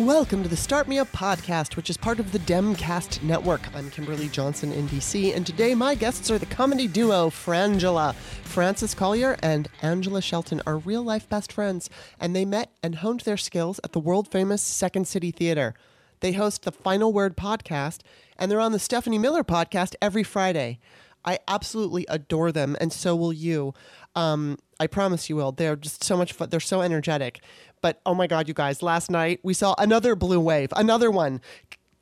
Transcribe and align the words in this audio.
Welcome 0.00 0.42
to 0.44 0.48
the 0.48 0.56
Start 0.56 0.88
Me 0.88 0.98
Up 0.98 1.12
podcast, 1.12 1.76
which 1.76 1.90
is 1.90 1.98
part 1.98 2.20
of 2.20 2.32
the 2.32 2.38
Demcast 2.38 3.22
network. 3.22 3.60
I'm 3.76 3.90
Kimberly 3.90 4.28
Johnson 4.28 4.72
in 4.72 4.88
DC, 4.88 5.36
and 5.36 5.44
today 5.44 5.74
my 5.74 5.94
guests 5.94 6.30
are 6.30 6.38
the 6.38 6.46
comedy 6.46 6.88
duo 6.88 7.28
Frangela. 7.28 8.14
Frances 8.14 8.94
Callier 8.94 9.38
and 9.42 9.68
Angela 9.82 10.22
Shelton 10.22 10.62
are 10.66 10.78
real 10.78 11.02
life 11.02 11.28
best 11.28 11.52
friends, 11.52 11.90
and 12.18 12.34
they 12.34 12.46
met 12.46 12.72
and 12.82 12.94
honed 12.94 13.20
their 13.20 13.36
skills 13.36 13.78
at 13.84 13.92
the 13.92 14.00
world 14.00 14.32
famous 14.32 14.62
Second 14.62 15.06
City 15.06 15.30
Theater. 15.30 15.74
They 16.20 16.32
host 16.32 16.62
the 16.62 16.72
Final 16.72 17.12
Word 17.12 17.36
podcast, 17.36 17.98
and 18.38 18.50
they're 18.50 18.58
on 18.58 18.72
the 18.72 18.78
Stephanie 18.78 19.18
Miller 19.18 19.44
podcast 19.44 19.96
every 20.00 20.24
Friday. 20.24 20.78
I 21.26 21.40
absolutely 21.46 22.06
adore 22.08 22.52
them, 22.52 22.74
and 22.80 22.90
so 22.90 23.14
will 23.14 23.34
you. 23.34 23.74
Um, 24.16 24.58
I 24.80 24.86
promise 24.86 25.28
you 25.28 25.36
will. 25.36 25.52
They're 25.52 25.76
just 25.76 26.02
so 26.02 26.16
much 26.16 26.32
fun. 26.32 26.48
They're 26.48 26.58
so 26.58 26.80
energetic. 26.80 27.42
But 27.80 28.00
oh 28.04 28.14
my 28.14 28.26
God, 28.26 28.48
you 28.48 28.54
guys, 28.54 28.82
last 28.82 29.10
night 29.10 29.40
we 29.42 29.54
saw 29.54 29.74
another 29.78 30.14
blue 30.14 30.40
wave, 30.40 30.72
another 30.76 31.10
one. 31.10 31.40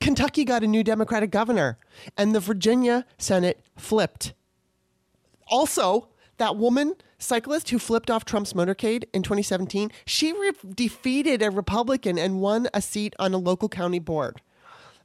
Kentucky 0.00 0.44
got 0.44 0.62
a 0.62 0.66
new 0.66 0.84
Democratic 0.84 1.30
governor, 1.30 1.78
and 2.16 2.34
the 2.34 2.40
Virginia 2.40 3.04
Senate 3.18 3.60
flipped. 3.76 4.32
Also, 5.48 6.08
that 6.38 6.56
woman 6.56 6.94
cyclist 7.18 7.70
who 7.70 7.78
flipped 7.78 8.10
off 8.10 8.24
Trump's 8.24 8.52
motorcade 8.52 9.04
in 9.12 9.22
2017, 9.22 9.90
she 10.06 10.32
re- 10.32 10.52
defeated 10.74 11.42
a 11.42 11.50
Republican 11.50 12.18
and 12.18 12.40
won 12.40 12.68
a 12.72 12.80
seat 12.80 13.14
on 13.18 13.34
a 13.34 13.38
local 13.38 13.68
county 13.68 13.98
board. 13.98 14.40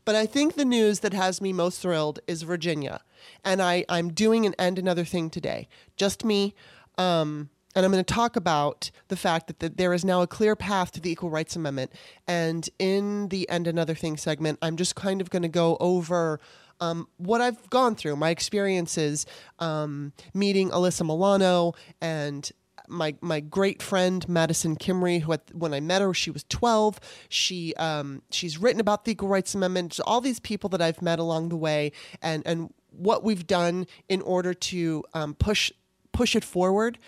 But 0.05 0.15
I 0.15 0.25
think 0.25 0.55
the 0.55 0.65
news 0.65 0.99
that 0.99 1.13
has 1.13 1.41
me 1.41 1.53
most 1.53 1.81
thrilled 1.81 2.19
is 2.27 2.43
Virginia. 2.43 3.01
And 3.43 3.61
I, 3.61 3.85
I'm 3.87 4.11
doing 4.11 4.45
an 4.45 4.53
end 4.59 4.77
another 4.77 5.05
thing 5.05 5.29
today. 5.29 5.67
Just 5.95 6.25
me. 6.25 6.55
Um, 6.97 7.49
and 7.75 7.85
I'm 7.85 7.91
going 7.91 8.03
to 8.03 8.13
talk 8.13 8.35
about 8.35 8.91
the 9.07 9.15
fact 9.15 9.47
that 9.47 9.59
the, 9.59 9.69
there 9.69 9.93
is 9.93 10.05
now 10.05 10.21
a 10.21 10.27
clear 10.27 10.55
path 10.55 10.91
to 10.93 11.01
the 11.01 11.11
Equal 11.11 11.29
Rights 11.29 11.55
Amendment. 11.55 11.91
And 12.27 12.69
in 12.79 13.29
the 13.29 13.49
End 13.49 13.67
Another 13.67 13.95
Thing 13.95 14.17
segment, 14.17 14.59
I'm 14.61 14.77
just 14.77 14.95
kind 14.95 15.21
of 15.21 15.29
going 15.29 15.41
to 15.41 15.47
go 15.47 15.77
over 15.79 16.39
um, 16.79 17.07
what 17.17 17.39
I've 17.41 17.69
gone 17.69 17.95
through, 17.95 18.15
my 18.15 18.29
experiences 18.29 19.25
um, 19.59 20.11
meeting 20.33 20.69
Alyssa 20.69 21.05
Milano 21.05 21.73
and 22.01 22.51
my 22.89 23.15
my 23.21 23.39
great 23.39 23.81
friend 23.81 24.27
Madison 24.27 24.75
Kimrey, 24.75 25.21
who 25.21 25.33
at, 25.33 25.41
when 25.53 25.73
I 25.73 25.79
met 25.79 26.01
her, 26.01 26.13
she 26.13 26.31
was 26.31 26.43
12. 26.49 26.99
She 27.29 27.73
um, 27.75 28.21
she's 28.29 28.57
written 28.57 28.81
about 28.81 29.05
the 29.05 29.11
Equal 29.11 29.29
Rights 29.29 29.55
Amendment. 29.55 29.99
All 30.05 30.19
these 30.19 30.39
people 30.39 30.69
that 30.71 30.81
I've 30.81 31.01
met 31.01 31.19
along 31.19 31.49
the 31.49 31.55
way, 31.55 31.93
and 32.21 32.43
and 32.45 32.73
what 32.91 33.23
we've 33.23 33.47
done 33.47 33.87
in 34.09 34.21
order 34.21 34.53
to 34.53 35.03
um, 35.13 35.33
push 35.35 35.71
push 36.11 36.35
it 36.35 36.43
forward 36.43 36.99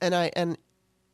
and 0.00 0.14
I 0.14 0.30
and 0.34 0.56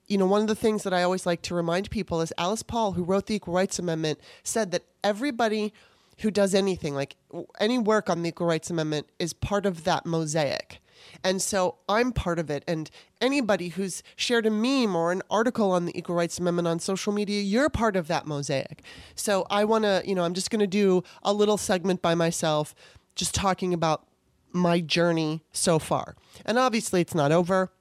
you 0.07 0.19
know 0.19 0.27
one 0.27 0.41
of 0.41 0.49
the 0.49 0.55
things 0.55 0.83
that 0.83 0.93
I 0.93 1.03
always 1.03 1.27
like 1.27 1.43
to 1.43 1.55
remind 1.55 1.91
people 1.91 2.21
is 2.21 2.33
Alice 2.39 2.63
Paul, 2.63 2.93
who 2.93 3.05
wrote 3.05 3.27
the 3.27 3.35
Equal 3.35 3.55
Rights 3.55 3.79
Amendment, 3.79 4.21
said 4.43 4.71
that 4.73 4.85
everybody 5.03 5.73
who 6.21 6.31
does 6.31 6.55
anything 6.55 6.95
like 6.95 7.17
any 7.59 7.79
work 7.79 8.09
on 8.09 8.23
the 8.23 8.29
Equal 8.29 8.47
Rights 8.47 8.71
Amendment 8.71 9.09
is 9.19 9.33
part 9.33 9.67
of 9.67 9.85
that 9.85 10.07
mosaic. 10.07 10.81
And 11.23 11.41
so 11.43 11.77
I'm 11.89 12.13
part 12.13 12.39
of 12.39 12.51
it. 12.51 12.65
And 12.67 12.91
anybody 13.21 13.69
who's 13.69 14.03
shared 14.17 14.47
a 14.47 14.51
meme 14.51 14.95
or 14.95 15.13
an 15.13 15.23
article 15.31 15.73
on 15.73 15.87
the 15.87 15.97
Equal 15.97 16.15
Rights 16.15 16.39
Amendment 16.39 16.69
on 16.69 16.79
social 16.79 17.13
media, 17.13 17.43
you're 17.43 17.69
part 17.69 17.97
of 17.97 18.09
that 18.09 18.27
mosaic. 18.27 18.83
So 19.15 19.47
I 19.51 19.65
want 19.65 19.85
to, 19.85 20.03
you 20.05 20.15
know, 20.15 20.25
I'm 20.25 20.35
just 20.35 20.51
going 20.51 20.61
to 20.61 20.67
do 20.67 21.03
a 21.23 21.33
little 21.33 21.57
segment 21.57 22.01
by 22.01 22.15
myself, 22.15 22.75
just 23.15 23.35
talking 23.35 23.75
about 23.75 24.07
my 24.53 24.81
journey 24.81 25.43
so 25.53 25.79
far. 25.79 26.15
And 26.47 26.59
obviously, 26.59 27.01
it's 27.01 27.15
not 27.15 27.33
over 27.33 27.73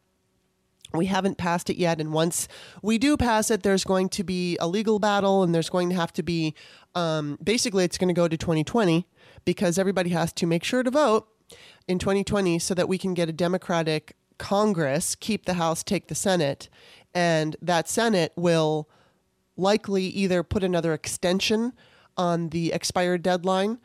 we 0.94 1.06
haven't 1.08 1.38
passed 1.38 1.70
it 1.70 1.78
yet 1.78 2.00
and 2.00 2.14
once 2.14 2.48
we 2.81 2.98
do 2.98 3.18
pass 3.18 3.50
it 3.50 3.64
there's 3.64 3.84
going 3.84 4.09
to 4.09 4.24
be 4.24 4.58
a 4.59 4.68
legal 4.68 5.00
battle 5.00 5.44
and 5.44 5.54
there's 5.54 5.70
going 5.70 5.90
to 5.90 5.96
have 5.96 6.14
to 6.14 6.24
be 6.24 6.54
um, 6.96 7.38
basically 7.44 7.84
it's 7.84 7.98
going 7.98 8.08
to 8.08 8.14
go 8.14 8.28
to 8.28 8.38
2020 8.38 9.08
because 9.46 9.78
everybody 9.78 10.12
has 10.12 10.31
to 10.34 10.46
make 10.46 10.64
sure 10.64 10.84
to 10.84 10.92
vote 10.92 11.28
in 11.88 12.00
2020 12.00 12.59
so 12.59 12.74
that 12.74 12.88
we 12.88 12.98
can 12.98 13.14
get 13.14 13.30
a 13.30 13.34
democratic 13.34 14.16
congress 14.38 15.16
keep 15.16 15.46
the 15.46 15.56
house 15.56 15.84
take 15.84 16.08
the 16.08 16.16
senate 16.16 16.70
and 17.14 17.56
that 17.62 17.88
senate 17.88 18.31
will 18.36 18.90
likely 19.56 20.06
either 20.06 20.44
put 20.44 20.64
another 20.64 20.94
extension 20.94 21.74
on 22.18 22.50
the 22.50 22.72
expired 22.72 23.22
deadline 23.22 23.80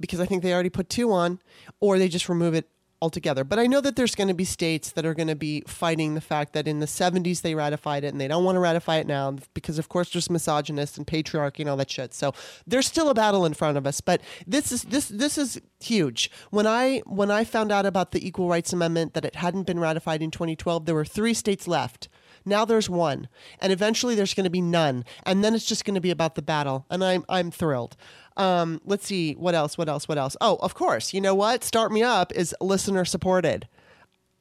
because 0.00 0.20
I 0.20 0.26
think 0.26 0.42
they 0.42 0.52
already 0.52 0.70
put 0.70 0.88
two 0.88 1.12
on, 1.12 1.40
or 1.80 1.98
they 1.98 2.08
just 2.08 2.28
remove 2.28 2.54
it 2.54 2.68
altogether. 3.04 3.44
But 3.44 3.58
I 3.58 3.66
know 3.66 3.82
that 3.82 3.96
there's 3.96 4.14
going 4.14 4.28
to 4.28 4.34
be 4.34 4.46
states 4.46 4.92
that 4.92 5.04
are 5.04 5.12
going 5.12 5.28
to 5.28 5.36
be 5.36 5.62
fighting 5.66 6.14
the 6.14 6.22
fact 6.22 6.54
that 6.54 6.66
in 6.66 6.80
the 6.80 6.86
70s 6.86 7.42
they 7.42 7.54
ratified 7.54 8.02
it 8.02 8.08
and 8.08 8.20
they 8.20 8.28
don't 8.28 8.44
want 8.44 8.56
to 8.56 8.60
ratify 8.60 8.96
it 8.96 9.06
now 9.06 9.36
because, 9.52 9.78
of 9.78 9.90
course, 9.90 10.10
there's 10.10 10.30
misogynists 10.30 10.96
and 10.96 11.06
patriarchy 11.06 11.60
and 11.60 11.68
all 11.68 11.76
that 11.76 11.90
shit. 11.90 12.14
So 12.14 12.32
there's 12.66 12.86
still 12.86 13.10
a 13.10 13.14
battle 13.14 13.44
in 13.44 13.52
front 13.52 13.76
of 13.76 13.86
us. 13.86 14.00
But 14.00 14.22
this 14.46 14.72
is 14.72 14.84
this 14.84 15.08
this 15.08 15.36
is 15.36 15.60
huge. 15.80 16.30
When 16.50 16.66
I 16.66 17.02
when 17.04 17.30
I 17.30 17.44
found 17.44 17.70
out 17.70 17.84
about 17.84 18.12
the 18.12 18.26
Equal 18.26 18.48
Rights 18.48 18.72
Amendment 18.72 19.12
that 19.12 19.26
it 19.26 19.36
hadn't 19.36 19.64
been 19.64 19.78
ratified 19.78 20.22
in 20.22 20.30
2012, 20.30 20.86
there 20.86 20.94
were 20.94 21.04
three 21.04 21.34
states 21.34 21.68
left. 21.68 22.08
Now 22.46 22.64
there's 22.64 22.90
one, 22.90 23.28
and 23.60 23.72
eventually 23.72 24.14
there's 24.14 24.34
going 24.34 24.44
to 24.44 24.50
be 24.50 24.60
none, 24.60 25.04
and 25.24 25.42
then 25.42 25.54
it's 25.54 25.64
just 25.64 25.84
going 25.84 25.94
to 25.94 26.00
be 26.00 26.10
about 26.10 26.34
the 26.34 26.42
battle, 26.42 26.86
and 26.90 27.02
I'm 27.02 27.24
I'm 27.28 27.50
thrilled. 27.50 27.96
Um, 28.36 28.80
let's 28.84 29.06
see 29.06 29.34
what 29.34 29.54
else, 29.54 29.78
what 29.78 29.88
else, 29.88 30.08
what 30.08 30.18
else. 30.18 30.36
Oh, 30.40 30.56
of 30.56 30.74
course, 30.74 31.14
you 31.14 31.20
know 31.20 31.34
what? 31.34 31.62
Start 31.62 31.92
Me 31.92 32.02
Up 32.02 32.32
is 32.32 32.54
listener 32.60 33.04
supported. 33.04 33.68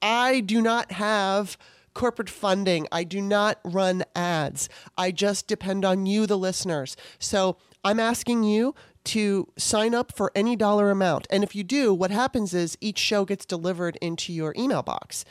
I 0.02 0.40
do 0.42 0.62
not 0.62 0.94
have 0.94 1.58
corporate 1.94 2.30
funding. 2.30 2.88
I 2.92 3.04
do 3.04 3.22
not 3.22 3.59
run 3.64 4.04
ads. 4.16 4.68
I 4.98 5.12
just 5.12 5.48
depend 5.48 5.86
on 5.86 6.06
you, 6.06 6.26
the 6.26 6.38
listeners. 6.38 6.98
So 7.20 7.58
I'm 7.84 8.00
asking 8.00 8.44
you 8.44 8.74
to 9.06 9.48
sign 9.58 9.94
up 9.94 10.16
for 10.16 10.31
any 10.34 10.56
dollar 10.56 10.90
amount. 10.90 11.28
And 11.30 11.44
if 11.44 11.56
you 11.56 11.64
do, 11.64 11.94
what 11.94 12.12
happens 12.12 12.54
is 12.54 12.78
each 12.81 12.98
show 12.98 13.25
gets 13.25 13.46
delivered 13.46 13.98
into 13.98 14.34
your 14.34 14.54
email 14.58 14.81
box. 14.81 15.25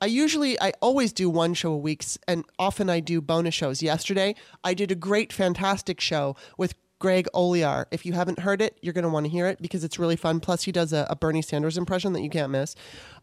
I 0.00 0.06
usually, 0.06 0.60
I 0.60 0.72
always 0.80 1.12
do 1.12 1.30
one 1.30 1.54
show 1.54 1.72
a 1.72 1.78
week, 1.78 2.04
and 2.26 2.44
often 2.58 2.90
I 2.90 2.98
do 2.98 3.20
bonus 3.20 3.54
shows. 3.54 3.82
Yesterday, 3.82 4.34
I 4.64 4.74
did 4.74 4.90
a 4.90 4.96
great, 4.96 5.32
fantastic 5.32 6.00
show 6.00 6.34
with 6.58 6.74
Greg 7.02 7.26
Olear. 7.34 7.86
If 7.90 8.06
you 8.06 8.12
haven't 8.12 8.38
heard 8.38 8.62
it, 8.62 8.78
you're 8.80 8.92
going 8.92 9.02
to 9.02 9.10
want 9.10 9.26
to 9.26 9.30
hear 9.30 9.48
it 9.48 9.60
because 9.60 9.82
it's 9.82 9.98
really 9.98 10.14
fun. 10.14 10.38
Plus, 10.38 10.62
he 10.62 10.70
does 10.70 10.92
a, 10.92 11.04
a 11.10 11.16
Bernie 11.16 11.42
Sanders 11.42 11.76
impression 11.76 12.12
that 12.12 12.22
you 12.22 12.30
can't 12.30 12.52
miss. 12.52 12.76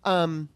Um, 0.03 0.49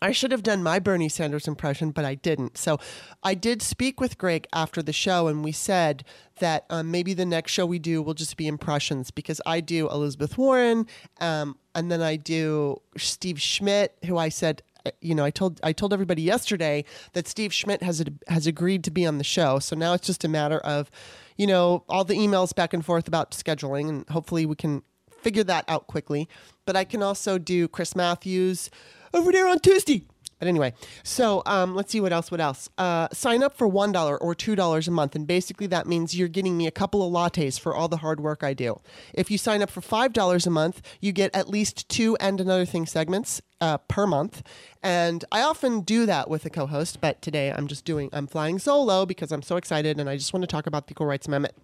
I 0.00 0.12
should 0.12 0.32
have 0.32 0.42
done 0.42 0.62
my 0.62 0.78
Bernie 0.78 1.10
Sanders 1.10 1.46
impression, 1.46 1.90
but 1.90 2.06
I 2.06 2.14
didn't. 2.14 2.56
So 2.56 2.78
I 3.22 3.34
did 3.34 3.60
speak 3.60 4.00
with 4.00 4.16
Greg 4.16 4.46
after 4.54 4.82
the 4.82 4.94
show, 4.94 5.28
and 5.28 5.44
we 5.44 5.52
said 5.52 6.04
that 6.40 6.64
um, 6.70 6.90
maybe 6.90 7.12
the 7.12 7.26
next 7.26 7.52
show 7.52 7.66
we 7.66 7.78
do 7.78 8.00
will 8.00 8.14
just 8.14 8.38
be 8.38 8.46
impressions 8.46 9.10
because 9.10 9.42
I 9.44 9.60
do 9.60 9.90
Elizabeth 9.90 10.38
Warren, 10.38 10.86
um, 11.20 11.58
and 11.74 11.92
then 11.92 12.00
I 12.00 12.16
do 12.16 12.80
Steve 12.96 13.42
Schmidt, 13.42 13.94
who 14.06 14.16
I 14.16 14.30
said 14.30 14.62
you 15.02 15.14
know, 15.14 15.24
I 15.24 15.30
told 15.30 15.60
I 15.62 15.72
told 15.72 15.92
everybody 15.92 16.22
yesterday 16.22 16.84
that 17.12 17.28
Steve 17.28 17.52
Schmidt 17.52 17.82
has 17.82 18.02
has 18.28 18.46
agreed 18.46 18.84
to 18.84 18.90
be 18.90 19.04
on 19.04 19.18
the 19.18 19.24
show. 19.24 19.58
So 19.58 19.76
now 19.76 19.92
it's 19.92 20.06
just 20.06 20.24
a 20.24 20.28
matter 20.28 20.60
of, 20.60 20.90
you 21.38 21.46
know, 21.46 21.84
all 21.88 22.04
the 22.04 22.14
emails 22.14 22.54
back 22.54 22.74
and 22.74 22.84
forth 22.84 23.08
about 23.08 23.30
scheduling, 23.30 23.88
and 23.88 24.08
hopefully 24.10 24.44
we 24.44 24.56
can 24.56 24.82
figure 25.10 25.44
that 25.44 25.64
out 25.68 25.86
quickly. 25.86 26.28
But 26.66 26.76
I 26.76 26.84
can 26.84 27.02
also 27.02 27.38
do 27.38 27.68
Chris 27.68 27.96
Matthews 27.96 28.68
over 29.14 29.32
there 29.32 29.48
on 29.48 29.60
Tuesday. 29.60 30.04
But 30.38 30.48
anyway, 30.48 30.74
so 31.02 31.42
um, 31.46 31.74
let's 31.74 31.90
see 31.90 32.00
what 32.00 32.12
else. 32.12 32.30
What 32.30 32.40
else? 32.40 32.68
Uh, 32.78 33.08
sign 33.12 33.42
up 33.42 33.56
for 33.56 33.66
one 33.66 33.92
dollar 33.92 34.16
or 34.16 34.34
two 34.34 34.54
dollars 34.54 34.86
a 34.86 34.90
month, 34.90 35.16
and 35.16 35.26
basically 35.26 35.66
that 35.68 35.86
means 35.86 36.16
you're 36.16 36.28
getting 36.28 36.56
me 36.56 36.66
a 36.66 36.70
couple 36.70 37.06
of 37.06 37.12
lattes 37.12 37.58
for 37.58 37.74
all 37.74 37.88
the 37.88 37.98
hard 37.98 38.20
work 38.20 38.44
I 38.44 38.54
do. 38.54 38.80
If 39.12 39.30
you 39.30 39.38
sign 39.38 39.62
up 39.62 39.70
for 39.70 39.80
five 39.80 40.12
dollars 40.12 40.46
a 40.46 40.50
month, 40.50 40.80
you 41.00 41.12
get 41.12 41.34
at 41.34 41.48
least 41.48 41.88
two 41.88 42.16
and 42.20 42.40
another 42.40 42.64
thing 42.64 42.86
segments 42.86 43.42
uh, 43.60 43.78
per 43.78 44.06
month, 44.06 44.42
and 44.82 45.24
I 45.32 45.42
often 45.42 45.80
do 45.80 46.06
that 46.06 46.30
with 46.30 46.44
a 46.46 46.50
co-host. 46.50 47.00
But 47.00 47.20
today 47.20 47.50
I'm 47.50 47.66
just 47.66 47.84
doing 47.84 48.08
I'm 48.12 48.26
flying 48.26 48.58
solo 48.58 49.06
because 49.06 49.32
I'm 49.32 49.42
so 49.42 49.56
excited 49.56 49.98
and 49.98 50.08
I 50.08 50.16
just 50.16 50.32
want 50.32 50.42
to 50.44 50.48
talk 50.48 50.66
about 50.66 50.86
the 50.86 50.92
Equal 50.92 51.06
Rights 51.06 51.26
Amendment. 51.26 51.54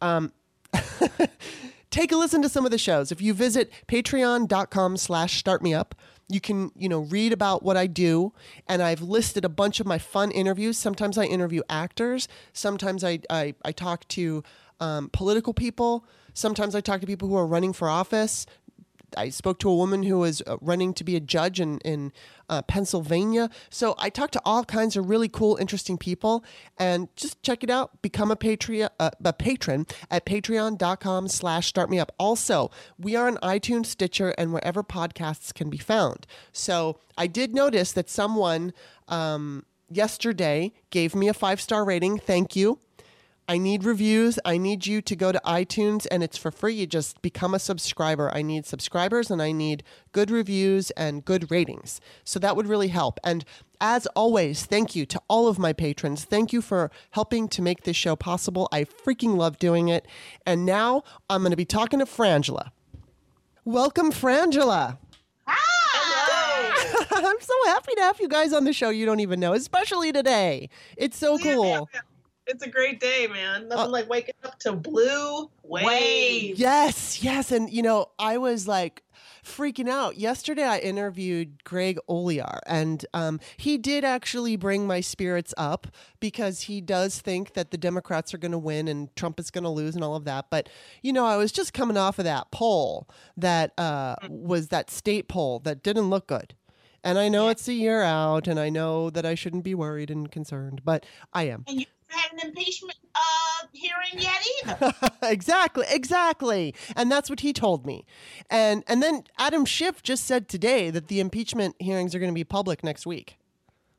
Um, 0.00 0.32
take 1.90 2.12
a 2.12 2.16
listen 2.16 2.42
to 2.42 2.48
some 2.48 2.64
of 2.64 2.70
the 2.70 2.78
shows. 2.78 3.12
If 3.12 3.20
you 3.20 3.34
visit 3.34 3.72
patreon.com 3.86 4.96
slash 4.96 5.42
startmeup, 5.42 5.92
you 6.28 6.40
can, 6.40 6.70
you 6.76 6.88
know, 6.88 7.00
read 7.00 7.32
about 7.32 7.62
what 7.62 7.76
I 7.76 7.86
do. 7.86 8.32
And 8.66 8.82
I've 8.82 9.00
listed 9.00 9.44
a 9.44 9.48
bunch 9.48 9.80
of 9.80 9.86
my 9.86 9.98
fun 9.98 10.30
interviews. 10.30 10.76
Sometimes 10.76 11.16
I 11.16 11.24
interview 11.24 11.62
actors. 11.68 12.28
Sometimes 12.52 13.02
I, 13.02 13.20
I, 13.30 13.54
I 13.64 13.72
talk 13.72 14.06
to 14.08 14.42
um, 14.80 15.10
political 15.12 15.54
people. 15.54 16.04
Sometimes 16.34 16.74
I 16.74 16.80
talk 16.80 17.00
to 17.00 17.06
people 17.06 17.28
who 17.28 17.36
are 17.36 17.46
running 17.46 17.72
for 17.72 17.88
office. 17.88 18.46
I 19.16 19.30
spoke 19.30 19.58
to 19.60 19.70
a 19.70 19.74
woman 19.74 20.02
who 20.02 20.18
was 20.18 20.42
uh, 20.46 20.56
running 20.60 20.92
to 20.94 21.04
be 21.04 21.16
a 21.16 21.20
judge 21.20 21.60
in, 21.60 21.78
in 21.78 22.12
uh, 22.48 22.62
Pennsylvania. 22.62 23.50
So 23.70 23.94
I 23.98 24.10
talked 24.10 24.32
to 24.34 24.42
all 24.44 24.64
kinds 24.64 24.96
of 24.96 25.08
really 25.08 25.28
cool, 25.28 25.56
interesting 25.56 25.98
people. 25.98 26.44
And 26.78 27.08
just 27.16 27.42
check 27.42 27.64
it 27.64 27.70
out. 27.70 28.02
Become 28.02 28.30
a, 28.30 28.36
Patreon, 28.36 28.90
uh, 28.98 29.10
a 29.24 29.32
patron 29.32 29.86
at 30.10 30.26
patreon.com 30.26 31.28
slash 31.28 31.72
startmeup. 31.72 32.08
Also, 32.18 32.70
we 32.98 33.16
are 33.16 33.26
on 33.28 33.36
iTunes, 33.36 33.86
Stitcher, 33.86 34.30
and 34.38 34.52
wherever 34.52 34.82
podcasts 34.82 35.52
can 35.54 35.70
be 35.70 35.78
found. 35.78 36.26
So 36.52 36.98
I 37.16 37.26
did 37.26 37.54
notice 37.54 37.92
that 37.92 38.10
someone 38.10 38.72
um, 39.08 39.64
yesterday 39.90 40.72
gave 40.90 41.14
me 41.14 41.28
a 41.28 41.34
five-star 41.34 41.84
rating. 41.84 42.18
Thank 42.18 42.56
you. 42.56 42.80
I 43.50 43.56
need 43.56 43.82
reviews. 43.82 44.38
I 44.44 44.58
need 44.58 44.86
you 44.86 45.00
to 45.00 45.16
go 45.16 45.32
to 45.32 45.40
iTunes 45.42 46.06
and 46.10 46.22
it's 46.22 46.36
for 46.36 46.50
free. 46.50 46.74
You 46.74 46.86
just 46.86 47.22
become 47.22 47.54
a 47.54 47.58
subscriber. 47.58 48.30
I 48.34 48.42
need 48.42 48.66
subscribers 48.66 49.30
and 49.30 49.40
I 49.40 49.52
need 49.52 49.82
good 50.12 50.30
reviews 50.30 50.90
and 50.90 51.24
good 51.24 51.50
ratings. 51.50 51.98
So 52.24 52.38
that 52.40 52.56
would 52.56 52.66
really 52.66 52.88
help. 52.88 53.18
And 53.24 53.46
as 53.80 54.06
always, 54.08 54.66
thank 54.66 54.94
you 54.94 55.06
to 55.06 55.22
all 55.28 55.48
of 55.48 55.58
my 55.58 55.72
patrons. 55.72 56.24
Thank 56.24 56.52
you 56.52 56.60
for 56.60 56.90
helping 57.12 57.48
to 57.48 57.62
make 57.62 57.84
this 57.84 57.96
show 57.96 58.16
possible. 58.16 58.68
I 58.70 58.84
freaking 58.84 59.36
love 59.36 59.58
doing 59.58 59.88
it. 59.88 60.04
And 60.44 60.66
now 60.66 61.02
I'm 61.30 61.40
going 61.40 61.52
to 61.52 61.56
be 61.56 61.64
talking 61.64 62.00
to 62.00 62.04
Frangela. 62.04 62.70
Welcome, 63.64 64.12
Frangela. 64.12 64.98
Hi. 65.46 67.06
I'm 67.16 67.40
so 67.40 67.54
happy 67.66 67.94
to 67.94 68.02
have 68.02 68.20
you 68.20 68.28
guys 68.28 68.52
on 68.52 68.64
the 68.64 68.74
show. 68.74 68.90
You 68.90 69.06
don't 69.06 69.20
even 69.20 69.40
know, 69.40 69.54
especially 69.54 70.12
today. 70.12 70.68
It's 70.98 71.16
so 71.16 71.38
cool. 71.38 71.88
It's 72.48 72.64
a 72.64 72.68
great 72.68 72.98
day, 72.98 73.26
man. 73.26 73.68
Nothing 73.68 73.86
Uh, 73.86 73.88
like 73.90 74.08
waking 74.08 74.34
up 74.42 74.58
to 74.60 74.72
blue 74.72 75.50
waves. 75.62 76.58
Yes, 76.58 77.22
yes. 77.22 77.52
And, 77.52 77.70
you 77.70 77.82
know, 77.82 78.06
I 78.18 78.38
was 78.38 78.66
like 78.66 79.02
freaking 79.44 79.88
out. 79.88 80.16
Yesterday, 80.16 80.64
I 80.64 80.78
interviewed 80.78 81.62
Greg 81.64 81.98
Olear, 82.08 82.60
and 82.66 83.04
um, 83.12 83.38
he 83.58 83.76
did 83.76 84.02
actually 84.02 84.56
bring 84.56 84.86
my 84.86 85.02
spirits 85.02 85.52
up 85.58 85.88
because 86.20 86.62
he 86.62 86.80
does 86.80 87.20
think 87.20 87.52
that 87.52 87.70
the 87.70 87.76
Democrats 87.76 88.32
are 88.32 88.38
going 88.38 88.52
to 88.52 88.58
win 88.58 88.88
and 88.88 89.14
Trump 89.14 89.38
is 89.38 89.50
going 89.50 89.64
to 89.64 89.70
lose 89.70 89.94
and 89.94 90.02
all 90.02 90.16
of 90.16 90.24
that. 90.24 90.46
But, 90.48 90.70
you 91.02 91.12
know, 91.12 91.26
I 91.26 91.36
was 91.36 91.52
just 91.52 91.74
coming 91.74 91.98
off 91.98 92.18
of 92.18 92.24
that 92.24 92.50
poll 92.50 93.08
that 93.36 93.78
uh, 93.78 94.16
was 94.26 94.68
that 94.68 94.90
state 94.90 95.28
poll 95.28 95.58
that 95.60 95.82
didn't 95.82 96.08
look 96.08 96.26
good. 96.26 96.54
And 97.04 97.18
I 97.18 97.28
know 97.28 97.48
it's 97.48 97.68
a 97.68 97.74
year 97.74 98.02
out, 98.02 98.48
and 98.48 98.58
I 98.58 98.70
know 98.70 99.08
that 99.10 99.24
I 99.24 99.34
shouldn't 99.34 99.64
be 99.64 99.74
worried 99.74 100.10
and 100.10 100.30
concerned, 100.30 100.80
but 100.84 101.06
I 101.32 101.44
am. 101.44 101.64
And 101.68 101.80
you 101.80 101.86
had 102.08 102.32
an 102.32 102.48
impeachment 102.48 102.96
uh, 103.14 103.66
hearing 103.72 104.16
yet 104.16 104.40
either. 104.64 104.92
exactly, 105.22 105.86
exactly. 105.88 106.74
And 106.96 107.10
that's 107.10 107.28
what 107.30 107.40
he 107.40 107.52
told 107.52 107.86
me. 107.86 108.04
And 108.50 108.84
and 108.86 109.02
then 109.02 109.24
Adam 109.38 109.64
Schiff 109.64 110.02
just 110.02 110.24
said 110.24 110.48
today 110.48 110.90
that 110.90 111.08
the 111.08 111.20
impeachment 111.20 111.76
hearings 111.78 112.14
are 112.14 112.18
going 112.18 112.30
to 112.30 112.34
be 112.34 112.44
public 112.44 112.82
next 112.82 113.06
week. 113.06 113.38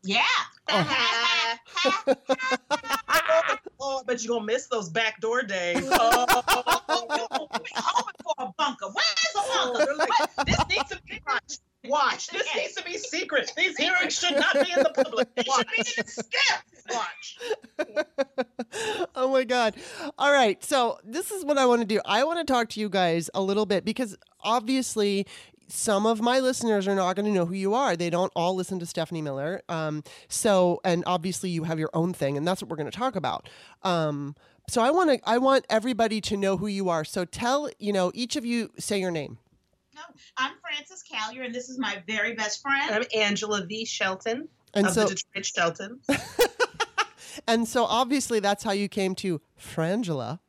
Yeah. 0.03 0.23
oh, 3.79 4.03
but 4.05 4.23
you're 4.23 4.35
gonna 4.35 4.45
miss 4.45 4.67
those 4.67 4.89
backdoor 4.89 5.43
days. 5.43 5.89
Oh, 6.01 7.25
hoping 7.31 7.65
for 8.23 8.33
a 8.39 8.51
bunker. 8.57 8.85
Where's 8.85 9.33
the 9.33 9.41
bunker? 9.53 9.85
They're 9.85 9.95
like, 9.95 10.09
this 10.45 10.67
needs 10.67 10.89
to 10.89 10.99
be 11.07 11.21
watched. 11.25 11.61
Watch. 11.85 12.29
This 12.33 12.55
needs 12.55 12.73
to 12.75 12.83
be 12.83 12.97
secret. 12.97 13.51
These 13.55 13.77
hearings 13.77 14.17
should 14.17 14.35
not 14.35 14.53
be 14.53 14.71
in 14.71 14.79
the 14.83 14.91
public. 14.93 15.33
They 15.35 15.43
should 15.43 15.67
be 15.67 15.77
in 15.77 16.03
the. 16.05 16.23
Watch. 16.91 17.37
oh 19.15 19.31
my 19.31 19.43
god. 19.43 19.75
All 20.17 20.31
right. 20.31 20.63
So, 20.63 20.99
this 21.03 21.31
is 21.31 21.45
what 21.45 21.57
I 21.57 21.65
want 21.65 21.81
to 21.81 21.87
do. 21.87 22.01
I 22.05 22.23
want 22.23 22.45
to 22.45 22.51
talk 22.51 22.69
to 22.69 22.79
you 22.79 22.89
guys 22.89 23.29
a 23.33 23.41
little 23.41 23.65
bit 23.65 23.85
because 23.85 24.17
obviously 24.41 25.27
some 25.67 26.05
of 26.05 26.19
my 26.19 26.39
listeners 26.39 26.87
are 26.87 26.95
not 26.95 27.15
going 27.15 27.27
to 27.27 27.31
know 27.31 27.45
who 27.45 27.53
you 27.53 27.73
are. 27.73 27.95
They 27.95 28.09
don't 28.09 28.31
all 28.35 28.55
listen 28.55 28.79
to 28.79 28.85
Stephanie 28.85 29.21
Miller. 29.21 29.61
Um, 29.69 30.03
so, 30.27 30.81
and 30.83 31.03
obviously 31.05 31.51
you 31.51 31.63
have 31.63 31.79
your 31.79 31.91
own 31.93 32.11
thing, 32.13 32.37
and 32.37 32.47
that's 32.47 32.61
what 32.61 32.69
we're 32.69 32.77
going 32.77 32.89
to 32.91 32.97
talk 32.97 33.15
about. 33.15 33.47
Um, 33.83 34.35
so 34.67 34.81
I 34.81 34.91
want 34.91 35.11
to, 35.11 35.29
I 35.29 35.37
want 35.37 35.65
everybody 35.69 36.21
to 36.21 36.37
know 36.37 36.57
who 36.57 36.67
you 36.67 36.89
are. 36.89 37.05
So 37.05 37.23
tell, 37.23 37.69
you 37.79 37.93
know, 37.93 38.11
each 38.13 38.35
of 38.35 38.45
you 38.45 38.71
say 38.77 38.99
your 38.99 39.11
name. 39.11 39.37
No, 39.99 40.15
I'm 40.37 40.53
Frances 40.61 41.03
Callier, 41.03 41.43
and 41.45 41.53
this 41.53 41.67
is 41.67 41.77
my 41.77 42.01
very 42.07 42.33
best 42.33 42.61
friend. 42.61 42.89
I'm 42.89 43.03
Angela 43.13 43.65
V. 43.65 43.83
Shelton 43.83 44.47
And 44.73 44.87
of 44.87 44.93
so, 44.93 45.07
the 45.07 45.15
Detroit 45.15 45.45
Shelton. 45.45 45.99
and 47.47 47.67
so 47.67 47.83
obviously 47.83 48.39
that's 48.39 48.63
how 48.63 48.71
you 48.71 48.87
came 48.87 49.13
to 49.15 49.41
Frangela. 49.59 50.39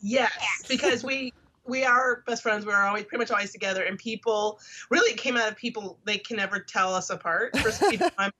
Yes, 0.00 0.32
because 0.68 1.04
we 1.04 1.34
we 1.66 1.84
are 1.84 2.22
best 2.26 2.42
friends. 2.42 2.64
We're 2.64 2.76
always 2.82 3.04
pretty 3.04 3.20
much 3.20 3.30
always 3.30 3.52
together, 3.52 3.82
and 3.84 3.98
people 3.98 4.58
really 4.88 5.14
came 5.14 5.36
out 5.36 5.48
of 5.50 5.56
people 5.56 5.98
they 6.04 6.16
can 6.16 6.38
never 6.38 6.58
tell 6.58 6.94
us 6.94 7.10
apart. 7.10 7.58
First, 7.58 7.82
people, 7.90 8.08
I'm 8.16 8.32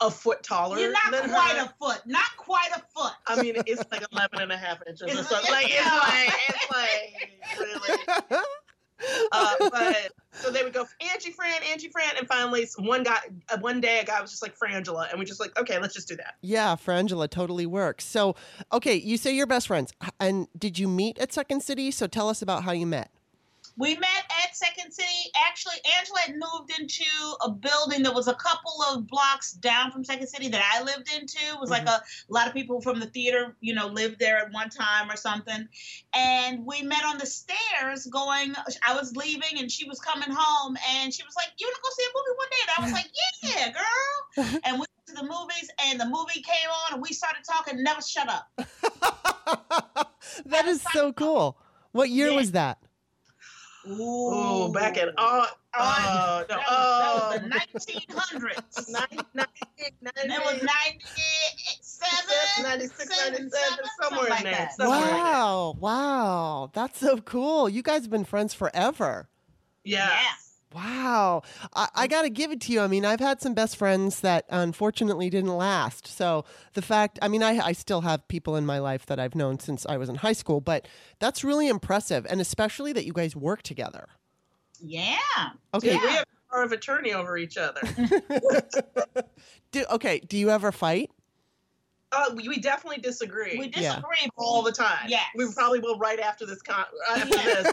a 0.00 0.10
foot 0.10 0.42
taller 0.42 0.78
You're 0.78 0.90
not 0.90 1.10
than 1.12 1.28
quite 1.28 1.56
her. 1.58 1.64
a 1.66 1.74
foot. 1.78 2.00
Not 2.06 2.34
quite 2.38 2.70
a 2.74 2.80
foot. 2.96 3.12
I 3.26 3.42
mean, 3.42 3.56
it's 3.66 3.84
like 3.92 4.04
11 4.10 4.40
and 4.40 4.50
a 4.52 4.56
half 4.56 4.78
inches 4.88 5.02
or 5.02 5.08
It's- 5.08 5.28
something. 5.28 5.52
Like, 5.52 5.66
it's 5.68 5.84
like, 5.84 6.34
it's 6.48 6.70
like, 6.70 7.98
really. 8.30 8.40
Uh, 9.32 9.54
but 9.70 10.12
so 10.32 10.50
they 10.50 10.62
would 10.62 10.72
go 10.74 10.86
Angie 11.12 11.30
Fran, 11.30 11.62
Angie 11.70 11.88
Fran, 11.88 12.10
and 12.18 12.26
finally 12.28 12.68
one 12.78 13.02
guy, 13.02 13.18
uh, 13.50 13.58
one 13.58 13.80
day 13.80 14.00
a 14.00 14.04
guy 14.04 14.20
was 14.20 14.30
just 14.30 14.42
like 14.42 14.54
Frangela, 14.58 15.10
and 15.10 15.18
we 15.18 15.24
just 15.24 15.40
like, 15.40 15.58
okay, 15.58 15.78
let's 15.78 15.94
just 15.94 16.06
do 16.06 16.16
that. 16.16 16.34
Yeah, 16.42 16.76
Frangela 16.76 17.30
totally 17.30 17.66
works. 17.66 18.04
So, 18.04 18.36
okay, 18.72 18.94
you 18.94 19.16
say 19.16 19.34
you're 19.34 19.46
best 19.46 19.68
friends. 19.68 19.92
And 20.20 20.48
did 20.58 20.78
you 20.78 20.86
meet 20.86 21.18
at 21.18 21.32
Second 21.32 21.62
City? 21.62 21.90
So 21.90 22.06
tell 22.06 22.28
us 22.28 22.42
about 22.42 22.64
how 22.64 22.72
you 22.72 22.86
met. 22.86 23.10
We 23.76 23.94
met 23.94 24.24
at 24.44 24.54
Second 24.54 24.92
City. 24.92 25.30
Actually, 25.48 25.76
Angela 25.98 26.18
had 26.26 26.34
moved 26.34 26.78
into 26.78 27.04
a 27.42 27.50
building 27.50 28.02
that 28.02 28.14
was 28.14 28.28
a 28.28 28.34
couple 28.34 28.82
of 28.90 29.06
blocks 29.06 29.52
down 29.52 29.90
from 29.90 30.04
Second 30.04 30.26
City 30.26 30.48
that 30.48 30.62
I 30.74 30.82
lived 30.82 31.08
into. 31.12 31.38
It 31.38 31.58
was 31.58 31.70
like 31.70 31.84
mm-hmm. 31.86 31.88
a, 31.88 32.30
a 32.30 32.32
lot 32.32 32.46
of 32.46 32.52
people 32.52 32.80
from 32.80 33.00
the 33.00 33.06
theater, 33.06 33.56
you 33.60 33.74
know, 33.74 33.86
lived 33.86 34.18
there 34.18 34.38
at 34.38 34.52
one 34.52 34.68
time 34.68 35.10
or 35.10 35.16
something. 35.16 35.68
And 36.14 36.66
we 36.66 36.82
met 36.82 37.04
on 37.04 37.18
the 37.18 37.26
stairs 37.26 38.06
going, 38.06 38.54
I 38.86 38.94
was 38.94 39.16
leaving 39.16 39.58
and 39.58 39.70
she 39.70 39.88
was 39.88 40.00
coming 40.00 40.28
home 40.30 40.76
and 40.96 41.12
she 41.12 41.22
was 41.24 41.34
like, 41.34 41.52
You 41.58 41.66
want 41.66 41.76
to 41.76 41.82
go 41.82 41.88
see 41.96 42.04
a 42.04 42.12
movie 42.14 42.36
one 42.36 42.48
day? 42.50 42.62
And 42.62 42.70
I 42.76 42.82
was 42.84 42.92
like, 42.92 43.10
Yeah, 43.42 43.72
girl. 43.72 44.60
and 44.64 44.74
we 44.74 44.80
went 44.80 45.06
to 45.06 45.14
the 45.14 45.22
movies 45.22 45.70
and 45.86 46.00
the 46.00 46.06
movie 46.06 46.42
came 46.42 46.70
on 46.70 46.94
and 46.94 47.02
we 47.02 47.12
started 47.12 47.42
talking, 47.44 47.82
never 47.82 48.02
shut 48.02 48.28
up. 48.28 48.50
that 50.46 50.66
is 50.66 50.82
so 50.92 51.12
cool. 51.12 51.56
What 51.92 52.10
year 52.10 52.30
Yeah. 52.30 52.36
was 52.36 52.52
that? 52.52 52.78
Ooh, 53.88 54.70
back 54.72 54.96
in 54.96 55.10
oh, 55.18 55.46
Oh, 55.74 55.80
oh, 55.80 56.44
no, 56.48 56.48
that, 56.48 56.58
was, 56.68 57.48
that 57.48 57.72
was 57.72 57.86
the 57.86 57.92
1900s. 57.92 58.90
90, 58.90 59.16
90, 59.34 59.50
That 60.28 60.44
was 60.44 60.62
97, 60.62 62.62
96, 62.62 63.08
97, 63.08 63.32
97, 63.32 63.78
somewhere 64.02 64.24
in 64.26 64.30
like 64.30 64.42
there. 64.42 64.52
that. 64.52 64.74
Somewhere 64.74 64.98
in 64.98 65.04
there. 65.06 65.14
Wow, 65.14 65.76
wow. 65.80 66.70
That's 66.74 67.00
so 67.00 67.16
cool. 67.18 67.70
You 67.70 67.82
guys 67.82 68.02
have 68.02 68.10
been 68.10 68.24
friends 68.24 68.52
forever. 68.52 69.30
Yes. 69.84 70.51
Wow. 70.74 71.42
I, 71.74 71.88
I 71.94 72.06
got 72.06 72.22
to 72.22 72.30
give 72.30 72.50
it 72.50 72.60
to 72.62 72.72
you. 72.72 72.80
I 72.80 72.86
mean, 72.86 73.04
I've 73.04 73.20
had 73.20 73.40
some 73.40 73.54
best 73.54 73.76
friends 73.76 74.20
that 74.20 74.44
unfortunately 74.48 75.30
didn't 75.30 75.56
last. 75.56 76.06
So 76.06 76.44
the 76.74 76.82
fact, 76.82 77.18
I 77.22 77.28
mean, 77.28 77.42
I, 77.42 77.58
I 77.58 77.72
still 77.72 78.00
have 78.02 78.26
people 78.28 78.56
in 78.56 78.66
my 78.66 78.78
life 78.78 79.06
that 79.06 79.18
I've 79.20 79.34
known 79.34 79.58
since 79.58 79.86
I 79.86 79.96
was 79.96 80.08
in 80.08 80.16
high 80.16 80.32
school, 80.32 80.60
but 80.60 80.86
that's 81.18 81.44
really 81.44 81.68
impressive. 81.68 82.26
And 82.28 82.40
especially 82.40 82.92
that 82.92 83.04
you 83.04 83.12
guys 83.12 83.36
work 83.36 83.62
together. 83.62 84.08
Yeah. 84.80 85.16
Okay. 85.74 85.94
Yeah, 85.94 86.00
we 86.02 86.10
have 86.10 86.24
power 86.50 86.62
of 86.62 86.72
attorney 86.72 87.12
over 87.12 87.36
each 87.36 87.56
other. 87.56 87.80
Do, 89.72 89.84
okay. 89.90 90.20
Do 90.20 90.36
you 90.36 90.50
ever 90.50 90.72
fight? 90.72 91.10
Uh, 92.12 92.30
we, 92.36 92.46
we 92.48 92.58
definitely 92.58 93.00
disagree 93.00 93.58
We 93.58 93.66
Yeah. 93.74 93.94
disagree. 93.96 94.28
all 94.36 94.62
the 94.62 94.70
time. 94.72 95.06
Yeah, 95.08 95.22
We 95.34 95.50
probably 95.52 95.78
will 95.80 95.98
right 95.98 96.20
after 96.20 96.44
this. 96.44 96.60
Con- 96.60 96.84
after 97.10 97.24
this. 97.38 97.72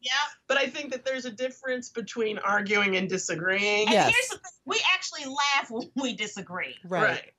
Yeah. 0.00 0.12
But 0.48 0.56
I 0.56 0.66
think 0.66 0.90
that 0.92 1.04
there's 1.04 1.24
a 1.24 1.30
difference 1.30 1.88
between 1.88 2.38
arguing 2.38 2.96
and 2.96 3.08
disagreeing. 3.08 3.82
And 3.86 3.92
Yes. 3.94 4.12
here's 4.12 4.28
the 4.28 4.36
thing 4.38 4.52
we 4.64 4.80
actually 4.92 5.24
laugh 5.26 5.70
when 5.70 5.90
we 5.94 6.14
disagree. 6.14 6.76
Right. 6.84 7.32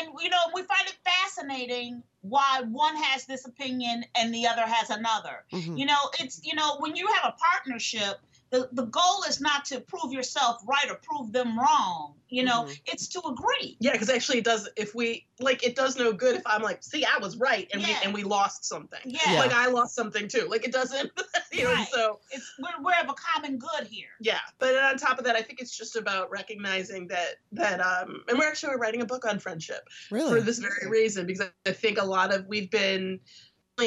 And, 0.00 0.10
you 0.20 0.30
know, 0.30 0.38
we 0.54 0.62
find 0.62 0.86
it 0.86 0.96
fascinating 1.04 2.02
why 2.22 2.62
one 2.70 2.96
has 2.96 3.26
this 3.26 3.46
opinion 3.46 4.04
and 4.16 4.32
the 4.32 4.46
other 4.46 4.62
has 4.62 4.90
another. 4.90 5.44
Mhm. 5.52 5.76
You 5.78 5.86
know, 5.86 5.98
it's, 6.20 6.40
you 6.44 6.54
know, 6.54 6.76
when 6.78 6.94
you 6.96 7.06
have 7.08 7.24
a 7.24 7.36
partnership, 7.36 8.20
the, 8.52 8.68
the 8.72 8.84
goal 8.84 9.24
is 9.26 9.40
not 9.40 9.64
to 9.64 9.80
prove 9.80 10.12
yourself 10.12 10.60
right 10.66 10.88
or 10.90 10.96
prove 10.96 11.32
them 11.32 11.58
wrong. 11.58 12.14
You 12.28 12.44
know, 12.44 12.64
Mhm. 12.64 12.80
it's 12.86 13.08
to 13.08 13.20
agree. 13.26 13.76
Yeah, 13.80 13.92
because 13.92 14.08
actually 14.08 14.38
it 14.38 14.44
does. 14.44 14.66
If 14.76 14.94
we 14.94 15.26
like, 15.38 15.62
it 15.66 15.74
does 15.74 15.96
no 15.96 16.12
good 16.14 16.36
if 16.36 16.42
I'm 16.46 16.62
like, 16.62 16.82
see, 16.82 17.04
I 17.04 17.18
was 17.18 17.36
right, 17.36 17.68
and 17.72 17.82
Yeah. 17.82 17.88
we 17.88 17.94
and 18.04 18.14
we 18.14 18.22
lost 18.24 18.64
something. 18.64 19.00
Yeah. 19.04 19.20
Yeah. 19.26 19.38
Like 19.40 19.52
I 19.52 19.66
lost 19.68 19.94
something 19.94 20.28
too. 20.28 20.46
Like 20.48 20.64
it 20.64 20.72
doesn't, 20.72 21.10
you 21.52 21.64
know. 21.64 21.72
Right. 21.74 21.88
So 21.92 22.20
It's 22.30 22.50
we're, 22.58 22.82
we're 22.82 23.00
of 23.02 23.08
a 23.10 23.14
common 23.14 23.58
good 23.58 23.86
here. 23.86 24.08
yeah, 24.20 24.38
but 24.58 24.74
on 24.76 24.96
top 24.98 25.18
of 25.18 25.24
that, 25.24 25.36
I 25.36 25.42
think 25.42 25.60
it's 25.60 25.76
just 25.76 25.96
about 25.96 26.30
recognizing 26.30 27.08
that 27.08 27.36
that 27.52 27.80
um, 27.80 28.22
and 28.28 28.38
we're 28.38 28.48
actually 28.48 28.76
writing 28.76 29.00
a 29.02 29.06
book 29.06 29.26
on 29.26 29.38
friendship 29.38 29.88
Really? 30.10 30.30
for 30.30 30.40
this 30.42 30.58
very 30.58 30.88
reason 30.88 31.26
because 31.26 31.48
I 31.66 31.72
think 31.72 31.98
a 31.98 32.04
lot 32.04 32.32
of 32.34 32.46
we've 32.46 32.70
been 32.70 33.20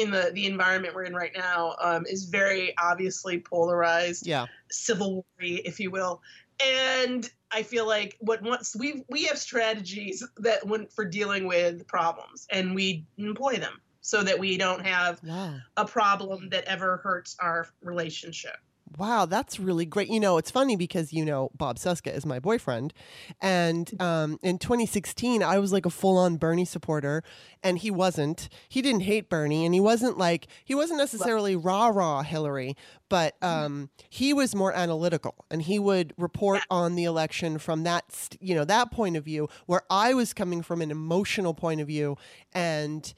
in 0.02 0.10
the 0.10 0.30
the 0.34 0.46
environment 0.46 0.94
we're 0.94 1.04
in 1.04 1.14
right 1.14 1.32
now 1.36 1.74
um, 1.82 2.04
is 2.06 2.24
very 2.24 2.74
obviously 2.78 3.40
polarized. 3.40 4.26
yeah. 4.26 4.46
civil 4.70 5.14
war 5.14 5.24
if 5.40 5.78
you 5.80 5.90
will 5.90 6.20
and 6.64 7.30
i 7.52 7.62
feel 7.62 7.86
like 7.86 8.16
what 8.20 8.42
once 8.42 8.74
we 8.78 9.04
we 9.10 9.24
have 9.24 9.38
strategies 9.38 10.26
that 10.38 10.66
when 10.66 10.86
for 10.86 11.04
dealing 11.04 11.46
with 11.46 11.86
problems 11.86 12.46
and 12.50 12.74
we 12.74 13.04
employ 13.18 13.56
them 13.56 13.80
so 14.00 14.22
that 14.22 14.38
we 14.38 14.56
don't 14.56 14.86
have 14.86 15.20
Wow. 15.24 15.56
a 15.76 15.84
problem 15.84 16.48
that 16.50 16.64
ever 16.64 16.98
hurts 17.02 17.36
our 17.40 17.68
relationship 17.82 18.56
Wow, 18.96 19.26
that's 19.26 19.58
really 19.58 19.84
great. 19.84 20.08
You 20.08 20.20
know, 20.20 20.38
it's 20.38 20.50
funny 20.50 20.76
because 20.76 21.12
you 21.12 21.24
know 21.24 21.50
Bob 21.54 21.76
Cesca 21.76 22.14
is 22.14 22.24
my 22.24 22.38
boyfriend, 22.38 22.94
and 23.42 23.90
um, 24.00 24.38
in 24.42 24.58
2016 24.58 25.42
I 25.42 25.58
was 25.58 25.72
like 25.72 25.84
a 25.84 25.90
full-on 25.90 26.36
Bernie 26.36 26.64
supporter, 26.64 27.22
and 27.62 27.78
he 27.78 27.90
wasn't. 27.90 28.48
He 28.68 28.80
didn't 28.82 29.00
hate 29.00 29.28
Bernie, 29.28 29.64
and 29.64 29.74
he 29.74 29.80
wasn't 29.80 30.18
like 30.18 30.46
he 30.64 30.74
wasn't 30.74 30.98
necessarily 30.98 31.56
rah 31.56 31.88
rah 31.88 32.22
Hillary, 32.22 32.76
but 33.08 33.34
um, 33.42 33.90
he 34.08 34.32
was 34.32 34.54
more 34.54 34.72
analytical, 34.72 35.34
and 35.50 35.62
he 35.62 35.78
would 35.78 36.14
report 36.16 36.62
on 36.70 36.94
the 36.94 37.04
election 37.04 37.58
from 37.58 37.82
that 37.82 38.12
st- 38.12 38.40
you 38.40 38.54
know 38.54 38.64
that 38.64 38.92
point 38.92 39.16
of 39.16 39.24
view, 39.24 39.48
where 39.66 39.82
I 39.90 40.14
was 40.14 40.32
coming 40.32 40.62
from 40.62 40.80
an 40.80 40.92
emotional 40.92 41.54
point 41.54 41.80
of 41.80 41.88
view, 41.88 42.16
and 42.54 43.12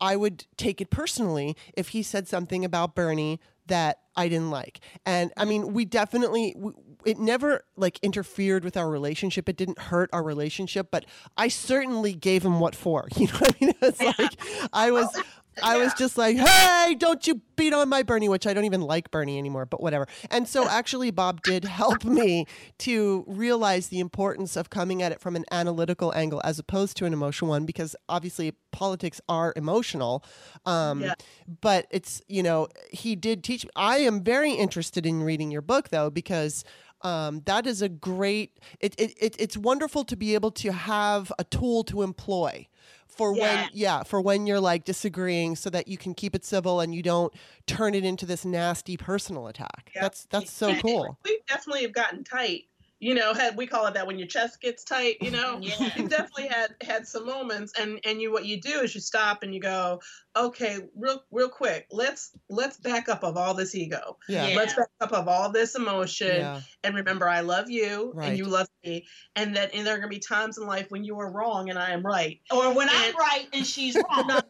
I 0.00 0.16
would 0.16 0.46
take 0.56 0.80
it 0.80 0.90
personally 0.90 1.56
if 1.76 1.88
he 1.88 2.02
said 2.02 2.28
something 2.28 2.64
about 2.64 2.94
Bernie 2.94 3.40
that 3.68 3.98
I 4.16 4.28
didn't 4.28 4.50
like. 4.50 4.80
And 5.06 5.32
I 5.36 5.44
mean, 5.44 5.72
we 5.72 5.84
definitely 5.84 6.54
w 6.54 6.74
it 7.04 7.18
never 7.18 7.64
like 7.76 7.98
interfered 8.02 8.64
with 8.64 8.76
our 8.76 8.90
relationship. 8.90 9.48
It 9.48 9.56
didn't 9.56 9.78
hurt 9.78 10.10
our 10.12 10.22
relationship, 10.22 10.88
but 10.90 11.04
I 11.36 11.48
certainly 11.48 12.12
gave 12.12 12.44
him 12.44 12.58
what 12.60 12.74
for. 12.74 13.08
You 13.16 13.28
know 13.28 13.38
what 13.38 13.56
I 13.60 13.64
mean? 13.64 13.74
It's 13.82 14.02
like 14.18 14.36
I 14.72 14.90
was 14.90 15.08
oh, 15.16 15.22
I 15.62 15.78
was 15.78 15.94
just 15.94 16.16
like, 16.18 16.36
"Hey, 16.36 16.94
don't 16.94 17.26
you 17.26 17.40
beat 17.56 17.72
on 17.72 17.88
my 17.88 18.02
Bernie," 18.02 18.28
which 18.28 18.46
I 18.46 18.54
don't 18.54 18.64
even 18.64 18.80
like 18.80 19.10
Bernie 19.10 19.38
anymore, 19.38 19.66
but 19.66 19.82
whatever. 19.82 20.06
And 20.30 20.46
so 20.48 20.68
actually 20.68 21.10
Bob 21.10 21.42
did 21.42 21.64
help 21.64 22.04
me 22.04 22.46
to 22.78 23.24
realize 23.26 23.88
the 23.88 24.00
importance 24.00 24.56
of 24.56 24.70
coming 24.70 25.02
at 25.02 25.12
it 25.12 25.20
from 25.20 25.36
an 25.36 25.44
analytical 25.50 26.12
angle 26.14 26.40
as 26.44 26.58
opposed 26.58 26.96
to 26.98 27.04
an 27.04 27.12
emotional 27.12 27.50
one 27.50 27.66
because 27.66 27.96
obviously 28.08 28.52
politics 28.72 29.20
are 29.28 29.52
emotional. 29.56 30.24
Um 30.64 31.02
Yeah. 31.02 31.14
but 31.60 31.86
it's 31.90 32.22
you 32.28 32.42
know 32.42 32.68
he 32.90 33.16
did 33.16 33.42
teach 33.42 33.66
i 33.74 33.98
am 33.98 34.22
very 34.22 34.52
interested 34.52 35.04
in 35.06 35.22
reading 35.22 35.50
your 35.50 35.62
book 35.62 35.88
though 35.88 36.10
because 36.10 36.64
um, 37.02 37.42
that 37.46 37.66
is 37.66 37.80
a 37.82 37.88
great 37.88 38.58
it, 38.80 38.94
it, 38.98 39.14
it, 39.20 39.36
it's 39.38 39.56
wonderful 39.56 40.04
to 40.04 40.16
be 40.16 40.34
able 40.34 40.50
to 40.52 40.72
have 40.72 41.32
a 41.38 41.44
tool 41.44 41.84
to 41.84 42.02
employ 42.02 42.66
for 43.08 43.32
when 43.32 43.40
Yeah. 43.40 43.68
yeah 43.72 44.02
for 44.02 44.20
when 44.20 44.46
you're 44.46 44.60
like 44.60 44.84
disagreeing 44.84 45.56
so 45.56 45.70
that 45.70 45.88
you 45.88 45.96
can 45.98 46.14
keep 46.14 46.34
it 46.34 46.44
civil 46.44 46.80
and 46.80 46.94
you 46.94 47.02
don't 47.02 47.32
turn 47.66 47.94
it 47.94 48.04
into 48.04 48.26
this 48.26 48.44
nasty 48.44 48.96
personal 48.96 49.48
attack 49.48 49.90
Yeah. 49.94 50.02
that's 50.02 50.26
that's 50.30 50.50
so 50.50 50.74
cool 50.76 51.18
we 51.24 51.40
definitely 51.48 51.82
have 51.82 51.92
gotten 51.92 52.22
tight 52.24 52.64
you 53.00 53.14
know 53.14 53.32
had 53.32 53.56
we 53.56 53.66
call 53.66 53.86
it 53.86 53.94
that 53.94 54.06
when 54.06 54.18
your 54.18 54.26
chest 54.26 54.60
gets 54.60 54.82
tight 54.84 55.16
you 55.20 55.30
know 55.30 55.58
Yeah. 55.62 55.90
you've 55.96 56.08
definitely 56.10 56.48
had 56.48 56.74
had 56.82 57.06
some 57.06 57.26
moments 57.26 57.72
and 57.78 58.00
and 58.04 58.20
you 58.20 58.32
what 58.32 58.44
you 58.44 58.60
do 58.60 58.80
is 58.80 58.94
you 58.94 59.00
stop 59.00 59.42
and 59.42 59.54
you 59.54 59.60
go 59.60 60.00
okay 60.36 60.78
real 60.96 61.22
real 61.30 61.48
quick 61.48 61.86
let's 61.90 62.32
let's 62.48 62.76
back 62.76 63.08
up 63.08 63.22
of 63.22 63.36
all 63.36 63.54
this 63.54 63.74
ego 63.74 64.16
yeah 64.28 64.48
Yeah. 64.48 64.56
let's 64.56 64.74
back 64.74 64.88
up 65.00 65.12
of 65.12 65.28
all 65.28 65.50
this 65.50 65.74
emotion 65.76 66.38
yeah 66.38 66.60
and 66.84 66.94
remember 66.96 67.28
i 67.28 67.40
love 67.40 67.70
you 67.70 68.12
Right. 68.14 68.30
and 68.30 68.38
you 68.38 68.46
love 68.46 68.66
me 68.84 69.06
and 69.36 69.54
that 69.56 69.74
and 69.74 69.86
there 69.86 69.94
are 69.94 69.98
going 69.98 70.10
to 70.10 70.14
be 70.16 70.20
times 70.20 70.58
in 70.58 70.66
life 70.66 70.86
when 70.90 71.04
you 71.04 71.18
are 71.20 71.30
wrong 71.30 71.70
and 71.70 71.78
i 71.78 71.90
am 71.90 72.02
right 72.02 72.40
Or 72.50 72.74
when 72.74 72.88
I'm 72.90 73.14
right 73.16 73.46
and 73.52 73.64
she's 73.66 73.96
wrong. 73.96 74.26
not, 74.26 74.46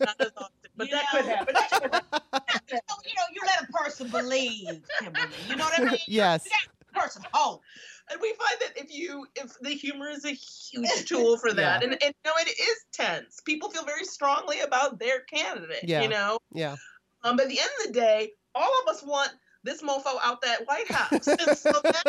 not 0.00 0.16
as 0.20 0.30
often 0.36 0.70
but 0.76 0.86
You 0.88 0.94
that 0.94 1.04
know? 1.12 1.20
could 1.20 1.28
happen 1.30 1.54
That 1.54 1.70
could 1.82 1.92
happen. 1.92 2.58
you, 2.70 2.74
know, 2.76 3.24
you 3.34 3.40
know, 3.42 3.46
let 3.46 3.68
a 3.68 3.72
person 3.72 4.08
believe, 4.08 4.82
Kimberly. 4.98 5.26
You 5.48 5.56
know 5.56 5.64
what 5.64 5.80
I 5.80 5.84
mean? 5.84 5.98
yes 6.06 6.48
Person 6.92 7.22
hope. 7.32 7.62
and 8.10 8.20
we 8.20 8.28
find 8.34 8.56
that 8.60 8.72
if 8.82 8.92
you 8.94 9.26
if 9.36 9.56
the 9.60 9.70
humor 9.70 10.08
is 10.10 10.24
a 10.24 10.30
huge 10.32 11.04
tool 11.06 11.38
for 11.38 11.52
that 11.52 11.80
Yeah. 11.82 11.88
and, 11.90 11.92
and 12.02 12.14
you 12.24 12.30
know 12.30 12.32
it 12.38 12.48
is 12.48 12.84
tense 12.92 13.40
people 13.44 13.70
feel 13.70 13.84
very 13.84 14.04
strongly 14.04 14.60
about 14.60 14.98
their 14.98 15.20
candidate 15.20 15.84
Yeah. 15.84 16.02
you 16.02 16.08
know 16.08 16.38
yeah 16.52 16.76
um 17.24 17.36
but 17.36 17.44
at 17.44 17.48
the 17.48 17.60
end 17.60 17.70
of 17.80 17.86
the 17.88 17.92
day 18.00 18.32
all 18.54 18.70
of 18.82 18.88
us 18.94 19.02
want 19.02 19.30
this 19.64 19.80
mofo 19.82 20.18
out 20.22 20.40
that 20.42 20.66
white 20.66 20.90
house 20.90 21.24
so 21.24 21.72
that, 21.82 22.02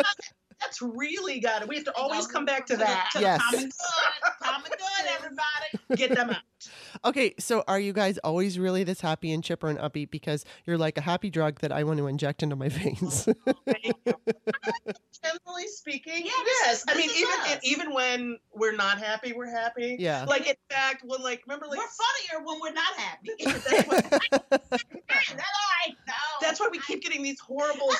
that's 0.64 0.80
really 0.82 1.40
got 1.40 1.62
it 1.62 1.68
we 1.68 1.76
have 1.76 1.84
to 1.84 1.94
always 1.96 2.26
come 2.26 2.44
back 2.44 2.66
to 2.66 2.76
that 2.76 3.10
To 3.12 3.20
Yes. 3.20 3.40
common 3.50 3.64
good. 3.64 4.32
Common 4.42 4.70
good, 4.70 5.10
everybody. 5.16 5.96
get 5.96 6.14
them 6.14 6.30
out 6.30 6.42
okay 7.04 7.34
so 7.38 7.62
are 7.68 7.78
you 7.78 7.92
guys 7.92 8.18
always 8.18 8.58
really 8.58 8.84
this 8.84 9.00
happy 9.00 9.32
and 9.32 9.44
chipper 9.44 9.68
and 9.68 9.78
upbeat 9.78 10.10
because 10.10 10.44
you're 10.64 10.78
like 10.78 10.96
a 10.96 11.02
happy 11.02 11.28
drug 11.30 11.60
that 11.60 11.70
i 11.72 11.84
want 11.84 11.98
to 11.98 12.06
inject 12.06 12.42
into 12.42 12.56
my 12.56 12.68
veins 12.68 13.28
oh, 13.46 13.54
generally 15.24 15.66
speaking 15.68 16.24
Yeah, 16.26 16.32
this 16.44 16.58
yes 16.64 16.76
is- 16.78 16.84
i 16.88 16.94
mean 16.96 17.10
even 17.10 17.40
us. 17.40 17.58
even 17.62 17.94
when 17.94 18.38
we're 18.54 18.76
not 18.76 18.98
happy 18.98 19.32
we're 19.32 19.50
happy 19.50 19.96
yeah 19.98 20.24
like 20.28 20.46
in 20.46 20.54
fact 20.70 21.02
when 21.04 21.22
like 21.22 21.42
remember 21.46 21.66
like 21.66 21.78
We're 21.78 21.86
funnier 21.86 22.46
when 22.46 22.60
we're 22.60 22.72
not 22.72 22.94
happy. 22.96 23.30
that's 23.44 23.88
what 23.88 24.10
That's. 24.50 24.84
No. 26.06 26.14
That's 26.40 26.58
why 26.60 26.68
we 26.72 26.78
keep 26.80 27.02
getting 27.02 27.22
these 27.22 27.38
horrible. 27.40 27.90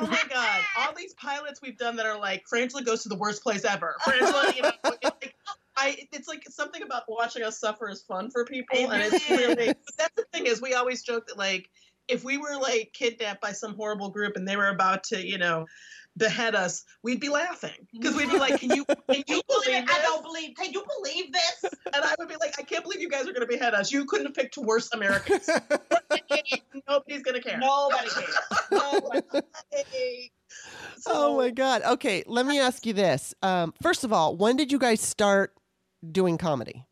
Oh 0.00 0.06
my 0.06 0.22
god! 0.28 0.60
All 0.78 0.92
these 0.94 1.14
pilots 1.14 1.60
we've 1.62 1.76
done 1.78 1.96
that 1.96 2.04
are 2.06 2.18
like 2.18 2.44
Frangela 2.52 2.84
goes 2.84 3.02
to 3.04 3.08
the 3.08 3.16
worst 3.16 3.42
place 3.42 3.64
ever. 3.64 3.96
Frangela, 4.06 4.54
you 4.54 4.62
know, 4.62 4.72
it's 4.84 5.04
like, 5.04 5.34
I. 5.76 5.96
It's 6.12 6.28
like 6.28 6.44
something 6.50 6.82
about 6.82 7.04
watching 7.08 7.42
us 7.44 7.58
suffer 7.58 7.88
is 7.88 8.02
fun 8.02 8.30
for 8.30 8.44
people, 8.44 8.76
It 8.78 8.90
and 8.90 9.02
it's 9.14 9.30
really 9.30 9.46
really. 9.54 9.66
But 9.68 9.96
that's 9.98 10.14
the 10.16 10.24
thing 10.32 10.46
is, 10.46 10.60
we 10.60 10.74
always 10.74 11.02
joke 11.02 11.28
that 11.28 11.38
like 11.38 11.70
if 12.08 12.24
we 12.24 12.36
were 12.36 12.56
like 12.60 12.92
kidnapped 12.92 13.40
by 13.40 13.52
some 13.52 13.74
horrible 13.74 14.10
group 14.10 14.36
and 14.36 14.46
they 14.46 14.56
were 14.56 14.68
about 14.68 15.04
to, 15.04 15.26
you 15.26 15.38
know, 15.38 15.66
behead 16.18 16.54
us, 16.54 16.84
we'd 17.02 17.20
be 17.20 17.28
laughing 17.28 17.86
because 17.92 18.14
we'd 18.16 18.30
be 18.30 18.38
like, 18.38 18.60
"Can 18.60 18.70
you? 18.70 18.84
Can 18.84 19.22
you 19.26 19.40
believe 19.48 19.64
believe? 19.64 19.84
I 19.88 20.02
don't 20.02 20.22
believe. 20.22 20.54
Can 20.56 20.72
you 20.72 20.84
believe 20.98 21.32
this? 21.32 21.72
And 21.94 22.04
I 22.04 22.14
would 22.18 22.28
be 22.28 22.36
like, 22.40 22.54
"I 22.58 22.62
can't 22.62 22.82
believe 22.82 23.00
you 23.00 23.08
guys 23.08 23.22
are 23.22 23.32
going 23.32 23.40
to 23.40 23.46
behead 23.46 23.74
us. 23.74 23.92
You 23.92 24.04
couldn't 24.04 24.26
have 24.26 24.34
picked 24.34 24.58
worse 24.58 24.90
Americans. 24.92 25.48
Nobody's 26.88 27.22
going 27.22 27.40
to 27.40 27.42
care." 27.42 27.58
Nobody 27.58 28.08
cares. 28.10 28.36
Nobody. 28.70 29.22
Hey. 29.92 30.30
oh 31.06 31.36
my 31.36 31.50
god. 31.50 31.82
Okay, 31.82 32.24
let 32.26 32.46
me 32.46 32.58
ask 32.58 32.84
you 32.86 32.92
this. 32.92 33.34
Um, 33.42 33.72
first 33.82 34.02
of 34.04 34.12
all, 34.12 34.36
when 34.36 34.56
did 34.56 34.72
you 34.72 34.78
guys 34.78 35.00
start 35.00 35.54
doing 36.10 36.38
comedy? 36.38 36.84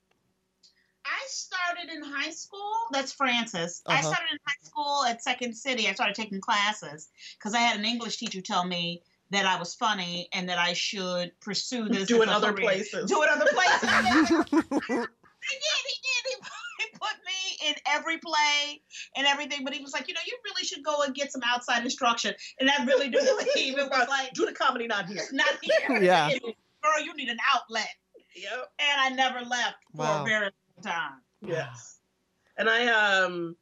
I 1.04 1.24
started 1.28 1.92
in 1.92 2.02
high 2.02 2.30
school. 2.30 2.72
That's 2.92 3.12
Frances. 3.12 3.82
I 3.86 3.94
Uh-huh. 3.94 4.02
started 4.02 4.28
in 4.32 4.38
high 4.46 4.62
school 4.62 5.04
at 5.04 5.22
Second 5.22 5.54
City. 5.54 5.88
I 5.88 5.94
started 5.94 6.14
taking 6.14 6.40
classes 6.40 7.08
because 7.38 7.54
I 7.54 7.58
had 7.58 7.78
an 7.78 7.84
English 7.84 8.18
teacher 8.18 8.40
tell 8.40 8.64
me 8.64 9.02
that 9.30 9.46
I 9.46 9.58
was 9.58 9.74
funny 9.74 10.28
and 10.32 10.48
that 10.48 10.58
I 10.58 10.72
should 10.72 11.32
pursue 11.40 11.88
this. 11.88 12.08
Do 12.08 12.22
as 12.22 12.28
in 12.28 12.28
other 12.28 12.52
career. 12.52 12.64
places. 12.64 13.10
Do 13.10 13.22
it 13.22 13.28
other 13.30 13.46
places. 13.46 14.38
he 14.88 14.96
did. 14.96 15.08
He 15.86 15.96
did. 16.02 16.24
He, 16.26 16.36
he 16.78 16.86
put 16.92 17.16
me 17.24 17.68
in 17.68 17.74
every 17.88 18.18
play 18.18 18.82
and 19.16 19.26
everything. 19.26 19.64
But 19.64 19.74
he 19.74 19.82
was 19.82 19.92
like, 19.92 20.08
you 20.08 20.14
know, 20.14 20.20
you 20.26 20.36
really 20.44 20.64
should 20.64 20.84
go 20.84 21.02
and 21.02 21.14
get 21.14 21.32
some 21.32 21.42
outside 21.46 21.82
instruction. 21.82 22.34
And 22.60 22.70
I 22.70 22.84
really 22.84 23.08
do 23.08 23.18
believe 23.18 23.78
it 23.78 23.90
was 23.90 24.08
like, 24.08 24.32
do 24.34 24.46
the 24.46 24.52
comedy 24.52 24.86
not 24.86 25.06
here. 25.06 25.22
not 25.32 25.48
here. 25.62 26.02
Yeah. 26.02 26.30
Girl, 26.30 27.04
you 27.04 27.14
need 27.14 27.28
an 27.28 27.38
outlet. 27.54 27.88
Yep. 28.34 28.70
And 28.78 29.00
I 29.00 29.08
never 29.10 29.44
left 29.46 29.76
for 29.94 30.04
a 30.04 30.24
very 30.24 30.50
long 30.50 30.82
time. 30.82 31.20
Yes. 31.40 31.94
And 32.58 32.70
I 32.70 32.86
um 32.86 33.54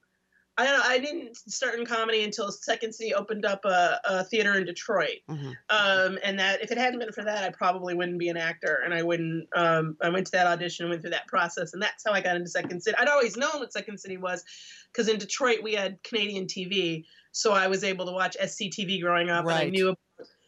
I 0.56 0.64
don't 0.64 0.78
know, 0.78 0.84
I 0.86 0.98
didn't 0.98 1.36
start 1.36 1.78
in 1.78 1.84
comedy 1.84 2.22
until 2.22 2.52
Second 2.52 2.94
City 2.94 3.12
opened 3.12 3.44
up 3.44 3.64
a, 3.64 4.00
a 4.04 4.24
theater 4.24 4.54
in 4.56 4.64
Detroit. 4.64 5.18
Mhm. 5.28 5.54
Um 5.68 6.18
and 6.22 6.38
that 6.38 6.62
if 6.62 6.70
it 6.70 6.78
hadn't 6.78 7.00
been 7.00 7.12
for 7.12 7.24
that 7.24 7.42
I 7.42 7.50
probably 7.50 7.94
wouldn't 7.94 8.18
be 8.18 8.28
an 8.28 8.36
actor 8.36 8.80
and 8.84 8.94
I 8.94 9.02
wouldn't 9.02 9.48
um 9.56 9.96
I 10.00 10.10
went 10.10 10.26
to 10.26 10.32
that 10.32 10.46
audition, 10.46 10.84
and 10.84 10.90
went 10.90 11.02
through 11.02 11.10
that 11.10 11.26
process 11.26 11.72
and 11.72 11.82
that's 11.82 12.04
how 12.06 12.12
I 12.12 12.20
got 12.20 12.36
into 12.36 12.48
Second 12.50 12.82
City. 12.82 12.96
I'd 12.98 13.08
always 13.08 13.36
known 13.36 13.58
what 13.60 13.72
Second 13.72 13.98
City 13.98 14.16
was 14.16 14.44
because 14.92 15.08
in 15.08 15.18
Detroit 15.18 15.62
we 15.62 15.74
had 15.74 16.02
Canadian 16.04 16.46
TV, 16.46 17.04
so 17.32 17.52
I 17.52 17.66
was 17.66 17.82
able 17.82 18.06
to 18.06 18.12
watch 18.12 18.36
SCTV 18.40 19.00
growing 19.00 19.30
up 19.30 19.44
and 19.46 19.54
I 19.54 19.68
knew 19.70 19.88
about 19.88 19.98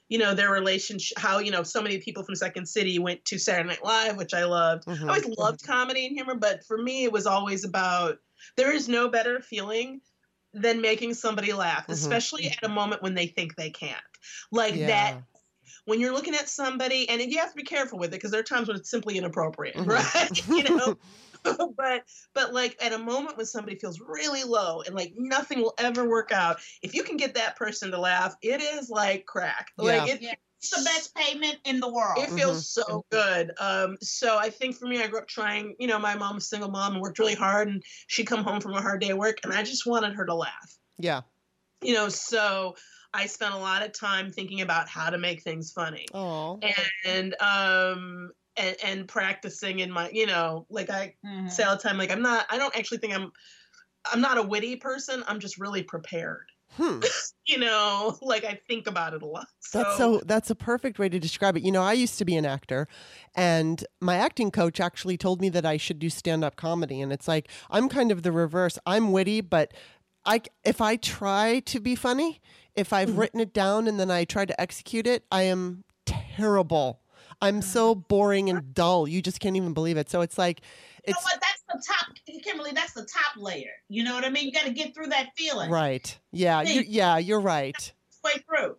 you 0.08 0.18
know 0.18 0.34
their 0.34 0.52
relationship 0.52 1.18
how 1.18 1.40
you 1.40 1.50
know 1.50 1.64
so 1.64 1.82
many 1.82 1.98
people 1.98 2.22
from 2.22 2.36
Second 2.36 2.66
City 2.68 3.00
went 3.00 3.24
to 3.24 3.38
Saturday 3.38 3.70
Night 3.70 3.84
Live, 3.84 4.16
which 4.16 4.34
I 4.34 4.44
loved. 4.44 4.86
Mhm. 4.86 5.06
I 5.10 5.18
always 5.18 5.26
loved 5.36 5.64
comedy 5.64 6.06
and 6.06 6.14
humor, 6.14 6.36
but 6.36 6.64
for 6.64 6.78
me, 6.78 7.02
it 7.02 7.10
was 7.10 7.26
always 7.26 7.64
about 7.64 8.18
there 8.56 8.72
is 8.72 8.88
no 8.88 9.08
better 9.08 9.40
feeling 9.40 10.00
than 10.52 10.80
making 10.80 11.14
somebody 11.14 11.52
laugh, 11.52 11.86
Mhm. 11.86 11.92
especially 11.92 12.46
at 12.46 12.64
a 12.64 12.68
moment 12.68 13.02
when 13.02 13.14
they 13.14 13.26
think 13.26 13.56
they 13.56 13.70
can't. 13.70 14.00
Like 14.50 14.74
Yeah. 14.74 14.86
that 14.86 15.22
when 15.84 16.00
you're 16.00 16.12
looking 16.12 16.34
at 16.34 16.48
somebody 16.48 17.08
and 17.08 17.20
you 17.20 17.38
have 17.38 17.50
to 17.50 17.56
be 17.56 17.62
careful 17.62 17.98
with 17.98 18.08
it 18.08 18.16
because 18.16 18.30
there 18.30 18.40
are 18.40 18.44
times 18.44 18.68
when 18.68 18.76
it's 18.76 18.90
simply 18.90 19.18
inappropriate, 19.18 19.76
Mhm. 19.76 19.86
right? 19.86 20.48
you 20.48 20.76
know. 20.76 20.96
but 21.76 22.02
but 22.34 22.52
like 22.52 22.76
at 22.82 22.92
a 22.92 22.98
moment 22.98 23.36
when 23.36 23.46
somebody 23.46 23.78
feels 23.78 24.00
really 24.00 24.42
low 24.42 24.80
and 24.82 24.94
like 24.96 25.12
nothing 25.16 25.60
will 25.60 25.74
ever 25.78 26.08
work 26.08 26.32
out, 26.32 26.58
if 26.82 26.94
you 26.94 27.04
can 27.04 27.16
get 27.16 27.34
that 27.34 27.56
person 27.56 27.90
to 27.90 28.00
laugh, 28.00 28.34
it 28.42 28.60
is 28.60 28.90
like 28.90 29.26
crack. 29.26 29.70
Like 29.76 30.06
Yeah. 30.06 30.14
it, 30.14 30.22
Yeah. 30.22 30.34
It's 30.66 30.76
the 30.76 30.84
best 30.84 31.14
payment 31.14 31.58
in 31.64 31.80
the 31.80 31.88
world. 31.88 32.18
it 32.24 32.30
feels 32.32 32.68
so 32.68 33.04
good. 33.10 33.52
Um, 33.58 33.96
so 34.00 34.36
I 34.36 34.50
think 34.50 34.76
for 34.76 34.86
me, 34.86 35.00
I 35.02 35.06
grew 35.06 35.20
up 35.20 35.28
trying. 35.28 35.74
You 35.78 35.86
know, 35.86 35.98
my 35.98 36.14
mom's 36.16 36.44
a 36.44 36.48
single 36.48 36.70
mom 36.70 36.94
and 36.94 37.02
worked 37.02 37.18
really 37.18 37.34
hard, 37.34 37.68
and 37.68 37.82
she'd 38.08 38.26
come 38.26 38.42
home 38.42 38.60
from 38.60 38.74
a 38.74 38.80
hard 38.82 39.00
day 39.00 39.10
of 39.10 39.18
work, 39.18 39.38
and 39.44 39.52
I 39.52 39.62
just 39.62 39.86
wanted 39.86 40.14
her 40.14 40.26
to 40.26 40.34
laugh. 40.34 40.78
yeah. 40.98 41.22
You 41.82 41.94
know, 41.94 42.08
so 42.08 42.74
I 43.14 43.26
spent 43.26 43.54
a 43.54 43.58
lot 43.58 43.82
of 43.84 43.92
time 43.92 44.32
thinking 44.32 44.60
about 44.62 44.88
how 44.88 45.10
to 45.10 45.18
make 45.18 45.42
things 45.42 45.72
funny, 45.72 46.06
Oh. 46.12 46.58
and 47.04 47.36
um, 47.40 48.32
and, 48.56 48.76
and 48.82 49.06
practicing 49.08 49.80
in 49.80 49.90
my, 49.90 50.08
you 50.10 50.26
know, 50.26 50.66
like 50.70 50.90
I 50.90 51.14
Mhm. 51.24 51.50
say 51.52 51.62
all 51.62 51.76
the 51.76 51.82
time, 51.82 51.98
like 51.98 52.10
I'm 52.10 52.22
not. 52.22 52.46
I 52.50 52.58
don't 52.58 52.76
actually 52.76 52.98
think 52.98 53.14
I'm. 53.14 53.30
I'm 54.10 54.20
not 54.20 54.38
a 54.38 54.42
witty 54.42 54.76
person. 54.76 55.22
I'm 55.28 55.38
just 55.40 55.58
really 55.58 55.82
prepared. 55.82 56.46
Hmm. 56.72 57.00
You 57.48 57.58
know, 57.58 58.18
like 58.22 58.44
I 58.44 58.58
think 58.66 58.88
about 58.88 59.14
it 59.14 59.22
a 59.22 59.24
lot. 59.26 59.46
That's 59.72 59.96
so 59.96 60.20
that's 60.26 60.50
a 60.50 60.56
perfect 60.56 60.98
way 60.98 61.08
to 61.08 61.20
describe 61.20 61.56
it. 61.56 61.62
You 61.62 61.70
know, 61.70 61.80
I 61.80 61.92
used 61.92 62.18
to 62.18 62.24
be 62.24 62.34
an 62.34 62.44
actor 62.44 62.88
and 63.36 63.84
my 64.00 64.16
acting 64.16 64.50
coach 64.50 64.80
actually 64.80 65.16
told 65.16 65.40
me 65.40 65.48
that 65.50 65.64
I 65.64 65.76
should 65.76 66.00
do 66.00 66.10
stand-up 66.10 66.56
comedy 66.56 67.00
and 67.00 67.12
it's 67.12 67.28
like 67.28 67.48
I'm 67.70 67.88
kind 67.88 68.10
of 68.10 68.24
the 68.24 68.32
reverse. 68.32 68.80
I'm 68.84 69.12
witty, 69.12 69.42
but 69.42 69.72
I 70.24 70.40
if 70.64 70.80
I 70.80 70.96
try 70.96 71.60
to 71.66 71.78
be 71.78 71.94
funny, 71.94 72.40
if 72.74 72.92
I've 72.92 73.10
Mhm. 73.10 73.18
written 73.18 73.38
it 73.40 73.52
down 73.54 73.86
and 73.86 74.00
then 74.00 74.10
I 74.10 74.24
try 74.24 74.44
to 74.44 74.60
execute 74.60 75.06
it, 75.06 75.22
I 75.30 75.42
am 75.42 75.84
terrible. 76.04 77.00
I'm 77.40 77.62
so 77.62 77.94
boring 77.94 78.50
and 78.50 78.74
dull. 78.74 79.06
You 79.06 79.22
just 79.22 79.38
can't 79.38 79.54
even 79.56 79.72
believe 79.72 79.96
it. 79.98 80.10
So 80.10 80.20
it's 80.20 80.36
like 80.36 80.62
You 81.06 81.12
know 81.14 81.18
what? 81.22 81.40
That's 81.40 81.62
the 81.86 81.94
top, 81.94 82.42
Kimberly. 82.42 82.72
That's 82.72 82.92
the 82.92 83.04
top 83.04 83.36
layer. 83.36 83.70
You 83.88 84.02
know 84.04 84.14
what 84.14 84.24
I 84.24 84.30
mean? 84.30 84.46
You 84.46 84.52
got 84.52 84.64
to 84.64 84.72
get 84.72 84.94
through 84.94 85.08
that 85.08 85.28
feeling. 85.36 85.70
right. 85.70 86.18
Yeah, 86.32 86.62
you 86.62 86.74
Thank- 86.74 86.86
yeah, 86.90 87.18
you're 87.18 87.40
right. 87.40 87.92
Way 88.24 88.32
through. 88.48 88.76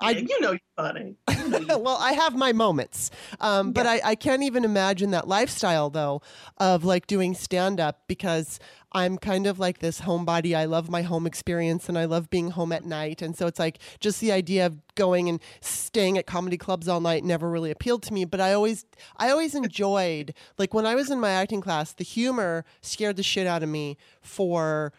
I- 0.00 0.10
Yeah, 0.12 0.18
you 0.20 0.40
know 0.40 0.50
you're 0.52 0.60
funny. 0.76 1.16
You 1.30 1.48
know 1.48 1.58
you're 1.58 1.78
well, 1.78 1.96
I 1.98 2.12
have 2.12 2.34
my 2.36 2.52
moments. 2.52 3.10
Um, 3.40 3.72
but 3.72 3.86
I, 3.86 4.00
I 4.04 4.14
can't 4.14 4.42
even 4.42 4.64
imagine 4.64 5.10
that 5.12 5.28
lifestyle, 5.28 5.90
though, 5.90 6.22
of 6.58 6.84
like 6.84 7.06
doing 7.06 7.34
stand 7.34 7.80
up 7.80 8.02
because 8.06 8.58
I'm 8.92 9.18
kind 9.18 9.46
of 9.46 9.58
like 9.60 9.78
this 9.78 10.00
homebody. 10.00 10.56
I 10.56 10.64
love 10.64 10.90
my 10.90 11.02
home 11.02 11.26
experience 11.26 11.88
and 11.88 11.96
I 11.96 12.06
love 12.06 12.28
being 12.28 12.50
home 12.50 12.72
at 12.72 12.84
night. 12.84 13.22
And 13.22 13.36
so 13.36 13.46
it's 13.46 13.58
like 13.58 13.78
just 14.00 14.20
the 14.20 14.32
idea 14.32 14.66
of 14.66 14.78
going 14.96 15.28
and 15.28 15.40
staying 15.60 16.18
at 16.18 16.26
comedy 16.26 16.56
clubs 16.56 16.88
all 16.88 17.00
night 17.00 17.22
never 17.22 17.48
really 17.48 17.70
appealed 17.70 18.02
to 18.04 18.12
me. 18.12 18.24
But 18.24 18.40
I 18.40 18.52
always, 18.52 18.84
I 19.16 19.30
always 19.30 19.54
enjoyed, 19.54 20.34
like 20.58 20.74
when 20.74 20.86
I 20.86 20.94
was 20.96 21.08
in 21.10 21.20
my 21.20 21.30
acting 21.30 21.60
class, 21.60 21.92
the 21.92 22.04
humor 22.04 22.64
scared 22.80 23.16
the 23.16 23.22
shit 23.22 23.46
out 23.46 23.62
of 23.62 23.68
me 23.68 23.96
for, 24.22 24.92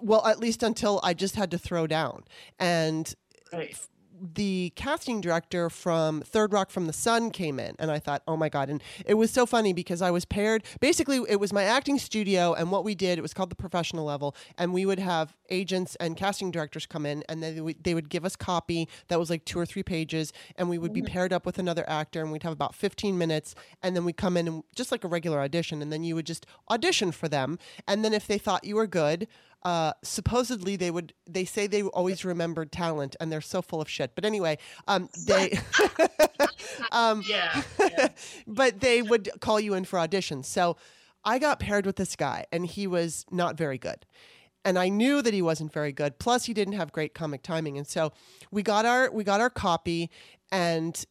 well, 0.00 0.24
at 0.26 0.38
least 0.38 0.62
until 0.62 1.00
I 1.02 1.12
just 1.14 1.34
had 1.34 1.50
to 1.50 1.58
throw 1.58 1.86
down. 1.88 2.22
And 2.60 3.12
right. 3.52 3.76
The 4.32 4.72
casting 4.76 5.20
director 5.20 5.68
from 5.68 6.22
Third 6.22 6.52
Rock 6.52 6.70
from 6.70 6.86
the 6.86 6.92
Sun 6.92 7.30
came 7.30 7.60
in, 7.60 7.76
and 7.78 7.90
I 7.90 7.98
thought, 7.98 8.22
oh 8.26 8.36
my 8.36 8.48
God. 8.48 8.70
And 8.70 8.82
it 9.04 9.14
was 9.14 9.30
so 9.30 9.44
funny 9.44 9.72
because 9.72 10.00
I 10.00 10.10
was 10.10 10.24
paired. 10.24 10.64
Basically, 10.80 11.20
it 11.28 11.38
was 11.38 11.52
my 11.52 11.64
acting 11.64 11.98
studio, 11.98 12.54
and 12.54 12.70
what 12.70 12.84
we 12.84 12.94
did, 12.94 13.18
it 13.18 13.22
was 13.22 13.34
called 13.34 13.50
the 13.50 13.56
professional 13.56 14.04
level, 14.04 14.34
and 14.56 14.72
we 14.72 14.86
would 14.86 14.98
have 14.98 15.36
agents 15.50 15.96
and 15.96 16.16
casting 16.16 16.50
directors 16.50 16.86
come 16.86 17.04
in, 17.04 17.22
and 17.28 17.42
then 17.42 17.54
they 17.54 17.60
would, 17.60 17.84
they 17.84 17.94
would 17.94 18.08
give 18.08 18.24
us 18.24 18.36
copy 18.36 18.88
that 19.08 19.18
was 19.18 19.28
like 19.28 19.44
two 19.44 19.58
or 19.58 19.66
three 19.66 19.82
pages, 19.82 20.32
and 20.56 20.70
we 20.70 20.78
would 20.78 20.92
be 20.92 21.02
mm-hmm. 21.02 21.12
paired 21.12 21.32
up 21.32 21.44
with 21.44 21.58
another 21.58 21.88
actor, 21.88 22.22
and 22.22 22.32
we'd 22.32 22.42
have 22.42 22.52
about 22.52 22.74
15 22.74 23.18
minutes, 23.18 23.54
and 23.82 23.94
then 23.94 24.04
we'd 24.04 24.16
come 24.16 24.36
in 24.36 24.48
and 24.48 24.62
just 24.74 24.90
like 24.90 25.04
a 25.04 25.08
regular 25.08 25.40
audition, 25.40 25.82
and 25.82 25.92
then 25.92 26.04
you 26.04 26.14
would 26.14 26.26
just 26.26 26.46
audition 26.70 27.12
for 27.12 27.28
them. 27.28 27.58
And 27.86 28.04
then 28.04 28.14
if 28.14 28.26
they 28.26 28.38
thought 28.38 28.64
you 28.64 28.76
were 28.76 28.86
good, 28.86 29.28
uh, 29.64 29.92
supposedly 30.02 30.76
they 30.76 30.90
would 30.90 31.14
they 31.28 31.44
say 31.44 31.66
they 31.66 31.82
always 31.82 32.24
remembered 32.24 32.70
talent 32.70 33.16
and 33.20 33.32
they're 33.32 33.40
so 33.40 33.62
full 33.62 33.80
of 33.80 33.88
shit 33.88 34.14
but 34.14 34.24
anyway 34.24 34.58
um, 34.88 35.08
they 35.26 35.58
um, 36.92 37.22
Yeah. 37.26 37.62
yeah. 37.80 38.08
but 38.46 38.80
they 38.80 39.02
would 39.02 39.30
call 39.40 39.58
you 39.58 39.74
in 39.74 39.84
for 39.84 39.98
auditions 39.98 40.44
so 40.46 40.76
i 41.24 41.38
got 41.38 41.58
paired 41.60 41.86
with 41.86 41.96
this 41.96 42.16
guy 42.16 42.44
and 42.52 42.66
he 42.66 42.86
was 42.86 43.24
not 43.30 43.56
very 43.56 43.78
good 43.78 44.04
and 44.64 44.78
i 44.78 44.88
knew 44.88 45.22
that 45.22 45.32
he 45.32 45.42
wasn't 45.42 45.72
very 45.72 45.92
good 45.92 46.18
plus 46.18 46.44
he 46.44 46.52
didn't 46.54 46.74
have 46.74 46.92
great 46.92 47.14
comic 47.14 47.42
timing 47.42 47.78
and 47.78 47.86
so 47.86 48.12
we 48.50 48.62
got 48.62 48.84
our 48.84 49.10
we 49.10 49.24
got 49.24 49.40
our 49.40 49.50
copy 49.50 50.10
and 50.52 51.04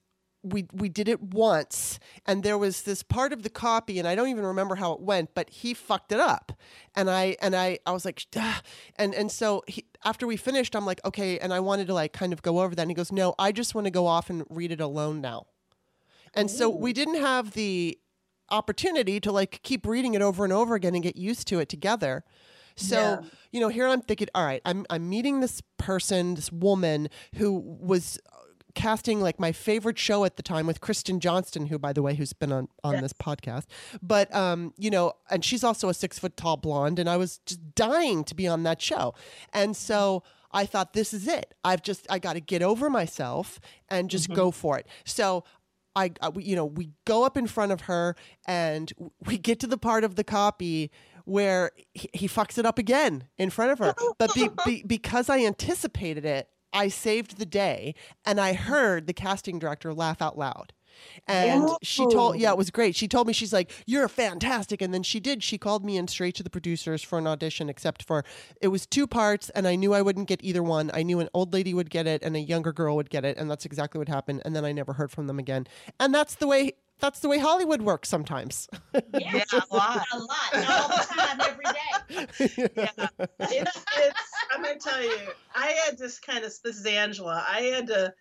we 0.44 0.66
we 0.74 0.90
did 0.90 1.08
it 1.08 1.22
once 1.22 2.00
and 2.26 2.44
there 2.44 2.58
was 2.58 2.82
this 2.84 3.02
part 3.02 3.32
of 3.32 3.44
the 3.44 3.50
copy 3.50 3.98
and 3.98 4.08
I 4.08 4.14
don't 4.14 4.28
even 4.28 4.46
remember 4.46 4.76
how 4.76 4.92
it 4.92 5.00
went 5.00 5.34
but 5.34 5.50
he 5.50 5.74
fucked 5.74 6.12
it 6.12 6.20
up 6.20 6.52
and 6.96 7.10
I 7.10 7.38
and 7.42 7.56
I 7.56 7.80
I 7.86 7.92
was 7.92 8.04
like 8.04 8.26
"Ah." 8.36 8.62
and 8.98 9.16
and 9.16 9.32
so 9.32 9.64
he, 9.68 9.86
after 10.04 10.28
we 10.28 10.36
finished 10.36 10.76
I'm 10.76 10.86
like 10.86 11.00
okay 11.06 11.40
and 11.40 11.54
I 11.54 11.62
wanted 11.62 11.88
to 11.88 11.94
like 11.94 12.12
kind 12.12 12.34
of 12.34 12.42
go 12.42 12.60
over 12.62 12.76
that 12.76 12.82
and 12.82 12.92
he 12.92 12.96
goes 12.96 13.12
no 13.12 13.34
I 13.40 13.54
just 13.54 13.74
want 13.74 13.86
to 13.86 13.92
go 13.92 14.06
off 14.06 14.30
and 14.30 14.44
read 14.50 14.72
it 14.74 14.82
alone 14.82 15.22
now 15.22 15.46
and 16.34 16.52
so 16.52 16.68
we 16.70 16.92
didn't 16.94 17.22
have 17.22 17.52
the 17.52 17.98
opportunity 18.50 19.20
to 19.22 19.32
like 19.32 19.62
keep 19.64 19.86
reading 19.86 20.14
it 20.14 20.22
over 20.22 20.44
and 20.44 20.52
over 20.54 20.76
again 20.76 20.94
and 20.94 21.04
get 21.04 21.16
used 21.16 21.48
to 21.48 21.60
it 21.60 21.70
together 21.70 22.24
so 22.76 22.98
Yeah. 22.98 23.30
you 23.52 23.60
know 23.62 23.70
here 23.70 23.88
I'm 23.88 24.02
thinking 24.02 24.28
all 24.36 24.46
right 24.46 24.62
I'm 24.66 24.86
I'm 24.90 25.10
meeting 25.10 25.40
this 25.40 25.62
person 25.78 26.34
this 26.36 26.52
woman 26.52 27.08
who 27.36 27.54
was 27.54 28.20
casting 28.76 29.22
like 29.22 29.40
my 29.40 29.52
favorite 29.52 29.98
show 30.00 30.24
at 30.26 30.36
the 30.38 30.44
time 30.44 30.66
with 30.68 30.82
Kristen 30.82 31.20
Johnston, 31.20 31.68
who, 31.68 31.78
by 31.78 31.94
the 31.94 32.02
way, 32.02 32.16
who's 32.16 32.34
been 32.34 32.52
on 32.52 32.68
on 32.84 33.02
this 33.02 33.14
podcast. 33.14 33.66
But 34.02 34.34
um, 34.36 34.74
you 34.78 34.90
know, 34.90 35.14
and 35.30 35.44
she's 35.46 35.64
also 35.64 35.90
a 35.90 35.94
six 35.94 36.20
foot 36.20 36.36
tall 36.38 36.58
blonde, 36.58 37.00
and 37.00 37.10
I 37.10 37.18
was 37.18 37.40
just 37.46 37.76
dying 37.76 38.24
to 38.26 38.36
be 38.36 38.48
on 38.48 38.64
that 38.64 38.82
show. 38.82 39.14
And 39.54 39.76
so 39.78 40.24
I 40.52 40.66
thought, 40.66 40.94
this 40.94 41.14
is 41.14 41.28
it. 41.28 41.54
I've 41.64 41.82
just 41.82 42.06
I 42.10 42.20
got 42.20 42.34
to 42.34 42.40
get 42.42 42.62
over 42.62 42.90
myself 42.90 43.60
and 43.90 44.10
just 44.10 44.30
go 44.34 44.52
for 44.52 44.78
it. 44.78 44.88
So. 45.06 45.44
I, 45.96 46.12
I, 46.24 46.30
we- 46.30 46.44
you 46.44 46.56
know, 46.56 46.66
we 46.66 46.90
go 47.06 47.24
up 47.24 47.38
in 47.38 47.46
front 47.46 47.72
of 47.72 47.82
her 47.82 48.16
and 48.48 48.92
we 49.28 49.38
get 49.38 49.60
to 49.60 49.68
the 49.68 49.78
part 49.78 50.04
of 50.04 50.16
the 50.16 50.24
copy 50.24 50.90
where 51.26 51.70
he, 51.94 52.10
he 52.16 52.28
fucks 52.28 52.58
it 52.58 52.66
up 52.66 52.80
again 52.80 53.26
in 53.38 53.52
front 53.52 53.74
of 53.74 53.78
her. 53.78 53.94
But 54.18 54.34
be, 54.34 54.50
be, 54.66 54.84
because 54.88 55.30
I 55.30 55.46
anticipated 55.46 56.26
it, 56.26 56.50
I 56.74 56.88
saved 56.88 57.38
the 57.38 57.46
day 57.46 57.96
and 58.26 58.40
I 58.40 58.54
heard 58.54 59.08
the 59.08 59.14
casting 59.14 59.60
director 59.60 59.94
laugh 59.94 60.22
out 60.22 60.38
loud. 60.38 60.74
And 61.28 61.70
she 61.82 62.06
told, 62.08 62.38
yeah, 62.38 62.52
it 62.52 62.58
was 62.58 62.70
great. 62.70 62.96
She 62.96 63.08
told 63.08 63.28
me, 63.28 63.34
she's 63.34 63.54
like, 63.54 63.72
you're 63.86 64.08
fantastic. 64.08 64.82
And 64.82 64.94
then 64.94 65.04
she 65.04 65.20
did. 65.20 65.44
She 65.44 65.58
called 65.58 65.84
me 65.84 65.98
in 65.98 66.08
straight 66.08 66.36
to 66.36 66.44
the 66.44 66.50
producers 66.50 67.02
for 67.02 67.18
an 67.18 67.28
audition, 67.28 67.70
except 67.70 68.04
for 68.04 68.24
it 68.62 68.68
was 68.68 68.86
two 68.86 69.08
parts. 69.08 69.50
And 69.50 69.68
I 69.68 69.76
knew 69.76 69.94
I 69.94 70.02
wouldn't 70.02 70.28
get 70.28 70.44
either 70.44 70.62
one. 70.62 70.92
I 70.94 71.04
knew 71.04 71.20
an 71.20 71.30
old 71.34 71.54
lady 71.54 71.74
would 71.74 71.90
get 71.90 72.08
it 72.08 72.22
and 72.22 72.36
a 72.36 72.40
younger 72.40 72.72
girl 72.72 72.96
would 72.96 73.10
get 73.10 73.26
it. 73.26 73.38
And 73.38 73.50
that's 73.50 73.66
exactly 73.66 74.00
what 74.00 74.08
happened. 74.08 74.42
And 74.46 74.56
then 74.56 74.66
I 74.66 74.72
never 74.72 74.94
heard 74.94 75.12
from 75.12 75.28
them 75.28 75.40
again. 75.40 75.68
And 76.00 76.14
that's 76.14 76.36
the 76.36 76.48
way. 76.48 76.74
That's 77.00 77.20
the 77.20 77.30
way 77.30 77.38
Hollywood 77.38 77.82
works 77.82 78.10
sometimes. 78.10 78.68
Yes, 79.14 79.46
Yeah, 79.52 79.60
a 79.70 79.76
lot. 79.76 80.06
A 80.12 80.18
lot. 80.18 80.54
And 80.54 80.66
all 80.66 80.88
the 80.88 81.06
time, 81.10 81.42
every 81.42 81.66
day. 81.66 81.80
Yeah. 82.76 83.08
it's, 83.40 83.86
it's 83.98 84.32
i'm 84.52 84.62
gonna 84.62 84.78
tell 84.78 85.02
you 85.02 85.16
i 85.56 85.68
had 85.86 85.98
this 85.98 86.20
kind 86.20 86.44
of 86.44 86.54
this 86.64 86.78
is 86.78 86.86
angela 86.86 87.44
i 87.50 87.62
had 87.62 87.88
to 87.88 88.14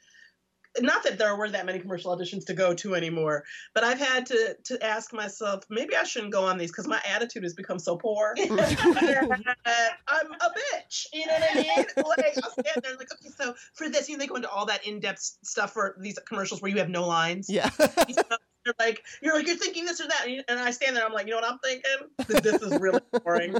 not 0.80 1.02
that 1.02 1.18
there 1.18 1.36
were 1.36 1.50
that 1.50 1.66
many 1.66 1.78
commercial 1.78 2.16
auditions 2.16 2.46
to 2.46 2.54
go 2.54 2.72
to 2.74 2.94
anymore 2.94 3.44
but 3.74 3.84
i've 3.84 3.98
had 3.98 4.24
to 4.26 4.56
to 4.64 4.82
ask 4.84 5.12
myself 5.12 5.64
maybe 5.68 5.94
i 5.94 6.02
shouldn't 6.02 6.32
go 6.32 6.44
on 6.44 6.56
these 6.56 6.70
because 6.70 6.86
my 6.86 7.00
attitude 7.06 7.42
has 7.42 7.54
become 7.54 7.78
so 7.78 7.96
poor 7.96 8.34
i'm 8.40 8.50
a 8.50 9.38
bitch 9.68 11.06
you 11.12 11.26
know 11.26 11.32
what 11.32 11.50
i 11.50 11.54
mean 11.54 11.66
like 11.76 12.38
i'll 12.42 12.50
stand 12.50 12.82
there 12.82 12.96
like 12.96 13.12
okay 13.12 13.28
so 13.36 13.54
for 13.74 13.88
this 13.88 14.08
you 14.08 14.16
know 14.16 14.20
they 14.20 14.26
go 14.26 14.36
into 14.36 14.48
all 14.48 14.66
that 14.66 14.86
in-depth 14.86 15.20
stuff 15.42 15.72
for 15.72 15.96
these 16.00 16.18
commercials 16.26 16.62
where 16.62 16.70
you 16.70 16.78
have 16.78 16.88
no 16.88 17.06
lines 17.06 17.50
yeah. 17.50 17.68
you 18.08 18.14
know, 18.14 18.36
you're 18.64 18.74
like 18.78 19.02
you're 19.22 19.34
like 19.34 19.46
you're 19.46 19.56
thinking 19.56 19.84
this 19.84 20.00
or 20.00 20.06
that, 20.08 20.22
and, 20.24 20.32
you- 20.34 20.42
and 20.48 20.58
I 20.58 20.70
stand 20.70 20.96
there. 20.96 21.04
I'm 21.04 21.12
like, 21.12 21.26
you 21.26 21.32
know 21.32 21.40
what 21.40 21.50
I'm 21.50 21.58
thinking? 21.58 22.08
That 22.28 22.42
this 22.42 22.62
is 22.62 22.78
really 22.80 23.00
boring. 23.24 23.54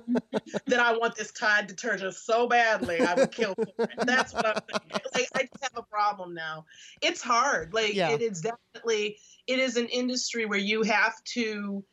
that 0.67 0.81
I 0.81 0.97
want 0.97 1.17
this 1.17 1.33
Tide 1.33 1.67
detergent 1.67 2.15
so 2.15 2.47
badly, 2.47 3.01
I 3.01 3.15
would 3.15 3.33
kill 3.33 3.55
for 3.55 3.85
it. 3.85 3.91
That's 4.07 4.33
what 4.35 4.47
I'm 4.47 4.55
thinking. 4.71 5.01
Like 5.15 5.29
I 5.35 5.41
just 5.43 5.63
have 5.63 5.77
a 5.77 5.83
problem 5.83 6.35
now. 6.35 6.65
It's 7.01 7.21
hard. 7.23 7.75
Like 7.75 7.95
Yeah. 7.95 8.11
it 8.11 8.23
is 8.23 8.41
definitely. 8.41 9.19
It 9.47 9.59
is 9.59 9.77
an 9.77 9.87
industry 9.89 10.47
where 10.47 10.59
you 10.59 10.83
have 10.83 11.15
to 11.35 11.85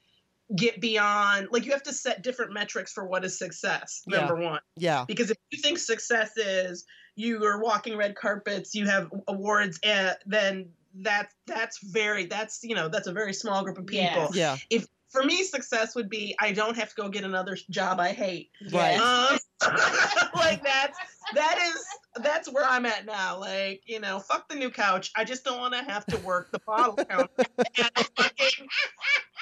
get 0.55 0.79
beyond. 0.81 1.47
Like 1.51 1.65
you 1.65 1.71
have 1.71 1.83
to 1.83 1.93
set 1.93 2.21
different 2.23 2.53
metrics 2.53 2.91
for 2.93 3.05
what 3.07 3.25
is 3.25 3.37
success. 3.37 4.03
Yeah. 4.07 4.19
Number 4.19 4.35
one. 4.35 4.59
yeah. 4.77 5.05
Because 5.07 5.31
if 5.31 5.37
you 5.51 5.59
think 5.61 5.77
success 5.79 6.37
is 6.37 6.85
you 7.15 7.43
are 7.43 7.61
walking 7.61 7.97
red 7.97 8.15
carpets, 8.15 8.73
you 8.75 8.85
have 8.87 9.09
awards, 9.27 9.79
and 9.83 10.15
then 10.25 10.69
that's 10.95 11.34
that's 11.47 11.80
very 11.84 12.25
that's 12.25 12.60
you 12.63 12.75
know 12.75 12.88
that's 12.89 13.08
a 13.08 13.13
very 13.13 13.34
small 13.34 13.63
group 13.63 13.78
of 13.78 13.86
people. 13.86 14.04
Yes. 14.04 14.36
Yeah. 14.36 14.58
If 14.69 14.88
for 15.10 15.23
me, 15.23 15.43
success 15.43 15.95
would 15.95 16.10
be 16.10 16.36
I 16.39 16.52
don't 16.52 16.75
have 16.78 16.89
to 16.89 16.95
go 16.95 17.10
get 17.10 17.23
another 17.23 17.58
job 17.69 17.99
I 17.99 18.12
hate. 18.12 18.52
Right. 18.71 18.99
Um, 18.99 19.38
like 20.35 20.63
that's 20.63 20.97
that 21.33 21.59
is 21.61 21.85
that's 22.23 22.51
where 22.51 22.65
I'm 22.65 22.85
at 22.85 23.05
now. 23.05 23.39
Like, 23.39 23.81
you 23.85 23.99
know, 23.99 24.19
fuck 24.19 24.49
the 24.49 24.55
new 24.55 24.69
couch. 24.69 25.11
I 25.15 25.23
just 25.23 25.43
don't 25.43 25.59
want 25.59 25.73
to 25.73 25.83
have 25.83 26.05
to 26.07 26.17
work 26.19 26.51
the 26.51 26.59
bottle 26.59 26.95
counter 27.09 27.29
at 27.57 27.91
a 27.95 28.03
fucking 28.03 28.67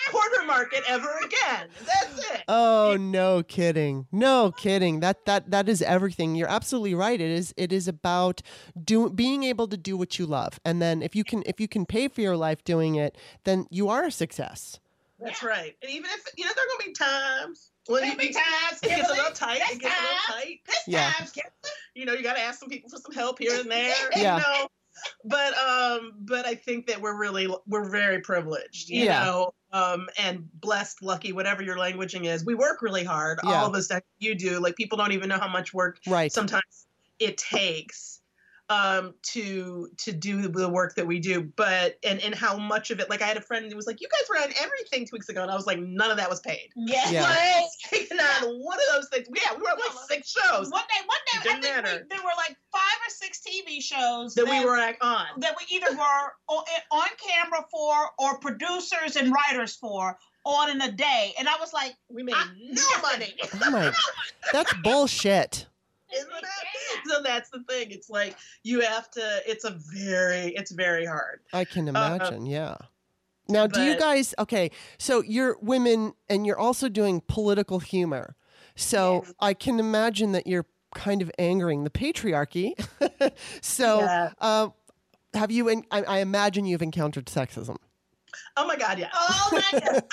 corner 0.10 0.46
market 0.46 0.84
ever 0.88 1.20
again. 1.26 1.70
That's 1.86 2.32
it. 2.32 2.44
Oh 2.48 2.98
no 3.00 3.44
kidding. 3.44 4.08
No 4.12 4.52
kidding. 4.52 5.00
That 5.02 5.26
that 5.26 5.52
that 5.52 5.70
is 5.70 5.82
everything. 5.82 6.36
You're 6.36 6.50
absolutely 6.50 6.96
right. 6.96 7.20
It 7.20 7.32
is 7.32 7.54
it 7.58 7.72
is 7.72 7.88
about 7.88 8.42
doing 8.84 9.16
being 9.16 9.44
able 9.44 9.68
to 9.68 9.78
do 9.78 9.98
what 9.98 10.18
you 10.18 10.26
love. 10.26 10.60
And 10.66 10.82
then 10.82 11.02
if 11.02 11.16
you 11.16 11.24
can 11.24 11.44
if 11.46 11.60
you 11.60 11.68
can 11.68 11.86
pay 11.86 12.08
for 12.08 12.22
your 12.22 12.38
life 12.38 12.64
doing 12.64 12.96
it, 12.96 13.18
then 13.44 13.68
you 13.70 13.90
are 13.90 14.06
a 14.06 14.12
success. 14.12 14.80
That's 15.20 15.42
right. 15.42 15.76
And 15.82 15.92
even 15.92 16.10
if 16.12 16.26
you 16.38 16.46
know 16.46 16.52
there 16.56 16.64
are 16.64 16.68
gonna 16.68 16.88
be 16.90 16.94
times 16.94 17.72
when 17.88 18.02
There'll 18.02 18.18
times, 18.18 18.80
it 18.84 18.90
gets 18.90 19.10
a 19.10 19.14
little 19.14 19.32
tight. 19.32 19.60
This 19.68 19.78
It 19.78 19.82
gets 19.82 19.96
a 20.00 20.02
little 20.02 20.18
tight. 20.28 20.60
This 20.66 20.84
Yeah. 20.88 21.12
time, 21.12 21.28
You 21.96 22.06
know, 22.06 22.14
you 22.14 22.24
gotta 22.24 22.40
ask 22.40 22.60
some 22.60 22.70
people 22.70 22.90
for 22.90 22.98
some 22.98 23.14
help 23.14 23.40
here 23.40 23.60
and 23.60 23.70
there. 23.72 23.96
Yeah. 24.16 24.38
You 24.38 24.44
know. 24.44 24.68
But 25.26 25.56
um, 25.58 26.14
but 26.22 26.46
I 26.46 26.56
think 26.56 26.88
that 26.88 27.00
we're 27.00 27.18
really 27.18 27.48
we're 27.68 27.90
very 27.90 28.20
privileged, 28.22 28.90
you 28.90 29.04
Yeah. 29.06 29.26
know, 29.26 29.54
um, 29.72 30.08
and 30.18 30.50
blessed, 30.60 31.02
lucky, 31.04 31.34
whatever 31.34 31.62
your 31.62 31.78
languaging 31.78 32.26
is. 32.26 32.44
We 32.44 32.56
work 32.56 32.82
really 32.82 33.04
hard. 33.04 33.40
Yeah. 33.44 33.62
All 33.62 33.68
of 33.68 33.76
us 33.76 33.88
that 33.90 34.04
you 34.18 34.34
do. 34.36 34.60
Like 34.60 34.76
people 34.76 34.98
don't 34.98 35.12
even 35.12 35.30
know 35.30 35.40
how 35.40 35.48
much 35.48 35.74
work 35.74 36.00
Right. 36.08 36.32
sometimes 36.32 36.88
it 37.20 37.38
takes 37.38 38.17
um 38.70 39.14
to 39.22 39.90
to 39.98 40.12
do 40.12 40.48
the 40.50 40.68
work 40.68 40.96
that 40.96 41.08
we 41.08 41.20
do 41.20 41.42
but 41.56 41.98
and 42.04 42.20
and 42.22 42.36
how 42.36 42.58
much 42.58 42.92
of 42.92 43.00
it 43.00 43.10
like 43.10 43.22
i 43.22 43.26
had 43.26 43.38
a 43.38 43.42
friend 43.42 43.70
who 43.70 43.76
was 43.78 43.88
like 43.88 44.02
you 44.02 44.08
guys 44.10 44.28
were 44.30 44.38
on 44.38 44.54
everything 44.62 45.06
two 45.06 45.14
weeks 45.14 45.30
ago 45.30 45.42
and 45.42 45.50
i 45.50 45.56
was 45.56 45.66
like 45.66 45.80
none 45.80 46.12
of 46.12 46.18
that 46.18 46.30
was 46.30 46.42
paid. 46.42 46.70
Yeah. 46.76 47.10
Yeah. 47.10 47.22
like 47.92 48.10
on 48.44 48.60
one 48.60 48.78
of 48.78 48.96
those 48.96 49.10
things. 49.10 49.28
Yeah 49.34 49.56
we 49.56 49.62
were 49.62 49.70
on 49.70 49.78
like 49.78 50.08
six 50.10 50.32
shows. 50.32 50.70
One 50.70 50.82
day, 50.82 51.06
one 51.06 51.18
day, 51.32 51.40
I 51.40 51.44
Didn't 51.44 51.86
think 51.86 52.02
we, 52.10 52.16
there 52.16 52.24
were 52.24 52.32
like 52.38 52.58
five 52.72 53.00
or 53.06 53.10
six 53.10 53.40
TV 53.48 53.82
shows 53.82 54.34
that 54.36 54.46
we 54.46 54.66
were 54.66 54.78
like, 54.78 54.98
on. 55.02 55.26
that 55.40 55.56
we 55.58 55.76
either 55.76 55.96
were 55.96 56.34
o- 56.50 56.64
on 56.92 57.08
camera 57.26 57.66
for 57.72 57.94
or 58.20 58.40
producers 58.40 59.16
and 59.16 59.34
writers 59.34 59.76
for 59.76 60.18
on 60.46 60.70
in 60.70 60.82
a 60.82 60.92
day, 60.92 61.34
and 61.38 61.48
I 61.50 61.58
was 61.60 61.74
like, 61.74 61.94
we 62.10 62.24
made 62.24 62.36
I- 62.36 62.48
no 62.70 63.02
money. 63.02 63.34
Oh 63.64 63.70
my 63.72 63.92
That's 64.54 64.74
bullshit. 64.84 65.68
Isn't 66.16 66.30
it? 66.38 66.46
so 67.10 67.22
that's 67.24 67.50
the 67.50 67.64
thing 67.70 67.92
it's 67.92 68.10
like 68.10 68.36
you 68.64 68.82
have 68.82 69.10
to 69.12 69.42
it's 69.46 69.66
a 69.66 69.72
very 69.94 70.54
it's 70.56 70.72
very 70.72 71.06
hard 71.06 71.42
I 71.54 71.66
can 71.66 71.88
imagine, 71.88 72.46
yeah. 72.46 72.76
Now, 73.50 73.66
do 73.66 73.82
you 73.82 73.98
guys 73.98 74.36
okay? 74.40 74.72
So 74.98 75.22
you're 75.24 75.58
women, 75.62 76.12
and 76.28 76.46
you're 76.46 76.60
also 76.60 76.90
doing 76.90 77.22
political 77.30 77.80
humor. 77.80 78.36
So 78.76 79.24
Yes. 79.24 79.34
I 79.40 79.54
can 79.54 79.80
imagine 79.80 80.34
that 80.34 80.48
you're 80.48 80.66
kind 80.94 81.22
of 81.22 81.32
angering 81.40 81.86
the 81.86 81.90
patriarchy. 81.90 82.74
so, 83.62 84.00
Yeah. 84.02 84.32
uh, 84.42 84.68
have 85.34 85.50
you? 85.50 85.70
En- 85.70 85.86
I, 85.92 86.04
I 86.04 86.18
imagine 86.20 86.66
you've 86.66 86.82
encountered 86.82 87.28
sexism. 87.28 87.78
oh 88.58 88.68
my 88.68 88.76
god 88.76 89.00
yeah 89.00 89.10
"Oh 89.14 89.50
my 89.54 89.80
god, 89.80 90.04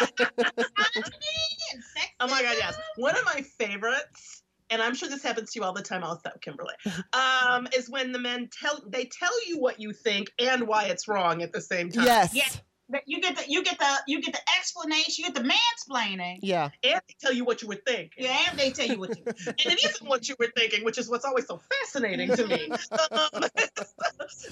Oh 2.21 2.29
my 2.29 2.41
god, 2.43 2.55
yes. 2.57 2.79
One 2.97 3.17
of 3.17 3.25
my 3.25 3.43
favorites, 3.59 4.44
and 4.71 4.83
I'm 4.83 4.95
sure 4.95 5.09
this 5.09 5.23
happens 5.23 5.53
to 5.53 5.59
you 5.59 5.65
all 5.65 5.73
the 5.73 5.83
time 5.83 6.03
also, 6.03 6.31
Kimberly, 6.41 6.75
um, 7.13 7.69
is 7.75 7.89
when 7.91 8.13
the 8.13 8.19
men 8.19 8.49
tell 8.53 8.83
they 8.87 9.05
tell 9.07 9.49
you 9.49 9.59
what 9.59 9.81
you 9.81 9.93
think 9.93 10.31
and 10.39 10.67
why 10.67 10.85
it's 10.85 11.09
wrong 11.09 11.43
at 11.43 11.53
the 11.53 11.61
same 11.61 11.91
time. 11.91 12.05
Yes. 12.05 12.35
Yeah. 12.35 12.49
That 12.91 13.03
You 13.07 13.21
get 13.21 13.37
the 13.37 13.45
you 13.49 13.65
get 13.65 13.79
the 13.79 13.93
you 14.07 14.21
get 14.21 14.35
the 14.35 14.41
explanation, 14.59 15.25
you 15.25 15.33
get 15.33 15.35
the 15.35 15.49
mansplaining, 15.49 16.41
Yeah. 16.43 16.69
And 16.83 17.01
they 17.09 17.15
tell 17.19 17.33
you 17.33 17.45
what 17.45 17.63
you 17.63 17.69
were 17.69 17.81
thinking. 17.87 18.25
yeah, 18.25 18.37
and 18.51 18.59
they 18.59 18.73
tell 18.73 18.87
you 18.87 18.99
what 18.99 19.13
to 19.13 19.21
do. 19.23 19.33
And 19.47 19.57
it 19.73 19.85
isn't 19.85 20.07
what 20.07 20.29
you 20.29 20.37
were 20.39 20.51
thinking, 20.55 20.85
which 20.85 20.99
is 20.99 21.09
what's 21.09 21.25
always 21.25 21.47
so 21.47 21.59
fascinating 21.83 22.31
to 22.37 22.47
me. 22.47 22.71
Um, 22.71 23.29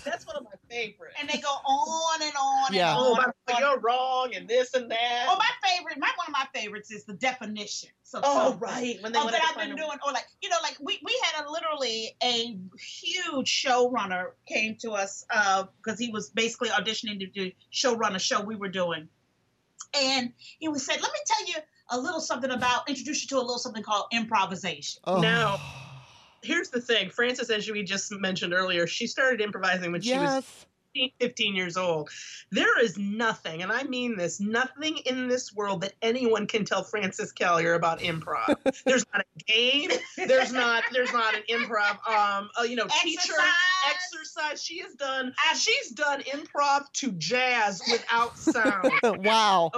that's 0.04 0.26
one 0.26 0.36
of 0.36 0.44
my 0.44 0.50
favorites. 0.70 1.16
and 1.20 1.28
they 1.28 1.38
go 1.38 1.48
on 1.48 2.22
and 2.22 2.32
on 2.40 2.72
Yeah. 2.74 2.90
and 2.92 2.98
Oh, 3.00 3.10
on. 3.14 3.16
but 3.16 3.34
and 3.48 3.56
on. 3.56 3.70
you're 3.70 3.80
wrong 3.80 4.34
and 4.34 4.48
this 4.48 4.72
and 4.74 4.90
that. 4.90 5.26
Oh, 5.28 5.36
my 5.36 5.68
favorite, 5.68 5.98
my 5.98 6.10
one 6.16 6.26
of 6.28 6.32
my 6.32 6.46
favorites 6.58 6.90
is 6.90 7.04
the 7.04 7.14
definition. 7.14 7.90
So 8.02 8.20
Oh, 8.22 8.50
something. 8.50 8.60
right. 8.60 9.02
When 9.02 9.12
they 9.12 9.18
Oh, 9.18 9.30
that 9.30 9.40
I've 9.42 9.56
been 9.56 9.74
doing, 9.76 9.98
or 10.06 10.12
like 10.12 10.26
you 10.42 10.48
know, 10.50 10.56
like 10.62 10.76
we 10.80 10.98
we 11.04 11.20
had 11.24 11.44
a 11.46 11.50
literally 11.50 12.14
a 12.22 12.58
huge 12.78 13.50
showrunner 13.64 14.32
came 14.46 14.76
to 14.80 14.92
us 14.92 15.24
because 15.82 15.98
he 15.98 16.10
was 16.10 16.28
basically 16.30 16.68
auditioning 16.70 17.20
to 17.20 17.26
do 17.26 17.50
showrun 17.72 18.10
a 18.14 18.18
show 18.22 18.40
we 18.40 18.56
were 18.56 18.68
doing, 18.68 19.08
and 19.94 20.32
he 20.58 20.68
was 20.68 20.84
said, 20.86 21.00
"Let 21.00 21.12
me 21.12 21.18
tell 21.26 21.46
you 21.48 21.54
a 21.90 21.98
little 21.98 22.20
something 22.20 22.50
about 22.50 22.88
introduce 22.88 23.22
you 23.22 23.28
to 23.28 23.36
a 23.36 23.44
little 23.44 23.58
something 23.58 23.82
called 23.82 24.06
improvisation." 24.12 25.02
Oh. 25.04 25.20
Now- 25.20 25.60
Here's 26.44 26.70
the 26.70 26.80
thing. 26.80 27.08
Frances, 27.08 27.50
as 27.50 27.70
we 27.70 27.84
just 27.84 28.10
mentioned 28.10 28.52
earlier, 28.52 28.84
she 28.88 29.06
started 29.06 29.40
improvising 29.40 29.92
when 29.92 30.00
she 30.00 30.18
was 30.18 30.32
yes. 30.32 30.66
15 31.20 31.54
years 31.54 31.76
old. 31.76 32.10
There 32.50 32.82
is 32.82 32.98
nothing, 32.98 33.62
and 33.62 33.72
I 33.72 33.84
mean 33.84 34.16
this, 34.16 34.40
nothing 34.40 34.98
in 35.06 35.28
this 35.28 35.54
world 35.54 35.82
that 35.82 35.94
anyone 36.02 36.46
can 36.46 36.64
tell 36.64 36.82
Frances 36.82 37.32
Callier 37.32 37.74
about 37.74 38.00
improv. 38.00 38.56
there's 38.84 39.04
not 39.12 39.22
a 39.22 39.44
game. 39.44 39.90
There's 40.16 40.52
not. 40.52 40.84
There's 40.92 41.12
not 41.12 41.34
an 41.34 41.42
improv. 41.48 42.06
Um, 42.08 42.50
uh, 42.58 42.62
you 42.64 42.76
know, 42.76 42.86
teacher 43.02 43.20
Exercise. 43.20 43.90
exercise. 43.90 44.62
She 44.62 44.78
has 44.80 44.94
done. 44.94 45.34
She's 45.56 45.90
done 45.90 46.22
improv 46.22 46.90
to 46.94 47.12
jazz 47.12 47.82
without 47.90 48.36
sound. 48.38 48.92
wow. 49.24 49.70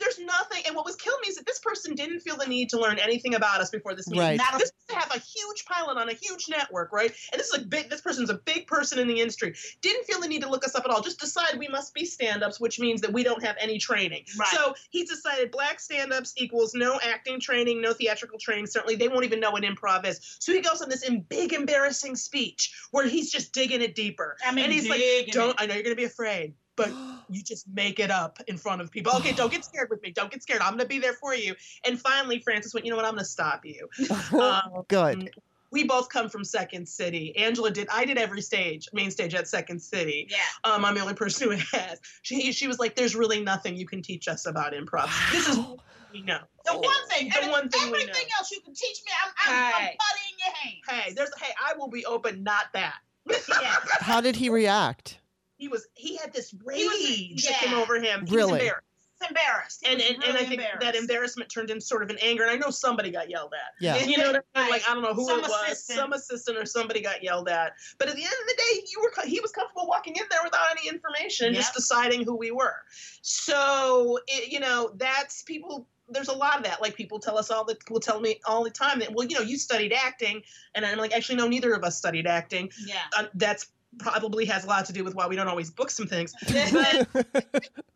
There's 0.00 0.18
nothing. 0.18 0.62
And 0.66 0.74
what 0.74 0.84
was 0.84 0.96
killing 0.96 1.20
me 1.22 1.28
is 1.28 1.36
that 1.36 1.46
this 1.46 1.58
person 1.58 1.94
didn't 1.94 2.20
feel 2.20 2.36
the 2.36 2.46
need 2.46 2.70
to 2.70 2.80
learn 2.80 2.98
anything 2.98 3.34
about 3.34 3.60
us 3.60 3.70
before 3.70 3.94
this 3.94 4.08
meeting. 4.08 4.26
Right. 4.26 4.38
Not 4.38 4.54
a- 4.54 4.58
This 4.58 4.72
person 4.88 5.00
have 5.00 5.14
a 5.14 5.20
huge 5.20 5.64
pilot 5.66 5.98
on 5.98 6.08
a 6.08 6.14
huge 6.14 6.48
network, 6.48 6.92
right? 6.92 7.12
And 7.32 7.38
this 7.40 7.48
is 7.48 7.62
a 7.62 7.64
big. 7.64 7.90
This 7.90 8.00
person's 8.00 8.30
a 8.30 8.34
big 8.34 8.66
person 8.66 8.98
in 8.98 9.06
the 9.08 9.20
industry. 9.20 9.54
Didn't 9.82 10.04
feel 10.04 10.20
the 10.20 10.28
need 10.28 10.42
to 10.42 10.48
look 10.48 10.64
us 10.64 10.74
up 10.74 10.84
at 10.84 10.90
all. 10.90 11.00
Just 11.02 11.20
decide 11.20 11.58
we 11.58 11.68
must 11.68 11.94
be 11.94 12.04
stand-ups, 12.04 12.58
which 12.60 12.80
means 12.80 13.00
that 13.02 13.12
we 13.12 13.22
don't 13.22 13.42
have 13.44 13.56
any 13.60 13.78
training. 13.78 14.24
Right. 14.38 14.48
So 14.48 14.74
he's 14.90 15.08
decided 15.08 15.50
black 15.50 15.80
stand-ups 15.80 16.34
equals 16.36 16.74
no 16.74 16.98
acting 17.02 17.38
training, 17.40 17.80
no 17.80 17.92
theatrical 17.92 18.38
training. 18.38 18.66
Certainly, 18.66 18.96
they 18.96 19.08
won't 19.08 19.24
even 19.24 19.40
know 19.40 19.50
what 19.50 19.62
improv 19.62 20.06
is. 20.06 20.20
So 20.40 20.52
he 20.52 20.60
goes 20.60 20.80
on 20.82 20.88
this 20.88 21.08
big, 21.28 21.52
embarrassing 21.52 22.16
speech 22.16 22.72
where 22.90 23.06
he's 23.06 23.30
just 23.30 23.52
digging 23.52 23.82
it 23.82 23.94
deeper. 23.94 24.36
I 24.46 24.52
mean, 24.52 24.64
and 24.64 24.72
he's 24.72 24.88
like, 24.88 24.98
digging 25.00 25.32
"Don't. 25.32 25.50
it. 25.50 25.56
I 25.58 25.66
know 25.66 25.74
you're 25.74 25.82
gonna 25.82 25.94
be 25.94 26.04
afraid, 26.04 26.54
but 26.80 26.94
you 27.28 27.42
just 27.42 27.66
make 27.68 28.00
it 28.00 28.10
up 28.10 28.38
in 28.48 28.56
front 28.56 28.80
of 28.80 28.90
people. 28.90 29.12
Okay, 29.16 29.32
don't 29.32 29.52
get 29.52 29.64
scared 29.64 29.88
with 29.90 30.02
me. 30.02 30.10
Don't 30.10 30.30
get 30.30 30.42
scared. 30.42 30.60
I'm 30.62 30.72
gonna 30.72 30.86
be 30.86 30.98
there 30.98 31.12
for 31.12 31.34
you. 31.34 31.54
And 31.84 32.00
finally, 32.00 32.40
Frances 32.40 32.72
went, 32.74 32.86
you 32.86 32.90
know 32.90 32.96
what? 32.96 33.04
I'm 33.04 33.12
gonna 33.14 33.24
stop 33.24 33.64
you. 33.64 33.88
Um, 34.32 34.82
Good. 34.88 35.30
we 35.70 35.84
both 35.84 36.08
come 36.08 36.28
from 36.28 36.44
Second 36.44 36.88
City. 36.88 37.36
Angela 37.36 37.70
did. 37.70 37.86
I 37.92 38.04
did 38.04 38.16
every 38.18 38.40
stage, 38.40 38.88
main 38.92 39.10
stage 39.10 39.34
at 39.34 39.46
Second 39.46 39.80
City. 39.80 40.28
Yeah. 40.30 40.38
Um, 40.72 40.84
I'm 40.84 40.94
the 40.94 41.00
only 41.02 41.14
person 41.14 41.50
who 41.50 41.56
has. 41.76 42.00
She 42.22 42.52
she 42.52 42.66
was 42.66 42.78
like, 42.78 42.96
"There's 42.96 43.14
really 43.14 43.40
nothing 43.42 43.76
you 43.76 43.86
can 43.86 44.02
teach 44.02 44.26
us 44.28 44.46
about 44.46 44.72
improv. 44.72 45.10
This 45.30 45.48
is 45.48 45.56
what 45.58 45.78
we 46.12 46.22
know. 46.22 46.40
The 46.64 46.72
one 46.72 47.08
thing, 47.08 47.28
The 47.28 47.42
and 47.42 47.50
one 47.52 47.68
thing 47.68 47.80
we 47.82 47.98
everything 48.00 48.26
know. 48.28 48.38
else 48.38 48.50
you 48.50 48.60
can 48.64 48.74
teach 48.74 48.98
me, 49.04 49.12
I'm, 49.24 49.32
I'm, 49.46 49.74
I'm 49.74 49.82
Hey. 49.82 49.96
putty 50.00 50.22
in 50.32 50.38
your 50.44 50.54
hand. 50.56 51.04
Hey, 51.04 51.12
there's 51.14 51.30
hey, 51.40 51.52
I 51.64 51.76
will 51.78 51.88
be 51.90 52.04
open. 52.06 52.42
Not 52.42 52.72
that. 52.72 52.96
Yeah. 53.48 53.76
How 54.00 54.20
did 54.20 54.36
he 54.36 54.48
react? 54.48 55.18
He 55.60 55.68
was 55.68 55.86
he 55.94 56.16
had 56.16 56.32
this 56.32 56.54
rage 56.64 56.80
He 56.80 57.32
was- 57.34 57.44
that 57.44 57.60
came 57.60 57.74
over 57.74 58.00
him. 58.00 58.26
He 58.26 58.34
Really? 58.34 58.52
was 58.52 58.60
embarrassed. 58.62 58.86
Embarrassed. 59.28 59.80
He 59.84 59.92
and 59.92 59.98
was 59.98 60.08
and, 60.08 60.24
and 60.24 60.38
I 60.38 60.44
think 60.46 60.62
that 60.80 60.96
embarrassment 60.96 61.50
turned 61.50 61.68
into 61.68 61.82
sort 61.84 62.02
of 62.02 62.08
an 62.08 62.16
anger. 62.22 62.42
And 62.42 62.50
I 62.50 62.56
know 62.56 62.70
somebody 62.70 63.10
got 63.10 63.28
yelled 63.28 63.52
at. 63.52 63.74
Yeah. 63.78 63.98
You 64.02 64.16
know 64.16 64.32
what 64.32 64.44
I 64.54 64.62
mean? 64.62 64.70
Like 64.70 64.88
I 64.88 64.94
don't 64.94 65.02
know 65.02 65.12
who 65.12 65.26
Some 65.26 65.40
it 65.40 65.42
was, 65.42 65.62
assistant. 65.66 65.98
some 65.98 66.12
assistant 66.14 66.56
or 66.56 66.64
somebody 66.64 67.02
got 67.02 67.22
yelled 67.22 67.50
at. 67.50 67.74
But 67.98 68.08
at 68.08 68.16
the 68.16 68.22
end 68.24 68.32
of 68.32 68.46
the 68.48 68.54
day, 68.56 68.86
you 68.90 69.02
were 69.02 69.12
he 69.26 69.38
was 69.40 69.52
comfortable 69.52 69.86
walking 69.86 70.16
in 70.16 70.22
there 70.30 70.40
without 70.42 70.68
any 70.70 70.88
information, 70.88 71.48
and 71.48 71.54
just 71.54 71.74
deciding 71.74 72.24
who 72.24 72.34
we 72.34 72.50
were. 72.50 72.76
So 73.20 74.18
it, 74.26 74.50
you 74.50 74.58
know 74.60 74.92
that's 74.96 75.42
people. 75.42 75.86
There's 76.08 76.28
a 76.28 76.34
lot 76.34 76.56
of 76.56 76.64
that. 76.64 76.80
Like 76.80 76.94
people 76.96 77.18
tell 77.20 77.36
us 77.36 77.50
all 77.50 77.64
the 77.64 77.76
will 77.90 78.00
tell 78.00 78.20
me 78.20 78.40
all 78.46 78.64
the 78.64 78.70
time 78.70 78.98
that 79.00 79.12
well, 79.12 79.26
you 79.26 79.36
know, 79.36 79.42
you 79.44 79.58
studied 79.58 79.92
acting, 79.92 80.42
and 80.74 80.86
I'm 80.86 80.96
like, 80.98 81.12
actually, 81.12 81.36
no, 81.36 81.46
neither 81.46 81.74
of 81.74 81.84
us 81.84 81.96
studied 81.98 82.26
acting. 82.26 82.70
Yeah. 82.86 82.94
Uh, 83.16 83.24
that's 83.34 83.66
probably 83.98 84.44
has 84.46 84.64
a 84.64 84.68
lot 84.68 84.84
to 84.86 84.92
do 84.92 85.04
with 85.04 85.14
why 85.14 85.26
we 85.26 85.36
don't 85.36 85.48
always 85.48 85.70
book 85.70 85.90
some 85.90 86.06
things. 86.06 86.32
But 86.46 87.08
But 87.12 87.44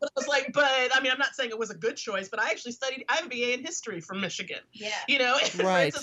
I 0.03 0.09
was 0.17 0.29
like, 0.29 0.53
but 0.53 0.65
I 0.95 1.01
mean, 1.01 1.13
I'm 1.13 1.19
not 1.19 1.35
saying 1.35 1.51
it 1.51 1.59
was 1.59 1.71
a 1.71 1.75
good 1.75 1.97
choice, 1.97 2.29
but 2.29 2.41
I 2.41 2.51
actually 2.51 2.73
studied. 2.73 3.05
I 3.09 3.17
have 3.17 3.27
a 3.27 3.29
BA 3.29 3.55
in 3.55 3.63
history 3.63 4.01
from 4.01 4.21
Michigan. 4.21 4.59
Yeah. 4.73 4.91
You 5.09 5.19
know, 5.19 5.39
Right. 5.59 5.95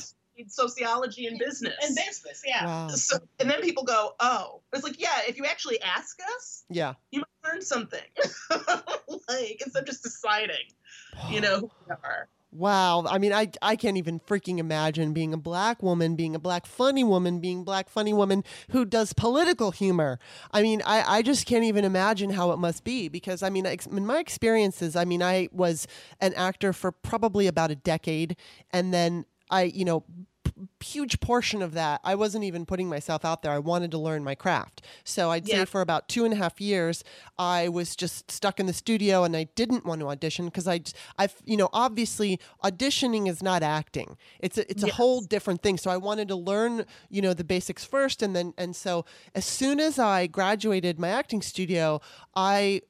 Sociology 0.47 1.27
and 1.27 1.37
business. 1.37 1.75
In 1.87 1.93
business, 1.93 2.41
yeah. 2.43 2.65
wow. 2.65 2.87
So, 2.87 3.19
and 3.39 3.47
then 3.47 3.61
people 3.61 3.83
go, 3.83 4.15
oh, 4.19 4.61
it's 4.73 4.83
like, 4.83 4.99
yeah, 4.99 5.19
if 5.27 5.37
you 5.37 5.45
actually 5.45 5.79
ask 5.81 6.17
us, 6.35 6.63
Yeah. 6.69 6.93
you 7.11 7.19
might 7.19 7.51
learn 7.51 7.61
something. 7.61 8.01
like 8.49 9.61
instead 9.63 9.81
of 9.81 9.85
just 9.85 10.01
deciding, 10.01 10.55
you 11.29 11.41
know, 11.41 11.59
who 11.59 11.71
we 11.87 11.91
are. 11.91 12.27
Wow. 12.53 13.05
I 13.07 13.17
mean, 13.17 13.31
I, 13.31 13.49
I 13.61 13.77
can't 13.77 13.95
even 13.95 14.19
freaking 14.19 14.57
imagine 14.57 15.13
being 15.13 15.33
a 15.33 15.37
black 15.37 15.81
woman, 15.81 16.17
being 16.17 16.35
a 16.35 16.39
black 16.39 16.65
funny 16.65 17.03
woman, 17.03 17.39
being 17.39 17.63
black 17.63 17.87
funny 17.89 18.13
woman 18.13 18.43
who 18.71 18.83
does 18.83 19.13
political 19.13 19.71
humor. 19.71 20.19
I 20.51 20.61
mean, 20.61 20.81
I, 20.85 21.19
I 21.19 21.21
just 21.21 21.45
can't 21.45 21.63
even 21.63 21.85
imagine 21.85 22.31
how 22.31 22.51
it 22.51 22.57
must 22.57 22.83
be 22.83 23.07
because 23.07 23.41
I 23.41 23.49
mean, 23.49 23.65
in 23.65 24.05
my 24.05 24.19
experiences, 24.19 24.97
I 24.97 25.05
mean, 25.05 25.23
I 25.23 25.47
was 25.53 25.87
an 26.19 26.33
actor 26.33 26.73
for 26.73 26.91
probably 26.91 27.47
about 27.47 27.71
a 27.71 27.75
decade 27.75 28.35
and 28.71 28.93
then 28.93 29.25
I, 29.49 29.63
you 29.63 29.85
know, 29.85 30.03
huge 30.83 31.19
portion 31.19 31.61
of 31.61 31.73
that, 31.73 32.01
I 32.03 32.15
wasn't 32.15 32.43
even 32.43 32.65
putting 32.65 32.89
myself 32.89 33.23
out 33.23 33.41
there. 33.41 33.51
I 33.51 33.59
wanted 33.59 33.91
to 33.91 33.97
learn 33.97 34.23
my 34.23 34.35
craft. 34.35 34.81
So 35.03 35.31
I'd 35.31 35.47
say 35.47 35.65
for 35.65 35.81
about 35.81 36.07
two 36.07 36.25
and 36.25 36.33
a 36.33 36.37
half 36.37 36.59
years, 36.61 37.03
I 37.37 37.67
was 37.69 37.95
just 37.95 38.31
stuck 38.31 38.59
in 38.59 38.65
the 38.65 38.73
studio 38.73 39.23
and 39.23 39.35
I 39.35 39.45
didn't 39.55 39.85
want 39.85 40.01
to 40.01 40.09
audition 40.09 40.45
because 40.45 40.67
I, 40.67 40.81
I, 41.17 41.29
you 41.45 41.57
know, 41.57 41.69
obviously 41.73 42.39
auditioning 42.63 43.27
is 43.27 43.41
not 43.41 43.63
acting. 43.63 44.17
It's 44.39 44.57
a, 44.57 44.69
it's 44.69 44.83
a 44.83 44.91
whole 44.91 45.21
different 45.21 45.61
thing. 45.61 45.77
So 45.77 45.91
I 45.91 45.97
wanted 45.97 46.27
to 46.29 46.35
learn, 46.35 46.85
you 47.09 47.21
know, 47.21 47.33
the 47.33 47.43
basics 47.43 47.85
first. 47.85 48.21
And 48.21 48.35
then, 48.35 48.53
and 48.57 48.75
so 48.75 49.05
as 49.35 49.45
soon 49.45 49.79
as 49.79 49.99
I 49.99 50.27
graduated 50.27 50.99
my 50.99 51.09
acting 51.09 51.41
studio, 51.41 52.01
I, 52.35 52.81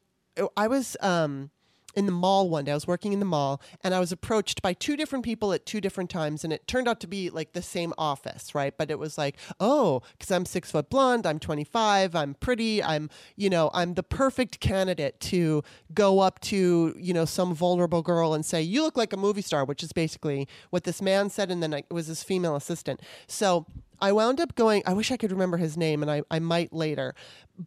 I 0.57 0.67
was, 0.67 0.97
um, 1.01 1.51
in 1.95 2.05
the 2.05 2.11
mall 2.11 2.49
one 2.49 2.65
day. 2.65 2.71
I 2.71 2.75
was 2.75 2.87
working 2.87 3.13
in 3.13 3.19
the 3.19 3.25
mall 3.25 3.61
and 3.83 3.93
I 3.93 3.99
was 3.99 4.11
approached 4.11 4.61
by 4.61 4.73
two 4.73 4.95
different 4.95 5.25
people 5.25 5.53
at 5.53 5.65
two 5.65 5.81
different 5.81 6.09
times. 6.09 6.43
And 6.43 6.53
it 6.53 6.67
turned 6.67 6.87
out 6.87 6.99
to 7.01 7.07
be 7.07 7.29
like 7.29 7.53
the 7.53 7.61
same 7.61 7.93
office, 7.97 8.53
right? 8.55 8.73
But 8.77 8.91
it 8.91 8.99
was 8.99 9.17
like, 9.17 9.37
oh, 9.59 10.01
because 10.13 10.31
I'm 10.31 10.45
six 10.45 10.71
foot 10.71 10.89
blonde, 10.89 11.25
I'm 11.25 11.39
25, 11.39 12.15
I'm 12.15 12.35
pretty, 12.35 12.83
I'm, 12.83 13.09
you 13.35 13.49
know, 13.49 13.69
I'm 13.73 13.95
the 13.95 14.03
perfect 14.03 14.59
candidate 14.59 15.19
to 15.21 15.63
go 15.93 16.19
up 16.19 16.39
to, 16.41 16.95
you 16.97 17.13
know, 17.13 17.25
some 17.25 17.53
vulnerable 17.53 18.01
girl 18.01 18.33
and 18.33 18.45
say, 18.45 18.61
you 18.61 18.83
look 18.83 18.97
like 18.97 19.13
a 19.13 19.17
movie 19.17 19.41
star, 19.41 19.65
which 19.65 19.83
is 19.83 19.91
basically 19.91 20.47
what 20.69 20.83
this 20.83 21.01
man 21.01 21.29
said. 21.29 21.51
And 21.51 21.61
then 21.61 21.73
it 21.73 21.85
was 21.91 22.07
his 22.07 22.23
female 22.23 22.55
assistant. 22.55 23.01
So 23.27 23.65
I 24.01 24.11
wound 24.11 24.39
up 24.39 24.55
going, 24.55 24.83
I 24.85 24.93
wish 24.93 25.11
I 25.11 25.17
could 25.17 25.31
remember 25.31 25.57
his 25.57 25.77
name 25.77 26.01
and 26.01 26.09
I, 26.09 26.23
I 26.31 26.39
might 26.39 26.73
later. 26.73 27.13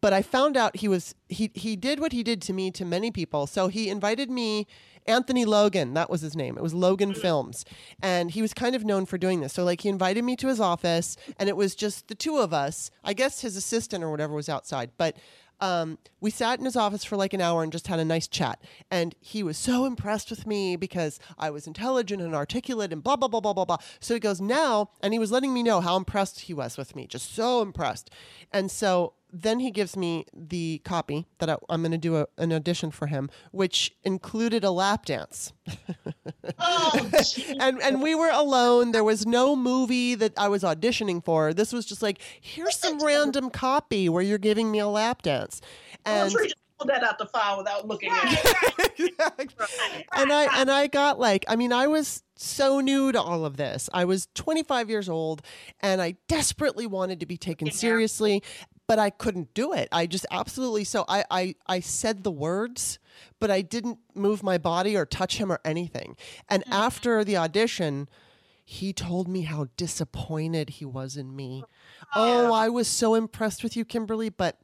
But 0.01 0.13
I 0.13 0.23
found 0.23 0.57
out 0.57 0.77
he 0.77 0.89
was 0.89 1.15
he 1.29 1.51
he 1.55 1.77
did 1.77 2.01
what 2.01 2.13
he 2.13 2.23
did 2.23 2.43
to 2.43 2.53
me 2.53 2.71
to 2.73 2.85
many 2.85 3.11
people. 3.11 3.47
So 3.47 3.69
he 3.69 3.89
invited 3.89 4.31
me 4.31 4.67
Anthony 5.07 5.45
Logan, 5.45 5.95
that 5.95 6.09
was 6.09 6.23
his 6.23 6.35
name. 6.35 6.57
It 6.57 6.63
was 6.63 6.73
Logan 6.73 7.15
Films. 7.15 7.65
And 8.03 8.31
he 8.31 8.41
was 8.41 8.55
kind 8.55 8.75
of 8.75 8.85
known 8.85 9.07
for 9.07 9.19
doing 9.19 9.41
this. 9.41 9.53
So 9.53 9.65
like 9.65 9.83
he 9.83 9.89
invited 9.89 10.25
me 10.25 10.35
to 10.37 10.49
his 10.49 10.61
office 10.61 11.17
and 11.39 11.49
it 11.49 11.57
was 11.57 11.75
just 11.75 12.09
the 12.09 12.15
two 12.15 12.39
of 12.39 12.53
us. 12.53 12.91
I 13.05 13.13
guess 13.13 13.43
his 13.43 13.57
assistant 13.57 14.03
or 14.03 14.11
whatever 14.11 14.35
was 14.35 14.49
outside. 14.49 14.91
But 14.97 15.17
um, 15.65 15.97
we 16.21 16.31
sat 16.31 16.59
in 16.59 16.67
his 16.67 16.77
office 16.77 17.05
for 17.05 17.17
like 17.17 17.33
an 17.33 17.41
hour 17.41 17.63
and 17.63 17.73
just 17.73 17.87
had 17.87 17.99
a 17.99 18.05
nice 18.05 18.29
chat. 18.29 18.61
And 18.91 19.15
he 19.19 19.43
was 19.43 19.57
so 19.57 19.87
impressed 19.87 20.29
with 20.29 20.47
me 20.47 20.77
because 20.77 21.19
I 21.39 21.49
was 21.49 21.67
intelligent 21.67 22.21
and 22.21 22.35
articulate 22.35 22.93
and 22.93 23.03
blah, 23.03 23.17
blah, 23.17 23.29
blah, 23.29 23.41
blah, 23.41 23.55
blah, 23.55 23.65
blah. 23.65 23.79
So 23.99 24.13
he 24.13 24.21
goes, 24.21 24.43
now, 24.43 24.91
and 25.01 25.15
he 25.15 25.19
was 25.19 25.33
letting 25.33 25.55
me 25.55 25.63
know 25.63 25.81
how 25.81 25.97
impressed 25.97 26.41
he 26.41 26.55
was 26.55 26.77
with 26.77 26.95
me, 26.95 27.07
just 27.07 27.35
so 27.35 27.63
impressed. 27.63 28.11
And 28.53 28.71
so 28.71 29.15
then 29.35 29.59
he 29.59 29.73
gives 29.73 29.97
me 29.97 30.25
the 30.33 30.81
copy 30.85 31.27
that 31.39 31.51
I, 31.51 31.57
I'm 31.69 31.83
going 31.83 31.91
to 31.91 31.99
do 31.99 32.17
a, 32.19 32.27
an 32.39 32.53
audition 32.53 32.93
for 32.93 33.09
him, 33.09 33.29
which 33.51 33.93
included 34.05 34.63
a 34.63 34.71
lap 34.71 35.07
dance. 35.07 35.53
Oh, 36.61 37.11
and 37.61 37.83
and 37.83 38.01
we 38.01 38.15
were 38.15 38.31
alone. 38.31 38.93
There 38.93 39.03
was 39.03 39.27
no 39.27 39.57
movie 39.57 40.15
that 40.15 40.33
I 40.39 40.47
was 40.49 40.63
auditioning 40.63 41.25
for. 41.25 41.53
This 41.53 41.73
was 41.73 41.85
just 41.85 42.01
like, 42.01 42.21
here's 42.41 42.77
some 42.77 42.99
random 43.01 43.51
copy 43.51 44.09
where 44.09 44.23
you're 44.23 44.39
giving 44.39 44.71
me 44.71 44.79
a 44.79 44.89
lap 44.89 45.23
dance. 45.23 45.61
And 46.07 46.33
pulled 46.79 46.91
that 46.91 47.03
out 47.03 47.19
the 47.19 47.27
file 47.27 47.59
without 47.59 47.87
looking 47.87 48.11
at 48.11 48.25
it. 48.99 49.13
and 50.17 50.33
I 50.33 50.61
and 50.61 50.71
I 50.71 50.87
got 50.87 51.19
like 51.19 51.45
I 51.49 51.57
mean 51.57 51.73
I 51.73 51.87
was 51.87 52.23
so 52.37 52.81
new 52.81 53.13
to 53.13 53.21
all 53.21 53.45
of 53.45 53.57
this. 53.57 53.89
I 53.93 54.05
was 54.05 54.29
25 54.35 54.91
years 54.91 55.09
old 55.09 55.43
and 55.81 56.03
I 56.03 56.17
desperately 56.29 56.87
wanted 56.87 57.21
to 57.21 57.27
be 57.27 57.37
taken 57.37 57.67
Yeah. 57.69 57.73
seriously, 57.73 58.43
but 58.87 58.99
I 58.99 59.11
couldn't 59.11 59.55
do 59.55 59.73
it. 59.73 59.89
I 59.93 60.07
just 60.07 60.27
absolutely 60.31 60.85
so 60.85 61.05
I 61.09 61.25
I 61.31 61.55
I 61.67 61.81
said 61.81 62.25
the 62.25 62.31
words, 62.31 62.99
but 63.41 63.51
I 63.51 63.63
didn't 63.63 63.99
move 64.15 64.43
my 64.43 64.59
body 64.59 64.97
or 64.97 65.07
touch 65.07 65.39
him 65.39 65.51
or 65.51 65.61
anything. 65.65 66.17
And 66.49 66.65
after 66.71 67.25
the 67.25 67.37
audition, 67.37 68.09
he 68.65 68.93
told 68.93 69.29
me 69.29 69.43
how 69.43 69.69
disappointed 69.77 70.71
he 70.71 70.85
was 70.85 71.17
in 71.17 71.35
me. 71.35 71.65
Oh, 72.15 72.53
I 72.53 72.69
was 72.69 72.89
so 72.89 73.15
impressed 73.15 73.63
with 73.63 73.77
you, 73.77 73.85
Kimberly, 73.85 74.31
but 74.31 74.59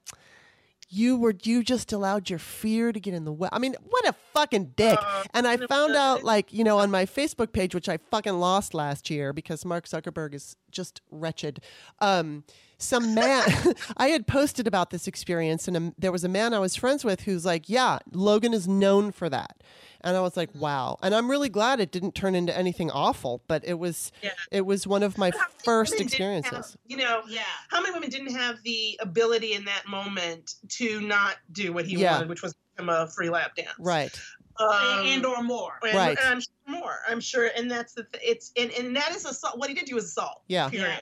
you 0.93 1.17
were 1.17 1.35
you 1.45 1.63
just 1.63 1.93
allowed 1.93 2.29
your 2.29 2.41
fear 2.41 2.93
to 2.93 2.99
get 2.99 3.15
in 3.15 3.25
the 3.25 3.33
way. 3.33 3.49
I 3.53 3.61
mean, 3.61 3.77
what 3.89 4.09
a 4.09 4.15
fucking 4.35 4.73
dick. 4.75 4.99
Uh, 5.01 5.23
and 5.33 5.47
I 5.47 5.57
found 5.57 5.95
out 5.95 6.25
like, 6.25 6.53
you 6.53 6.65
know, 6.65 6.79
on 6.79 6.91
my 6.91 7.07
Facebook 7.07 7.53
page, 7.53 7.75
which 7.75 7.89
I 7.89 7.99
fucking 8.11 8.39
lost 8.41 8.75
last 8.75 9.09
year 9.09 9.33
because 9.33 9.65
Mark 9.65 9.87
Zuckerberg 9.87 10.35
is 10.35 10.57
just 10.71 11.01
wretched. 11.11 11.61
Um, 12.01 12.45
some 12.81 13.15
man, 13.15 13.45
I 13.97 14.09
had 14.09 14.27
posted 14.27 14.67
about 14.67 14.91
this 14.91 15.07
experience, 15.07 15.69
and 15.69 15.77
um 15.77 15.95
there 15.99 16.11
was 16.13 16.25
a 16.25 16.29
man 16.29 16.55
I 16.55 16.59
was 16.59 16.75
friends 16.77 17.05
with 17.05 17.21
who's 17.23 17.45
like, 17.45 17.69
"Yeah, 17.69 17.99
Logan 18.13 18.53
is 18.55 18.67
known 18.67 19.13
for 19.13 19.29
that," 19.29 19.63
and 20.01 20.17
I 20.17 20.21
was 20.21 20.37
like, 20.37 20.51
"Wow!" 20.55 20.99
And 21.03 21.15
I'm 21.15 21.31
really 21.31 21.49
glad 21.49 21.79
it 21.81 21.93
didn't 21.93 22.15
turn 22.15 22.35
into 22.35 22.57
anything 22.57 22.91
awful, 22.91 23.43
but 23.47 23.63
it 23.67 23.75
was, 23.79 24.11
Yeah. 24.23 24.31
it 24.51 24.63
was 24.67 24.87
one 24.87 25.03
of 25.03 25.17
my 25.19 25.31
first 25.65 25.93
women 25.93 26.07
didn't 26.09 26.23
have- 26.25 26.43
experiences. 26.43 26.77
you 26.87 26.97
know, 26.97 27.23
yeah. 27.29 27.43
how 27.69 27.81
many 27.81 27.93
women 27.95 28.11
didn't 28.11 28.35
have 28.35 28.63
the 28.65 28.99
ability 29.03 29.53
in 29.53 29.65
that 29.67 29.87
moment 29.87 30.55
to 30.71 31.01
not 31.03 31.37
do 31.53 31.73
what 31.73 31.85
he 31.87 31.97
Yeah. 31.97 32.13
wanted, 32.15 32.29
which 32.31 32.43
was 32.43 32.55
give 32.77 32.85
him 32.85 32.89
a 32.89 33.07
free 33.09 33.29
lap 33.31 33.55
dance, 33.57 33.71
Right. 33.79 34.19
Um, 34.59 35.07
and 35.07 35.25
or 35.25 35.43
more. 35.43 35.79
and, 35.83 35.95
Right. 35.95 36.19
and 36.19 36.29
I'm 36.29 36.41
sure 36.41 36.53
more. 36.67 36.97
I'm 37.09 37.21
sure, 37.21 37.51
and 37.57 37.71
that's 37.71 37.95
the 37.95 38.03
th- 38.05 38.23
it's 38.27 38.53
and, 38.59 38.71
and 38.73 38.95
that 38.97 39.15
is 39.17 39.25
assault. 39.25 39.57
What 39.59 39.69
he 39.71 39.75
did 39.75 39.85
to 39.87 39.91
you 39.91 39.95
was 39.97 40.05
assault. 40.07 40.43
Yeah. 40.49 40.69
Period. 40.69 41.01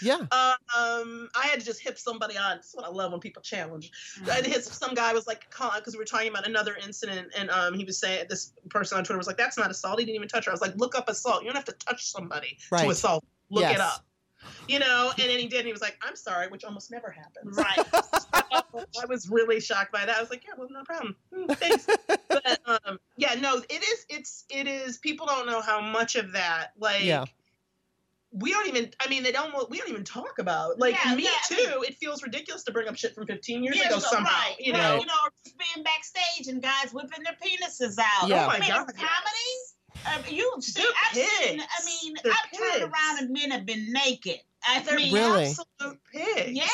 Yeah. 0.00 0.14
Um, 0.76 1.28
I 1.34 1.46
had 1.50 1.60
to 1.60 1.66
just 1.66 1.80
hit 1.82 1.98
somebody 1.98 2.36
on. 2.38 2.56
That's 2.56 2.74
what 2.74 2.84
I 2.84 2.88
love 2.88 3.10
when 3.12 3.20
people 3.20 3.42
challenge. 3.42 3.90
I 4.30 4.40
hit 4.42 4.64
some 4.64 4.94
guy 4.94 5.12
was 5.12 5.26
like, 5.26 5.48
because 5.50 5.92
we 5.94 5.98
were 5.98 6.04
talking 6.04 6.28
about 6.28 6.46
another 6.46 6.76
incident, 6.82 7.32
and 7.36 7.50
um, 7.50 7.74
he 7.74 7.84
was 7.84 7.98
saying 7.98 8.26
this 8.28 8.52
person 8.70 8.98
on 8.98 9.04
Twitter 9.04 9.18
was 9.18 9.26
like, 9.26 9.36
"That's 9.36 9.58
not 9.58 9.70
assault. 9.70 9.98
He 9.98 10.04
didn't 10.06 10.16
even 10.16 10.28
touch 10.28 10.46
her." 10.46 10.50
I 10.50 10.54
was 10.54 10.60
like, 10.62 10.76
"Look 10.76 10.94
up 10.94 11.08
assault. 11.08 11.42
You 11.42 11.46
don't 11.48 11.56
have 11.56 11.64
to 11.66 11.72
touch 11.84 12.06
somebody 12.06 12.58
Right. 12.70 12.84
to 12.84 12.90
assault. 12.90 13.24
Look 13.50 13.62
Yes. 13.62 13.74
it 13.74 13.80
up." 13.80 14.04
You 14.66 14.80
know, 14.80 15.12
and 15.18 15.30
then 15.30 15.38
he 15.38 15.46
did. 15.46 15.58
And 15.58 15.66
he 15.66 15.72
was 15.72 15.82
like, 15.82 15.98
"I'm 16.02 16.16
sorry," 16.16 16.48
which 16.48 16.64
almost 16.64 16.90
never 16.90 17.10
happens. 17.10 17.56
Right. 17.56 17.78
I 18.34 19.04
was 19.08 19.28
really 19.28 19.60
shocked 19.60 19.92
by 19.92 20.04
that. 20.04 20.16
I 20.16 20.20
was 20.20 20.30
like, 20.30 20.44
"Yeah, 20.44 20.54
well, 20.56 20.68
no 20.70 20.82
problem. 20.84 21.14
Hmm, 21.34 21.46
Thanks." 21.52 21.86
but 22.28 22.58
um, 22.86 22.98
yeah, 23.16 23.34
no, 23.34 23.58
it 23.58 23.82
is. 23.82 24.06
It's 24.08 24.44
it 24.50 24.66
is. 24.66 24.98
People 24.98 25.26
don't 25.26 25.46
know 25.46 25.60
how 25.60 25.80
much 25.80 26.16
of 26.16 26.32
that, 26.32 26.72
like. 26.78 27.04
Yeah. 27.04 27.24
We 28.32 28.50
don't 28.50 28.66
even. 28.66 28.90
I 29.00 29.08
mean, 29.08 29.22
they 29.22 29.32
don't. 29.32 29.52
We 29.70 29.78
don't 29.78 29.90
even 29.90 30.04
talk 30.04 30.38
about. 30.38 30.78
Like 30.78 30.96
Yeah, 31.04 31.14
me 31.14 31.24
yeah, 31.24 31.30
I 31.50 31.54
too. 31.54 31.82
it 31.86 31.96
feels 31.98 32.22
ridiculous 32.22 32.62
to 32.64 32.72
bring 32.72 32.88
up 32.88 32.96
shit 32.96 33.14
from 33.14 33.26
15 33.26 33.62
years 33.62 33.76
Years 33.76 33.86
ago 33.88 33.96
ago, 33.98 34.06
somehow. 34.10 34.30
right, 34.30 34.56
You 34.58 34.72
right, 34.72 34.82
know. 34.82 35.00
you 35.00 35.06
know, 35.06 35.12
just 35.44 35.56
being 35.58 35.84
backstage 35.84 36.48
and 36.48 36.62
guys 36.62 36.92
whipping 36.94 37.22
their 37.24 37.34
penises 37.34 37.98
out. 37.98 38.28
Yeah. 38.28 38.44
Oh 38.44 38.46
my 38.48 38.56
I 38.56 38.60
mean, 38.60 38.68
God, 38.70 38.86
comedy. 38.86 40.16
Um, 40.16 40.22
you 40.28 40.50
see, 40.60 40.82
I've 40.82 41.16
seen. 41.16 41.60
I 41.60 41.84
mean, 41.84 42.14
They're 42.24 42.32
I've 42.32 42.58
turned 42.58 42.82
around 42.84 43.18
and 43.18 43.30
men 43.30 43.50
have 43.50 43.66
been 43.66 43.92
naked. 43.92 44.38
I 44.66 44.80
They're 44.80 44.96
mean, 44.96 45.12
Really? 45.12 45.46
absolute 45.48 45.98
pigs. 46.12 46.50
yeah, 46.52 46.64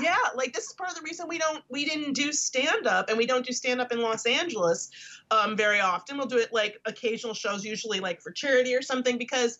Yeah, 0.00 0.16
like 0.36 0.52
this 0.52 0.64
is 0.66 0.72
part 0.74 0.90
of 0.90 0.96
the 0.96 1.02
reason 1.02 1.26
we 1.28 1.38
don't 1.38 1.62
we 1.68 1.84
didn't 1.84 2.14
do 2.14 2.32
stand 2.32 2.86
up 2.86 3.08
and 3.08 3.18
we 3.18 3.26
don't 3.26 3.44
do 3.44 3.52
stand 3.52 3.80
up 3.80 3.92
in 3.92 4.00
Los 4.00 4.26
Angeles 4.26 4.88
um, 5.30 5.56
very 5.56 5.80
often. 5.80 6.16
We'll 6.18 6.26
do 6.28 6.38
it 6.38 6.52
like 6.52 6.78
occasional 6.86 7.34
shows, 7.34 7.64
usually 7.64 8.00
like 8.00 8.20
for 8.22 8.30
charity 8.30 8.74
or 8.74 8.82
something, 8.82 9.18
because 9.18 9.58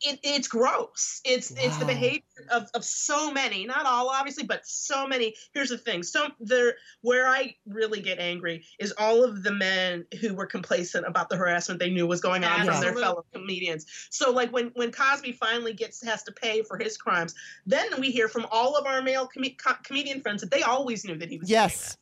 it, 0.00 0.20
it's 0.22 0.48
gross. 0.48 1.20
It's 1.24 1.50
it's 1.56 1.76
the 1.78 1.84
behavior 1.84 2.22
of, 2.50 2.68
of 2.74 2.84
so 2.84 3.30
many, 3.30 3.66
not 3.66 3.86
all 3.86 4.08
obviously, 4.08 4.44
but 4.44 4.66
so 4.66 5.06
many. 5.06 5.34
Here's 5.54 5.70
the 5.70 5.78
thing: 5.78 6.02
so 6.02 6.28
there, 6.40 6.74
where 7.02 7.26
I 7.26 7.54
really 7.66 8.00
get 8.00 8.18
angry 8.18 8.64
is 8.78 8.92
all 8.98 9.24
of 9.24 9.42
the 9.42 9.52
men 9.52 10.04
who 10.20 10.34
were 10.34 10.46
complacent 10.46 11.06
about 11.06 11.28
the 11.28 11.36
harassment 11.36 11.80
they 11.80 11.90
knew 11.90 12.06
was 12.06 12.20
going 12.20 12.44
on 12.44 12.66
from 12.66 12.80
their 12.80 12.94
fellow 12.94 13.24
comedians. 13.32 13.86
So 14.10 14.30
like 14.30 14.52
when 14.52 14.70
when 14.74 14.92
Cosby 14.92 15.32
finally 15.32 15.72
gets 15.72 16.04
has 16.04 16.22
to 16.24 16.32
pay 16.32 16.62
for 16.62 16.78
his 16.78 16.96
crimes, 16.96 17.34
then 17.66 18.00
we 18.00 18.10
hear 18.10 18.28
from 18.28 18.46
all 18.50 18.76
of 18.76 18.86
our 18.86 19.02
male 19.02 19.26
com- 19.26 19.44
co- 19.56 19.78
comedian 19.82 20.20
friends 20.20 20.42
that 20.42 20.50
they 20.50 20.62
always 20.62 21.04
knew 21.04 21.16
that 21.18 21.28
he 21.28 21.38
was 21.38 21.50
Yes. 21.50 21.96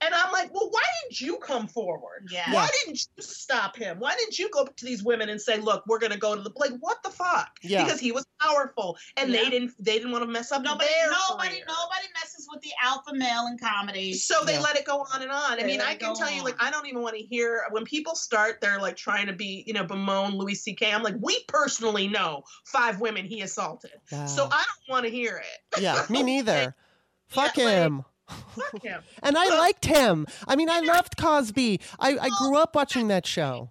That. 0.00 0.06
And 0.06 0.14
I'm 0.14 0.32
like, 0.32 0.52
well, 0.54 0.68
why 0.70 0.82
didn't 1.02 1.20
you 1.20 1.38
come 1.38 1.66
forward? 1.66 2.28
yeah. 2.30 2.52
Why 2.52 2.68
didn't 2.84 3.06
you 3.16 3.22
stop 3.22 3.76
him? 3.76 3.98
Why 3.98 4.14
didn't 4.16 4.38
you 4.38 4.48
go 4.50 4.62
up 4.62 4.76
to 4.76 4.84
these 4.84 5.02
women 5.02 5.28
and 5.28 5.40
say, 5.40 5.58
"Look, 5.58 5.84
we're 5.86 5.98
going 5.98 6.12
to 6.12 6.18
go 6.18 6.34
to 6.36 6.40
the 6.42 6.52
like"? 6.56 6.72
What 6.80 7.02
the 7.02 7.10
fuck? 7.10 7.48
Yeah. 7.62 7.84
Because 7.84 8.00
he 8.00 8.12
was 8.12 8.24
powerful, 8.40 8.96
and 9.16 9.30
Yeah. 9.32 9.42
they 9.44 9.50
didn't. 9.50 9.72
They 9.78 9.94
didn't 9.94 10.12
want 10.12 10.24
to 10.24 10.30
mess 10.30 10.52
up 10.52 10.62
Nobody, 10.62 10.88
their 10.88 11.10
nobody, 11.10 11.48
career. 11.48 11.64
nobody 11.66 12.06
messes 12.20 12.48
with 12.52 12.60
the 12.62 12.70
alpha 12.82 13.12
male 13.14 13.46
in 13.46 13.58
comedy. 13.58 14.12
So 14.14 14.44
they 14.44 14.54
Yeah. 14.54 14.60
let 14.60 14.76
it 14.76 14.84
go 14.84 15.04
on 15.12 15.22
and 15.22 15.30
on. 15.30 15.60
I 15.60 15.64
mean, 15.64 15.80
I 15.80 15.94
can 15.94 16.12
go 16.12 16.18
tell 16.18 16.30
you, 16.30 16.42
like. 16.44 16.56
I 16.60 16.70
don't 16.70 16.86
even 16.86 17.02
want 17.02 17.16
to 17.16 17.22
hear 17.22 17.62
when 17.70 17.84
people 17.84 18.14
start. 18.14 18.60
They're 18.60 18.80
like 18.80 18.96
trying 18.96 19.26
to 19.26 19.32
be, 19.32 19.64
you 19.66 19.72
know, 19.72 19.84
bemoan 19.84 20.32
Louis 20.36 20.54
C.K. 20.54 20.92
I'm 20.92 21.02
like, 21.02 21.16
we 21.20 21.42
personally 21.48 22.08
know 22.08 22.42
five 22.64 23.00
women 23.00 23.24
he 23.26 23.42
assaulted, 23.42 23.92
so 24.10 24.48
I 24.50 24.64
don't 24.64 24.88
want 24.94 25.04
to 25.06 25.10
hear 25.10 25.36
it. 25.38 25.80
yeah, 25.82 26.04
me 26.10 26.22
neither. 26.22 26.74
Fuck 27.28 27.56
Yeah, 27.56 27.84
him. 27.84 27.98
Fuck 27.98 28.02
him. 28.02 28.04
And 29.22 29.36
I 29.38 29.48
liked 29.58 29.84
him. 29.84 30.26
I 30.46 30.56
mean, 30.56 30.68
I 30.70 30.80
loved 30.80 31.16
Cosby. 31.16 31.80
I, 31.98 32.18
I 32.18 32.28
grew 32.38 32.56
up 32.58 32.74
watching 32.74 33.08
that 33.08 33.26
show. 33.26 33.70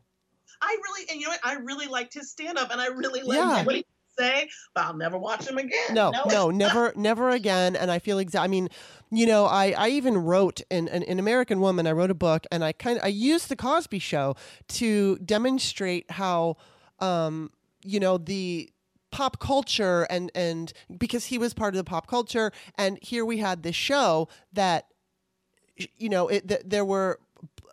I 0.61 0.77
really, 0.83 1.07
and 1.11 1.19
you 1.19 1.27
know 1.27 1.31
what? 1.31 1.39
I 1.43 1.53
really 1.55 1.87
liked 1.87 2.13
his 2.13 2.31
stand 2.31 2.57
up, 2.57 2.71
and 2.71 2.81
I 2.81 2.87
really 2.87 3.21
liked 3.21 3.39
Yeah. 3.39 3.63
what 3.63 3.75
he 3.75 3.85
say, 4.17 4.49
but 4.73 4.85
I'll 4.85 4.97
never 4.97 5.17
watch 5.17 5.47
him 5.47 5.57
again. 5.59 5.93
No, 5.93 6.09
No. 6.11 6.23
no, 6.25 6.49
never, 6.65 6.91
never 6.95 7.29
again. 7.29 7.75
And 7.75 7.91
I 7.91 7.99
feel 7.99 8.17
exactly. 8.17 8.45
I 8.45 8.47
mean, 8.47 8.69
you 9.11 9.27
know, 9.27 9.45
I, 9.45 9.75
I 9.77 9.89
even 9.89 10.17
wrote 10.17 10.61
in, 10.71 10.87
in, 10.87 11.03
in 11.03 11.19
American 11.19 11.59
Woman. 11.59 11.85
I 11.85 11.91
wrote 11.91 12.09
a 12.09 12.15
book, 12.15 12.45
and 12.51 12.63
I 12.63 12.71
kind 12.71 12.97
of 12.97 13.03
I 13.03 13.09
used 13.09 13.49
the 13.49 13.55
Cosby 13.55 13.99
Show 13.99 14.35
to 14.69 15.17
demonstrate 15.19 16.09
how, 16.11 16.57
um, 16.99 17.51
you 17.83 17.99
know, 17.99 18.17
the 18.17 18.71
pop 19.17 19.39
culture 19.39 20.05
and 20.11 20.29
and 20.35 20.73
because 20.95 21.25
he 21.25 21.39
was 21.39 21.51
part 21.51 21.73
of 21.73 21.77
the 21.79 21.83
pop 21.83 22.05
culture 22.05 22.51
and 22.75 22.99
here 23.01 23.25
we 23.25 23.39
had 23.39 23.63
this 23.63 23.75
show 23.75 24.29
that 24.53 24.85
you 25.97 26.07
know 26.07 26.27
it 26.27 26.47
th- 26.47 26.61
there 26.63 26.85
were 26.85 27.19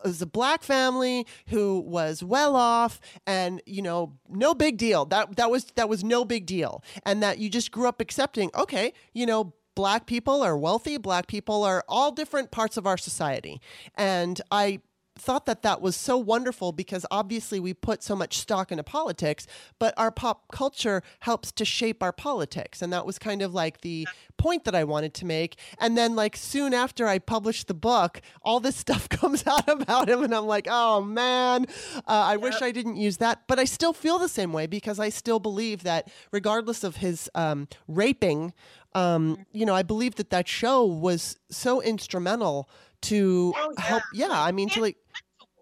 it 0.02 0.08
was 0.08 0.22
a 0.22 0.26
black 0.26 0.62
family 0.62 1.26
who 1.48 1.80
was 1.80 2.24
well 2.24 2.56
off 2.56 2.98
and 3.26 3.60
you 3.66 3.82
know 3.82 4.14
no 4.26 4.54
big 4.54 4.78
deal. 4.78 5.04
That 5.04 5.36
that 5.36 5.50
was 5.50 5.66
that 5.76 5.86
was 5.86 6.02
no 6.02 6.24
big 6.24 6.46
deal. 6.46 6.82
And 7.04 7.22
that 7.22 7.38
you 7.38 7.50
just 7.50 7.70
grew 7.70 7.88
up 7.88 8.00
accepting 8.00 8.50
okay 8.54 8.94
you 9.12 9.26
know 9.26 9.52
black 9.74 10.06
people 10.06 10.42
are 10.42 10.56
wealthy 10.56 10.96
black 10.96 11.26
people 11.26 11.62
are 11.62 11.84
all 11.88 12.10
different 12.10 12.52
parts 12.52 12.78
of 12.78 12.86
our 12.86 12.96
society. 12.96 13.60
And 13.96 14.40
i 14.50 14.80
thought 15.16 15.46
that 15.46 15.62
that 15.62 15.80
was 15.80 15.94
so 15.96 16.16
wonderful 16.16 16.72
because 16.72 17.06
obviously 17.10 17.60
we 17.60 17.72
put 17.72 18.02
so 18.02 18.16
much 18.16 18.38
stock 18.38 18.72
into 18.72 18.82
politics, 18.82 19.46
but 19.78 19.94
our 19.96 20.10
pop 20.10 20.50
culture 20.50 21.02
helps 21.20 21.52
to 21.52 21.64
shape 21.64 22.02
our 22.02 22.12
politics. 22.12 22.82
And 22.82 22.92
that 22.92 23.06
was 23.06 23.18
kind 23.18 23.40
of 23.40 23.54
like 23.54 23.82
the 23.82 24.08
point 24.36 24.64
that 24.64 24.74
I 24.74 24.84
wanted 24.84 25.14
to 25.14 25.26
make. 25.26 25.56
And 25.78 25.96
then, 25.96 26.16
like, 26.16 26.36
soon 26.36 26.74
after 26.74 27.06
I 27.06 27.18
published 27.18 27.68
the 27.68 27.74
book, 27.74 28.20
all 28.42 28.58
this 28.60 28.76
stuff 28.84 29.08
comes 29.08 29.46
out 29.46 29.68
about 29.68 30.08
him. 30.08 30.22
And 30.22 30.34
I'm 30.34 30.46
like, 30.46 30.66
oh 30.68 31.00
man, 31.02 31.66
uh, 31.96 32.00
I 32.06 32.32
yep. 32.32 32.40
wish 32.40 32.62
I 32.62 32.72
didn't 32.72 32.96
use 32.96 33.18
that. 33.18 33.42
But 33.46 33.58
I 33.58 33.64
still 33.64 33.92
feel 33.92 34.18
the 34.18 34.28
same 34.28 34.52
way 34.52 34.66
because 34.66 34.98
I 34.98 35.10
still 35.10 35.38
believe 35.38 35.84
that 35.84 36.10
regardless 36.32 36.82
of 36.82 36.96
his 36.96 37.30
um, 37.34 37.68
raping, 37.86 38.52
um, 38.94 39.34
mm-hmm. 39.34 39.42
you 39.52 39.66
know, 39.66 39.74
I 39.74 39.82
believe 39.82 40.16
that 40.16 40.30
that 40.30 40.48
show 40.48 40.84
was 40.84 41.38
so 41.50 41.80
instrumental 41.80 42.68
to 43.04 43.52
oh, 43.56 43.74
yeah. 43.76 43.84
help. 43.84 44.02
Yeah, 44.12 44.28
I 44.30 44.52
mean, 44.52 44.68
to 44.70 44.80
like 44.80 44.96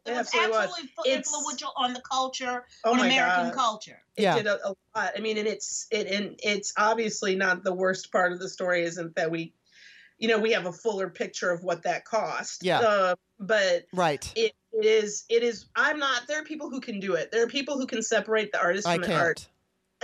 it 0.05 0.13
was 0.13 0.35
absolutely 0.35 0.91
influential 1.07 1.73
on 1.77 1.93
the 1.93 2.01
culture, 2.01 2.65
oh 2.85 2.93
on 2.93 3.01
American 3.01 3.47
God. 3.47 3.55
culture. 3.55 4.03
It 4.17 4.23
yeah. 4.23 4.37
did 4.37 4.47
a, 4.47 4.67
a, 4.67 4.75
lot. 4.97 5.13
I 5.17 5.21
mean, 5.21 5.39
and 5.39 5.47
it's 5.47 5.87
it 5.91 6.09
and 6.09 6.39
it's 6.43 6.73
obviously 6.77 7.37
not 7.37 7.63
the 7.65 7.73
worst 7.73 8.11
part 8.11 8.33
of 8.33 8.41
the 8.41 8.49
story. 8.49 8.83
Isn't 8.83 9.15
that 9.15 9.31
we, 9.31 9.55
you 10.19 10.29
know, 10.29 10.39
we 10.39 10.53
have 10.53 10.67
a 10.67 10.73
fuller 10.73 11.09
picture 11.09 11.51
of 11.51 11.63
what 11.63 11.83
that 11.85 12.05
cost. 12.05 12.65
Yeah. 12.65 12.81
Uh, 12.81 13.15
but 13.39 13.85
right. 13.93 14.33
It, 14.35 14.53
it 14.73 14.85
is. 14.85 15.25
It 15.29 15.43
is. 15.43 15.67
I'm 15.77 15.99
not. 15.99 16.23
There 16.27 16.41
are 16.41 16.45
people 16.45 16.69
who 16.69 16.81
can 16.81 16.99
do 16.99 17.15
it. 17.15 17.31
There 17.31 17.45
are 17.45 17.49
people 17.49 17.79
who 17.79 17.87
can 17.87 18.03
separate 18.03 18.51
the 18.53 18.61
artist 18.61 18.85
from 18.85 18.95
I 18.95 18.99
the 18.99 19.07
can't. 19.07 19.21
art. 19.21 19.49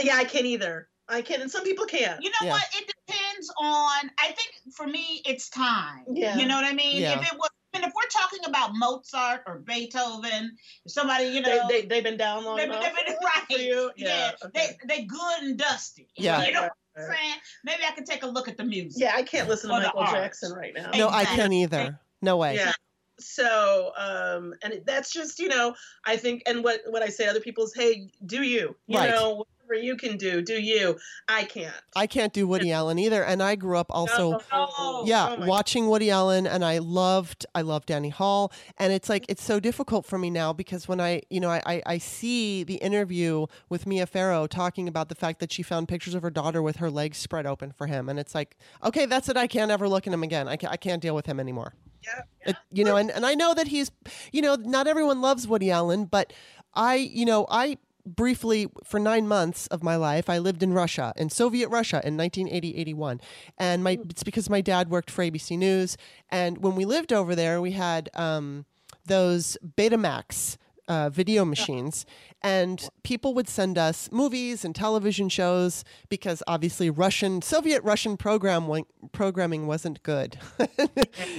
Yeah, 0.00 0.16
I 0.16 0.24
can't 0.24 0.46
either. 0.46 0.88
I 1.08 1.22
can, 1.22 1.40
and 1.40 1.50
some 1.50 1.64
people 1.64 1.86
can. 1.86 2.18
You 2.20 2.30
know 2.30 2.36
yeah. 2.46 2.52
what? 2.52 2.64
It 2.74 2.92
depends 3.06 3.50
on. 3.58 4.10
I 4.18 4.26
think 4.26 4.74
for 4.74 4.86
me, 4.86 5.22
it's 5.24 5.48
time. 5.48 6.04
Yeah. 6.12 6.36
You 6.36 6.46
know 6.46 6.56
what 6.56 6.64
I 6.64 6.72
mean? 6.72 7.00
Yeah. 7.00 7.18
If 7.18 7.32
it 7.32 7.38
was 7.38 7.50
and 7.74 7.84
if 7.84 7.92
we're 7.94 8.08
talking 8.08 8.40
about 8.46 8.70
Mozart 8.74 9.42
or 9.46 9.58
Beethoven, 9.58 10.56
somebody 10.86 11.26
you 11.26 11.40
know 11.40 11.66
they, 11.68 11.82
they 11.82 11.96
have 11.96 12.04
been 12.04 12.16
down 12.16 12.44
long 12.44 12.56
they've, 12.56 12.66
enough. 12.66 12.82
They've 12.82 13.06
been, 13.06 13.16
right, 13.24 13.44
yeah, 13.50 13.88
yeah. 13.96 14.30
Okay. 14.44 14.76
they 14.86 14.96
they 14.96 15.04
good 15.04 15.42
and 15.42 15.58
dusty. 15.58 16.08
Yeah, 16.16 16.44
you 16.44 16.52
know 16.52 16.62
right, 16.62 16.70
what 16.94 17.04
I'm 17.04 17.14
saying? 17.14 17.34
Maybe 17.64 17.82
I 17.88 17.92
can 17.92 18.04
take 18.04 18.22
a 18.22 18.26
look 18.26 18.48
at 18.48 18.56
the 18.56 18.64
music. 18.64 19.00
Yeah, 19.00 19.12
I 19.14 19.22
can't 19.22 19.48
listen 19.48 19.70
to 19.70 19.80
Michael 19.80 20.04
Jackson 20.04 20.52
right 20.52 20.72
now. 20.74 20.90
No, 20.90 21.08
exactly. 21.08 21.20
I 21.20 21.24
can't 21.24 21.52
either. 21.52 22.00
No 22.22 22.36
way. 22.36 22.56
Yeah. 22.56 22.72
So, 23.20 23.92
um, 23.98 24.54
and 24.62 24.80
that's 24.86 25.12
just 25.12 25.38
you 25.38 25.48
know, 25.48 25.74
I 26.06 26.16
think, 26.16 26.42
and 26.46 26.64
what 26.64 26.80
what 26.86 27.02
I 27.02 27.08
say 27.08 27.24
to 27.24 27.30
other 27.30 27.40
people 27.40 27.64
is, 27.64 27.74
hey, 27.74 28.10
do 28.24 28.42
you, 28.42 28.76
you 28.86 28.98
right. 28.98 29.10
know, 29.10 29.44
whatever 29.68 29.84
you 29.84 29.96
can 29.96 30.16
do, 30.16 30.42
do 30.42 30.60
you. 30.60 30.98
I 31.28 31.44
can't. 31.44 31.74
I 31.94 32.06
can't 32.06 32.32
do 32.32 32.46
Woody 32.46 32.72
Allen 32.72 32.98
either. 32.98 33.22
And 33.22 33.42
I 33.42 33.54
grew 33.54 33.76
up 33.76 33.86
also, 33.90 34.40
no, 34.52 35.02
yeah, 35.04 35.36
oh 35.38 35.46
watching 35.46 35.88
Woody 35.88 36.10
Allen, 36.10 36.46
and 36.46 36.64
I 36.64 36.78
loved, 36.78 37.46
I 37.54 37.62
loved 37.62 37.90
Annie 37.90 38.08
Hall. 38.08 38.52
And 38.78 38.92
it's 38.92 39.08
like 39.08 39.26
it's 39.28 39.42
so 39.42 39.60
difficult 39.60 40.06
for 40.06 40.18
me 40.18 40.30
now 40.30 40.52
because 40.52 40.88
when 40.88 41.00
I, 41.00 41.22
you 41.30 41.40
know, 41.40 41.50
I, 41.50 41.62
I, 41.66 41.82
I 41.86 41.98
see 41.98 42.64
the 42.64 42.76
interview 42.76 43.46
with 43.68 43.86
Mia 43.86 44.06
Farrow 44.06 44.46
talking 44.46 44.88
about 44.88 45.08
the 45.08 45.14
fact 45.14 45.40
that 45.40 45.52
she 45.52 45.62
found 45.62 45.88
pictures 45.88 46.14
of 46.14 46.22
her 46.22 46.30
daughter 46.30 46.62
with 46.62 46.76
her 46.76 46.90
legs 46.90 47.18
spread 47.18 47.46
open 47.46 47.72
for 47.72 47.86
him, 47.86 48.08
and 48.08 48.18
it's 48.18 48.34
like, 48.34 48.56
okay, 48.82 49.06
that's 49.06 49.28
it. 49.28 49.36
I 49.36 49.46
can't 49.46 49.70
ever 49.70 49.88
look 49.88 50.06
at 50.06 50.12
him 50.12 50.22
again. 50.22 50.48
I 50.48 50.56
can't, 50.56 50.72
I 50.72 50.76
can't 50.76 51.02
deal 51.02 51.14
with 51.14 51.26
him 51.26 51.40
anymore. 51.40 51.74
Yeah, 52.02 52.22
yeah. 52.40 52.50
It, 52.50 52.56
you 52.72 52.84
know, 52.84 52.96
and, 52.96 53.10
and 53.10 53.26
I 53.26 53.34
know 53.34 53.54
that 53.54 53.68
he's, 53.68 53.90
you 54.32 54.40
know, 54.40 54.54
not 54.54 54.86
everyone 54.86 55.20
loves 55.20 55.48
Woody 55.48 55.70
Allen, 55.70 56.04
but 56.04 56.32
I, 56.74 56.94
you 56.94 57.26
know, 57.26 57.46
I 57.50 57.78
briefly 58.16 58.66
for 58.84 58.98
nine 58.98 59.28
months 59.28 59.66
of 59.68 59.82
my 59.82 59.96
life 59.96 60.28
i 60.28 60.38
lived 60.38 60.62
in 60.62 60.72
russia 60.72 61.12
in 61.16 61.28
soviet 61.30 61.68
russia 61.68 62.00
in 62.04 62.16
1980-81 62.16 63.20
and 63.58 63.84
my 63.84 63.98
it's 64.08 64.22
because 64.22 64.48
my 64.48 64.60
dad 64.60 64.90
worked 64.90 65.10
for 65.10 65.24
abc 65.24 65.56
news. 65.56 65.96
And 66.30 66.58
when 66.58 66.74
we 66.74 66.84
lived 66.84 67.12
over 67.12 67.34
there 67.34 67.60
we 67.60 67.72
had 67.72 68.10
um, 68.14 68.66
those 69.06 69.56
betamax 69.76 70.56
uh, 70.88 71.10
video 71.10 71.44
machines. 71.44 72.06
And 72.42 72.88
people 73.02 73.34
would 73.34 73.46
send 73.48 73.76
us 73.76 74.10
movies 74.10 74.64
and 74.64 74.74
television 74.74 75.28
shows 75.28 75.84
because 76.08 76.42
obviously 76.46 76.88
russian 76.88 77.42
soviet 77.42 77.82
russian 77.84 78.16
program 78.16 78.70
programming 79.12 79.66
wasn't 79.66 80.02
good. 80.02 80.38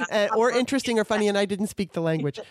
Or 0.36 0.52
interesting 0.52 1.00
or 1.00 1.04
funny 1.04 1.28
and 1.28 1.38
i 1.38 1.46
didn't 1.46 1.68
speak 1.68 1.94
the 1.94 2.02
language 2.02 2.40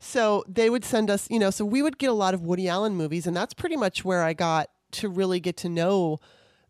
so 0.00 0.42
they 0.48 0.70
would 0.70 0.84
send 0.84 1.10
us, 1.10 1.28
you 1.30 1.38
know, 1.38 1.50
so 1.50 1.64
we 1.64 1.82
would 1.82 1.98
get 1.98 2.08
a 2.08 2.14
lot 2.14 2.32
of 2.32 2.42
Woody 2.42 2.68
Allen 2.68 2.96
movies, 2.96 3.26
and 3.26 3.36
that's 3.36 3.52
pretty 3.52 3.76
much 3.76 4.04
where 4.04 4.22
I 4.22 4.32
got 4.32 4.70
to 4.92 5.08
really 5.08 5.40
get 5.40 5.58
to 5.58 5.68
know 5.68 6.18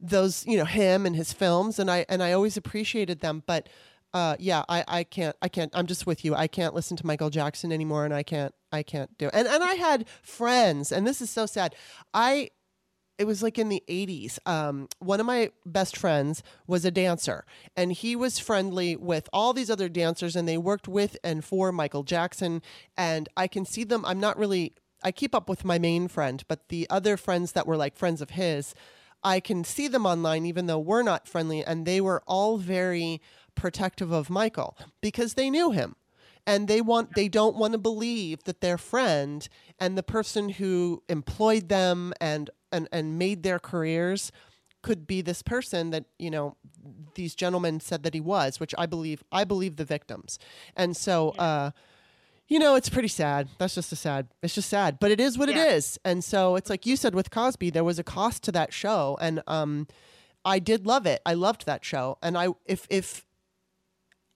those, 0.01 0.45
you 0.47 0.59
know, 0.59 0.65
him 0.65 1.07
and 1.07 1.15
his 1.15 1.33
films, 1.33 1.79
and 1.79 1.91
I 1.91 2.05
and 2.09 2.23
I 2.23 2.33
always 2.33 2.57
appreciated 2.57 3.21
them. 3.21 3.45
But 3.47 3.69
uh, 4.13 4.35
yeah, 4.41 4.65
I, 4.69 4.85
I 4.89 5.05
can't 5.05 5.37
I 5.41 5.49
can't 5.49 5.71
I'm 5.75 5.87
just 5.87 6.07
with 6.07 6.25
you. 6.25 6.35
I 6.35 6.49
can't 6.49 6.75
listen 6.75 6.97
to 6.97 7.07
Michael 7.07 7.31
Jackson 7.31 7.71
anymore, 7.71 8.05
and 8.05 8.13
I 8.13 8.25
can't 8.25 8.53
I 8.73 8.83
can't 8.83 9.17
do 9.17 9.29
it. 9.29 9.35
And 9.35 9.47
and 9.47 9.63
I 9.63 9.75
had 9.75 10.09
friends, 10.23 10.91
and 10.91 11.07
this 11.07 11.23
is 11.23 11.31
so 11.31 11.47
sad. 11.47 11.77
I 12.13 12.51
it 13.21 13.27
was 13.27 13.43
like 13.43 13.59
in 13.59 13.69
the 13.69 13.83
80s. 13.87 14.39
Um, 14.47 14.89
one 14.99 15.21
of 15.21 15.27
my 15.27 15.51
best 15.67 15.95
friends 15.95 16.43
was 16.67 16.87
a 16.87 16.91
dancer, 16.91 17.45
and 17.77 17.93
he 17.93 18.17
was 18.17 18.39
friendly 18.39 18.97
with 18.97 19.29
all 19.31 19.53
these 19.53 19.69
other 19.69 19.91
dancers, 19.91 20.35
and 20.35 20.49
they 20.49 20.57
worked 20.57 20.89
with 20.89 21.19
and 21.23 21.45
for 21.45 21.71
Michael 21.71 22.03
Jackson. 22.03 22.63
And 22.97 23.29
I 23.37 23.47
can 23.47 23.67
see 23.67 23.85
them. 23.85 24.07
I'm 24.07 24.21
not 24.21 24.39
really, 24.39 24.73
I 25.05 25.13
keep 25.13 25.35
up 25.35 25.51
with 25.51 25.67
my 25.67 25.79
main 25.79 26.09
friend, 26.09 26.43
but 26.49 26.71
the 26.71 26.87
other 26.89 27.19
friends 27.19 27.53
that 27.53 27.67
were 27.67 27.77
like 27.77 27.95
friends 27.95 28.23
of 28.23 28.31
his, 28.31 28.75
I 29.23 29.39
can 29.39 29.65
see 29.65 29.87
them 29.87 30.07
online, 30.07 30.47
even 30.47 30.67
though 30.67 30.79
we're 30.79 31.03
not 31.03 31.29
friendly. 31.29 31.63
And 31.63 31.85
they 31.85 32.01
were 32.01 32.23
all 32.27 32.57
very 32.57 33.21
protective 33.55 34.13
of 34.13 34.31
Michael 34.31 34.79
because 35.03 35.35
they 35.35 35.51
knew 35.51 35.73
him 35.73 35.95
and 36.51 36.67
they 36.67 36.81
want 36.81 37.15
they 37.15 37.29
don't 37.29 37.57
want 37.57 37.73
to 37.73 37.79
believe 37.79 38.43
that 38.45 38.61
their 38.61 38.77
friend 38.77 39.49
and 39.79 39.97
the 39.97 40.03
person 40.03 40.49
who 40.49 41.03
employed 41.09 41.69
them 41.69 42.13
and 42.21 42.51
and, 42.73 42.89
and 42.93 43.19
made 43.19 43.43
their 43.45 43.61
careers 43.61 44.33
could 44.83 45.07
be 45.07 45.21
this 45.21 45.43
person 45.43 45.91
that 45.91 46.07
you 46.19 46.31
know 46.31 46.57
these 47.15 47.37
gentlemen 47.37 47.79
said 47.79 48.03
that 48.03 48.15
he 48.15 48.21
was 48.21 48.59
which 48.59 48.75
i 48.77 48.85
believe 48.85 49.23
i 49.31 49.45
believe 49.45 49.77
the 49.77 49.85
victims. 49.85 50.39
And 50.77 50.97
so 50.97 51.33
yeah. 51.37 51.43
uh 51.43 51.71
you 52.49 52.59
know 52.59 52.75
it's 52.75 52.89
pretty 52.89 53.09
sad. 53.09 53.49
That's 53.59 53.77
just 53.77 53.93
a 53.93 53.97
sad 53.97 54.27
it's 54.43 54.57
just 54.57 54.69
sad 54.69 54.99
but 54.99 55.13
it 55.13 55.21
is 55.21 55.39
what 55.39 55.49
yeah. 55.49 55.63
it 55.63 55.73
is. 55.75 55.99
And 56.05 56.25
so 56.25 56.57
it's 56.57 56.69
like 56.69 56.85
you 56.85 56.97
said 56.97 57.15
with 57.15 57.31
cosby 57.31 57.71
there 57.71 57.85
was 57.85 58.01
a 58.01 58.05
cost 58.05 58.43
to 58.45 58.53
that 58.53 58.73
show 58.73 59.17
and 59.21 59.41
um 59.47 59.87
i 60.45 60.59
did 60.59 60.85
love 60.85 61.07
it. 61.07 61.21
I 61.25 61.35
loved 61.35 61.65
that 61.67 61.85
show. 61.85 62.19
And 62.21 62.37
i 62.37 62.49
if 62.67 62.89
if 62.91 63.25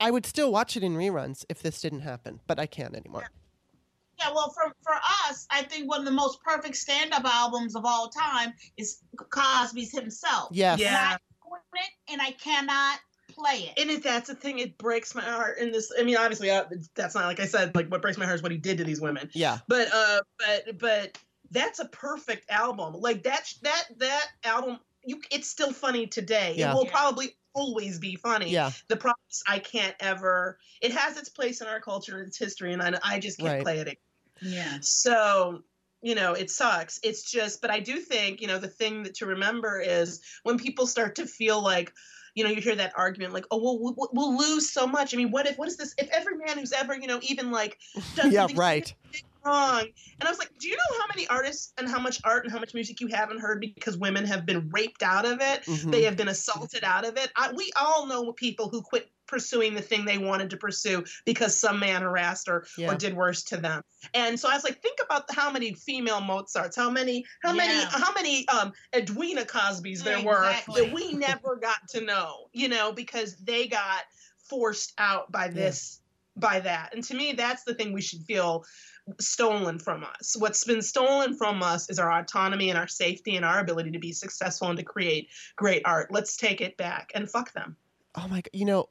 i 0.04 0.10
would 0.10 0.26
still 0.26 0.52
watch 0.52 0.76
it 0.76 0.82
in 0.82 0.94
reruns 0.94 1.44
if 1.48 1.62
this 1.62 1.80
didn't 1.80 2.00
happen 2.00 2.40
but 2.46 2.58
i 2.58 2.66
can't 2.66 2.94
anymore 2.94 3.22
yeah. 3.22 3.28
Yeah, 4.20 4.30
well, 4.32 4.50
for 4.50 4.72
for 4.82 4.94
us, 5.28 5.44
I 5.50 5.62
think 5.62 5.90
one 5.90 5.98
of 5.98 6.04
the 6.04 6.12
most 6.12 6.40
perfect 6.40 6.76
stand-up 6.76 7.24
albums 7.24 7.74
of 7.74 7.84
all 7.84 8.08
time 8.08 8.54
is 8.76 9.02
Cosby's 9.16 9.90
himself. 9.90 10.50
Yes. 10.52 10.78
Yeah. 10.78 11.16
And 12.08 12.22
I 12.22 12.30
cannot 12.30 13.00
play 13.28 13.70
it. 13.70 13.80
And 13.80 13.90
if 13.90 14.02
that's 14.02 14.28
the 14.28 14.34
thing, 14.34 14.58
it 14.58 14.78
breaks 14.78 15.14
my 15.14 15.22
heart. 15.22 15.58
In 15.58 15.72
this, 15.72 15.92
I 15.98 16.02
mean, 16.02 16.16
obviously, 16.16 16.50
uh, 16.50 16.64
that's 16.94 17.14
not 17.14 17.24
like 17.24 17.40
I 17.40 17.46
said. 17.46 17.74
Like, 17.74 17.88
what 17.88 18.02
breaks 18.02 18.18
my 18.18 18.24
heart 18.24 18.36
is 18.36 18.42
what 18.42 18.52
he 18.52 18.58
did 18.58 18.78
to 18.78 18.84
these 18.84 19.00
women. 19.00 19.30
Yeah. 19.34 19.58
But, 19.68 19.88
uh, 19.92 20.20
but, 20.38 20.78
but 20.78 21.18
that's 21.50 21.80
a 21.80 21.86
perfect 21.86 22.50
album. 22.50 22.94
Like 22.94 23.22
that, 23.24 23.52
that, 23.62 23.84
that 23.98 24.26
album. 24.44 24.78
You, 25.06 25.20
it's 25.30 25.48
still 25.48 25.72
funny 25.72 26.06
today. 26.06 26.54
Yeah. 26.56 26.72
It 26.72 26.74
will 26.74 26.84
yeah. 26.84 26.90
probably 26.90 27.36
always 27.54 27.98
be 27.98 28.16
funny. 28.16 28.50
Yeah. 28.50 28.70
The 28.88 28.96
problem 28.96 29.20
is 29.30 29.42
I 29.46 29.58
can't 29.58 29.94
ever. 30.00 30.58
It 30.80 30.92
has 30.92 31.16
its 31.16 31.28
place 31.28 31.60
in 31.60 31.66
our 31.66 31.80
culture, 31.80 32.18
and 32.18 32.26
its 32.26 32.38
history, 32.38 32.72
and 32.72 32.82
I, 32.82 32.98
I 33.02 33.18
just 33.18 33.38
can't 33.38 33.52
right. 33.52 33.62
play 33.62 33.78
it. 33.78 33.98
Yeah. 34.40 34.78
So 34.80 35.62
you 36.04 36.14
know 36.14 36.34
it 36.34 36.50
sucks 36.50 37.00
it's 37.02 37.28
just 37.28 37.62
but 37.62 37.70
i 37.70 37.80
do 37.80 37.96
think 37.96 38.42
you 38.42 38.46
know 38.46 38.58
the 38.58 38.68
thing 38.68 39.02
that 39.02 39.14
to 39.14 39.24
remember 39.24 39.80
is 39.80 40.20
when 40.42 40.58
people 40.58 40.86
start 40.86 41.14
to 41.14 41.26
feel 41.26 41.62
like 41.62 41.94
you 42.34 42.44
know 42.44 42.50
you 42.50 42.60
hear 42.60 42.76
that 42.76 42.92
argument 42.94 43.32
like 43.32 43.46
oh 43.50 43.56
well 43.56 43.78
we'll, 43.80 44.10
we'll 44.12 44.36
lose 44.36 44.70
so 44.70 44.86
much 44.86 45.14
i 45.14 45.16
mean 45.16 45.30
what 45.30 45.46
if 45.46 45.56
what 45.56 45.66
is 45.66 45.78
this 45.78 45.94
if 45.96 46.08
every 46.10 46.36
man 46.36 46.58
who's 46.58 46.72
ever 46.72 46.94
you 46.94 47.06
know 47.06 47.18
even 47.22 47.50
like 47.50 47.78
done 48.14 48.30
yeah 48.30 48.46
right 48.54 48.94
wrong. 49.44 49.80
And 50.20 50.26
I 50.26 50.30
was 50.30 50.38
like, 50.38 50.50
do 50.58 50.68
you 50.68 50.76
know 50.76 50.98
how 51.00 51.06
many 51.14 51.26
artists 51.28 51.72
and 51.78 51.88
how 51.88 51.98
much 52.00 52.20
art 52.24 52.44
and 52.44 52.52
how 52.52 52.58
much 52.58 52.74
music 52.74 53.00
you 53.00 53.08
haven't 53.08 53.40
heard 53.40 53.60
because 53.60 53.96
women 53.96 54.24
have 54.24 54.46
been 54.46 54.68
raped 54.70 55.02
out 55.02 55.24
of 55.24 55.40
it? 55.40 55.64
Mhm. 55.64 55.90
They 55.90 56.02
have 56.04 56.16
been 56.16 56.28
assaulted 56.28 56.84
out 56.84 57.04
of 57.06 57.16
it. 57.16 57.30
I, 57.36 57.52
we 57.52 57.70
all 57.76 58.06
know 58.06 58.32
people 58.32 58.68
who 58.68 58.82
quit 58.82 59.10
pursuing 59.26 59.74
the 59.74 59.80
thing 59.80 60.04
they 60.04 60.18
wanted 60.18 60.50
to 60.50 60.56
pursue 60.56 61.02
because 61.24 61.58
some 61.58 61.80
man 61.80 62.02
harassed 62.02 62.48
or, 62.48 62.66
Yeah. 62.76 62.92
or 62.92 62.94
did 62.94 63.14
worse 63.14 63.42
to 63.44 63.56
them. 63.56 63.82
And 64.12 64.38
so 64.38 64.50
I 64.50 64.54
was 64.54 64.64
like, 64.64 64.82
think 64.82 64.98
about 65.02 65.24
how 65.30 65.50
many 65.50 65.72
female 65.72 66.20
Mozarts, 66.20 66.76
how 66.76 66.90
many, 66.90 67.24
how 67.42 67.52
many, 67.54 67.84
how 67.90 68.12
many 68.12 68.46
um 68.48 68.72
Edwina 68.94 69.44
Cosbys 69.44 70.04
there 70.04 70.22
were 70.22 70.42
that 70.76 70.92
we 70.92 71.14
never 71.14 71.56
got 71.56 71.88
to 71.90 72.02
know, 72.02 72.48
you 72.52 72.68
know, 72.68 72.92
because 72.92 73.36
they 73.36 73.66
got 73.66 74.02
forced 74.48 74.92
out 74.98 75.32
by 75.32 75.48
this, 75.48 76.00
by 76.36 76.60
that. 76.60 76.94
And 76.94 77.02
to 77.04 77.14
me, 77.14 77.32
that's 77.32 77.64
the 77.64 77.72
thing 77.74 77.92
we 77.94 78.02
should 78.02 78.22
feel 78.24 78.64
stolen 79.20 79.78
from 79.78 80.04
us. 80.04 80.36
What's 80.38 80.64
been 80.64 80.82
stolen 80.82 81.36
from 81.36 81.62
us 81.62 81.90
is 81.90 81.98
our 81.98 82.10
autonomy 82.10 82.70
and 82.70 82.78
our 82.78 82.88
safety 82.88 83.36
and 83.36 83.44
our 83.44 83.60
ability 83.60 83.90
to 83.92 83.98
be 83.98 84.12
successful 84.12 84.68
and 84.68 84.78
to 84.78 84.84
create 84.84 85.28
great 85.56 85.82
art. 85.84 86.10
Let's 86.10 86.36
take 86.36 86.60
it 86.60 86.76
back 86.76 87.12
and 87.14 87.30
fuck 87.30 87.52
them. 87.52 87.76
Oh 88.16 88.28
my 88.28 88.36
god, 88.36 88.50
you 88.52 88.64
know 88.64 88.88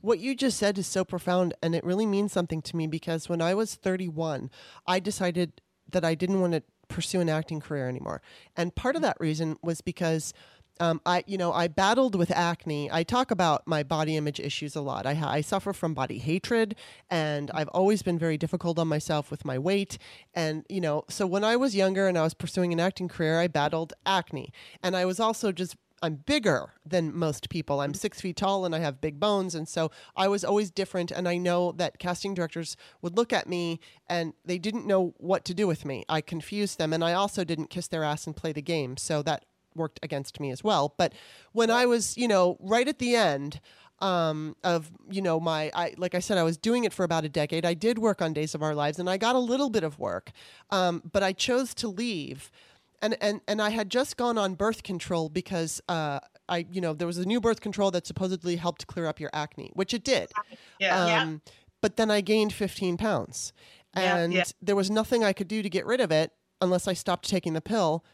what 0.00 0.18
you 0.18 0.34
just 0.34 0.58
said 0.58 0.78
is 0.78 0.86
so 0.86 1.04
profound 1.04 1.54
and 1.62 1.74
it 1.74 1.84
really 1.84 2.06
means 2.06 2.32
something 2.32 2.62
to 2.62 2.76
me 2.76 2.86
because 2.86 3.28
when 3.28 3.42
I 3.42 3.54
was 3.54 3.74
31, 3.74 4.50
I 4.86 5.00
decided 5.00 5.60
that 5.90 6.04
I 6.04 6.14
didn't 6.14 6.40
want 6.40 6.54
to 6.54 6.62
pursue 6.88 7.20
an 7.20 7.28
acting 7.28 7.60
career 7.60 7.88
anymore. 7.88 8.22
And 8.56 8.74
part 8.74 8.96
of 8.96 9.02
that 9.02 9.16
reason 9.20 9.56
was 9.62 9.80
because 9.80 10.32
um, 10.80 11.00
I, 11.06 11.24
you 11.26 11.38
know, 11.38 11.52
I 11.52 11.68
battled 11.68 12.14
with 12.14 12.30
acne. 12.30 12.90
I 12.90 13.02
talk 13.02 13.30
about 13.30 13.66
my 13.66 13.82
body 13.82 14.16
image 14.16 14.40
issues 14.40 14.76
a 14.76 14.80
lot. 14.80 15.06
I, 15.06 15.18
I 15.22 15.40
suffer 15.40 15.72
from 15.72 15.94
body 15.94 16.18
hatred, 16.18 16.76
and 17.10 17.50
I've 17.52 17.68
always 17.68 18.02
been 18.02 18.18
very 18.18 18.36
difficult 18.36 18.78
on 18.78 18.88
myself 18.88 19.30
with 19.30 19.44
my 19.44 19.58
weight. 19.58 19.98
And 20.34 20.64
you 20.68 20.80
know, 20.80 21.04
so 21.08 21.26
when 21.26 21.44
I 21.44 21.56
was 21.56 21.74
younger 21.74 22.08
and 22.08 22.18
I 22.18 22.22
was 22.22 22.34
pursuing 22.34 22.72
an 22.72 22.80
acting 22.80 23.08
career, 23.08 23.40
I 23.40 23.48
battled 23.48 23.92
acne, 24.04 24.52
and 24.82 24.96
I 24.96 25.04
was 25.04 25.20
also 25.20 25.52
just 25.52 25.76
I'm 26.02 26.16
bigger 26.16 26.74
than 26.84 27.16
most 27.16 27.48
people. 27.48 27.80
I'm 27.80 27.94
six 27.94 28.20
feet 28.20 28.36
tall 28.36 28.64
and 28.64 28.74
I 28.74 28.80
have 28.80 29.00
big 29.00 29.18
bones. 29.18 29.54
And 29.54 29.66
so 29.66 29.90
I 30.14 30.28
was 30.28 30.44
always 30.44 30.70
different. 30.70 31.10
And 31.10 31.26
I 31.26 31.38
know 31.38 31.72
that 31.72 31.98
casting 31.98 32.34
directors 32.34 32.76
would 33.00 33.16
look 33.16 33.32
at 33.32 33.48
me 33.48 33.80
and 34.08 34.34
they 34.44 34.58
didn't 34.58 34.86
know 34.86 35.14
what 35.16 35.44
to 35.46 35.54
do 35.54 35.66
with 35.66 35.84
me. 35.84 36.04
I 36.08 36.20
confused 36.20 36.78
them. 36.78 36.92
And 36.92 37.02
I 37.02 37.14
also 37.14 37.44
didn't 37.44 37.70
kiss 37.70 37.88
their 37.88 38.04
ass 38.04 38.26
and 38.26 38.36
play 38.36 38.52
the 38.52 38.62
game. 38.62 38.96
So 38.98 39.22
that 39.22 39.46
worked 39.76 40.00
against 40.02 40.40
me 40.40 40.50
as 40.50 40.64
well. 40.64 40.94
But 40.96 41.12
when 41.52 41.70
I 41.70 41.86
was, 41.86 42.16
you 42.16 42.28
know, 42.28 42.56
right 42.60 42.88
at 42.88 42.98
the 42.98 43.14
end, 43.14 43.60
um, 44.00 44.56
of 44.62 44.90
you 45.10 45.22
know 45.22 45.40
my 45.40 45.70
I 45.74 45.94
like 45.96 46.14
I 46.14 46.18
said 46.18 46.36
I 46.36 46.42
was 46.42 46.58
doing 46.58 46.84
it 46.84 46.92
for 46.92 47.02
about 47.04 47.24
a 47.24 47.30
decade. 47.30 47.64
I 47.64 47.72
did 47.72 47.98
work 47.98 48.20
on 48.20 48.34
Days 48.34 48.54
of 48.54 48.62
Our 48.62 48.74
Lives 48.74 48.98
and 48.98 49.08
I 49.08 49.16
got 49.16 49.34
a 49.36 49.38
little 49.38 49.70
bit 49.70 49.84
of 49.84 49.98
work, 49.98 50.32
um, 50.70 51.02
but 51.10 51.22
I 51.22 51.32
chose 51.32 51.74
to 51.76 51.88
leave 51.88 52.50
and 53.02 53.16
and 53.20 53.40
and 53.48 53.62
I 53.62 53.70
had 53.70 53.90
just 53.90 54.16
gone 54.16 54.38
on 54.38 54.54
birth 54.54 54.82
control 54.82 55.28
because 55.28 55.80
uh, 55.88 56.20
I 56.48 56.66
you 56.70 56.80
know 56.80 56.92
there 56.92 57.06
was 57.06 57.18
a 57.18 57.24
new 57.24 57.40
birth 57.40 57.60
control 57.60 57.90
that 57.92 58.06
supposedly 58.06 58.56
helped 58.56 58.86
clear 58.86 59.06
up 59.06 59.20
your 59.20 59.30
acne, 59.32 59.70
which 59.74 59.94
it 59.94 60.04
did. 60.04 60.30
Yeah. 60.78 61.06
Yeah. 61.06 61.22
Um, 61.22 61.40
But 61.82 61.96
then 61.96 62.10
I 62.10 62.20
gained 62.20 62.52
15 62.52 62.96
pounds, 62.96 63.52
Yeah, 63.96 64.16
and 64.16 64.32
yeah. 64.32 64.44
there 64.60 64.76
was 64.76 64.90
nothing 64.90 65.22
I 65.22 65.32
could 65.32 65.48
do 65.48 65.62
to 65.62 65.68
get 65.68 65.86
rid 65.86 66.00
of 66.00 66.10
it 66.10 66.32
unless 66.60 66.88
I 66.88 66.94
stopped 66.94 67.28
taking 67.28 67.52
the 67.52 67.60
pill. 67.60 68.04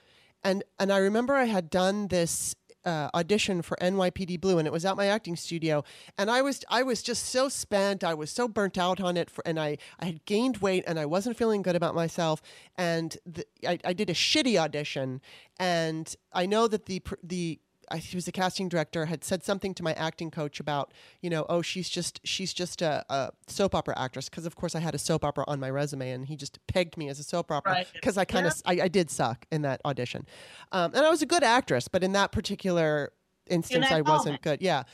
And 0.45 0.64
and 0.78 0.93
I 0.93 0.99
remember 0.99 1.34
I 1.34 1.45
had 1.45 1.70
done 1.70 2.09
this 2.09 2.55
uh, 2.84 3.09
audition 3.14 3.62
for 3.62 3.76
NYPD 3.80 4.40
Blue, 4.40 4.59
and 4.59 4.66
it 4.66 4.72
was 4.72 4.84
at 4.84 4.97
my 4.97 5.07
acting 5.07 5.36
studio. 5.36 5.84
And 6.18 6.30
I 6.30 6.43
was 6.43 6.64
I 6.68 6.82
was 6.82 7.03
just 7.03 7.26
so 7.26 7.49
spent. 7.49 8.03
I 8.05 8.14
was 8.14 8.30
so 8.30 8.49
burnt 8.49 8.78
out 8.78 9.01
on 9.01 9.16
it, 9.16 9.30
for, 9.30 9.43
and 9.47 9.59
I 9.59 9.78
I 9.99 10.07
had 10.07 10.24
gained 10.24 10.59
weight, 10.59 10.84
and 10.86 10.99
I 10.99 11.07
wasn't 11.07 11.36
feeling 11.36 11.62
good 11.62 11.76
about 11.76 11.95
myself. 11.95 12.43
And 12.76 13.16
the, 13.26 13.45
I 13.66 13.78
I 13.84 13.93
did 13.93 14.11
a 14.11 14.14
shitty 14.14 14.59
audition, 14.59 15.20
and 15.59 16.14
I 16.32 16.47
know 16.47 16.68
that 16.68 16.86
the 16.86 17.03
the 17.22 17.61
he 17.97 18.16
was 18.16 18.24
the 18.24 18.32
casting 18.32 18.68
director 18.68 19.07
had 19.07 19.22
said 19.24 19.43
something 19.45 19.74
to 19.74 19.82
my 19.82 19.93
acting 19.95 20.30
coach 20.30 20.61
about 20.61 20.93
you 21.20 21.28
know 21.30 21.45
oh 21.49 21.62
she's 21.62 21.88
just 21.88 22.20
she's 22.24 22.53
just 22.53 22.82
a, 22.82 23.05
a 23.11 23.30
soap 23.47 23.74
opera 23.74 23.99
actress 23.99 24.28
because 24.28 24.47
of 24.47 24.57
course 24.57 24.74
I 24.74 24.80
had 24.80 24.95
a 24.95 24.99
soap 24.99 25.24
opera 25.24 25.45
on 25.47 25.61
my 25.61 25.70
resume 25.70 26.11
and 26.11 26.26
he 26.26 26.36
just 26.36 26.59
pegged 26.66 26.97
me 26.97 27.09
as 27.09 27.18
a 27.18 27.22
soap 27.22 27.51
opera 27.51 27.72
Right. 27.72 27.86
because 27.93 28.16
I 28.18 28.24
kind 28.24 28.47
of 28.47 28.55
I, 28.64 28.82
I 28.82 28.88
did 28.88 29.11
suck 29.11 29.47
in 29.51 29.62
that 29.62 29.80
audition. 29.84 30.26
Um, 30.72 30.93
and 30.95 31.05
I 31.05 31.11
was 31.11 31.22
a 31.22 31.26
good 31.26 31.43
actress 31.43 31.88
but 31.88 32.03
in 32.03 32.12
that 32.12 32.32
particular 32.32 33.12
instance 33.49 33.88
that 33.88 33.97
I 33.97 34.01
wasn't 34.03 34.26
moment. 34.26 34.43
good. 34.43 34.62
Yeah. 34.62 34.84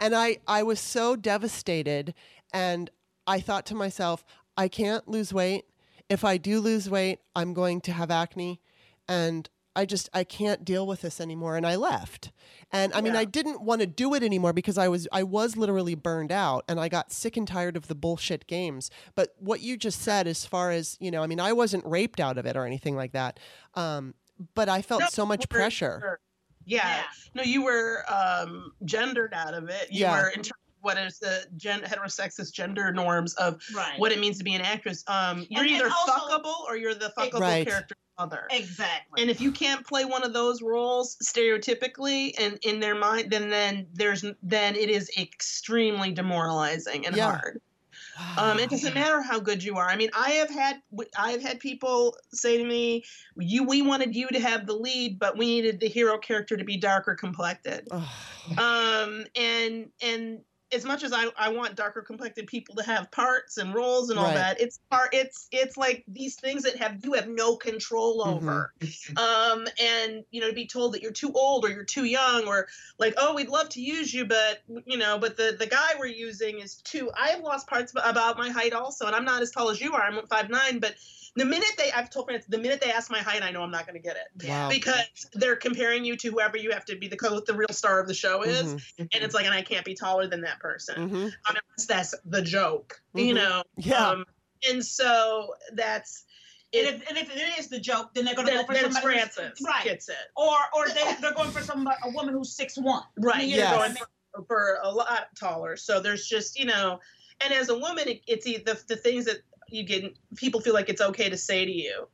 And 0.00 0.14
I 0.14 0.38
I 0.46 0.62
was 0.62 0.80
so 0.80 1.16
devastated 1.16 2.14
and 2.52 2.90
I 3.26 3.40
thought 3.40 3.66
to 3.66 3.74
myself 3.74 4.24
I 4.56 4.68
can't 4.68 5.08
lose 5.08 5.32
weight. 5.32 5.64
If 6.08 6.24
I 6.24 6.36
do 6.36 6.60
lose 6.60 6.88
weight 6.90 7.20
I'm 7.34 7.54
going 7.54 7.80
to 7.82 7.92
have 7.92 8.10
acne. 8.10 8.60
And 9.08 9.48
I 9.76 9.84
just 9.86 10.08
I 10.14 10.24
can't 10.24 10.64
deal 10.64 10.86
with 10.86 11.00
this 11.02 11.20
anymore 11.20 11.56
and 11.56 11.66
I 11.66 11.76
left. 11.76 12.30
And 12.70 12.92
I 12.94 13.00
mean 13.00 13.14
Yeah. 13.14 13.20
I 13.20 13.24
didn't 13.24 13.60
want 13.62 13.80
to 13.80 13.86
do 13.86 14.14
it 14.14 14.22
anymore 14.22 14.52
because 14.52 14.78
I 14.78 14.88
was 14.88 15.06
I 15.12 15.22
was 15.22 15.56
literally 15.56 15.94
burned 15.94 16.30
out 16.32 16.64
and 16.68 16.78
I 16.80 16.88
got 16.88 17.12
sick 17.12 17.36
and 17.36 17.46
tired 17.46 17.76
of 17.76 17.88
the 17.88 17.94
bullshit 17.94 18.46
games. 18.46 18.90
But 19.14 19.34
what 19.38 19.60
you 19.60 19.76
just 19.76 20.00
said 20.00 20.26
as 20.26 20.44
far 20.44 20.70
as, 20.70 20.96
you 21.00 21.10
know, 21.10 21.22
I 21.22 21.26
mean 21.26 21.40
I 21.40 21.52
wasn't 21.52 21.84
raped 21.86 22.20
out 22.20 22.38
of 22.38 22.46
it 22.46 22.56
or 22.56 22.64
anything 22.66 22.96
like 22.96 23.12
that. 23.12 23.38
Um 23.74 24.14
but 24.54 24.68
I 24.68 24.82
felt 24.82 25.00
No, 25.02 25.06
so 25.10 25.24
much 25.26 25.48
pressure. 25.48 25.98
you 26.02 26.08
were- 26.08 26.20
Yeah. 26.66 26.96
Yeah. 26.96 27.02
No, 27.34 27.42
you 27.42 27.62
were 27.64 28.04
um, 28.12 28.72
gendered 28.84 29.34
out 29.34 29.54
of 29.54 29.68
it. 29.68 29.88
You 29.92 30.00
Yeah. 30.02 30.20
were 30.22 30.28
in 30.28 30.36
terms 30.36 30.50
of 30.50 30.63
what 30.84 30.98
is 30.98 31.18
the 31.18 31.46
gen- 31.56 31.80
heterosexist 31.82 32.52
gender 32.52 32.92
norms 32.92 33.34
of 33.34 33.60
Right. 33.74 33.98
what 33.98 34.12
it 34.12 34.20
means 34.20 34.38
to 34.38 34.44
be 34.44 34.54
an 34.54 34.60
actress. 34.60 35.02
Um, 35.06 35.46
you're 35.48 35.62
And- 35.62 35.70
and 35.70 35.80
either 35.80 35.90
also- 35.90 36.12
fuckable 36.12 36.60
or 36.66 36.76
you're 36.76 36.94
the 36.94 37.12
fuckable 37.16 37.40
Right. 37.40 37.66
character 37.66 37.96
mother. 38.18 38.46
Exactly. 38.50 39.22
And 39.22 39.30
if 39.30 39.40
you 39.40 39.50
can't 39.50 39.84
play 39.86 40.04
one 40.04 40.22
of 40.22 40.32
those 40.32 40.62
roles 40.62 41.16
stereotypically 41.16 42.34
and 42.38 42.58
in 42.62 42.78
their 42.80 42.94
mind, 42.94 43.30
then 43.30 43.48
then 43.48 43.86
there's 43.94 44.24
then 44.42 44.76
it 44.76 44.90
is 44.90 45.10
extremely 45.18 46.12
demoralizing 46.12 47.06
and 47.06 47.16
Yeah. 47.16 47.30
hard. 47.38 47.60
Um, 48.38 48.60
it 48.60 48.70
doesn't 48.70 48.94
matter 48.94 49.20
how 49.22 49.40
good 49.40 49.62
you 49.64 49.76
are. 49.76 49.88
I 49.88 49.96
mean, 49.96 50.10
I 50.14 50.30
have 50.32 50.48
had 50.50 50.80
I 51.18 51.32
have 51.32 51.42
had 51.42 51.58
people 51.58 52.16
say 52.32 52.56
to 52.58 52.64
me, 52.64 53.04
"You, 53.36 53.64
we 53.64 53.82
wanted 53.82 54.14
you 54.14 54.28
to 54.28 54.38
have 54.38 54.66
the 54.66 54.74
lead, 54.74 55.18
but 55.18 55.36
we 55.36 55.46
needed 55.46 55.80
the 55.80 55.88
hero 55.88 56.16
character 56.18 56.56
to 56.56 56.62
be 56.64 56.76
darker 56.76 57.16
complected." 57.16 57.88
Ugh. 57.90 58.58
Um, 58.58 59.26
and 59.34 59.90
and 60.00 60.44
as 60.74 60.84
much 60.84 61.02
as 61.02 61.12
I, 61.12 61.26
I 61.36 61.48
want 61.50 61.76
darker 61.76 62.02
complected 62.02 62.46
people 62.46 62.74
to 62.76 62.82
have 62.82 63.10
parts 63.12 63.56
and 63.56 63.74
roles 63.74 64.10
and 64.10 64.18
all 64.18 64.24
Right. 64.24 64.34
that, 64.34 64.60
it's 64.60 64.80
part 64.90 65.10
it's 65.14 65.48
it's 65.52 65.76
like 65.76 66.04
these 66.08 66.36
things 66.36 66.62
that 66.64 66.76
have 66.76 67.04
you 67.04 67.12
have 67.14 67.28
no 67.28 67.56
control 67.56 68.22
Mhm. 68.24 68.34
over. 68.34 68.72
Um, 69.16 69.66
and 69.80 70.24
you 70.30 70.40
know, 70.40 70.48
to 70.48 70.54
be 70.54 70.66
told 70.66 70.94
that 70.94 71.02
you're 71.02 71.12
too 71.12 71.32
old 71.32 71.64
or 71.64 71.70
you're 71.70 71.84
too 71.84 72.04
young 72.04 72.46
or 72.46 72.66
like, 72.98 73.14
oh, 73.16 73.34
we'd 73.34 73.48
love 73.48 73.68
to 73.70 73.80
use 73.80 74.12
you, 74.12 74.26
but 74.26 74.58
you 74.86 74.96
know, 74.98 75.18
but 75.18 75.36
the 75.36 75.56
the 75.58 75.66
guy 75.66 75.92
we're 75.98 76.06
using 76.06 76.60
is 76.60 76.76
too. 76.82 77.10
I 77.16 77.28
have 77.30 77.40
lost 77.40 77.66
parts 77.68 77.92
about 77.96 78.38
my 78.38 78.50
height 78.50 78.72
also, 78.72 79.06
and 79.06 79.14
I'm 79.14 79.24
not 79.24 79.42
as 79.42 79.50
tall 79.50 79.70
as 79.70 79.80
you 79.80 79.94
are. 79.94 80.02
I'm 80.02 80.26
five 80.26 80.50
nine, 80.50 80.78
but 80.80 80.96
the 81.36 81.44
minute 81.44 81.68
they 81.76 81.90
I've 81.92 82.10
told 82.10 82.26
friends 82.26 82.44
the 82.46 82.58
minute 82.58 82.80
they 82.80 82.90
ask 82.92 83.10
my 83.10 83.18
height, 83.18 83.42
I 83.42 83.50
know 83.50 83.62
I'm 83.62 83.70
not 83.70 83.86
going 83.86 84.00
to 84.00 84.02
get 84.02 84.16
it 84.16 84.28
Wow. 84.42 84.68
because 84.74 85.26
they're 85.32 85.56
comparing 85.56 86.04
you 86.04 86.16
to 86.16 86.30
whoever 86.30 86.56
you 86.56 86.70
have 86.72 86.84
to 86.86 86.96
be 86.96 87.08
the 87.08 87.16
co- 87.16 87.40
the 87.40 87.54
real 87.54 87.68
star 87.70 88.00
of 88.00 88.06
the 88.08 88.14
show 88.14 88.42
is, 88.42 88.74
Mhm. 88.98 89.10
and 89.12 89.22
it's 89.24 89.34
like, 89.34 89.46
and 89.46 89.54
I 89.54 89.62
can't 89.62 89.84
be 89.84 89.94
taller 89.94 90.26
than 90.28 90.42
that 90.42 90.60
person 90.64 91.10
Mhm. 91.10 91.24
um, 91.26 91.32
unless 91.50 91.86
that's 91.86 92.14
the 92.24 92.40
joke, 92.42 93.00
you 93.14 93.32
Mhm. 93.32 93.34
know. 93.34 93.62
Yeah. 93.76 94.08
Um, 94.08 94.24
and 94.68 94.84
so 94.84 95.54
that's 95.72 96.24
and 96.72 96.86
if, 96.88 97.08
and 97.08 97.16
if 97.18 97.30
it 97.30 97.58
is 97.58 97.68
the 97.68 97.78
joke, 97.78 98.14
then 98.14 98.24
they're 98.24 98.34
going 98.34 98.48
to 98.48 98.54
go 98.54 98.64
for 98.64 98.72
then 98.74 98.90
somebody 98.90 99.18
who's- 99.20 99.34
Frances 99.34 99.60
right? 99.64 99.84
gets 99.84 100.08
it 100.08 100.16
Or 100.36 100.56
or 100.74 100.88
they 100.88 101.16
they're 101.20 101.34
going 101.34 101.50
for 101.52 101.62
somebody 101.62 101.96
a 102.04 102.10
woman 102.10 102.32
who's 102.34 102.56
six 102.56 102.76
one. 102.78 103.04
right. 103.18 103.42
You 103.42 103.48
You're 103.50 103.58
Yes. 103.58 103.76
going 103.76 103.94
for, 104.32 104.44
for 104.48 104.78
a 104.82 104.90
lot 104.90 105.28
taller. 105.38 105.76
So 105.76 106.00
there's 106.00 106.26
just 106.26 106.58
you 106.58 106.64
know, 106.64 106.98
and 107.42 107.52
as 107.52 107.68
a 107.68 107.78
woman, 107.78 108.08
it, 108.08 108.22
it's 108.26 108.46
e- 108.46 108.56
the 108.68 108.76
the 108.88 108.96
things 108.96 109.26
that 109.26 109.42
you 109.68 109.82
get. 109.84 110.16
People 110.36 110.60
feel 110.60 110.74
like 110.74 110.88
it's 110.88 111.00
okay 111.10 111.28
to 111.28 111.36
say 111.36 111.64
to 111.64 111.70
you. 111.72 112.08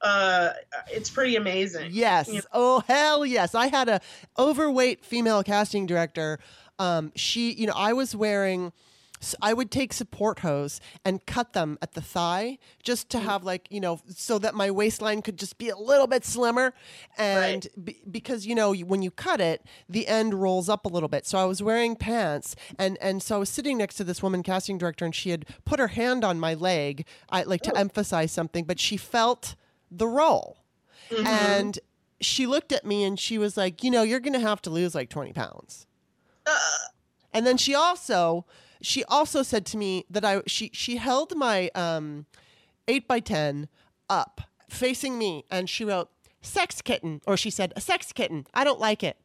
Uh, 0.00 0.54
it's 0.90 1.10
pretty 1.10 1.36
amazing. 1.36 1.90
Yes. 1.92 2.28
Yeah. 2.32 2.40
Oh 2.52 2.80
hell 2.88 3.24
yes. 3.26 3.54
I 3.54 3.66
had 3.68 3.88
a 3.88 4.00
overweight 4.38 5.04
female 5.04 5.42
casting 5.44 5.84
director. 5.86 6.38
Um, 6.80 7.12
she, 7.14 7.52
you 7.52 7.66
know, 7.68 7.74
I 7.76 7.92
was 7.92 8.14
wearing. 8.16 8.72
s- 9.22 9.34
I 9.42 9.52
would 9.52 9.70
take 9.70 9.92
support 9.92 10.38
hose 10.38 10.80
and 11.04 11.14
cut 11.26 11.52
them 11.52 11.76
at 11.82 11.92
the 11.92 12.00
thigh 12.00 12.56
just 12.82 13.10
to 13.10 13.18
have 13.18 13.44
like 13.44 13.68
you 13.70 13.78
know 13.78 14.00
so 14.08 14.38
that 14.38 14.54
my 14.54 14.70
waistline 14.70 15.20
could 15.20 15.38
just 15.38 15.58
be 15.58 15.68
a 15.68 15.76
little 15.76 16.06
bit 16.06 16.24
slimmer 16.24 16.72
and 17.18 17.68
be, 17.84 18.00
because 18.10 18.46
you 18.46 18.54
know 18.54 18.72
when 18.74 19.02
you 19.02 19.10
cut 19.10 19.38
it 19.52 19.60
the 19.90 20.06
end 20.08 20.32
rolls 20.32 20.70
up 20.70 20.86
a 20.86 20.88
little 20.88 21.08
bit 21.10 21.26
so 21.26 21.36
I 21.38 21.44
was 21.44 21.62
wearing 21.62 21.96
pants 21.96 22.56
and 22.78 22.96
and 23.02 23.22
so 23.22 23.36
I 23.36 23.38
was 23.40 23.50
sitting 23.50 23.76
next 23.76 23.96
to 23.96 24.04
this 24.04 24.22
woman 24.22 24.42
casting 24.42 24.78
director 24.78 25.04
and 25.04 25.14
she 25.14 25.28
had 25.34 25.44
put 25.66 25.78
her 25.80 25.88
hand 25.88 26.24
on 26.24 26.40
my 26.40 26.54
leg 26.54 27.04
I 27.28 27.42
like 27.42 27.60
to 27.68 27.76
emphasize 27.76 28.32
something 28.32 28.64
but 28.64 28.80
she 28.80 28.96
felt 28.96 29.54
the 29.90 30.08
role 30.08 30.64
Mhm. 31.10 31.26
and 31.26 31.78
she 32.22 32.46
looked 32.46 32.72
at 32.72 32.86
me 32.86 33.04
and 33.04 33.18
she 33.20 33.36
was 33.38 33.56
like, 33.56 33.82
you 33.84 33.90
know, 33.90 34.02
you're 34.02 34.20
going 34.20 34.38
to 34.40 34.46
have 34.50 34.62
to 34.62 34.70
lose 34.70 34.94
like 34.94 35.08
20 35.10 35.32
pounds. 35.32 35.86
And 37.32 37.46
then 37.46 37.56
she 37.56 37.76
also 37.76 38.44
she 38.82 39.04
also 39.04 39.44
said 39.44 39.64
to 39.66 39.76
me 39.76 40.04
that 40.10 40.24
I 40.24 40.42
she 40.48 40.70
she 40.72 40.96
held 40.96 41.36
my 41.36 41.70
um 41.76 42.26
eight 42.90 43.06
by 43.06 43.20
10 43.20 43.68
up, 44.08 44.42
facing 44.68 45.16
me. 45.18 45.44
And 45.50 45.70
she 45.70 45.84
wrote, 45.84 46.10
sex 46.42 46.82
kitten. 46.82 47.20
Or 47.26 47.36
she 47.36 47.50
said, 47.50 47.72
a 47.76 47.80
sex 47.80 48.12
kitten. 48.12 48.46
I 48.52 48.64
don't 48.64 48.80
like 48.80 49.02
it. 49.02 49.16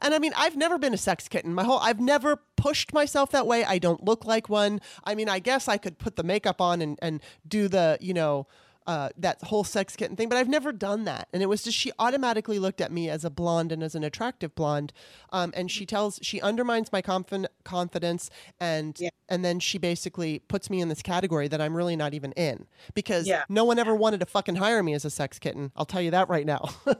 And 0.00 0.14
I 0.14 0.18
mean, 0.18 0.32
I've 0.36 0.56
never 0.56 0.78
been 0.78 0.94
a 0.94 0.98
sex 0.98 1.28
kitten. 1.28 1.52
My 1.54 1.64
whole 1.64 1.80
I've 1.80 1.98
never 1.98 2.36
pushed 2.56 2.92
myself 2.92 3.30
that 3.32 3.46
way. 3.46 3.64
I 3.64 3.78
don't 3.78 4.04
look 4.04 4.24
like 4.24 4.48
one. 4.48 4.80
I 5.02 5.14
mean, 5.14 5.28
I 5.28 5.40
guess 5.40 5.66
I 5.66 5.76
could 5.78 5.98
put 5.98 6.16
the 6.16 6.22
makeup 6.22 6.60
on 6.60 6.80
and, 6.80 6.98
and 7.02 7.20
do 7.48 7.68
the, 7.68 7.98
you 8.00 8.14
know, 8.14 8.46
uh, 8.86 9.10
that 9.16 9.42
whole 9.44 9.64
sex 9.64 9.96
kitten 9.96 10.16
thing, 10.16 10.28
but 10.28 10.38
I've 10.38 10.48
never 10.48 10.72
done 10.72 11.04
that. 11.04 11.28
And 11.32 11.42
it 11.42 11.46
was 11.46 11.62
just 11.62 11.76
she 11.76 11.92
automatically 11.98 12.58
looked 12.58 12.80
at 12.80 12.92
me 12.92 13.08
as 13.08 13.24
a 13.24 13.30
blonde 13.30 13.72
and 13.72 13.82
as 13.82 13.94
an 13.94 14.04
attractive 14.04 14.54
blonde, 14.54 14.92
um, 15.32 15.52
and 15.56 15.70
she 15.70 15.86
tells 15.86 16.18
she 16.22 16.40
undermines 16.40 16.92
my 16.92 17.02
confi- 17.02 17.46
confidence, 17.64 18.30
and 18.60 18.96
Yeah. 18.98 19.10
and 19.28 19.44
then 19.44 19.60
she 19.60 19.78
basically 19.78 20.40
puts 20.40 20.68
me 20.70 20.80
in 20.80 20.88
this 20.88 21.02
category 21.02 21.48
that 21.48 21.60
I'm 21.60 21.74
really 21.74 21.96
not 21.96 22.14
even 22.14 22.32
in 22.32 22.66
because 22.94 23.26
Yeah. 23.26 23.44
no 23.48 23.64
one 23.64 23.78
ever 23.78 23.94
wanted 23.94 24.20
to 24.20 24.26
fucking 24.26 24.56
hire 24.56 24.82
me 24.82 24.94
as 24.94 25.04
a 25.04 25.10
sex 25.10 25.38
kitten. 25.38 25.72
I'll 25.76 25.86
tell 25.86 26.02
you 26.02 26.10
that 26.12 26.28
right 26.28 26.44
now. 26.46 26.68
Well, 26.86 26.96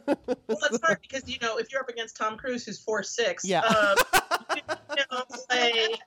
it's 0.49 0.81
hard 0.83 0.99
because 1.09 1.29
you 1.29 1.39
know 1.41 1.59
if 1.59 1.71
you're 1.73 1.83
up 1.83 1.89
against 1.89 2.17
Tom 2.17 2.37
Cruise, 2.37 2.65
who's 2.65 2.79
four 2.79 3.03
six, 3.03 3.45
Yeah. 3.45 3.61
um, 3.61 3.97
you 4.57 4.63
know, 5.11 5.23
like, 5.51 6.01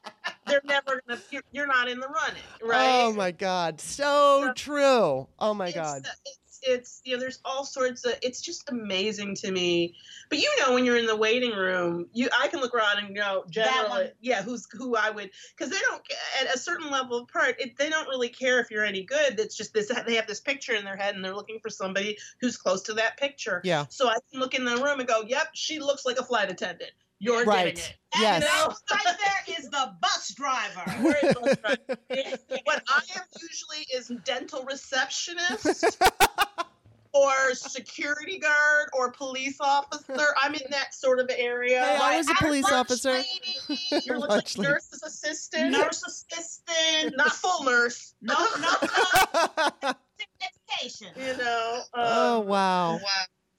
they're 0.47 0.61
never 0.65 1.01
gonna. 1.07 1.19
You're, 1.31 1.43
you're 1.51 1.67
not 1.67 1.87
in 1.87 1.99
the 1.99 2.07
running, 2.07 2.41
right? 2.63 3.03
Oh 3.03 3.13
my 3.13 3.31
god, 3.31 3.79
so 3.81 4.45
So- 4.47 4.53
true. 4.53 5.27
Oh 5.39 5.53
my 5.53 5.67
It's, 5.67 5.75
god. 5.75 6.07
It's, 6.25 6.39
it's 6.67 7.01
you 7.03 7.13
know 7.13 7.19
there's 7.19 7.39
all 7.45 7.63
sorts 7.63 8.05
of 8.05 8.13
it's 8.23 8.41
just 8.41 8.67
amazing 8.71 9.35
to 9.35 9.51
me 9.51 9.93
but 10.29 10.39
you 10.39 10.49
know 10.59 10.73
when 10.73 10.83
you're 10.83 10.97
in 10.97 11.05
the 11.05 11.15
waiting 11.15 11.51
room 11.51 12.07
you 12.11 12.27
i 12.41 12.47
can 12.47 12.59
look 12.59 12.73
around 12.73 12.97
and 12.97 13.15
go 13.15 13.43
That 13.53 13.53
generally 13.53 14.05
one. 14.05 14.11
yeah 14.21 14.41
who's 14.41 14.65
who 14.71 14.95
i 14.95 15.11
would 15.11 15.29
because 15.55 15.71
they 15.71 15.77
don't 15.87 16.01
at 16.41 16.55
a 16.55 16.57
certain 16.57 16.89
level 16.89 17.19
of 17.19 17.27
part 17.27 17.55
it, 17.59 17.77
they 17.77 17.87
don't 17.89 18.07
really 18.07 18.29
care 18.29 18.59
if 18.59 18.71
you're 18.71 18.85
any 18.85 19.03
good 19.03 19.39
it's 19.39 19.55
just 19.55 19.75
this 19.75 19.91
they 20.07 20.15
have 20.15 20.25
this 20.25 20.39
picture 20.39 20.73
in 20.73 20.83
their 20.85 20.95
head 20.95 21.13
and 21.13 21.23
they're 21.23 21.35
looking 21.35 21.59
for 21.59 21.69
somebody 21.69 22.17
who's 22.41 22.57
close 22.57 22.81
to 22.83 22.93
that 22.93 23.15
picture 23.17 23.61
Yeah. 23.63 23.85
so 23.89 24.07
i 24.07 24.15
can 24.31 24.39
look 24.39 24.55
in 24.55 24.65
the 24.65 24.77
room 24.77 24.99
and 24.99 25.07
go 25.07 25.21
yep 25.27 25.49
she 25.53 25.77
looks 25.79 26.03
like 26.03 26.17
a 26.17 26.23
flight 26.23 26.49
attendant 26.49 26.91
you're 27.25 27.43
Right. 27.45 27.75
getting 27.75 27.79
it 27.83 27.95
Yes. 28.19 28.43
You 28.43 28.49
know? 28.69 28.75
right 28.91 29.17
there 29.17 29.57
is 29.57 29.69
the 29.69 29.93
bus 30.01 30.33
driver. 30.35 30.89
Where 31.01 31.17
is 31.17 31.33
those 31.35 31.57
what 32.63 32.83
I 32.87 33.01
am 33.15 33.23
usually 33.41 33.85
is 33.93 34.11
dental 34.23 34.63
receptionist 34.63 35.97
or 37.13 37.53
security 37.53 38.39
guard 38.39 38.89
or 38.93 39.11
police 39.11 39.57
officer. 39.59 40.33
I'm 40.37 40.53
in 40.53 40.61
that 40.71 40.93
sort 40.93 41.19
of 41.19 41.29
area. 41.35 41.79
Hey, 41.83 41.97
I 42.01 42.17
was 42.17 42.29
a 42.29 42.35
police 42.35 42.71
officer. 42.71 43.11
lady, 43.13 43.79
You're 44.05 44.19
like 44.19 44.57
lady. 44.57 44.69
nurse's 44.69 45.03
assistant. 45.03 45.71
nurse 45.71 46.01
assistant, 46.03 47.15
Not 47.17 47.31
full 47.33 47.63
nurse. 47.65 48.13
no, 48.21 48.33
no, 48.61 48.69
no, 49.83 49.93
education. 50.79 51.07
you 51.17 51.37
know. 51.37 51.81
Um, 51.93 52.03
oh 52.05 52.39
wow. 52.41 52.99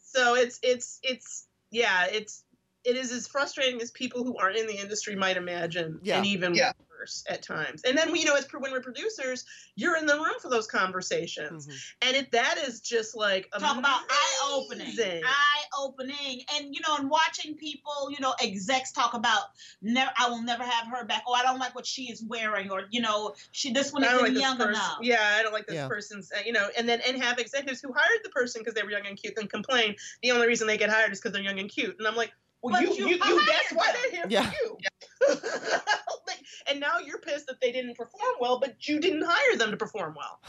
So 0.03 0.35
it's 0.35 0.59
it's 0.63 0.99
it's 1.03 1.47
yeah, 1.71 2.07
it's 2.11 2.45
it 2.87 2.97
is 2.97 3.11
as 3.13 3.27
frustrating 3.27 3.81
as 3.83 3.91
people 3.91 4.25
who 4.25 4.37
aren't 4.39 4.57
in 4.57 4.67
the 4.67 4.77
industry 4.79 5.17
might 5.17 5.37
imagine, 5.37 5.99
Yeah. 6.03 6.17
and 6.19 6.27
even 6.27 6.55
Yeah. 6.55 6.73
worse 6.99 7.25
at 7.29 7.43
times. 7.43 7.83
And 7.85 7.97
then 7.99 8.15
you 8.15 8.25
know, 8.25 8.35
as 8.35 8.47
when 8.53 8.73
we're 8.73 8.81
producers, 8.81 9.45
you're 9.75 9.97
in 9.97 10.07
the 10.07 10.15
room 10.15 10.35
for 10.41 10.49
those 10.49 10.67
conversations, 10.67 11.67
Mhm. 11.67 11.95
and 12.03 12.17
it 12.17 12.31
that 12.33 12.59
is 12.59 12.81
just 12.81 13.15
like 13.17 13.51
Talk 13.51 13.77
about 13.77 14.01
eye 14.09 14.39
opening, 14.51 14.97
eye 15.25 15.63
opening, 15.79 16.43
and 16.55 16.75
you 16.75 16.81
know, 16.87 16.97
and 16.97 17.11
watching 17.11 17.57
people, 17.57 18.11
you 18.11 18.19
know, 18.21 18.35
execs 18.41 18.93
talk 18.93 19.15
about, 19.15 19.45
never, 19.83 20.11
I 20.17 20.29
will 20.31 20.43
never 20.43 20.65
have 20.65 20.87
her 20.89 21.05
back. 21.05 21.25
Oh, 21.27 21.35
I 21.35 21.43
don't 21.43 21.59
like 21.59 21.75
what 21.75 21.87
she 21.87 22.11
is 22.11 22.23
wearing, 22.23 22.71
or 22.71 22.85
you 22.91 23.01
know, 23.01 23.35
she 23.53 23.73
this 23.73 23.93
one 23.93 24.05
I 24.05 24.07
don't 24.07 24.15
isn't 24.17 24.25
like 24.27 24.35
this 24.35 24.43
young 24.43 24.57
person. 24.57 24.71
enough. 24.71 24.99
Yeah, 25.03 25.37
I 25.39 25.43
don't 25.43 25.53
like 25.53 25.67
this 25.67 25.75
Yeah. 25.75 25.89
person's. 25.89 26.31
Uh, 26.33 26.41
you 26.47 26.53
know, 26.53 26.71
and 26.79 26.89
then 26.89 27.01
and 27.07 27.23
have 27.23 27.39
executives 27.39 27.81
who 27.81 27.93
hired 27.93 28.21
the 28.25 28.31
person 28.31 28.61
because 28.63 28.75
they 28.75 28.83
were 28.83 28.91
young 28.91 29.07
and 29.07 29.21
cute 29.21 29.35
and 29.39 29.51
complain 29.51 29.97
the 30.23 30.31
only 30.33 30.47
reason 30.47 30.67
they 30.67 30.79
get 30.79 30.89
hired 30.91 31.13
is 31.13 31.19
because 31.19 31.33
they're 31.33 31.43
young 31.43 31.59
and 31.59 31.69
cute. 31.71 31.97
And 31.99 32.07
I'm 32.09 32.17
like, 32.17 32.33
well, 32.73 32.83
you, 32.83 32.93
you 32.95 33.09
you, 33.09 33.17
you, 33.25 33.47
that's 33.47 33.73
why 33.73 33.93
they're 33.93 34.11
here 34.11 34.27
Yeah. 34.29 34.51
for 34.51 34.57
you. 34.65 34.79
Like, 36.29 36.41
and 36.69 36.81
now 36.81 36.99
you're 36.99 37.19
pissed 37.21 37.47
that 37.47 37.61
they 37.61 37.71
didn't 37.71 37.97
perform 37.97 38.35
well, 38.41 38.59
but 38.59 38.89
you 38.89 38.99
didn't 38.99 39.23
hire 39.25 39.57
them 39.57 39.71
to 39.71 39.77
perform 39.77 40.17
well. 40.17 40.41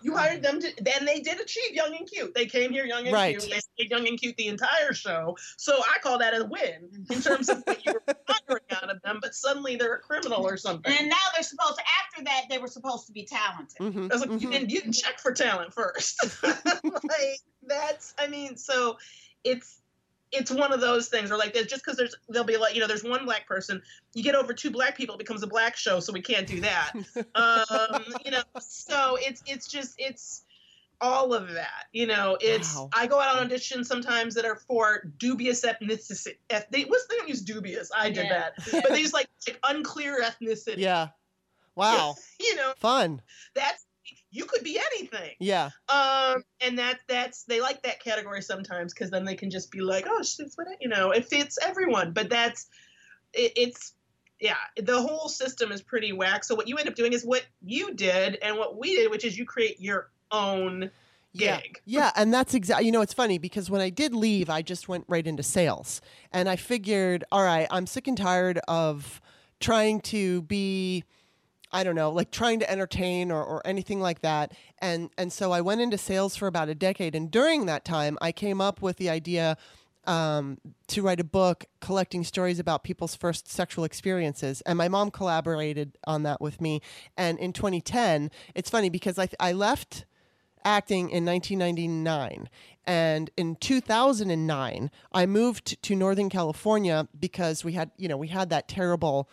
You 0.00 0.16
hired 0.16 0.42
them 0.42 0.60
to. 0.60 0.68
Then 0.80 1.04
they 1.04 1.20
did 1.20 1.40
achieve 1.40 1.72
young 1.72 1.96
and 1.96 2.08
cute. 2.08 2.32
They 2.34 2.46
came 2.46 2.70
here 2.70 2.84
young 2.84 3.04
and 3.04 3.12
Right. 3.12 3.36
cute. 3.36 3.50
They 3.50 3.58
stayed 3.58 3.90
young 3.90 4.06
and 4.06 4.18
cute 4.20 4.36
the 4.36 4.46
entire 4.46 4.92
show. 4.92 5.36
So 5.56 5.76
I 5.76 5.98
call 6.02 6.18
that 6.18 6.34
a 6.40 6.44
win 6.44 7.06
in 7.10 7.20
terms 7.20 7.48
of 7.48 7.62
what 7.64 7.84
you 7.84 7.94
were 7.94 8.02
hiring 8.28 8.62
out 8.70 8.90
of 8.90 9.02
them. 9.02 9.18
But 9.20 9.34
suddenly 9.34 9.74
they're 9.74 9.94
a 9.94 10.00
criminal 10.00 10.46
or 10.46 10.56
something. 10.56 10.92
And 10.96 11.08
now 11.08 11.16
they're 11.34 11.42
supposed 11.42 11.76
to. 11.78 11.82
After 12.06 12.24
that, 12.24 12.42
they 12.48 12.58
were 12.58 12.68
supposed 12.68 13.06
to 13.08 13.12
be 13.12 13.24
talented. 13.26 13.78
Mhm, 13.80 14.12
I 14.12 14.14
was 14.14 14.20
like, 14.26 14.40
you 14.40 14.48
mhm. 14.48 14.52
didn't 14.52 14.70
you 14.70 14.80
didn't 14.82 14.92
check 14.94 15.18
for 15.18 15.32
talent 15.32 15.74
first. 15.74 16.22
like 16.44 17.40
that's 17.66 18.14
I 18.18 18.28
mean, 18.28 18.56
so 18.56 18.98
it's 19.42 19.80
it's 20.34 20.50
one 20.50 20.72
of 20.72 20.80
those 20.80 21.08
things 21.08 21.30
or 21.30 21.36
like 21.36 21.52
there's 21.54 21.66
just 21.66 21.84
because 21.84 21.96
there's 21.96 22.14
there'll 22.28 22.46
be 22.46 22.56
like 22.56 22.74
you 22.74 22.80
know 22.80 22.86
there's 22.86 23.04
one 23.04 23.24
black 23.24 23.46
person 23.46 23.80
you 24.14 24.22
get 24.22 24.34
over 24.34 24.52
two 24.52 24.70
black 24.70 24.96
people 24.96 25.14
it 25.14 25.18
becomes 25.18 25.42
a 25.42 25.46
black 25.46 25.76
show 25.76 26.00
so 26.00 26.12
we 26.12 26.20
can't 26.20 26.46
do 26.46 26.60
that 26.60 26.92
um 27.34 28.04
you 28.24 28.30
know 28.30 28.42
so 28.58 29.16
it's 29.20 29.42
it's 29.46 29.66
just 29.68 29.94
it's 29.98 30.44
all 31.00 31.34
of 31.34 31.52
that 31.52 31.84
you 31.92 32.06
know 32.06 32.36
it's 32.40 32.74
Wow. 32.76 32.88
i 32.94 33.06
go 33.06 33.20
out 33.20 33.36
on 33.38 33.48
auditions 33.48 33.86
sometimes 33.86 34.34
that 34.36 34.44
are 34.44 34.56
for 34.56 35.02
dubious 35.18 35.64
ethnicity 35.64 36.36
eth- 36.50 36.68
they 36.70 36.82
what's 36.84 37.06
they 37.08 37.16
don't 37.16 37.28
use 37.28 37.42
dubious 37.42 37.90
i 37.96 38.08
did 38.10 38.26
Yeah. 38.26 38.50
that 38.66 38.82
but 38.82 38.90
they 38.92 39.00
use 39.00 39.12
like, 39.12 39.28
like 39.46 39.58
unclear 39.68 40.22
ethnicity 40.22 40.78
Yeah. 40.78 41.08
Wow. 41.76 42.14
you 42.38 42.54
know 42.54 42.72
Fun. 42.76 43.20
that's 43.54 43.84
you 44.34 44.44
could 44.44 44.64
be 44.64 44.78
anything 44.92 45.30
Yeah. 45.38 45.70
um, 45.88 46.42
and 46.60 46.78
that 46.78 46.98
that's 47.06 47.44
they 47.44 47.60
like 47.60 47.82
that 47.84 48.02
category 48.02 48.42
sometimes 48.42 48.92
because 48.92 49.10
then 49.10 49.24
they 49.24 49.36
can 49.36 49.48
just 49.50 49.70
be 49.70 49.80
like, 49.80 50.06
oh, 50.08 50.18
it's 50.18 50.38
what 50.56 50.66
you 50.80 50.88
know, 50.88 51.12
it 51.12 51.26
fits 51.26 51.56
everyone. 51.62 52.12
But 52.12 52.28
that's 52.28 52.66
it, 53.32 53.52
it's 53.56 53.92
yeah, 54.40 54.56
the 54.76 55.00
whole 55.00 55.28
system 55.28 55.70
is 55.70 55.80
pretty 55.80 56.12
whack. 56.12 56.42
So 56.44 56.54
what 56.54 56.66
you 56.68 56.76
end 56.76 56.88
up 56.88 56.96
doing 56.96 57.12
is 57.12 57.24
what 57.24 57.46
you 57.62 57.94
did 57.94 58.36
and 58.42 58.58
what 58.58 58.76
we 58.76 58.96
did, 58.96 59.10
which 59.10 59.24
is 59.24 59.38
you 59.38 59.46
create 59.46 59.80
your 59.80 60.10
own 60.32 60.90
Yeah. 61.32 61.60
gig. 61.60 61.80
Yeah, 61.84 62.10
and 62.16 62.34
that's 62.34 62.52
exactly. 62.54 62.86
You 62.86 62.92
know, 62.92 63.00
it's 63.00 63.14
funny 63.14 63.38
because 63.38 63.70
when 63.70 63.80
I 63.80 63.90
did 63.90 64.12
leave, 64.14 64.50
I 64.50 64.60
just 64.62 64.88
went 64.88 65.04
right 65.08 65.26
into 65.26 65.42
sales, 65.44 66.00
and 66.32 66.48
I 66.48 66.56
figured, 66.56 67.24
all 67.30 67.44
right, 67.44 67.68
I'm 67.70 67.86
sick 67.86 68.08
and 68.08 68.18
tired 68.18 68.58
of 68.66 69.20
trying 69.60 70.00
to 70.00 70.42
be. 70.42 71.04
I 71.74 71.82
don't 71.82 71.96
know, 71.96 72.10
like 72.10 72.30
trying 72.30 72.60
to 72.60 72.70
entertain 72.70 73.32
or, 73.32 73.44
or 73.44 73.60
anything 73.66 74.00
like 74.00 74.20
that. 74.20 74.52
And 74.78 75.10
and 75.18 75.32
so 75.32 75.50
I 75.50 75.60
went 75.60 75.80
into 75.80 75.98
sales 75.98 76.36
for 76.36 76.46
about 76.46 76.68
a 76.68 76.74
decade. 76.74 77.16
And 77.16 77.30
during 77.30 77.66
that 77.66 77.84
time, 77.84 78.16
I 78.22 78.30
came 78.30 78.60
up 78.60 78.80
with 78.80 78.96
the 78.96 79.10
idea 79.10 79.58
um, 80.06 80.58
to 80.88 81.02
write 81.02 81.18
a 81.18 81.24
book 81.24 81.64
collecting 81.80 82.22
stories 82.22 82.60
about 82.60 82.84
people's 82.84 83.16
first 83.16 83.48
sexual 83.48 83.84
experiences. 83.84 84.60
And 84.62 84.78
my 84.78 84.88
mom 84.88 85.10
collaborated 85.10 85.98
on 86.06 86.22
that 86.22 86.40
with 86.40 86.60
me. 86.60 86.80
And 87.16 87.38
in 87.40 87.52
2010, 87.52 88.30
it's 88.54 88.70
funny 88.70 88.88
because 88.88 89.18
I, 89.18 89.28
I 89.40 89.52
left 89.52 90.04
acting 90.64 91.10
in 91.10 91.24
1999. 91.24 92.48
And 92.86 93.30
in 93.36 93.56
2009, 93.56 94.90
I 95.12 95.26
moved 95.26 95.82
to 95.82 95.96
Northern 95.96 96.30
California 96.30 97.08
because 97.18 97.64
we 97.64 97.72
had, 97.72 97.90
you 97.96 98.08
know, 98.08 98.16
we 98.16 98.28
had 98.28 98.50
that 98.50 98.68
terrible 98.68 99.28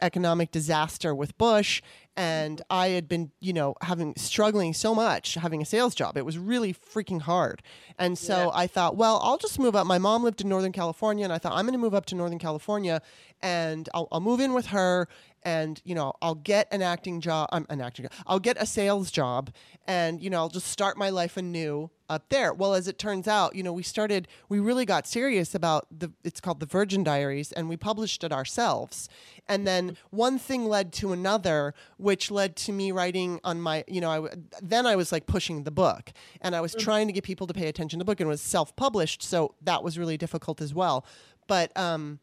economic 0.00 0.50
disaster 0.50 1.14
with 1.14 1.36
Bush 1.38 1.82
and 2.16 2.60
I 2.68 2.88
had 2.88 3.08
been, 3.08 3.30
you 3.40 3.52
know, 3.52 3.76
having 3.80 4.14
struggling 4.16 4.74
so 4.74 4.94
much 4.94 5.34
having 5.34 5.62
a 5.62 5.64
sales 5.64 5.94
job. 5.94 6.16
It 6.16 6.24
was 6.26 6.36
really 6.36 6.74
freaking 6.74 7.22
hard. 7.22 7.62
And 7.98 8.18
so 8.18 8.36
Yeah. 8.36 8.50
I 8.52 8.66
thought, 8.66 8.96
well, 8.96 9.20
I'll 9.22 9.38
just 9.38 9.58
move 9.58 9.74
up. 9.76 9.86
My 9.86 9.98
mom 9.98 10.22
lived 10.24 10.40
in 10.40 10.48
Northern 10.48 10.72
California 10.72 11.24
and 11.24 11.32
I 11.32 11.38
thought 11.38 11.52
I'm 11.52 11.64
going 11.64 11.72
to 11.72 11.78
move 11.78 11.94
up 11.94 12.06
to 12.06 12.14
Northern 12.14 12.38
California 12.38 13.00
and 13.42 13.88
I'll, 13.94 14.08
I'll 14.12 14.20
move 14.20 14.40
in 14.40 14.52
with 14.52 14.66
her 14.66 15.08
and, 15.42 15.80
you 15.84 15.94
know, 15.94 16.12
I'll 16.20 16.34
get 16.34 16.68
an 16.70 16.82
acting 16.82 17.20
job, 17.20 17.48
i'm 17.52 17.66
an 17.70 17.80
acting 17.80 18.04
job. 18.04 18.12
I'll 18.26 18.40
get 18.40 18.60
a 18.60 18.66
sales 18.66 19.10
job 19.10 19.50
and, 19.86 20.22
you 20.22 20.28
know, 20.28 20.38
I'll 20.38 20.50
just 20.50 20.66
start 20.66 20.98
my 20.98 21.08
life 21.10 21.36
anew 21.36 21.90
up 22.10 22.28
there. 22.28 22.52
Well, 22.52 22.74
as 22.74 22.88
it 22.88 22.98
turns 22.98 23.26
out, 23.26 23.54
you 23.54 23.62
know, 23.62 23.72
we 23.72 23.82
started, 23.82 24.28
we 24.48 24.58
really 24.58 24.84
got 24.84 25.06
serious 25.06 25.54
about 25.54 25.86
the, 25.96 26.12
it's 26.24 26.40
called 26.40 26.60
the 26.60 26.66
Virgin 26.66 27.02
Diaries, 27.02 27.52
and 27.52 27.68
we 27.68 27.76
published 27.76 28.22
it 28.22 28.32
ourselves. 28.32 29.08
And 29.48 29.66
then 29.66 29.96
one 30.10 30.38
thing 30.38 30.66
led 30.66 30.92
to 30.94 31.12
another, 31.12 31.72
which 31.96 32.30
led 32.30 32.56
to 32.56 32.72
me 32.72 32.92
writing 32.92 33.40
on 33.44 33.60
my, 33.60 33.84
you 33.88 34.00
know, 34.00 34.10
i 34.10 34.28
then 34.60 34.86
I 34.86 34.96
was 34.96 35.12
like 35.12 35.26
pushing 35.26 35.64
the 35.64 35.70
book 35.70 36.12
and 36.40 36.54
I 36.54 36.60
was 36.60 36.74
trying 36.74 37.06
to 37.06 37.12
get 37.12 37.24
people 37.24 37.46
to 37.46 37.54
pay 37.54 37.68
attention 37.68 37.98
to 37.98 38.04
the 38.04 38.06
book 38.06 38.20
and 38.20 38.26
it 38.26 38.30
was 38.30 38.42
self 38.42 38.74
published. 38.76 39.22
So 39.22 39.54
that 39.62 39.82
was 39.82 39.98
really 39.98 40.16
difficult 40.16 40.60
as 40.60 40.74
well. 40.74 41.06
But, 41.46 41.76
um, 41.76 42.18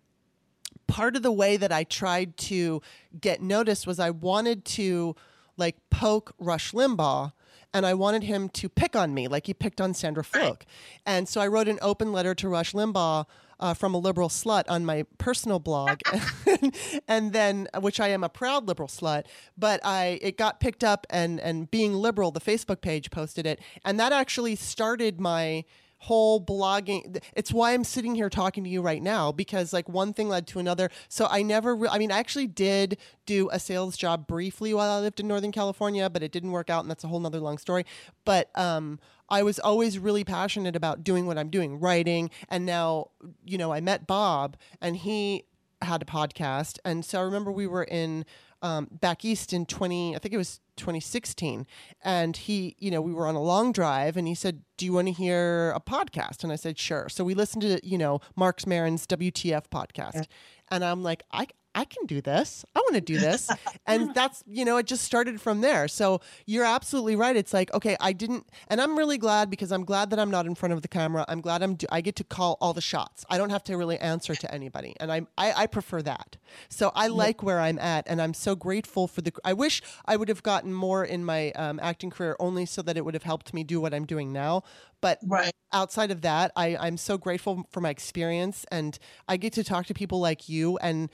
part 0.87 1.15
of 1.15 1.23
the 1.23 1.31
way 1.31 1.57
that 1.57 1.71
I 1.71 1.83
tried 1.83 2.37
to 2.37 2.81
get 3.19 3.41
noticed 3.41 3.85
was 3.85 3.99
I 3.99 4.09
wanted 4.09 4.65
to 4.65 5.15
like 5.57 5.77
poke 5.89 6.33
Rush 6.39 6.71
Limbaugh 6.71 7.31
and 7.73 7.85
I 7.85 7.93
wanted 7.93 8.23
him 8.23 8.49
to 8.49 8.69
pick 8.69 8.95
on 8.95 9.13
me 9.13 9.27
like 9.27 9.47
he 9.47 9.53
picked 9.53 9.81
on 9.81 9.93
Sandra 9.93 10.23
Fluke. 10.23 10.65
And 11.05 11.27
so 11.27 11.41
I 11.41 11.47
wrote 11.47 11.67
an 11.67 11.79
open 11.81 12.11
letter 12.11 12.33
to 12.35 12.49
Rush 12.49 12.73
Limbaugh 12.73 13.25
uh, 13.59 13.73
from 13.73 13.93
a 13.93 13.97
liberal 13.97 14.29
slut 14.29 14.63
on 14.67 14.85
my 14.85 15.03
personal 15.17 15.59
blog, 15.59 15.99
and 17.07 17.33
then 17.33 17.67
which 17.79 17.99
I 17.99 18.09
am 18.09 18.23
a 18.23 18.29
proud 18.29 18.67
liberal 18.67 18.87
slut. 18.87 19.25
But 19.57 19.79
I 19.83 20.19
it 20.21 20.37
got 20.37 20.59
picked 20.59 20.83
up, 20.83 21.07
and 21.09 21.39
and 21.39 21.69
being 21.69 21.93
liberal, 21.93 22.31
the 22.31 22.39
Facebook 22.39 22.81
page 22.81 23.09
posted 23.11 23.45
it, 23.45 23.59
and 23.83 23.99
that 23.99 24.11
actually 24.11 24.55
started 24.55 25.19
my 25.19 25.65
whole 25.99 26.39
blogging 26.39 27.19
it's 27.35 27.51
why 27.51 27.73
i'm 27.73 27.83
sitting 27.83 28.15
here 28.15 28.29
talking 28.29 28.63
to 28.63 28.69
you 28.69 28.81
right 28.81 29.01
now 29.01 29.31
because 29.31 29.73
like 29.73 29.89
one 29.89 30.13
thing 30.13 30.29
led 30.29 30.45
to 30.45 30.59
another 30.59 30.89
so 31.09 31.27
i 31.29 31.41
never 31.41 31.75
re- 31.75 31.89
i 31.91 31.97
mean 31.97 32.11
i 32.11 32.19
actually 32.19 32.47
did 32.47 32.97
do 33.25 33.49
a 33.51 33.59
sales 33.59 33.97
job 33.97 34.27
briefly 34.27 34.73
while 34.73 34.89
i 34.89 34.99
lived 34.99 35.19
in 35.19 35.27
northern 35.27 35.51
california 35.51 36.09
but 36.09 36.21
it 36.21 36.31
didn't 36.31 36.51
work 36.51 36.69
out 36.69 36.81
and 36.81 36.89
that's 36.89 37.03
a 37.03 37.07
whole 37.07 37.19
nother 37.19 37.39
long 37.39 37.57
story 37.57 37.85
but 38.25 38.49
um 38.55 38.99
I 39.29 39.43
was 39.43 39.59
always 39.59 39.99
really 39.99 40.23
passionate 40.23 40.75
about 40.75 41.03
doing 41.03 41.25
what 41.25 41.37
I'm 41.37 41.49
doing, 41.49 41.79
writing. 41.79 42.29
And 42.49 42.65
now, 42.65 43.09
you 43.45 43.57
know, 43.57 43.73
I 43.73 43.81
met 43.81 44.07
Bob 44.07 44.55
and 44.81 44.95
he 44.95 45.43
had 45.81 46.01
a 46.01 46.05
podcast. 46.05 46.79
And 46.85 47.03
so 47.03 47.19
I 47.19 47.23
remember 47.23 47.51
we 47.51 47.67
were 47.67 47.83
in 47.83 48.25
um, 48.61 48.87
back 48.91 49.23
east 49.23 49.53
in 49.53 49.65
20, 49.65 50.15
I 50.15 50.19
think 50.19 50.33
it 50.33 50.37
was 50.37 50.59
2016. 50.77 51.65
And 52.03 52.35
he, 52.35 52.75
you 52.79 52.91
know, 52.91 53.01
we 53.01 53.13
were 53.13 53.27
on 53.27 53.35
a 53.35 53.41
long 53.41 53.71
drive 53.71 54.17
and 54.17 54.27
he 54.27 54.35
said, 54.35 54.63
Do 54.77 54.85
you 54.85 54.93
want 54.93 55.07
to 55.07 55.13
hear 55.13 55.71
a 55.71 55.79
podcast? 55.79 56.43
And 56.43 56.51
I 56.51 56.55
said, 56.55 56.77
Sure. 56.77 57.09
So 57.09 57.23
we 57.23 57.33
listened 57.33 57.61
to, 57.63 57.79
you 57.85 57.97
know, 57.97 58.19
Marc 58.35 58.65
Maron's 58.65 59.05
WTF 59.07 59.67
podcast. 59.69 60.15
Yeah. 60.15 60.23
And 60.69 60.83
I'm 60.83 61.03
like, 61.03 61.23
I, 61.31 61.47
I 61.75 61.85
can 61.85 62.05
do 62.07 62.21
this. 62.21 62.65
I 62.75 62.79
want 62.79 62.95
to 62.95 63.01
do 63.01 63.19
this. 63.19 63.49
and 63.85 64.11
that's, 64.15 64.43
you 64.47 64.65
know, 64.65 64.77
it 64.77 64.87
just 64.87 65.03
started 65.03 65.39
from 65.39 65.61
there. 65.61 65.87
So 65.87 66.21
you're 66.45 66.65
absolutely 66.65 67.15
right. 67.15 67.35
It's 67.35 67.53
like, 67.53 67.73
okay, 67.73 67.95
I 67.99 68.13
didn't, 68.13 68.47
and 68.67 68.81
I'm 68.81 68.97
really 68.97 69.17
glad 69.17 69.49
because 69.49 69.71
I'm 69.71 69.85
glad 69.85 70.09
that 70.09 70.19
I'm 70.19 70.31
not 70.31 70.45
in 70.47 70.55
front 70.55 70.73
of 70.73 70.81
the 70.81 70.87
camera. 70.87 71.23
I'm 71.27 71.39
glad 71.39 71.61
I'm, 71.61 71.77
I 71.91 72.01
get 72.01 72.15
to 72.17 72.23
call 72.23 72.57
all 72.61 72.73
the 72.73 72.81
shots. 72.81 73.25
I 73.29 73.37
don't 73.37 73.51
have 73.51 73.63
to 73.65 73.77
really 73.77 73.99
answer 73.99 74.33
to 74.33 74.53
anybody. 74.53 74.95
And 74.99 75.11
I'm, 75.11 75.27
I, 75.37 75.53
I 75.53 75.67
prefer 75.67 76.01
that. 76.01 76.37
So 76.69 76.91
I 76.95 77.07
like 77.07 77.43
where 77.43 77.59
I'm 77.59 77.77
at. 77.79 78.07
And 78.07 78.21
I'm 78.21 78.33
so 78.33 78.55
grateful 78.55 79.07
for 79.07 79.21
the, 79.21 79.31
I 79.45 79.53
wish 79.53 79.81
I 80.05 80.15
would 80.15 80.29
have 80.29 80.43
gotten 80.43 80.73
more 80.73 81.05
in 81.05 81.23
my 81.23 81.51
um, 81.51 81.79
acting 81.81 82.09
career 82.09 82.35
only 82.39 82.65
so 82.65 82.81
that 82.81 82.97
it 82.97 83.05
would 83.05 83.13
have 83.13 83.23
helped 83.23 83.53
me 83.53 83.63
do 83.63 83.79
what 83.79 83.93
I'm 83.93 84.05
doing 84.05 84.33
now. 84.33 84.63
But 84.99 85.19
right. 85.25 85.53
outside 85.71 86.09
of 86.11 86.21
that, 86.21 86.51
I, 86.55 86.75
I'm 86.75 86.97
so 86.97 87.17
grateful 87.17 87.67
for 87.69 87.81
my 87.81 87.89
experience 87.89 88.65
and 88.71 88.97
I 89.27 89.37
get 89.37 89.53
to 89.53 89.63
talk 89.63 89.85
to 89.87 89.93
people 89.93 90.19
like 90.19 90.49
you. 90.49 90.77
And 90.77 91.09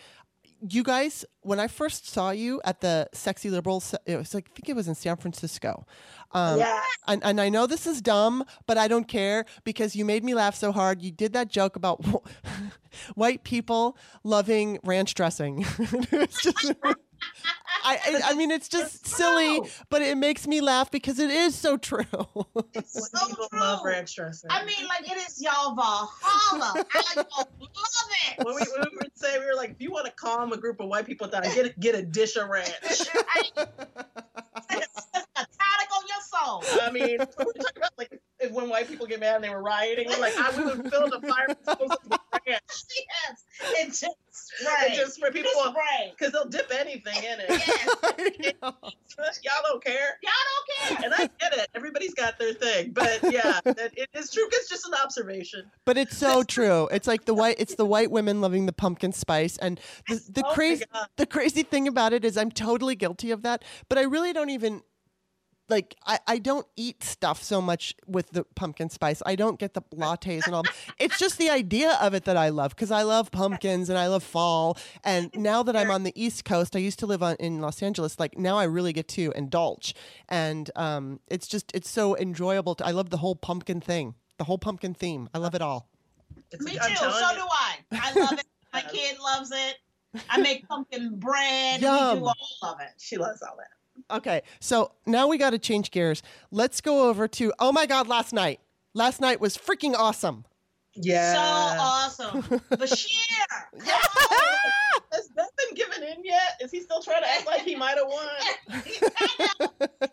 you 0.70 0.84
guys, 0.84 1.26
when 1.42 1.60
I 1.60 1.68
first 1.68 2.08
saw 2.08 2.32
you 2.32 2.62
at 2.64 2.82
the 2.82 3.10
Sexy 3.14 3.50
Liberals, 3.50 3.94
it 4.06 4.16
was 4.16 4.34
like 4.34 4.48
I 4.50 4.54
think 4.56 4.70
it 4.70 4.76
was 4.76 4.88
in 4.88 4.96
San 4.96 5.18
Francisco. 5.18 5.86
Um, 6.32 6.60
yeah. 6.60 6.82
And, 7.08 7.24
and 7.24 7.40
I 7.40 7.50
know 7.50 7.68
this 7.68 7.86
is 7.86 8.02
dumb, 8.02 8.44
but 8.66 8.78
I 8.78 8.88
don't 8.88 9.08
care 9.08 9.46
because 9.64 9.96
you 9.96 10.06
made 10.06 10.24
me 10.24 10.34
laugh 10.34 10.56
so 10.56 10.72
hard. 10.72 11.02
You 11.02 11.12
did 11.12 11.34
that 11.34 11.50
joke 11.50 11.76
about 11.76 12.04
white 13.16 13.44
people 13.44 13.98
loving 14.24 14.80
ranch 14.84 15.14
dressing. 15.14 15.64
just. 16.12 16.74
I, 17.86 17.96
I, 17.96 18.22
I 18.32 18.34
mean, 18.36 18.50
it's 18.50 18.70
just 18.70 19.02
it's 19.02 19.18
silly, 19.18 19.62
but 19.90 20.02
it 20.02 20.18
makes 20.18 20.48
me 20.48 20.62
laugh 20.62 20.90
because 20.90 21.20
it 21.20 21.30
is 21.30 21.54
so 21.54 21.78
true. 21.78 22.06
It's 22.74 23.10
so 23.12 23.28
people 23.28 23.48
true. 23.50 23.60
love 23.60 23.84
ranch 23.84 24.16
dressing. 24.16 24.50
I 24.52 24.64
mean, 24.64 24.88
like 24.88 25.12
it 25.12 25.18
is 25.18 25.42
y'all 25.42 25.76
Valhalla. 25.76 26.86
I 26.94 27.14
love 27.18 27.48
it. 27.58 28.46
When 28.46 28.56
we, 28.56 28.62
when 28.62 28.88
we 28.90 28.98
would 29.02 29.18
say 29.18 29.38
we 29.38 29.46
were 29.46 29.56
like, 29.56 29.72
if 29.72 29.82
you 29.82 29.92
want 29.92 30.06
to 30.06 30.12
calm 30.14 30.54
a 30.54 30.58
group 30.58 30.80
of 30.80 30.88
white 30.88 31.06
people 31.06 31.28
down, 31.28 31.44
get 31.44 31.66
a, 31.66 31.80
get 31.80 31.96
a 31.96 32.02
dish 32.02 32.38
of 32.38 32.48
ranch. 32.48 32.72
a 35.36 35.46
tonic 35.60 35.83
on. 36.34 36.64
I 36.82 36.92
mean, 36.92 37.18
we 37.20 37.54
talk 37.54 37.78
about 37.78 37.92
like 37.98 38.20
if 38.40 38.52
when 38.52 38.70
white 38.70 38.88
people 38.88 39.06
get 39.06 39.20
mad 39.20 39.36
and 39.36 39.44
they 39.44 39.50
were 39.50 39.62
rioting, 39.62 40.10
like, 40.20 40.34
I, 40.38 40.52
we 40.58 40.66
would 40.66 40.92
fill 40.92 41.10
the 41.10 41.22
fire 41.22 41.48
with 41.48 41.98
ranch. 42.48 42.62
Yes, 42.68 43.44
it 43.62 43.88
just 43.88 44.06
spray. 44.32 44.88
It 44.88 44.96
just 44.96 45.20
for 45.20 45.32
people 45.32 45.52
because 46.12 46.34
they'll 46.34 46.50
dip 46.50 46.72
anything 46.74 47.18
in 47.18 47.40
it. 47.40 47.50
Yes. 47.50 48.60
Y'all 48.62 49.54
don't 49.64 49.84
care. 49.84 50.20
Y'all 50.24 50.32
don't 50.50 50.88
care. 50.90 51.06
And 51.06 51.14
I 51.14 51.30
get 51.40 51.54
it. 51.58 51.70
Everybody's 51.76 52.14
got 52.14 52.38
their 52.40 52.54
thing, 52.54 52.92
but 52.92 53.20
yeah, 53.32 53.60
it 53.66 54.10
is 54.14 54.32
true. 54.32 54.48
It's 54.52 54.70
just 54.70 54.88
an 54.88 54.94
observation. 55.04 55.64
But 55.86 55.98
it's 55.98 56.18
so 56.18 56.44
true. 56.44 56.88
It's 56.92 57.08
like 57.08 57.26
the 57.26 57.34
white. 57.34 57.56
It's 57.60 57.76
the 57.76 57.86
white 57.86 58.12
women 58.12 58.42
loving 58.42 58.66
the 58.66 58.74
pumpkin 58.74 59.14
spice, 59.14 59.58
and 59.58 59.80
the 60.10 60.22
the 60.30 60.46
oh 60.46 60.54
crazy 60.54 60.86
the 61.18 61.26
crazy 61.26 61.64
thing 61.64 61.88
about 61.88 62.14
it 62.14 62.26
is 62.26 62.38
I'm 62.38 62.52
totally 62.52 62.96
guilty 62.96 63.32
of 63.32 63.44
that. 63.44 63.64
But 63.88 63.98
I 63.98 64.04
really 64.04 64.34
don't 64.34 64.50
even 64.50 64.82
like 65.74 65.96
I, 66.06 66.20
I 66.28 66.38
don't 66.38 66.68
eat 66.76 67.04
stuff 67.04 67.42
so 67.42 67.62
much 67.62 67.96
with 68.06 68.30
the 68.30 68.44
pumpkin 68.56 68.90
spice. 68.90 69.24
I 69.26 69.36
don't 69.36 69.60
get 69.60 69.74
the 69.74 69.82
lattes 69.96 70.46
and 70.46 70.54
all. 70.54 70.64
it's 71.00 71.18
just 71.18 71.40
the 71.40 71.50
idea 71.50 71.98
of 72.00 72.14
it 72.14 72.26
that 72.26 72.38
I 72.38 72.50
love 72.50 72.76
because 72.76 72.92
I 72.92 73.02
love 73.02 73.32
pumpkins 73.32 73.90
and 73.90 73.98
I 73.98 74.08
love 74.08 74.24
fall. 74.24 74.78
And 75.04 75.32
now 75.34 75.64
that 75.64 75.76
I'm 75.76 75.90
on 75.90 76.04
the 76.04 76.14
East 76.16 76.46
Coast, 76.46 76.76
I 76.76 76.80
used 76.80 77.00
to 77.00 77.08
live 77.08 77.24
on 77.24 77.36
in 77.40 77.60
Los 77.60 77.82
Angeles. 77.82 78.20
Like 78.20 78.38
now, 78.38 78.58
I 78.58 78.66
really 78.66 78.94
get 78.94 79.08
to 79.10 79.34
indulge, 79.36 79.96
and 80.30 80.70
um, 80.76 81.20
it's 81.28 81.48
just 81.48 81.72
it's 81.74 81.90
so 81.90 82.16
enjoyable. 82.18 82.76
To, 82.76 82.86
I 82.86 82.92
love 82.92 83.10
the 83.10 83.18
whole 83.18 83.36
pumpkin 83.36 83.82
thing, 83.82 84.14
the 84.38 84.44
whole 84.44 84.60
pumpkin 84.60 84.94
theme. 84.94 85.28
I 85.34 85.40
love 85.40 85.56
it 85.56 85.62
all. 85.62 85.90
It's, 86.52 86.64
Me 86.64 86.74
too. 86.74 86.96
So 86.96 87.06
you. 87.08 87.36
do 87.36 87.48
I. 87.52 87.78
I 87.92 88.14
love 88.20 88.34
it. 88.34 88.46
My 88.72 88.82
kid 88.94 89.18
loves 89.20 89.52
it. 89.52 89.78
I 90.30 90.40
make 90.40 90.68
pumpkin 90.68 91.18
bread. 91.18 91.82
Yum. 91.82 92.14
We 92.14 92.20
do 92.20 92.26
all 92.26 92.74
of 92.74 92.80
it. 92.80 92.94
She 93.00 93.18
loves 93.18 93.42
all 93.42 93.56
that. 93.58 93.83
Okay, 94.12 94.42
so 94.60 94.92
now 95.06 95.28
we 95.28 95.38
got 95.38 95.52
to 95.52 95.60
change 95.60 95.92
gears. 95.92 96.22
Let's 96.52 96.82
go 96.82 97.08
over 97.10 97.28
to 97.28 97.54
oh 97.60 97.72
my 97.72 97.86
god, 97.86 98.08
last 98.08 98.34
night. 98.34 98.60
Last 98.94 99.22
night 99.22 99.40
was 99.42 99.58
freaking 99.58 99.96
awesome. 99.96 100.46
Yeah. 100.96 101.34
So 101.34 101.80
awesome. 101.82 102.42
Beshear. 102.72 103.48
yeah. 103.86 103.98
Has 105.12 105.30
Bevin 105.30 105.76
given 105.76 106.04
in 106.04 106.24
yet? 106.24 106.60
Is 106.62 106.72
he 106.72 106.80
still 106.82 107.02
trying 107.02 107.22
to 107.22 107.30
act 107.30 107.46
like 107.48 107.62
he 107.62 107.76
might 107.76 107.98
have 107.98 108.08
won? 108.08 108.80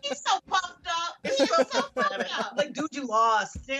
He's 0.03 0.21
so 0.23 0.39
pumped 0.47 0.87
up. 0.87 1.15
He's 1.23 1.37
so 1.37 1.63
pumped 1.63 1.97
up. 1.97 2.57
Like, 2.57 2.73
dude, 2.73 2.87
you 2.91 3.05
lost. 3.07 3.65
Dude. 3.67 3.77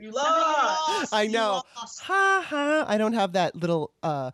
You 0.00 0.10
lost. 0.10 1.12
I 1.12 1.28
know. 1.28 1.62
Ha 1.74 2.44
ha. 2.46 2.84
I 2.88 2.98
don't 2.98 3.12
have 3.14 3.32
that 3.32 3.54
little 3.56 3.92
uh 4.02 4.30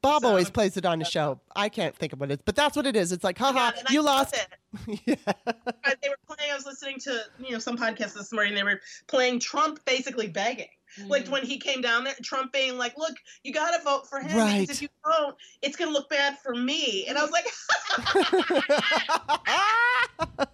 Bob 0.00 0.22
so, 0.22 0.28
always 0.28 0.50
plays 0.50 0.76
it 0.76 0.86
on 0.86 1.00
the 1.00 1.04
show. 1.04 1.40
I 1.56 1.68
can't 1.68 1.96
think 1.96 2.12
of 2.12 2.20
what 2.20 2.30
it 2.30 2.34
is, 2.34 2.38
but 2.44 2.54
that's 2.54 2.76
what 2.76 2.86
it 2.86 2.94
is. 2.94 3.10
It's 3.10 3.24
like, 3.24 3.36
haha, 3.36 3.72
yeah, 3.74 3.82
you 3.90 4.00
lost. 4.02 4.34
It. 4.34 4.46
yeah. 5.06 5.16
They 6.02 6.08
were 6.08 6.16
playing. 6.26 6.52
I 6.52 6.54
was 6.54 6.66
listening 6.66 7.00
to 7.00 7.24
you 7.38 7.50
know 7.52 7.58
some 7.58 7.76
podcast 7.76 8.14
this 8.14 8.32
morning. 8.32 8.54
They 8.54 8.62
were 8.62 8.80
playing 9.08 9.40
Trump 9.40 9.84
basically 9.84 10.28
begging. 10.28 10.68
Mm. 11.00 11.08
Like 11.08 11.26
when 11.28 11.44
he 11.44 11.58
came 11.58 11.80
down 11.80 12.04
there, 12.04 12.14
Trump 12.22 12.52
being 12.52 12.78
like, 12.78 12.96
"Look, 12.96 13.16
you 13.42 13.52
got 13.52 13.76
to 13.76 13.82
vote 13.82 14.08
for 14.08 14.20
him 14.20 14.36
right. 14.36 14.60
because 14.60 14.76
if 14.76 14.82
you 14.82 14.88
don't, 15.04 15.34
it's 15.62 15.76
gonna 15.76 15.90
look 15.90 16.08
bad 16.08 16.38
for 16.38 16.54
me." 16.54 17.06
And 17.08 17.18
I 17.18 17.22
was 17.22 17.32
like, 17.32 17.46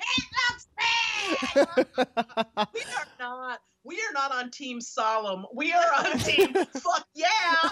"It 0.00 0.24
looks 0.50 0.66
bad." 0.76 1.86
we 2.74 2.80
are 2.80 3.06
not 3.18 3.60
we 3.88 3.94
are 3.96 4.12
not 4.12 4.32
on 4.32 4.50
Team 4.50 4.82
Solemn. 4.82 5.46
We 5.54 5.72
are 5.72 5.92
on 5.98 6.18
Team 6.18 6.52
Fuck 6.74 7.08
Yeah. 7.14 7.64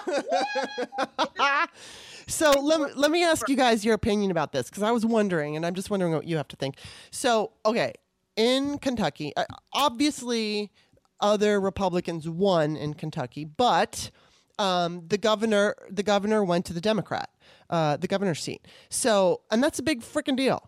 so 2.27 2.49
let, 2.59 2.97
let 2.97 3.11
me 3.11 3.23
ask 3.23 3.47
you 3.47 3.55
guys 3.55 3.85
your 3.85 3.93
opinion 3.93 4.31
about 4.31 4.51
this 4.51 4.67
because 4.67 4.81
I 4.81 4.89
was 4.89 5.05
wondering, 5.05 5.55
and 5.55 5.65
I'm 5.65 5.75
just 5.75 5.91
wondering 5.91 6.13
what 6.13 6.25
you 6.25 6.37
have 6.37 6.47
to 6.47 6.55
think. 6.55 6.77
So, 7.11 7.51
okay, 7.65 7.93
in 8.35 8.79
Kentucky, 8.79 9.31
uh, 9.37 9.45
obviously 9.73 10.71
other 11.19 11.61
Republicans 11.61 12.27
won 12.27 12.75
in 12.75 12.95
Kentucky, 12.95 13.45
but 13.45 14.09
um, 14.57 15.03
the 15.07 15.19
governor 15.19 15.75
the 15.91 16.03
governor 16.03 16.43
went 16.43 16.65
to 16.65 16.73
the 16.73 16.81
Democrat, 16.81 17.29
uh, 17.69 17.97
the 17.97 18.07
governor's 18.07 18.41
seat. 18.41 18.67
So, 18.89 19.41
and 19.51 19.61
that's 19.61 19.77
a 19.77 19.83
big 19.83 20.01
freaking 20.01 20.35
deal. 20.35 20.67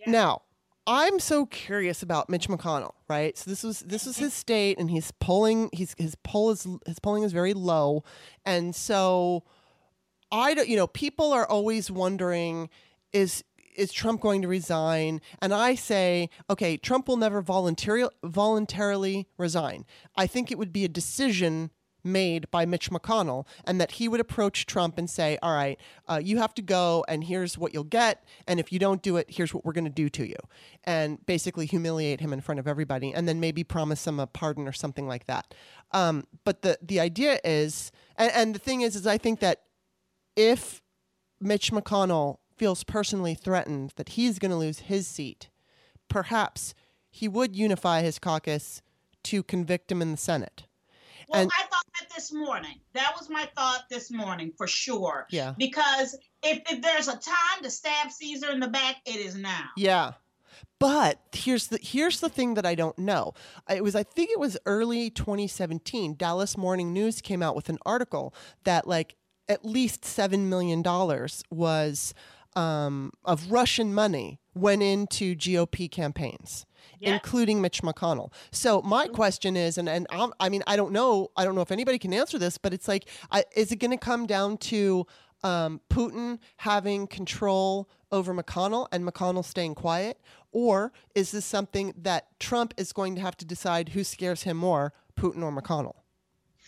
Yeah. 0.00 0.10
Now, 0.10 0.42
I'm 0.86 1.20
so 1.20 1.46
curious 1.46 2.02
about 2.02 2.28
Mitch 2.28 2.48
McConnell, 2.48 2.94
right? 3.08 3.36
So 3.38 3.50
this 3.50 3.62
was 3.62 3.80
this 3.80 4.06
was 4.06 4.16
mm-hmm. 4.16 4.24
his 4.24 4.34
state, 4.34 4.78
and 4.78 4.90
he's 4.90 5.12
polling. 5.12 5.70
He's 5.72 5.94
his 5.96 6.14
poll 6.16 6.50
is 6.50 6.66
his 6.86 6.98
polling 6.98 7.22
is 7.22 7.32
very 7.32 7.54
low, 7.54 8.04
and 8.44 8.74
so 8.74 9.44
I 10.32 10.54
don't. 10.54 10.68
You 10.68 10.76
know, 10.76 10.88
people 10.88 11.32
are 11.32 11.46
always 11.46 11.90
wondering 11.90 12.68
is 13.12 13.44
is 13.76 13.92
Trump 13.92 14.20
going 14.20 14.42
to 14.42 14.48
resign? 14.48 15.20
And 15.40 15.54
I 15.54 15.74
say, 15.74 16.28
okay, 16.50 16.76
Trump 16.76 17.08
will 17.08 17.16
never 17.16 17.40
voluntarily 17.40 18.10
voluntarily 18.24 19.28
resign. 19.38 19.84
I 20.16 20.26
think 20.26 20.50
it 20.50 20.58
would 20.58 20.72
be 20.72 20.84
a 20.84 20.88
decision 20.88 21.70
made 22.04 22.50
by 22.50 22.66
Mitch 22.66 22.90
McConnell, 22.90 23.46
and 23.64 23.80
that 23.80 23.92
he 23.92 24.08
would 24.08 24.20
approach 24.20 24.66
Trump 24.66 24.98
and 24.98 25.08
say, 25.08 25.38
All 25.42 25.54
right, 25.54 25.78
uh, 26.08 26.20
you 26.22 26.38
have 26.38 26.54
to 26.54 26.62
go, 26.62 27.04
and 27.08 27.24
here's 27.24 27.56
what 27.58 27.72
you'll 27.72 27.84
get. 27.84 28.24
And 28.46 28.58
if 28.60 28.72
you 28.72 28.78
don't 28.78 29.02
do 29.02 29.16
it, 29.16 29.26
here's 29.28 29.54
what 29.54 29.64
we're 29.64 29.72
going 29.72 29.84
to 29.84 29.90
do 29.90 30.08
to 30.10 30.26
you. 30.26 30.36
And 30.84 31.24
basically 31.26 31.66
humiliate 31.66 32.20
him 32.20 32.32
in 32.32 32.40
front 32.40 32.58
of 32.58 32.66
everybody, 32.66 33.12
and 33.12 33.28
then 33.28 33.40
maybe 33.40 33.64
promise 33.64 34.06
him 34.06 34.18
a 34.20 34.26
pardon 34.26 34.66
or 34.66 34.72
something 34.72 35.06
like 35.06 35.26
that. 35.26 35.54
Um, 35.92 36.24
but 36.44 36.62
the, 36.62 36.78
the 36.82 37.00
idea 37.00 37.38
is, 37.44 37.92
and, 38.16 38.32
and 38.32 38.54
the 38.54 38.58
thing 38.58 38.80
is, 38.80 38.96
is 38.96 39.06
I 39.06 39.18
think 39.18 39.40
that 39.40 39.62
if 40.36 40.82
Mitch 41.40 41.70
McConnell 41.72 42.38
feels 42.56 42.84
personally 42.84 43.34
threatened 43.34 43.92
that 43.96 44.10
he's 44.10 44.38
going 44.38 44.50
to 44.50 44.56
lose 44.56 44.80
his 44.80 45.06
seat, 45.06 45.50
perhaps 46.08 46.74
he 47.10 47.28
would 47.28 47.56
unify 47.56 48.02
his 48.02 48.18
caucus 48.18 48.82
to 49.24 49.42
convict 49.42 49.92
him 49.92 50.02
in 50.02 50.10
the 50.10 50.16
Senate 50.16 50.64
Well, 51.28 51.42
And- 51.42 51.50
I 51.58 51.62
thought 51.66 51.84
that 52.00 52.14
this 52.14 52.32
morning. 52.32 52.80
That 52.94 53.12
was 53.18 53.28
my 53.28 53.48
thought 53.56 53.84
this 53.90 54.10
morning 54.10 54.52
for 54.56 54.66
sure. 54.66 55.26
Yeah. 55.30 55.54
Because 55.56 56.16
if, 56.42 56.62
if 56.70 56.82
there's 56.82 57.08
a 57.08 57.16
time 57.16 57.62
to 57.62 57.70
stab 57.70 58.10
Caesar 58.10 58.50
in 58.50 58.60
the 58.60 58.68
back, 58.68 58.96
it 59.06 59.16
is 59.16 59.34
now. 59.34 59.64
Yeah. 59.76 60.12
But 60.78 61.20
here's 61.32 61.68
the 61.68 61.78
here's 61.80 62.20
the 62.20 62.28
thing 62.28 62.54
that 62.54 62.66
I 62.66 62.74
don't 62.74 62.98
know. 62.98 63.34
It 63.70 63.82
was 63.82 63.94
I 63.94 64.02
think 64.02 64.30
it 64.30 64.38
was 64.38 64.58
early 64.66 65.10
2017. 65.10 66.16
Dallas 66.16 66.56
Morning 66.56 66.92
News 66.92 67.20
came 67.20 67.42
out 67.42 67.54
with 67.54 67.68
an 67.68 67.78
article 67.86 68.34
that 68.64 68.86
like 68.86 69.16
at 69.48 69.64
least 69.64 70.04
seven 70.04 70.48
million 70.48 70.82
dollars 70.82 71.44
was 71.50 72.14
um, 72.56 73.12
of 73.24 73.50
Russian 73.50 73.94
money 73.94 74.40
went 74.54 74.82
into 74.82 75.34
GOP 75.34 75.90
campaigns, 75.90 76.66
Yeah. 77.02 77.14
including 77.14 77.60
Mitch 77.60 77.82
McConnell. 77.82 78.32
So 78.52 78.80
my 78.82 79.04
Mm-hmm. 79.06 79.14
question 79.14 79.56
is, 79.56 79.76
and 79.76 79.88
and 79.88 80.06
I'll, 80.10 80.32
I 80.38 80.48
mean 80.48 80.62
I 80.66 80.76
don't 80.76 80.92
know 80.92 81.30
I 81.36 81.44
don't 81.44 81.54
know 81.56 81.60
if 81.60 81.72
anybody 81.72 81.98
can 81.98 82.14
answer 82.14 82.38
this, 82.38 82.56
but 82.58 82.72
it's 82.72 82.86
like, 82.88 83.08
I, 83.30 83.44
is 83.56 83.72
it 83.72 83.76
going 83.76 83.90
to 83.90 83.96
come 83.96 84.26
down 84.26 84.56
to 84.58 85.06
um, 85.42 85.80
Putin 85.90 86.38
having 86.58 87.08
control 87.08 87.88
over 88.12 88.32
McConnell 88.32 88.86
and 88.92 89.04
McConnell 89.04 89.44
staying 89.44 89.74
quiet? 89.74 90.20
Or 90.52 90.92
is 91.16 91.32
this 91.32 91.44
something 91.44 91.92
that 91.96 92.26
Trump 92.38 92.74
is 92.76 92.92
going 92.92 93.16
to 93.16 93.20
have 93.22 93.36
to 93.38 93.44
decide 93.44 93.88
who 93.90 94.04
scares 94.04 94.42
him 94.44 94.56
more, 94.58 94.92
Putin 95.16 95.42
or 95.42 95.50
McConnell? 95.50 95.96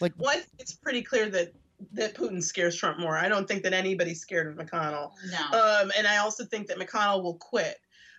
Like, 0.01 0.13
Well, 0.17 0.31
I 0.31 0.35
think 0.37 0.49
it's 0.59 0.73
pretty 0.75 1.03
clear 1.03 1.29
that 1.31 1.53
that 1.93 2.15
Putin 2.15 2.43
scares 2.43 2.75
Trump 2.77 2.99
more. 2.99 3.17
I 3.17 3.29
don't 3.29 3.47
think 3.47 3.63
that 3.63 3.73
anybody's 3.75 4.21
scared 4.21 4.47
of 4.49 4.55
McConnell. 4.57 5.11
No. 5.31 5.59
Um, 5.61 5.93
and 5.99 6.07
I 6.07 6.17
also 6.17 6.45
think 6.45 6.67
that 6.69 6.79
McConnell 6.79 7.23
will 7.23 7.35
quit. 7.35 7.77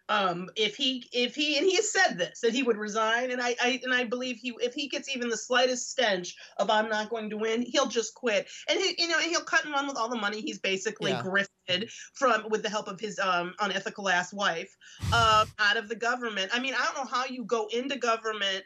Um, 0.08 0.50
if 0.56 0.76
he 0.76 1.10
if 1.12 1.34
he 1.34 1.58
and 1.58 1.66
he 1.66 1.76
has 1.78 1.92
said 1.92 2.18
this 2.18 2.40
that 2.42 2.54
he 2.54 2.62
would 2.62 2.78
resign, 2.78 3.32
and 3.32 3.42
I, 3.42 3.56
I 3.62 3.80
and 3.84 3.94
I 3.94 4.04
believe 4.04 4.38
he 4.38 4.54
if 4.62 4.74
he 4.74 4.88
gets 4.88 5.10
even 5.10 5.30
the 5.30 5.38
slightest 5.38 5.90
stench 5.90 6.36
of 6.58 6.70
I'm 6.70 6.90
not 6.90 7.10
going 7.10 7.30
to 7.32 7.38
win, 7.38 7.64
he'll 7.64 7.88
just 7.88 8.14
quit. 8.14 8.48
And 8.70 8.80
he, 8.80 8.96
you 9.00 9.08
know, 9.08 9.18
and 9.18 9.26
he'll 9.28 9.42
cut 9.42 9.66
and 9.66 9.74
run 9.74 9.88
with 9.88 9.98
all 9.98 10.10
the 10.10 10.16
money 10.16 10.42
he's 10.42 10.60
basically 10.60 11.12
Yeah. 11.12 11.24
grifted 11.24 11.92
from 12.14 12.46
with 12.50 12.62
the 12.62 12.70
help 12.70 12.88
of 12.88 13.00
his 13.00 13.18
um, 13.20 13.54
unethical 13.60 14.08
ass 14.08 14.32
wife 14.32 14.76
um, 15.12 15.48
out 15.60 15.78
of 15.78 15.90
the 15.90 15.96
government. 15.96 16.52
I 16.54 16.60
mean, 16.60 16.76
I 16.76 16.86
don't 16.86 16.98
know 16.98 17.10
how 17.12 17.26
you 17.26 17.44
go 17.44 17.68
into 17.74 17.98
government. 17.98 18.64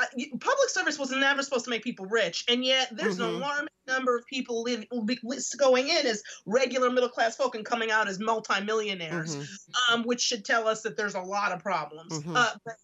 Uh, 0.00 0.06
Public 0.40 0.68
service 0.68 0.98
was 0.98 1.10
never 1.10 1.42
supposed 1.42 1.64
to 1.64 1.70
make 1.70 1.82
people 1.82 2.06
rich, 2.06 2.44
and 2.48 2.64
yet 2.64 2.88
there's 2.92 3.18
Mhm. 3.18 3.28
an 3.28 3.34
alarming 3.36 3.68
number 3.86 4.16
of 4.16 4.24
people 4.26 4.62
live, 4.62 4.84
going 5.58 5.88
in 5.88 6.06
as 6.06 6.22
regular 6.46 6.90
middle 6.90 7.08
class 7.08 7.36
folk 7.36 7.54
and 7.54 7.64
coming 7.64 7.90
out 7.90 8.08
as 8.08 8.18
multimillionaires 8.20 9.36
mhm, 9.36 9.48
um, 9.90 10.02
which 10.04 10.20
should 10.20 10.44
tell 10.44 10.68
us 10.68 10.82
that 10.82 10.96
there's 10.96 11.14
a 11.14 11.20
lot 11.20 11.52
of 11.52 11.60
problems. 11.60 12.12
Mhm. 12.12 12.36
Uh, 12.36 12.54
but 12.64 12.76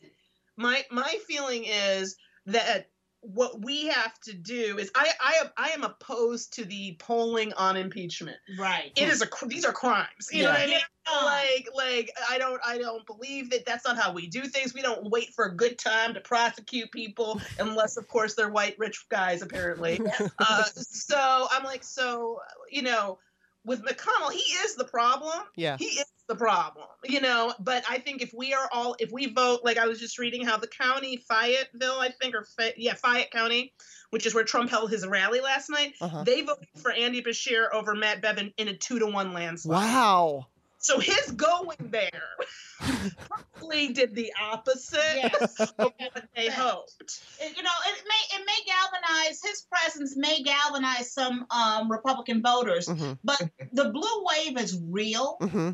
my 0.56 0.84
my 0.90 1.18
feeling 1.26 1.64
is 1.64 2.16
that 2.46 2.90
what 3.20 3.64
we 3.64 3.86
have 3.88 4.18
to 4.20 4.32
do 4.32 4.78
is 4.78 4.90
I 4.94 5.10
I 5.20 5.32
am, 5.40 5.50
I 5.56 5.68
am 5.70 5.82
opposed 5.82 6.52
to 6.54 6.64
the 6.64 6.96
polling 6.98 7.52
on 7.54 7.76
impeachment. 7.76 8.36
right. 8.58 8.92
It 8.96 9.08
is 9.08 9.22
a 9.22 9.28
these 9.46 9.64
are 9.64 9.72
crimes. 9.72 10.28
You 10.30 10.44
know 10.44 10.50
what 10.50 10.60
I 10.60 10.66
mean? 10.66 10.78
Yeah. 11.06 11.24
Like 11.24 11.68
like 11.74 12.10
I 12.30 12.38
don't 12.38 12.60
I 12.64 12.78
don't 12.78 13.04
believe 13.06 13.50
that 13.50 13.66
that's 13.66 13.84
not 13.84 13.96
how 13.96 14.12
we 14.12 14.28
do 14.28 14.42
things. 14.42 14.72
We 14.72 14.82
don't 14.82 15.10
wait 15.10 15.30
for 15.34 15.46
a 15.46 15.56
good 15.56 15.78
time 15.78 16.14
to 16.14 16.20
prosecute 16.20 16.92
people 16.92 17.40
unless 17.58 17.96
of 17.96 18.06
course 18.08 18.34
they're 18.34 18.50
white 18.50 18.76
rich 18.78 19.06
guys 19.08 19.42
apparently. 19.42 20.00
uh, 20.38 20.64
so 20.64 21.48
I'm 21.50 21.64
like 21.64 21.82
so 21.82 22.40
you 22.70 22.82
know 22.82 23.18
with 23.68 23.84
McConnell 23.84 24.32
he 24.32 24.40
is 24.64 24.74
the 24.74 24.84
problem 24.84 25.38
yeah. 25.56 25.76
he 25.78 25.84
is 25.84 26.06
the 26.28 26.34
problem, 26.36 26.84
you 27.06 27.22
know. 27.22 27.54
But 27.58 27.84
I 27.88 27.98
think 27.98 28.20
if 28.20 28.34
we 28.36 28.52
are 28.52 28.68
all, 28.70 28.94
if 28.98 29.10
we 29.10 29.32
vote, 29.32 29.60
like 29.64 29.78
I 29.78 29.86
was 29.86 29.98
just 29.98 30.18
reading 30.18 30.44
how 30.44 30.58
the 30.58 30.66
county, 30.66 31.16
Fayetteville, 31.26 31.98
I 32.00 32.10
think, 32.20 32.34
or 32.34 32.44
Fay- 32.58 32.74
yeah, 32.76 32.92
Fayette 32.92 33.30
County, 33.30 33.72
which 34.10 34.26
is 34.26 34.34
where 34.34 34.44
Trump 34.44 34.68
held 34.68 34.90
his 34.90 35.06
rally 35.06 35.40
last 35.40 35.70
night, 35.70 35.94
Uh-huh. 36.02 36.24
they 36.24 36.42
voted 36.42 36.68
for 36.82 36.92
Andy 36.92 37.22
Beshear 37.22 37.68
over 37.72 37.94
Matt 37.94 38.20
Bevin 38.20 38.52
in 38.58 38.68
a 38.68 38.76
two 38.76 38.98
to 38.98 39.06
one 39.06 39.32
landslide. 39.32 39.74
Wow. 39.82 40.46
So 40.80 40.98
his 41.00 41.32
going 41.32 41.76
there 41.90 42.22
probably 43.28 43.92
did 43.92 44.14
the 44.14 44.32
opposite 44.40 44.98
Yes. 45.16 45.58
of 45.78 45.92
what 45.98 46.24
they 46.36 46.48
hoped. 46.48 47.20
You 47.40 47.62
know, 47.62 47.70
it 47.86 48.04
may 48.06 48.38
it 48.38 48.46
may 48.46 48.58
galvanize 48.66 49.40
his 49.42 49.62
presence 49.70 50.16
may 50.16 50.42
galvanize 50.42 51.12
some 51.12 51.46
um, 51.50 51.90
Republican 51.90 52.42
voters, 52.42 52.88
hmm 52.88 53.12
but 53.24 53.42
the 53.72 53.90
blue 53.90 54.24
wave 54.32 54.58
is 54.58 54.78
real. 54.88 55.36
hmm 55.40 55.70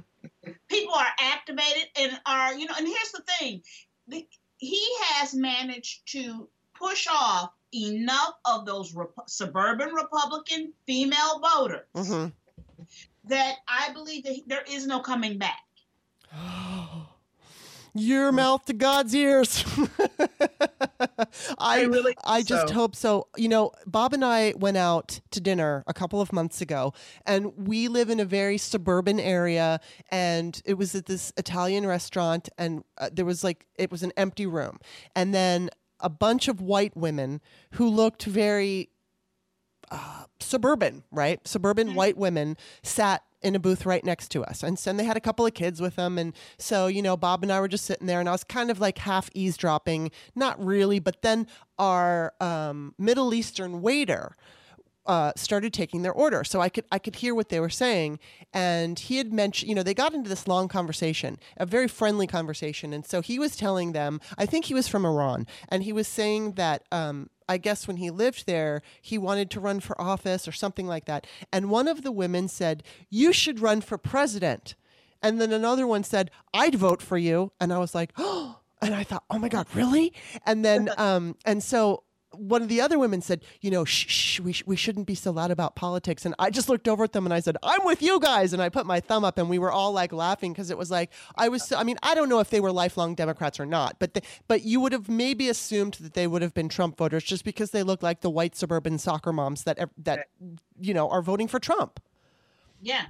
People 0.68 0.94
are 0.94 1.06
activated 1.20 1.84
and 1.96 2.12
are 2.26 2.54
you 2.54 2.66
know. 2.66 2.74
And 2.76 2.86
here's 2.86 3.12
the 3.12 3.22
thing, 3.38 3.62
the, 4.08 4.26
he 4.58 4.82
has 5.10 5.34
managed 5.34 6.06
to 6.12 6.48
push 6.74 7.06
off 7.10 7.50
enough 7.72 8.34
of 8.44 8.66
those 8.66 8.94
Rep- 8.94 9.10
suburban 9.26 9.92
Republican 9.94 10.72
female 10.86 11.40
voters 11.40 11.86
hmm 11.94 12.26
that 13.28 13.56
I 13.68 13.92
believe 13.92 14.24
that 14.24 14.40
there 14.46 14.64
is 14.68 14.86
no 14.86 15.00
coming 15.00 15.38
back. 15.38 15.60
Your 17.96 18.32
mouth 18.32 18.64
to 18.64 18.72
God's 18.72 19.14
ears. 19.14 19.64
I 21.58 21.82
really 21.82 22.16
I 22.24 22.42
just 22.42 22.68
so. 22.68 22.74
hope 22.74 22.96
so. 22.96 23.28
You 23.36 23.48
know, 23.48 23.70
Bob 23.86 24.12
and 24.12 24.24
I 24.24 24.52
went 24.56 24.76
out 24.76 25.20
to 25.30 25.40
dinner 25.40 25.84
a 25.86 25.94
couple 25.94 26.20
of 26.20 26.32
months 26.32 26.60
ago, 26.60 26.92
and 27.24 27.52
we 27.56 27.86
live 27.86 28.10
in 28.10 28.18
a 28.18 28.24
very 28.24 28.58
suburban 28.58 29.20
area. 29.20 29.78
And 30.10 30.60
it 30.64 30.74
was 30.74 30.96
at 30.96 31.06
this 31.06 31.32
Italian 31.36 31.86
restaurant, 31.86 32.48
and 32.58 32.82
uh, 32.98 33.10
there 33.12 33.24
was 33.24 33.44
like, 33.44 33.64
it 33.76 33.92
was 33.92 34.02
an 34.02 34.12
empty 34.16 34.46
room. 34.46 34.80
And 35.14 35.32
then 35.32 35.70
a 36.00 36.10
bunch 36.10 36.48
of 36.48 36.60
white 36.60 36.96
women 36.96 37.40
who 37.74 37.88
looked 37.88 38.24
very 38.24 38.90
uh, 39.94 40.24
suburban, 40.40 41.04
right? 41.10 41.40
Suburban 41.46 41.90
Mhm. 41.90 41.94
white 41.94 42.16
women 42.16 42.56
sat 42.82 43.22
in 43.42 43.54
a 43.54 43.58
booth 43.58 43.84
right 43.84 44.04
next 44.04 44.28
to 44.30 44.42
us. 44.42 44.62
And 44.62 44.78
so 44.78 44.90
and 44.90 44.98
they 44.98 45.04
had 45.04 45.16
a 45.18 45.20
couple 45.20 45.44
of 45.46 45.52
kids 45.54 45.80
with 45.80 45.96
them. 45.96 46.16
And 46.18 46.32
so, 46.58 46.86
you 46.86 47.02
know, 47.02 47.16
Bob 47.16 47.42
and 47.42 47.52
I 47.52 47.60
were 47.60 47.68
just 47.68 47.84
sitting 47.84 48.06
there 48.06 48.18
and 48.20 48.28
I 48.28 48.32
was 48.32 48.42
kind 48.44 48.70
of 48.70 48.80
like 48.80 48.98
half 48.98 49.28
eavesdropping, 49.34 50.10
not 50.34 50.62
really, 50.64 50.98
but 50.98 51.20
then 51.22 51.46
our 51.78 52.32
um, 52.40 52.94
Middle 52.98 53.34
Eastern 53.34 53.82
waiter 53.82 54.34
uh, 55.06 55.32
started 55.36 55.74
taking 55.74 56.00
their 56.00 56.12
order. 56.12 56.42
So 56.44 56.62
I 56.62 56.70
could 56.70 56.86
I 56.90 56.98
could 56.98 57.16
hear 57.16 57.34
what 57.34 57.50
they 57.50 57.60
were 57.60 57.68
saying, 57.68 58.18
and 58.54 58.98
he 58.98 59.18
had 59.18 59.34
mentioned, 59.34 59.68
you 59.68 59.74
know, 59.74 59.82
they 59.82 59.92
got 59.92 60.14
into 60.14 60.30
this 60.30 60.48
long 60.48 60.66
conversation, 60.66 61.38
a 61.58 61.66
very 61.66 61.88
friendly 61.88 62.26
conversation, 62.26 62.94
and 62.94 63.04
so 63.04 63.20
he 63.20 63.38
was 63.38 63.54
telling 63.54 63.92
them, 63.92 64.18
I 64.38 64.46
think 64.46 64.64
he 64.64 64.72
was 64.72 64.88
from 64.88 65.04
Iran, 65.04 65.46
and 65.68 65.82
he 65.82 65.92
was 65.92 66.08
saying 66.08 66.52
that. 66.52 66.84
Um, 66.90 67.28
I 67.48 67.58
guess 67.58 67.86
when 67.86 67.98
he 67.98 68.10
lived 68.10 68.46
there, 68.46 68.82
he 69.00 69.18
wanted 69.18 69.50
to 69.50 69.60
run 69.60 69.80
for 69.80 70.00
office 70.00 70.48
or 70.48 70.52
something 70.52 70.86
like 70.86 71.04
that. 71.06 71.26
And 71.52 71.70
one 71.70 71.88
of 71.88 72.02
the 72.02 72.12
women 72.12 72.48
said, 72.48 72.82
You 73.10 73.32
should 73.32 73.60
run 73.60 73.80
for 73.80 73.98
president. 73.98 74.74
And 75.22 75.40
then 75.40 75.52
another 75.52 75.86
one 75.86 76.04
said, 76.04 76.30
I'd 76.52 76.74
vote 76.74 77.00
for 77.00 77.16
you. 77.16 77.52
And 77.60 77.72
I 77.72 77.78
was 77.78 77.94
like, 77.94 78.12
Oh, 78.16 78.60
and 78.82 78.94
I 78.94 79.04
thought, 79.04 79.24
Oh 79.30 79.38
my 79.38 79.48
God, 79.48 79.66
really? 79.74 80.12
And 80.46 80.64
then, 80.64 80.90
um, 80.98 81.36
and 81.44 81.62
so 81.62 82.04
one 82.34 82.62
of 82.62 82.68
the 82.68 82.80
other 82.80 82.98
women 82.98 83.20
said, 83.20 83.44
you 83.60 83.70
know, 83.70 83.84
shh, 83.84 84.06
shh 84.08 84.40
we, 84.40 84.52
sh- 84.52 84.64
we 84.66 84.76
shouldn't 84.76 85.06
be 85.06 85.14
so 85.14 85.30
loud 85.30 85.50
about 85.50 85.76
politics. 85.76 86.24
And 86.24 86.34
I 86.38 86.50
just 86.50 86.68
looked 86.68 86.88
over 86.88 87.04
at 87.04 87.12
them 87.12 87.24
and 87.26 87.32
I 87.32 87.40
said, 87.40 87.56
I'm 87.62 87.84
with 87.84 88.02
you 88.02 88.20
guys. 88.20 88.52
And 88.52 88.62
I 88.62 88.68
put 88.68 88.86
my 88.86 89.00
thumb 89.00 89.24
up 89.24 89.38
and 89.38 89.48
we 89.48 89.58
were 89.58 89.72
all 89.72 89.92
like 89.92 90.12
laughing 90.12 90.52
because 90.52 90.70
it 90.70 90.78
was 90.78 90.90
like, 90.90 91.10
I 91.36 91.48
was, 91.48 91.62
so, 91.64 91.76
I 91.76 91.84
mean, 91.84 91.96
I 92.02 92.14
don't 92.14 92.28
know 92.28 92.40
if 92.40 92.50
they 92.50 92.60
were 92.60 92.72
lifelong 92.72 93.14
Democrats 93.14 93.58
or 93.58 93.66
not, 93.66 93.98
but, 93.98 94.14
they, 94.14 94.22
but 94.48 94.62
you 94.62 94.80
would 94.80 94.92
have 94.92 95.08
maybe 95.08 95.48
assumed 95.48 95.94
that 95.94 96.14
they 96.14 96.26
would 96.26 96.42
have 96.42 96.54
been 96.54 96.68
Trump 96.68 96.96
voters 96.96 97.24
just 97.24 97.44
because 97.44 97.70
they 97.70 97.82
look 97.82 98.02
like 98.02 98.20
the 98.20 98.30
white 98.30 98.56
suburban 98.56 98.98
soccer 98.98 99.32
moms 99.32 99.64
that, 99.64 99.88
that, 99.98 100.26
you 100.80 100.94
know, 100.94 101.08
are 101.08 101.22
voting 101.22 101.48
for 101.48 101.58
Trump. 101.58 102.00
Yeah. 102.80 103.06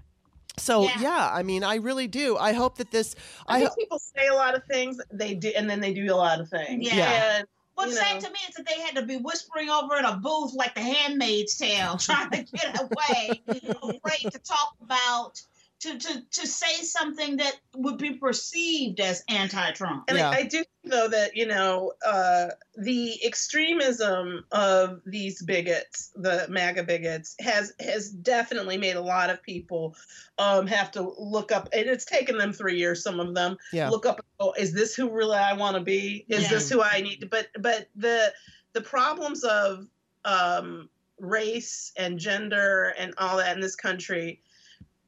So 0.56 0.84
Yeah. 0.84 1.00
yeah, 1.00 1.30
I 1.32 1.42
mean, 1.42 1.64
I 1.64 1.76
really 1.76 2.06
do. 2.06 2.36
I 2.36 2.52
hope 2.52 2.78
that 2.78 2.92
this, 2.92 3.16
I 3.48 3.56
I, 3.56 3.60
think 3.60 3.76
people 3.76 3.98
say 3.98 4.28
a 4.28 4.34
lot 4.34 4.54
of 4.54 4.62
things, 4.70 5.00
they 5.12 5.34
do, 5.34 5.52
and 5.56 5.68
then 5.68 5.80
they 5.80 5.92
do 5.92 6.12
a 6.12 6.14
lot 6.14 6.40
of 6.40 6.48
things. 6.48 6.86
Yeah. 6.86 7.38
And, 7.38 7.46
What's 7.74 7.92
you 7.92 7.98
sad 7.98 8.14
know. 8.14 8.28
to 8.28 8.32
me 8.32 8.38
is 8.48 8.54
that 8.54 8.66
they 8.66 8.80
had 8.80 8.94
to 8.96 9.02
be 9.02 9.16
whispering 9.16 9.68
over 9.68 9.96
in 9.96 10.04
a 10.04 10.16
booth 10.16 10.54
like 10.54 10.74
the 10.74 10.80
Handmaid's 10.80 11.56
Tale, 11.56 11.96
trying 11.98 12.30
to 12.30 12.42
get 12.42 12.80
away, 12.80 13.42
afraid 13.48 14.32
to 14.32 14.38
talk 14.38 14.76
about, 14.82 15.40
to, 15.84 15.98
to, 15.98 16.22
to 16.30 16.46
say 16.46 16.82
something 16.82 17.36
that 17.36 17.56
would 17.76 17.98
be 17.98 18.14
perceived 18.14 19.00
as 19.00 19.22
anti-Trump. 19.28 20.04
And 20.08 20.16
Yeah. 20.16 20.30
I, 20.30 20.36
I 20.36 20.42
do 20.44 20.58
think, 20.58 20.68
though 20.84 21.08
that 21.08 21.36
you 21.36 21.46
know 21.46 21.92
uh, 22.04 22.48
the 22.76 23.22
extremism 23.24 24.44
of 24.52 25.02
these 25.04 25.42
bigots, 25.42 26.10
the 26.14 26.46
MAGA 26.48 26.84
bigots, 26.84 27.36
has 27.40 27.74
has 27.80 28.10
definitely 28.10 28.78
made 28.78 28.96
a 28.96 29.00
lot 29.00 29.28
of 29.30 29.42
people 29.42 29.94
um, 30.38 30.66
have 30.66 30.90
to 30.92 31.14
look 31.18 31.52
up, 31.52 31.68
and 31.72 31.86
it's 31.86 32.06
taken 32.06 32.38
them 32.38 32.52
three 32.52 32.78
years. 32.78 33.02
Some 33.02 33.20
of 33.20 33.34
them 33.34 33.56
Yeah. 33.72 33.90
look 33.90 34.06
up. 34.06 34.24
Oh, 34.40 34.52
is 34.58 34.72
this 34.72 34.94
who 34.94 35.10
really 35.10 35.36
I 35.36 35.52
want 35.52 35.76
to 35.76 35.82
be? 35.82 36.24
Is 36.28 36.44
Yeah. 36.44 36.48
this 36.50 36.70
who 36.70 36.82
I 36.82 37.00
need? 37.02 37.20
to 37.20 37.26
But 37.26 37.48
but 37.58 37.88
the 37.94 38.32
the 38.72 38.80
problems 38.80 39.44
of 39.44 39.86
um, 40.24 40.88
race 41.18 41.92
and 41.98 42.18
gender 42.18 42.94
and 42.98 43.12
all 43.18 43.36
that 43.36 43.54
in 43.54 43.60
this 43.60 43.76
country 43.76 44.40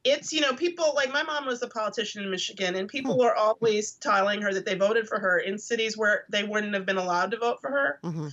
it's 0.07 0.33
you 0.33 0.41
know 0.41 0.55
people 0.55 0.93
like 0.95 1.13
my 1.13 1.23
mom 1.23 1.47
was 1.47 1.63
a 1.63 1.69
politician 1.69 2.23
in 2.23 2.31
Michigan, 2.31 2.75
and 2.77 2.89
people 2.89 3.19
were 3.19 3.35
always 3.35 3.93
telling 3.95 4.41
her 4.43 4.53
that 4.55 4.65
they 4.65 4.75
voted 4.75 5.09
for 5.09 5.19
her 5.19 5.39
in 5.39 5.59
cities 5.59 5.97
where 5.97 6.25
they 6.31 6.45
wouldn't 6.45 6.75
have 6.75 6.87
been 6.87 6.97
allowed 6.97 7.31
to 7.33 7.39
vote 7.39 7.61
for 7.61 7.71
her. 7.71 7.99
hmm 8.03 8.29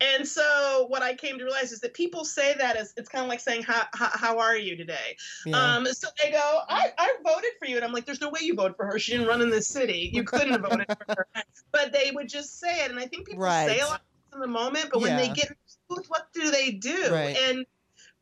And 0.00 0.26
so 0.26 0.86
what 0.88 1.02
I 1.02 1.14
came 1.14 1.38
to 1.38 1.44
realize 1.44 1.72
is 1.72 1.80
that 1.80 1.94
people 1.94 2.24
say 2.24 2.54
that 2.58 2.76
as 2.76 2.92
it's 2.96 3.08
kind 3.08 3.24
of 3.24 3.28
like 3.28 3.40
saying 3.40 3.62
how 3.62 3.84
how, 3.94 4.10
how 4.12 4.38
are 4.38 4.56
you 4.56 4.76
today? 4.76 5.16
Yeah. 5.46 5.76
Um, 5.76 5.86
so 5.86 6.08
they 6.22 6.30
go, 6.30 6.60
I, 6.68 6.92
I 6.98 7.14
voted 7.24 7.50
for 7.58 7.66
you, 7.66 7.76
and 7.76 7.84
I'm 7.84 7.92
like, 7.92 8.04
there's 8.04 8.20
no 8.20 8.30
way 8.30 8.40
you 8.42 8.54
voted 8.54 8.76
for 8.76 8.86
her. 8.86 8.98
She 8.98 9.12
didn't 9.12 9.26
run 9.28 9.40
in 9.40 9.50
this 9.50 9.68
city. 9.68 10.10
You 10.12 10.24
couldn't 10.24 10.52
have 10.52 10.62
voted 10.62 10.86
for 10.88 11.14
her. 11.16 11.26
But 11.72 11.92
they 11.92 12.10
would 12.10 12.28
just 12.28 12.58
say 12.58 12.84
it, 12.84 12.90
and 12.90 12.98
I 12.98 13.06
think 13.06 13.26
people 13.26 13.44
Right. 13.44 13.66
say 13.68 13.80
a 13.80 13.86
lot 13.86 14.00
in 14.32 14.40
the 14.40 14.46
moment, 14.46 14.86
but 14.92 15.00
when 15.02 15.16
they 15.16 15.28
get 15.28 15.48
in 15.48 15.56
the 15.88 15.94
booth, 15.96 16.06
what 16.08 16.26
do 16.32 16.50
they 16.50 16.70
do? 16.72 17.08
Right. 17.12 17.36
And 17.48 17.66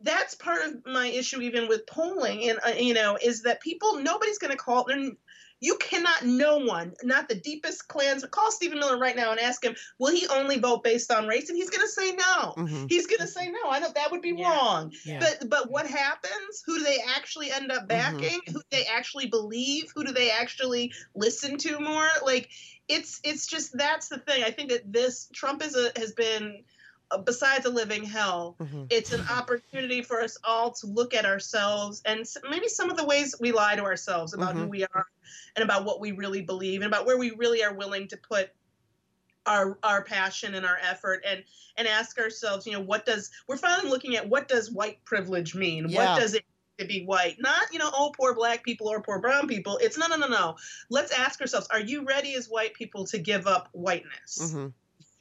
that's 0.01 0.35
part 0.35 0.63
of 0.65 0.87
my 0.87 1.07
issue, 1.07 1.41
even 1.41 1.69
with 1.69 1.87
polling, 1.87 2.49
and 2.49 2.59
uh, 2.67 2.71
you 2.79 2.95
know, 2.95 3.17
is 3.21 3.43
that 3.43 3.61
people 3.61 4.01
nobody's 4.01 4.39
going 4.39 4.51
to 4.51 4.57
call. 4.57 4.87
And 4.89 5.17
you 5.61 5.77
cannot, 5.77 6.25
no 6.27 6.59
one, 6.59 6.93
not 7.03 7.27
the 7.27 7.37
deepest 7.37 7.89
clans, 7.89 8.23
call 8.27 8.51
Stephen 8.51 8.79
Miller 8.79 8.99
right 8.99 9.17
now 9.17 9.31
and 9.31 9.41
ask 9.41 9.65
him, 9.65 9.75
will 9.99 10.13
he 10.13 10.27
only 10.29 10.59
vote 10.59 10.85
based 10.85 11.11
on 11.11 11.27
race? 11.27 11.49
And 11.49 11.57
he's 11.57 11.71
going 11.71 11.81
to 11.81 11.89
say 11.89 12.13
no. 12.13 12.53
Mhm. 12.57 12.91
He's 12.91 13.07
going 13.07 13.21
to 13.21 13.27
say 13.27 13.49
no. 13.51 13.71
I 13.71 13.79
know 13.79 13.91
that 13.95 14.11
would 14.11 14.21
be 14.21 14.35
Yeah. 14.37 14.51
wrong. 14.51 14.93
Yeah. 15.07 15.21
But 15.21 15.49
but 15.49 15.71
what 15.71 15.87
happens? 15.87 16.63
Who 16.67 16.79
do 16.79 16.85
they 16.85 16.99
actually 17.17 17.51
end 17.51 17.73
up 17.73 17.89
backing? 17.89 18.41
Who 18.47 18.53
do 18.55 18.63
they 18.71 18.85
actually 18.85 19.29
believe? 19.29 19.91
Who 19.95 20.05
do 20.05 20.13
they 20.13 20.31
actually 20.31 20.93
listen 21.15 21.57
to 21.59 21.81
more? 21.81 22.09
Like 22.23 22.51
it's 22.89 23.21
it's 23.25 23.47
just 23.47 23.71
that's 23.79 24.09
the 24.09 24.19
thing. 24.19 24.43
I 24.45 24.51
think 24.51 24.71
that 24.71 24.93
this 24.93 25.29
Trump 25.33 25.63
is 25.63 25.77
a 25.77 25.93
has 25.99 26.13
been 26.13 26.65
besides 27.19 27.67
a 27.67 27.71
living 27.71 28.05
hell. 28.05 28.57
Mhm. 28.61 28.87
It's 28.91 29.12
an 29.12 29.27
opportunity 29.29 30.03
for 30.03 30.21
us 30.21 30.37
all 30.45 30.73
to 30.73 30.87
look 30.87 31.15
at 31.15 31.25
ourselves 31.25 32.03
and 32.05 32.25
maybe 32.49 32.69
some 32.69 32.91
of 32.91 32.97
the 32.97 33.05
ways 33.05 33.35
we 33.41 33.53
lie 33.53 33.77
to 33.77 33.83
ourselves 33.83 34.35
about 34.35 34.55
who 34.55 34.67
Mhm. 34.67 34.71
we 34.71 34.85
are 34.85 35.07
and 35.57 35.62
about 35.62 35.85
what 35.85 36.01
we 36.01 36.12
really 36.12 36.43
believe 36.43 36.81
and 36.83 36.93
about 36.93 37.07
where 37.07 37.17
we 37.19 37.31
really 37.33 37.62
are 37.65 37.75
willing 37.75 38.09
to 38.09 38.17
put 38.17 38.51
our 39.47 39.79
our 39.83 40.03
passion 40.03 40.55
and 40.55 40.65
our 40.65 40.79
effort 40.81 41.23
and 41.27 41.45
and 41.77 41.87
ask 41.87 42.19
ourselves 42.19 42.67
you 42.67 42.73
know 42.73 42.81
what 42.81 43.05
does 43.05 43.31
we're 43.47 43.59
finally 43.59 43.91
looking 43.91 44.17
at 44.17 44.27
what 44.27 44.49
does 44.49 44.71
white 44.71 45.05
privilege 45.05 45.55
mean 45.55 45.87
Yeah. 45.89 46.15
what 46.15 46.21
does 46.21 46.33
it 46.33 46.45
mean 46.79 46.87
to 46.89 46.93
be 46.93 47.05
white 47.05 47.37
not 47.41 47.71
you 47.71 47.79
know 47.79 47.91
oh 47.93 48.11
poor 48.17 48.35
black 48.35 48.65
people 48.65 48.89
or 48.89 49.03
poor 49.03 49.19
brown 49.21 49.47
people 49.47 49.77
it's 49.83 49.99
no 49.99 50.07
no 50.07 50.17
no 50.17 50.29
no 50.29 50.57
let's 50.89 51.12
ask 51.12 51.43
ourselves 51.43 51.67
are 51.71 51.81
you 51.81 52.05
ready 52.05 52.35
as 52.35 52.49
white 52.49 52.73
people 52.73 53.05
to 53.09 53.19
give 53.19 53.47
up 53.47 53.69
whiteness 53.73 54.39
Mhm. 54.41 54.73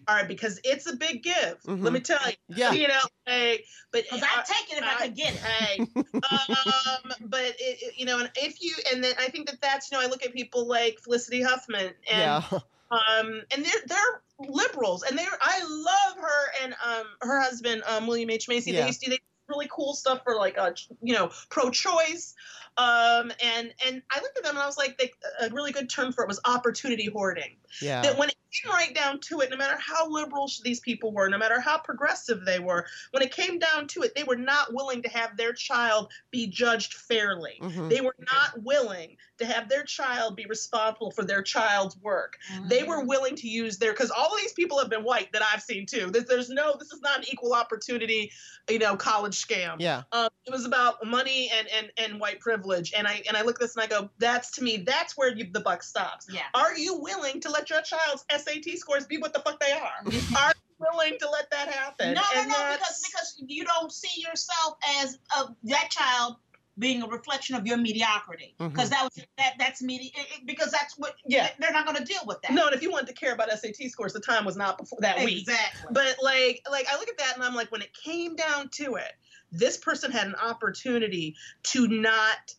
All 0.08 0.16
right 0.16 0.28
because 0.28 0.60
it's 0.64 0.88
a 0.88 0.96
big 0.96 1.24
give 1.24 1.62
Mhm. 1.68 1.82
let 1.84 1.94
me 1.94 2.00
tell 2.00 2.20
you 2.28 2.36
Yeah. 2.50 2.72
you 2.72 2.88
know 2.88 3.00
hey 3.26 3.64
but 3.92 4.04
Because 4.04 4.24
I'd 4.24 4.46
take 4.46 4.72
it 4.76 4.82
if 4.82 4.84
I 4.84 4.96
could 4.96 5.16
get 5.16 5.34
it. 5.34 5.40
Hey, 5.40 5.80
um, 6.06 7.12
but 7.30 7.42
it, 7.42 7.56
it- 7.60 7.94
you 7.98 8.06
know, 8.06 8.18
and 8.20 8.32
if 8.36 8.62
you, 8.62 8.74
and 8.92 9.04
then 9.04 9.14
I 9.20 9.28
think 9.30 9.48
that 9.50 9.62
that's, 9.62 9.92
you 9.92 9.98
know, 9.98 10.04
I 10.04 10.08
look 10.08 10.26
at 10.26 10.34
people 10.34 10.68
like 10.68 11.00
Felicity 11.00 11.44
Huffman, 11.44 11.94
and 12.12 12.20
Yeah. 12.20 12.42
um, 12.92 13.42
and 13.52 13.64
they're 13.64 13.82
they're 13.86 14.22
liberals, 14.40 15.04
and 15.04 15.16
they're 15.18 15.38
I 15.40 15.62
love 15.64 16.18
her 16.24 16.52
and 16.64 16.74
um 16.84 17.06
her 17.22 17.40
husband 17.40 17.84
um 17.86 18.08
William 18.08 18.32
H 18.32 18.48
Macy. 18.48 18.72
Yeah. 18.72 18.82
They 18.82 18.88
used 18.88 19.04
to 19.04 19.12
do 19.12 19.18
really 19.48 19.68
cool 19.72 19.94
stuff 19.94 20.22
for 20.24 20.36
like 20.36 20.58
uh 20.58 20.72
you 21.04 21.14
know 21.14 21.30
pro-choice, 21.50 22.34
um, 22.78 23.32
and 23.44 23.74
and 23.86 24.02
I 24.12 24.20
looked 24.22 24.38
at 24.38 24.44
them 24.44 24.56
and 24.56 24.64
I 24.64 24.66
was 24.66 24.78
like, 24.78 24.98
they, 24.98 25.12
a 25.42 25.50
really 25.50 25.72
good 25.72 25.90
term 25.90 26.12
for 26.12 26.24
it 26.24 26.28
was 26.28 26.40
opportunity 26.46 27.08
hoarding 27.08 27.56
Yeah. 27.82 28.02
that 28.02 28.18
when 28.18 28.30
it 28.30 28.36
came 28.52 28.72
right 28.72 28.94
down 28.94 29.20
to 29.20 29.40
it, 29.42 29.50
no 29.50 29.58
matter 29.58 29.78
how 29.80 30.08
liberal 30.10 30.50
these 30.64 30.80
people 30.80 31.12
were, 31.12 31.28
no 31.30 31.38
matter 31.40 31.60
how 31.60 31.78
progressive 31.80 32.46
they 32.46 32.60
were, 32.60 32.86
when 33.12 33.24
it 33.24 33.32
came 33.32 33.58
down 33.60 33.88
to 33.88 34.02
it, 34.04 34.14
they 34.16 34.24
were 34.24 34.36
not 34.36 34.74
willing 34.74 35.02
to 35.04 35.10
have 35.10 35.36
their 35.38 35.54
child 35.54 36.12
be 36.32 36.46
judged 36.48 36.94
fairly. 36.94 37.58
Mhm. 37.62 37.90
They 37.90 38.02
were 38.02 38.16
not 38.32 38.62
willing 38.64 39.18
to 39.40 39.46
have 39.46 39.70
their 39.70 39.84
child 39.84 40.36
be 40.36 40.46
responsible 40.46 41.10
for 41.12 41.24
their 41.24 41.42
child's 41.42 41.98
work. 41.98 42.38
They 42.70 42.82
Mm-hmm. 42.82 42.90
were 42.90 43.04
willing 43.06 43.36
to 43.38 43.48
use 43.48 43.78
their 43.80 43.92
because 43.92 44.12
all 44.12 44.34
of 44.34 44.40
these 44.40 44.54
people 44.54 44.78
have 44.80 44.90
been 44.90 45.04
white 45.04 45.32
that 45.34 45.42
I've 45.42 45.62
seen 45.62 45.86
too. 45.86 46.10
There's, 46.12 46.26
there's 46.26 46.50
no 46.50 46.76
this 46.80 46.92
is 46.92 47.02
not 47.02 47.20
an 47.20 47.26
equal 47.32 47.54
opportunity, 47.54 48.32
you 48.70 48.80
know, 48.80 48.96
college 48.96 49.44
scam. 49.46 49.78
Yeah. 49.80 50.04
Um, 50.12 50.30
it 50.46 50.52
was 50.52 50.66
about 50.66 51.04
money 51.06 51.52
and 51.58 51.68
and 51.70 51.92
and 51.98 52.20
white 52.20 52.40
privilege. 52.40 52.63
And 52.98 53.08
I 53.08 53.22
and 53.28 53.36
I 53.38 53.42
look 53.44 53.56
at 53.56 53.62
this 53.62 53.76
and 53.76 53.84
I 53.84 53.88
go, 53.88 54.10
that's 54.20 54.52
to 54.52 54.64
me, 54.64 54.78
that's 54.86 55.18
where 55.18 55.34
you, 55.36 55.48
the 55.52 55.60
buck 55.62 55.84
stops. 55.84 56.28
Yeah. 56.32 56.42
Are 56.54 56.78
you 56.78 56.98
willing 57.00 57.40
to 57.42 57.50
let 57.50 57.70
your 57.70 57.82
child's 57.82 58.26
SAT 58.32 58.78
scores 58.78 59.06
be 59.06 59.18
what 59.18 59.34
the 59.34 59.40
fuck 59.40 59.60
they 59.60 59.72
are? 59.72 60.04
are 60.38 60.54
you 60.56 60.76
willing 60.92 61.18
to 61.20 61.30
let 61.30 61.50
that 61.52 61.70
happen? 61.70 62.14
No, 62.14 62.22
no, 62.34 62.40
And 62.42 62.50
no, 62.50 62.56
that's- 62.58 62.80
because 62.80 63.36
because 63.38 63.44
you 63.48 63.64
don't 63.66 63.92
see 63.92 64.22
yourself 64.22 64.78
as 65.02 65.18
uh, 65.36 65.48
that 65.64 65.90
child 65.90 66.38
being 66.80 67.04
a 67.04 67.08
reflection 67.08 67.56
of 67.56 67.68
your 67.68 67.78
mediocrity. 67.78 68.56
Because 68.58 68.90
that 68.90 69.04
was 69.04 69.24
that 69.38 69.54
that's 69.60 69.82
medi- 69.84 70.12
it- 70.16 70.40
it- 70.40 70.46
because 70.48 70.72
that's 70.72 70.98
what 70.98 71.14
Yeah. 71.26 71.50
they're 71.60 71.72
not 71.72 71.86
going 71.86 71.98
to 71.98 72.04
deal 72.04 72.22
with 72.26 72.42
that. 72.42 72.52
no, 72.52 72.66
and 72.66 72.76
if 72.76 72.82
you 72.82 72.90
wanted 72.92 73.08
to 73.08 73.14
care 73.14 73.32
about 73.34 73.50
SAT 73.52 73.90
scores, 73.90 74.12
the 74.14 74.20
time 74.20 74.44
was 74.44 74.58
not 74.58 74.80
before 74.80 74.98
that 75.02 75.24
week. 75.24 75.42
exactly. 75.42 75.90
But 75.92 76.16
like, 76.24 76.64
like 76.72 76.88
I 76.92 76.98
look 76.98 77.10
at 77.10 77.18
that 77.20 77.36
and 77.36 77.44
I'm 77.44 77.54
like, 77.54 77.72
when 77.72 77.84
it 77.84 77.94
came 77.94 78.36
down 78.36 78.70
to 78.70 78.96
it, 78.96 79.12
this 79.54 79.78
person 79.78 80.12
had 80.12 80.28
an 80.28 80.36
opportunity 80.36 81.36
to 81.64 81.88
not 81.88 82.54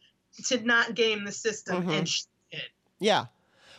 to 0.46 0.60
not 0.62 0.94
game 0.94 1.24
the 1.24 1.32
system, 1.32 1.84
Mhm. 1.86 1.98
and 1.98 2.08
she 2.08 2.22
did. 2.50 2.62
Yeah. 2.98 3.26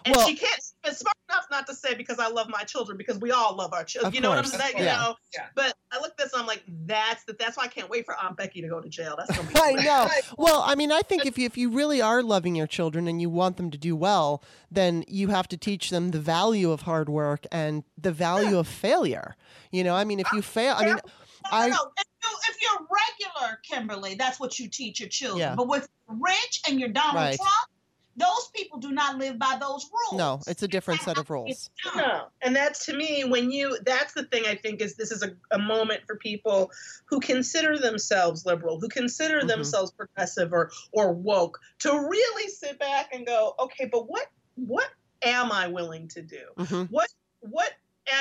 And 0.05 0.15
Well- 0.15 0.27
she 0.27 0.35
can't. 0.35 0.61
It's 0.83 0.99
smart 0.99 1.15
enough 1.29 1.47
not 1.49 1.65
to 1.65 1.73
say 1.73 1.95
because 1.95 2.19
I 2.19 2.27
love 2.27 2.47
my 2.47 2.63
children 2.63 2.95
because 2.95 3.17
we 3.17 3.31
all 3.31 3.55
love 3.55 3.73
our 3.73 3.83
children. 3.83 4.13
You 4.13 4.21
know 4.21 4.29
what 4.29 4.37
I'm 4.37 4.45
saying? 4.45 4.77
You 4.77 4.83
Yeah. 4.83 4.97
know. 4.97 5.15
Yeah. 5.33 5.47
But 5.55 5.75
I 5.91 5.97
look 5.97 6.11
at 6.11 6.17
this 6.17 6.31
and 6.31 6.41
I'm 6.41 6.47
like, 6.47 6.61
that's 6.85 7.23
the, 7.23 7.33
that's 7.33 7.57
why 7.57 7.63
I 7.63 7.67
can't 7.69 7.89
wait 7.89 8.05
for 8.05 8.15
Aunt 8.15 8.37
Becky 8.37 8.61
to 8.61 8.67
go 8.67 8.79
to 8.79 8.87
jail. 8.87 9.15
That's 9.17 9.35
gonna 9.35 9.49
be. 9.49 9.55
I 9.59 9.71
know. 9.83 10.07
Well, 10.37 10.61
I 10.61 10.75
mean, 10.75 10.91
I 10.91 11.01
think 11.01 11.25
if 11.25 11.39
you, 11.39 11.47
if 11.47 11.57
you 11.57 11.71
really 11.71 12.03
are 12.03 12.21
loving 12.21 12.55
your 12.55 12.67
children 12.67 13.07
and 13.07 13.19
you 13.19 13.31
want 13.31 13.57
them 13.57 13.71
to 13.71 13.79
do 13.79 13.95
well, 13.95 14.43
then 14.69 15.03
you 15.07 15.29
have 15.29 15.47
to 15.47 15.57
teach 15.57 15.89
them 15.89 16.11
the 16.11 16.19
value 16.19 16.69
of 16.71 16.81
hard 16.83 17.09
work 17.09 17.47
and 17.51 17.83
the 17.97 18.11
value 18.11 18.59
of 18.59 18.67
failure. 18.67 19.35
You 19.71 19.83
know, 19.83 19.95
I 19.95 20.03
mean, 20.03 20.19
if 20.19 20.31
you 20.33 20.43
fail, 20.43 20.75
I 20.77 20.85
mean, 20.85 20.95
No, 20.95 21.01
I- 21.51 21.67
no, 21.69 21.75
no. 21.75 21.91
If, 21.97 22.05
you, 22.23 22.37
if 22.49 22.57
you're 22.61 22.87
regular, 23.41 23.59
Kimberly, 23.63 24.15
that's 24.15 24.39
what 24.39 24.57
you 24.59 24.67
teach 24.69 24.99
your 24.99 25.09
children. 25.09 25.39
Yeah. 25.39 25.55
But 25.55 25.67
with 25.67 25.87
rich 26.07 26.61
and 26.67 26.79
you're 26.79 26.89
Donald 26.89 27.15
Right. 27.15 27.35
Trump, 27.37 27.51
those 28.17 28.49
people 28.55 28.79
do 28.79 28.91
not 28.93 29.17
live 29.17 29.37
by 29.37 29.57
those 29.59 29.89
rules. 29.91 30.17
no, 30.17 30.39
it's 30.47 30.63
a 30.63 30.69
different 30.69 31.01
set 31.01 31.17
of 31.17 31.29
rules. 31.29 31.69
No, 31.97 32.27
and 32.41 32.55
that's 32.55 32.85
to 32.85 32.95
me 32.95 33.25
when 33.25 33.51
you. 33.51 33.77
That's 33.85 34.13
the 34.13 34.23
thing 34.23 34.45
I 34.47 34.55
think 34.55 34.79
is 34.81 34.95
this 34.95 35.11
is 35.11 35.21
a, 35.21 35.35
a 35.51 35.59
moment 35.59 36.01
for 36.07 36.15
people 36.15 36.71
who 37.07 37.19
consider 37.19 37.77
themselves 37.77 38.45
liberal, 38.45 38.79
who 38.79 38.87
consider 38.87 39.41
Mhm. 39.41 39.47
themselves 39.47 39.91
progressive 39.91 40.53
or 40.53 40.71
or 40.93 41.11
woke, 41.11 41.59
to 41.79 41.89
really 41.91 42.49
sit 42.49 42.79
back 42.79 43.09
and 43.13 43.25
go, 43.27 43.53
okay, 43.59 43.85
but 43.91 44.07
what 44.09 44.27
what 44.55 44.89
am 45.21 45.51
I 45.51 45.67
willing 45.67 46.07
to 46.09 46.21
do? 46.21 46.45
hmm 46.57 46.83
what 46.83 47.09
what 47.41 47.67
ad 47.67 47.75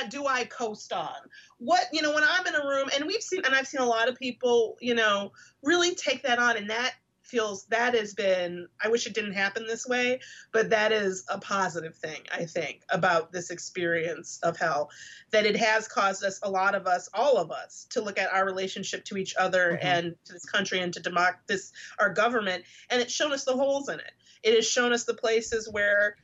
do 0.08 0.26
I 0.26 0.44
coast 0.44 0.92
on? 0.92 1.12
What 1.58 1.84
you 1.92 2.02
know 2.02 2.14
when 2.14 2.24
I'm 2.24 2.46
in 2.46 2.54
a 2.54 2.66
room 2.66 2.88
and 2.94 3.06
we've 3.06 3.22
seen 3.22 3.42
and 3.44 3.54
I've 3.54 3.66
seen 3.66 3.80
a 3.80 3.86
lot 3.86 4.08
of 4.08 4.16
people 4.16 4.76
you 4.80 4.94
know 4.94 5.32
really 5.62 5.94
take 5.94 6.22
that 6.22 6.38
on 6.38 6.56
and 6.56 6.70
that 6.70 6.94
feels 7.22 7.64
that 7.66 7.94
has 7.94 8.12
been 8.12 8.68
I 8.82 8.88
wish 8.88 9.06
it 9.06 9.14
didn't 9.14 9.32
happen 9.32 9.66
this 9.66 9.86
way 9.86 10.20
but 10.52 10.68
that 10.70 10.92
is 10.92 11.24
a 11.30 11.38
positive 11.38 11.96
thing 11.96 12.20
I 12.30 12.44
think 12.44 12.82
about 12.90 13.32
this 13.32 13.50
experience 13.50 14.38
of 14.42 14.58
hell 14.58 14.90
that 15.30 15.46
it 15.46 15.56
has 15.56 15.88
caused 15.88 16.22
us 16.22 16.38
a 16.42 16.50
lot 16.50 16.74
of 16.74 16.86
us 16.86 17.08
all 17.14 17.38
of 17.38 17.50
us 17.50 17.86
to 17.90 18.02
look 18.02 18.18
at 18.18 18.30
our 18.30 18.44
relationship 18.44 19.06
to 19.06 19.16
each 19.16 19.34
other 19.36 19.72
Mhm. 19.72 19.84
and 19.84 20.16
to 20.26 20.34
this 20.34 20.44
country 20.44 20.80
and 20.80 20.92
to 20.92 21.00
democ 21.00 21.36
this 21.46 21.72
our 21.98 22.10
government 22.10 22.64
and 22.90 23.00
it's 23.00 23.12
shown 23.12 23.32
us 23.32 23.44
the 23.44 23.56
holes 23.56 23.88
in 23.88 23.98
it 24.00 24.12
it 24.42 24.54
has 24.54 24.68
shown 24.68 24.92
us 24.92 25.04
the 25.04 25.14
places 25.14 25.66
where 25.70 26.16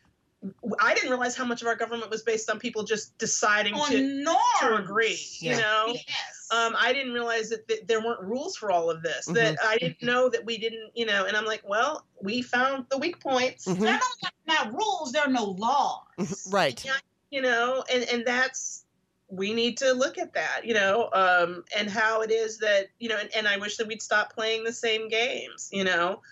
I 0.80 0.94
didn't 0.94 1.10
realize 1.10 1.36
how 1.36 1.44
much 1.44 1.60
of 1.60 1.68
our 1.68 1.76
government 1.76 2.10
was 2.10 2.22
based 2.22 2.48
on 2.50 2.58
people 2.58 2.82
just 2.82 3.16
deciding 3.18 3.74
on 3.74 3.90
to, 3.90 4.00
norms. 4.24 4.40
to 4.60 4.74
agree. 4.76 5.18
Yeah. 5.38 5.52
You 5.54 5.60
know, 5.60 5.84
Yes. 5.88 6.48
um, 6.50 6.74
I 6.78 6.94
didn't 6.94 7.12
realize 7.12 7.50
that, 7.50 7.68
that 7.68 7.86
there 7.86 8.00
weren't 8.00 8.22
rules 8.22 8.56
for 8.56 8.70
all 8.70 8.90
of 8.90 9.02
this. 9.02 9.26
That 9.26 9.58
I 9.62 9.76
didn't 9.76 10.02
know 10.02 10.30
that 10.30 10.44
we 10.46 10.56
didn't, 10.56 10.92
you 10.94 11.04
know. 11.04 11.26
And 11.26 11.36
I'm 11.36 11.44
like, 11.44 11.62
well, 11.68 12.06
we 12.22 12.40
found 12.40 12.86
the 12.88 12.96
weak 12.96 13.20
points, 13.20 13.66
Mhm. 13.66 13.80
There 13.80 13.94
are 13.94 14.00
no 14.22 14.28
not 14.46 14.72
rules. 14.72 15.12
There 15.12 15.22
are 15.22 15.30
no 15.30 15.44
laws. 15.44 16.48
Right. 16.50 16.82
you 17.30 17.42
know, 17.42 17.84
and 17.92 18.02
and 18.04 18.24
that's 18.26 18.84
we 19.28 19.52
need 19.54 19.76
to 19.76 19.92
look 19.92 20.18
at 20.18 20.32
that, 20.34 20.64
you 20.64 20.74
know, 20.74 21.08
um, 21.12 21.62
and 21.76 21.88
how 21.88 22.22
it 22.22 22.30
is 22.32 22.58
that 22.58 22.86
you 22.98 23.08
know, 23.10 23.16
and, 23.18 23.28
and 23.36 23.46
I 23.46 23.58
wish 23.58 23.76
that 23.76 23.86
we'd 23.86 24.02
stop 24.02 24.34
playing 24.34 24.64
the 24.64 24.72
same 24.72 25.08
games, 25.08 25.68
you 25.70 25.84
know. 25.84 26.22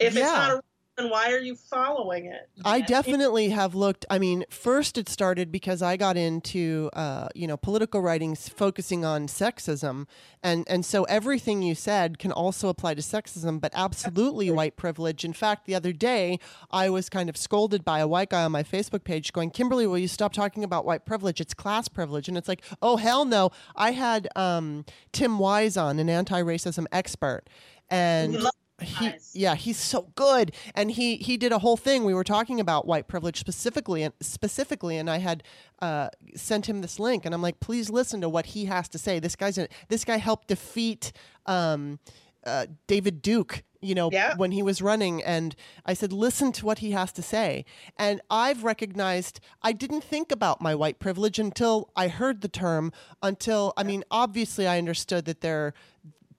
If 0.00 0.16
it's 0.16 0.26
not 0.26 0.50
a 0.50 0.54
rule, 0.54 0.64
then 0.96 1.10
why 1.10 1.32
are 1.32 1.40
you 1.40 1.56
following 1.56 2.26
it? 2.26 2.48
I 2.64 2.80
definitely 2.80 3.48
have 3.50 3.74
looked. 3.74 4.06
I 4.08 4.18
mean, 4.18 4.44
first 4.48 4.96
it 4.96 5.08
started 5.08 5.50
because 5.50 5.82
I 5.82 5.96
got 5.96 6.16
into, 6.16 6.88
uh, 6.92 7.28
you 7.34 7.48
know, 7.48 7.56
political 7.56 8.00
writings 8.00 8.48
focusing 8.48 9.04
on 9.04 9.26
sexism, 9.26 10.06
and 10.42 10.64
and 10.68 10.84
so 10.84 11.04
everything 11.04 11.62
you 11.62 11.74
said 11.74 12.18
can 12.18 12.30
also 12.30 12.68
apply 12.68 12.94
to 12.94 13.02
sexism, 13.02 13.60
but 13.60 13.72
absolutely 13.74 14.50
white 14.50 14.76
privilege. 14.76 15.24
In 15.24 15.32
fact, 15.32 15.66
the 15.66 15.74
other 15.74 15.92
day 15.92 16.38
I 16.70 16.88
was 16.90 17.08
kind 17.08 17.28
of 17.28 17.36
scolded 17.36 17.84
by 17.84 17.98
a 17.98 18.06
white 18.06 18.30
guy 18.30 18.44
on 18.44 18.52
my 18.52 18.62
Facebook 18.62 19.02
page, 19.02 19.32
going, 19.32 19.50
"Kimberly, 19.50 19.86
will 19.88 19.98
you 19.98 20.08
stop 20.08 20.32
talking 20.32 20.62
about 20.62 20.84
white 20.84 21.04
privilege? 21.04 21.40
It's 21.40 21.54
class 21.54 21.88
privilege." 21.88 22.28
And 22.28 22.38
it's 22.38 22.48
like, 22.48 22.62
oh 22.80 22.96
hell 22.96 23.24
no! 23.24 23.50
I 23.74 23.92
had 23.92 24.28
um, 24.36 24.84
Tim 25.12 25.38
Wise 25.40 25.76
on, 25.76 25.98
an 25.98 26.08
anti-racism 26.08 26.86
expert, 26.92 27.42
and 27.90 28.34
Love 28.34 28.52
he 28.84 29.12
yeah 29.32 29.54
he's 29.54 29.78
so 29.78 30.12
good. 30.14 30.52
And 30.74 30.90
he 30.90 31.16
he 31.16 31.36
did 31.36 31.52
a 31.52 31.58
whole 31.58 31.76
thing. 31.76 32.04
We 32.04 32.14
were 32.14 32.24
talking 32.24 32.60
about 32.60 32.86
white 32.86 33.08
privilege 33.08 33.38
specifically 33.40 34.02
and 34.02 34.14
specifically 34.20 34.96
and 34.96 35.10
i 35.10 35.18
had 35.18 35.42
uh, 35.80 36.08
sent 36.36 36.66
him 36.68 36.80
this 36.80 36.98
link 36.98 37.24
and 37.26 37.34
i'm 37.34 37.42
like 37.42 37.60
please 37.60 37.90
listen 37.90 38.20
to 38.20 38.28
what 38.28 38.46
he 38.46 38.66
has 38.66 38.88
to 38.90 38.98
say. 38.98 39.18
This 39.18 39.36
guy's 39.36 39.58
a, 39.58 39.68
this 39.88 40.04
guy 40.04 40.16
helped 40.18 40.48
defeat 40.48 41.12
um, 41.46 41.98
uh, 42.46 42.66
david 42.86 43.22
duke 43.22 43.62
you 43.80 43.94
know 43.94 44.08
Yeah. 44.12 44.34
when 44.36 44.50
he 44.52 44.62
was 44.62 44.80
running. 44.80 45.22
And 45.22 45.54
i 45.84 45.92
said 45.94 46.12
listen 46.12 46.52
to 46.52 46.64
what 46.66 46.78
he 46.78 46.92
has 46.92 47.12
to 47.12 47.22
say. 47.22 47.64
And 47.98 48.20
i've 48.30 48.64
recognized 48.64 49.40
i 49.62 49.72
didn't 49.72 50.02
think 50.04 50.30
about 50.32 50.60
my 50.60 50.74
white 50.74 50.98
privilege 50.98 51.38
until 51.38 51.90
i 51.96 52.08
heard 52.08 52.40
the 52.40 52.48
term 52.48 52.92
until 53.22 53.72
i 53.76 53.82
mean 53.82 54.04
obviously 54.10 54.66
i 54.66 54.78
understood 54.78 55.24
that 55.26 55.40
there 55.42 55.74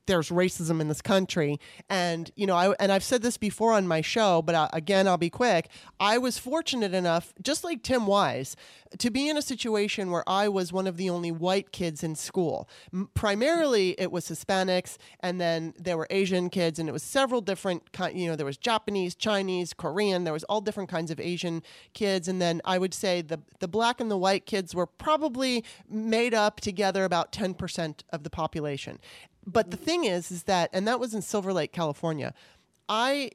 there's 0.06 0.30
racism 0.30 0.82
in 0.82 0.88
this 0.88 1.02
country. 1.02 1.60
And 1.90 2.32
you 2.36 2.46
know 2.48 2.56
I 2.56 2.74
and 2.80 2.92
I've 2.92 3.04
said 3.04 3.22
this 3.22 3.38
before 3.38 3.74
on 3.74 3.88
my 3.88 4.02
show 4.02 4.42
but 4.42 4.56
uh, 4.56 4.68
again 4.74 5.08
I'll 5.08 5.18
be 5.18 5.30
quick. 5.30 5.70
I 6.00 6.18
was 6.18 6.38
fortunate 6.38 6.94
enough 6.94 7.34
just 7.42 7.64
like 7.64 7.84
Tim 7.84 8.08
Wise 8.08 8.56
to 8.98 9.10
be 9.10 9.28
in 9.28 9.38
a 9.38 9.42
situation 9.42 10.12
where 10.12 10.28
I 10.28 10.48
was 10.48 10.72
one 10.72 10.88
of 10.88 10.98
the 10.98 11.10
only 11.10 11.32
white 11.32 11.72
kids 11.72 12.04
in 12.04 12.16
school. 12.16 12.70
M- 12.94 13.10
primarily 13.14 14.00
it 14.00 14.12
was 14.12 14.30
Hispanics 14.30 14.98
and 15.20 15.40
then 15.40 15.74
there 15.78 15.98
were 15.98 16.08
Asian 16.10 16.50
kids 16.50 16.80
and 16.80 16.88
it 16.88 16.92
was 16.92 17.04
several 17.04 17.42
different 17.42 17.84
you 18.14 18.28
know 18.28 18.36
there 18.36 18.46
was 18.46 18.58
Japanese 18.58 19.16
Chinese 19.16 19.74
Korean 19.74 20.24
there 20.24 20.34
was 20.34 20.44
all 20.46 20.62
different 20.62 20.90
kinds 20.90 21.12
of 21.12 21.20
Asian 21.20 21.64
kids. 21.94 22.28
And 22.28 22.42
then 22.42 22.62
I 22.66 22.78
would 22.78 22.94
say 22.94 23.22
the 23.22 23.40
the 23.60 23.68
black 23.68 24.00
and 24.00 24.10
the 24.12 24.18
white 24.18 24.46
kids 24.46 24.76
were 24.76 24.86
probably 24.86 25.64
made 25.90 26.34
up 26.34 26.60
together 26.60 27.04
about 27.04 27.32
10% 27.32 28.04
of 28.12 28.24
the 28.24 28.30
population 28.30 29.00
but 29.46 29.72
the 29.72 29.78
thing 29.78 30.04
is 30.04 30.32
is 30.32 30.44
that 30.44 30.70
and 30.74 30.88
that 30.88 31.00
was 31.00 31.14
in 31.14 31.22
silver 31.22 31.54
lake 31.54 31.72
california 31.72 32.34
i 32.90 33.30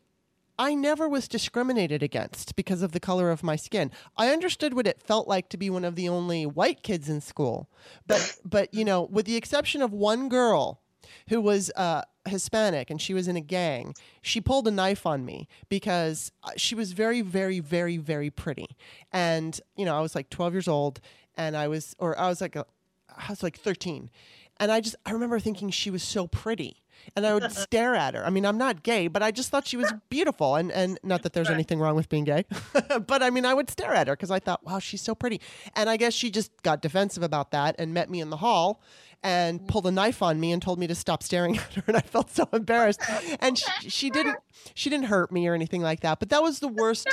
i 0.58 0.74
never 0.74 1.08
was 1.08 1.28
discriminated 1.28 2.02
against 2.02 2.56
because 2.56 2.82
of 2.82 2.92
the 2.92 3.00
color 3.00 3.30
of 3.30 3.42
my 3.42 3.56
skin 3.56 3.90
i 4.16 4.28
understood 4.28 4.74
what 4.74 4.86
it 4.86 5.00
felt 5.00 5.28
like 5.28 5.48
to 5.48 5.56
be 5.56 5.70
one 5.70 5.84
of 5.84 5.96
the 5.96 6.08
only 6.08 6.44
white 6.46 6.82
kids 6.82 7.08
in 7.08 7.20
school 7.20 7.68
but 8.06 8.38
but 8.44 8.72
you 8.72 8.84
know 8.84 9.02
with 9.02 9.26
the 9.26 9.36
exception 9.36 9.82
of 9.82 9.92
one 9.92 10.28
girl 10.28 10.80
who 11.28 11.40
was 11.40 11.70
uh, 11.76 12.02
Hispanic 12.28 12.90
and 12.90 13.00
she 13.00 13.14
was 13.14 13.28
in 13.28 13.36
a 13.36 13.40
gang. 13.40 13.94
She 14.22 14.40
pulled 14.40 14.66
a 14.68 14.70
knife 14.70 15.06
on 15.06 15.24
me 15.24 15.48
because 15.68 16.32
uh, 16.42 16.50
she 16.56 16.74
was 16.74 16.92
very, 16.92 17.20
very, 17.20 17.60
very, 17.60 17.96
very 17.96 18.30
pretty. 18.30 18.76
And 19.12 19.58
you 19.76 19.84
know, 19.84 19.96
I 19.96 20.00
was 20.00 20.14
like 20.14 20.30
12 20.30 20.54
years 20.54 20.68
old, 20.68 21.00
and 21.36 21.56
I 21.56 21.68
was, 21.68 21.94
or 21.98 22.18
I 22.18 22.28
was 22.28 22.40
like, 22.40 22.56
a, 22.56 22.66
I 23.16 23.30
was 23.30 23.42
like 23.42 23.58
13, 23.58 24.10
and 24.60 24.70
I 24.70 24.80
just, 24.80 24.94
I 25.06 25.12
remember 25.12 25.40
thinking 25.40 25.70
she 25.70 25.90
was 25.90 26.02
so 26.02 26.26
pretty. 26.26 26.76
And 27.16 27.26
I 27.26 27.32
would 27.32 27.50
stare 27.52 27.94
at 27.94 28.14
her. 28.14 28.24
I 28.24 28.30
mean, 28.30 28.44
I'm 28.44 28.58
not 28.58 28.82
gay, 28.82 29.08
but 29.08 29.22
I 29.22 29.30
just 29.30 29.48
thought 29.48 29.66
she 29.66 29.78
was 29.78 29.90
beautiful. 30.10 30.54
And, 30.54 30.70
and 30.70 30.98
not 31.02 31.22
that 31.22 31.32
there's 31.32 31.48
Right. 31.48 31.54
anything 31.54 31.80
wrong 31.80 31.96
with 31.96 32.10
being 32.10 32.24
gay, 32.24 32.44
but 33.06 33.22
I 33.22 33.30
mean, 33.30 33.46
I 33.46 33.54
would 33.54 33.70
stare 33.70 33.94
at 33.94 34.06
her 34.06 34.14
because 34.14 34.30
I 34.30 34.38
thought, 34.38 34.64
wow, 34.64 34.78
she's 34.78 35.00
so 35.00 35.14
pretty. 35.14 35.40
And 35.74 35.88
I 35.88 35.96
guess 35.96 36.12
she 36.12 36.30
just 36.30 36.52
got 36.62 36.82
defensive 36.82 37.22
about 37.22 37.50
that 37.52 37.74
and 37.78 37.94
met 37.94 38.10
me 38.10 38.20
in 38.20 38.28
the 38.28 38.36
hall 38.36 38.82
and 39.22 39.58
mm-hmm. 39.60 39.66
pulled 39.66 39.86
a 39.86 39.90
knife 39.90 40.22
on 40.22 40.38
me 40.38 40.52
and 40.52 40.60
told 40.60 40.78
me 40.78 40.86
to 40.86 40.94
stop 40.94 41.22
staring 41.22 41.56
at 41.58 41.74
her. 41.74 41.82
And 41.86 41.96
I 41.96 42.00
felt 42.00 42.30
so 42.30 42.46
embarrassed. 42.52 43.00
And 43.40 43.58
she, 43.58 43.88
she 43.88 44.10
didn't, 44.10 44.36
she 44.74 44.90
didn't 44.90 45.06
hurt 45.06 45.32
me 45.32 45.48
or 45.48 45.54
anything 45.54 45.80
like 45.80 46.00
that. 46.00 46.20
But 46.20 46.28
that 46.28 46.42
was 46.42 46.60
the 46.60 46.68
worst. 46.68 47.08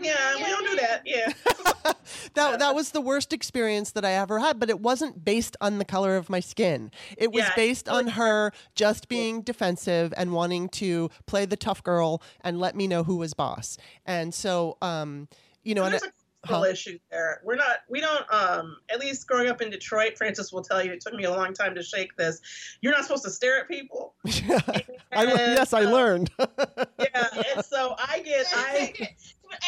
Yeah, 0.00 0.36
we 0.36 0.42
don't 0.42 0.66
do 0.66 0.76
that. 0.76 1.02
Yeah. 1.04 1.32
that 2.34 2.58
that 2.58 2.74
was 2.74 2.90
the 2.92 3.00
worst 3.00 3.32
experience 3.32 3.90
that 3.92 4.04
I 4.04 4.12
ever 4.12 4.38
had, 4.38 4.58
but 4.60 4.70
it 4.70 4.80
wasn't 4.80 5.24
based 5.24 5.56
on 5.60 5.78
the 5.78 5.84
color 5.84 6.16
of 6.16 6.30
my 6.30 6.40
skin. 6.40 6.90
It 7.16 7.32
was 7.32 7.44
Yeah, 7.44 7.52
based 7.56 7.88
on 7.88 8.06
her 8.08 8.52
just 8.74 9.08
being 9.08 9.42
defensive 9.42 10.14
and 10.16 10.32
wanting 10.32 10.68
to 10.70 11.10
play 11.26 11.46
the 11.46 11.56
tough 11.56 11.82
girl 11.82 12.22
and 12.42 12.60
let 12.60 12.76
me 12.76 12.86
know 12.86 13.02
who 13.04 13.16
was 13.16 13.34
boss. 13.34 13.76
And 14.06 14.32
so, 14.32 14.76
um, 14.82 15.28
you 15.62 15.74
know, 15.74 15.84
and 15.84 15.92
There's 15.92 16.02
I- 16.04 16.06
a 16.06 16.10
cultural 16.46 16.64
huh? 16.64 16.70
issue 16.70 16.98
there. 17.10 17.40
We're 17.44 17.56
not. 17.56 17.78
We 17.88 18.00
don't. 18.00 18.24
Um. 18.32 18.76
At 18.90 19.00
least 19.00 19.26
growing 19.26 19.48
up 19.48 19.60
in 19.60 19.70
Detroit, 19.70 20.16
Frances 20.16 20.52
will 20.52 20.62
tell 20.62 20.82
you. 20.84 20.92
It 20.92 21.00
took 21.00 21.12
me 21.14 21.24
a 21.24 21.30
long 21.30 21.52
time 21.52 21.74
to 21.74 21.82
shake 21.82 22.14
this. 22.16 22.40
You're 22.80 22.92
not 22.92 23.02
supposed 23.02 23.24
to 23.24 23.30
stare 23.30 23.58
at 23.58 23.68
people. 23.68 24.14
I, 24.26 25.24
le- 25.24 25.30
And, 25.30 25.30
yes, 25.56 25.72
I 25.72 25.84
uh, 25.84 25.90
learned. 25.90 26.30
Yeah, 27.00 27.28
and 27.56 27.64
so 27.64 27.94
I 27.98 28.20
get. 28.20 28.46
I 28.54 28.92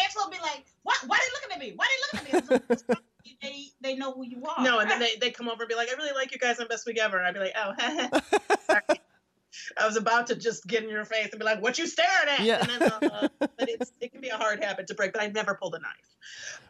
Angela 0.03 0.24
will 0.24 0.31
be 0.31 0.43
like, 0.43 0.64
"Why? 0.83 0.95
Why 1.07 1.18
they 1.18 1.31
looking 1.35 1.53
at 1.55 1.61
me? 1.61 1.72
Why 1.76 1.87
they 1.89 2.18
looking 2.18 2.35
at 2.35 2.51
me?" 2.51 2.66
It's 2.70 2.85
like, 2.89 2.99
they 3.43 3.66
they 3.81 3.97
know 3.97 4.12
who 4.12 4.24
you 4.24 4.43
are. 4.45 4.62
no, 4.64 4.78
and 4.81 4.91
then 4.91 5.01
they, 5.01 5.16
they 5.20 5.31
come 5.31 5.49
over 5.49 5.62
and 5.62 5.68
be 5.68 5.74
like, 5.74 5.89
I 5.89 5.93
really 5.93 6.14
like 6.14 6.33
you 6.33 6.39
guys 6.39 6.61
on 6.61 6.68
Best 6.68 6.87
Week 6.87 6.99
Ever. 6.99 7.18
And 7.18 7.26
I'd 7.26 7.35
be 7.35 7.41
like, 7.41 7.55
oh, 7.57 8.51
sorry. 8.66 9.01
I 9.78 9.86
was 9.86 9.96
about 9.96 10.26
to 10.28 10.36
just 10.36 10.66
get 10.66 10.82
in 10.82 10.88
your 10.90 11.05
face 11.05 11.30
and 11.30 11.38
be 11.38 11.44
like, 11.44 11.61
what 11.62 11.78
you 11.78 11.86
staring 11.86 12.28
at? 12.28 12.40
Yeah. 12.40 12.61
And 12.61 12.70
then, 12.70 13.11
uh, 13.11 13.28
but 13.40 13.51
it's, 13.68 13.92
it 14.01 14.12
can 14.12 14.20
be 14.20 14.28
a 14.28 14.36
hard 14.36 14.62
habit 14.62 14.86
to 14.88 14.94
break, 14.94 15.12
but 15.12 15.22
I 15.22 15.28
never 15.28 15.55
pulled 15.55 15.74
a 15.74 15.78
knife. 15.78 15.92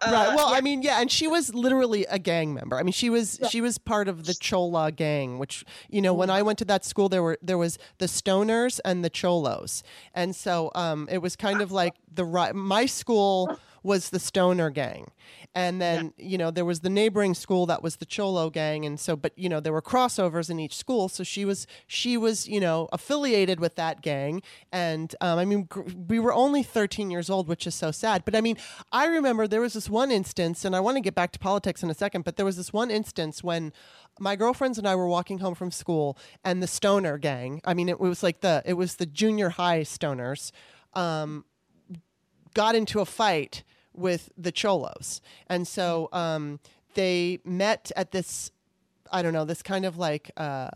Uh, 0.01 0.11
right. 0.13 0.35
Well, 0.35 0.51
yeah, 0.51 0.57
I 0.57 0.61
mean, 0.61 0.83
yeah, 0.83 1.01
and 1.01 1.11
she 1.11 1.27
was 1.27 1.55
literally 1.55 2.07
a 2.07 2.19
gang 2.19 2.55
member. 2.55 2.79
I 2.79 2.83
mean, 2.83 2.93
she 2.93 3.11
was 3.11 3.39
Yeah. 3.41 3.49
she 3.49 3.61
was 3.61 3.79
part 3.79 4.09
of 4.09 4.25
the 4.25 4.35
Chola 4.35 4.93
gang, 4.93 5.39
which 5.39 5.65
you 5.89 6.01
know, 6.01 6.15
when 6.15 6.31
I 6.31 6.43
went 6.43 6.59
to 6.61 6.65
that 6.67 6.85
school, 6.85 7.09
there 7.09 7.23
were 7.23 7.39
there 7.43 7.59
was 7.59 7.79
the 7.99 8.07
Stoners 8.07 8.81
and 8.85 9.05
the 9.05 9.11
Cholos, 9.11 9.83
and 10.15 10.35
so 10.35 10.71
um, 10.75 11.09
it 11.11 11.19
was 11.19 11.37
kind 11.37 11.61
of 11.61 11.73
like 11.73 11.95
the 12.13 12.25
my 12.55 12.87
school 12.87 13.59
was 13.83 14.11
the 14.11 14.19
Stoner 14.19 14.71
gang, 14.71 15.11
and 15.55 15.81
then 15.81 16.13
you 16.17 16.39
know 16.39 16.51
there 16.51 16.65
was 16.65 16.81
the 16.81 16.91
neighboring 16.91 17.35
school 17.35 17.67
that 17.67 17.83
was 17.83 17.97
the 17.97 18.07
Cholo 18.07 18.51
gang, 18.51 18.85
and 18.85 18.99
so 18.99 19.17
but 19.17 19.33
you 19.37 19.49
know 19.49 19.61
there 19.61 19.73
were 19.73 19.83
crossovers 19.83 20.51
in 20.51 20.61
each 20.61 20.77
school, 20.77 21.09
so 21.09 21.23
she 21.25 21.45
was 21.45 21.67
she 21.87 22.17
was 22.17 22.49
you 22.49 22.61
know 22.61 22.89
affiliated 22.93 23.61
with 23.61 23.77
that 23.77 24.03
gang, 24.03 24.43
and 24.73 25.15
um, 25.21 25.39
I 25.39 25.45
mean 25.45 25.65
gr- 25.65 25.83
we 26.09 26.19
were 26.19 26.33
only 26.33 26.63
13 26.63 27.11
years 27.11 27.31
old, 27.31 27.49
which 27.49 27.67
is 27.67 27.75
so 27.75 27.91
sad. 27.91 28.25
But 28.25 28.35
I 28.37 28.41
mean 28.41 28.57
I 28.93 29.07
remember 29.07 29.47
there 29.47 29.61
was 29.61 29.75
this 29.75 29.89
one 29.89 30.11
instance, 30.11 30.65
and 30.65 30.77
I 30.77 30.81
want 30.81 30.97
to 30.97 31.01
get 31.01 31.15
back 31.15 31.33
to 31.33 31.39
politics 31.39 31.83
in 31.83 31.91
a 31.91 31.95
second, 31.95 32.25
but 32.25 32.37
there 32.37 32.47
was 32.47 32.57
this 32.57 32.73
one 32.73 32.91
instance 32.91 33.43
when 33.43 33.73
my 34.19 34.37
girlfriends 34.37 34.77
and 34.77 34.87
I 34.87 34.95
were 34.95 35.09
walking 35.09 35.39
home 35.39 35.55
from 35.55 35.71
school, 35.71 36.19
and 36.45 36.63
the 36.63 36.67
Stoner 36.67 37.19
gang. 37.19 37.61
I 37.65 37.75
mean 37.75 37.89
it 37.89 37.99
was 38.01 38.23
like 38.23 38.41
the 38.41 38.63
it 38.65 38.75
was 38.75 38.97
the 38.97 39.07
junior 39.07 39.51
high 39.51 39.81
Stoners. 39.81 40.53
Um, 40.95 41.45
got 42.55 42.75
into 42.75 43.01
a 43.01 43.05
fight 43.05 43.63
with 43.95 44.31
the 44.37 44.53
cholos. 44.53 45.21
And 45.49 45.67
so 45.67 46.09
um, 46.13 46.61
they 46.95 47.39
met 47.45 47.91
at 47.97 48.13
this 48.13 48.51
i 49.13 49.23
don't 49.23 49.33
know 49.33 49.45
this 49.45 49.63
kind 49.63 49.85
of 49.85 49.97
like 49.97 50.31
uh, 50.37 50.71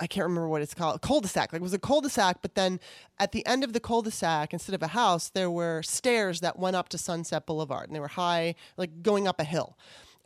i 0.00 0.06
can't 0.06 0.24
remember 0.24 0.48
what 0.48 0.62
it's 0.62 0.74
called 0.74 1.00
cul-de-sac. 1.02 1.52
Like 1.52 1.60
it 1.60 1.62
was 1.62 1.74
a 1.74 1.78
cul-de-sac 1.78 2.38
but 2.42 2.54
then 2.54 2.80
at 3.18 3.32
the 3.32 3.44
end 3.46 3.64
of 3.64 3.72
the 3.72 3.80
cul-de-sac 3.80 4.52
instead 4.52 4.74
of 4.74 4.82
a 4.82 4.88
house 4.88 5.28
there 5.28 5.50
were 5.50 5.82
stairs 5.82 6.40
that 6.40 6.58
went 6.58 6.76
up 6.76 6.88
to 6.90 6.98
sunset 6.98 7.46
boulevard 7.46 7.88
and 7.88 7.96
they 7.96 8.00
were 8.00 8.08
high 8.08 8.54
like 8.76 9.02
going 9.02 9.28
up 9.28 9.40
a 9.40 9.44
hill. 9.44 9.76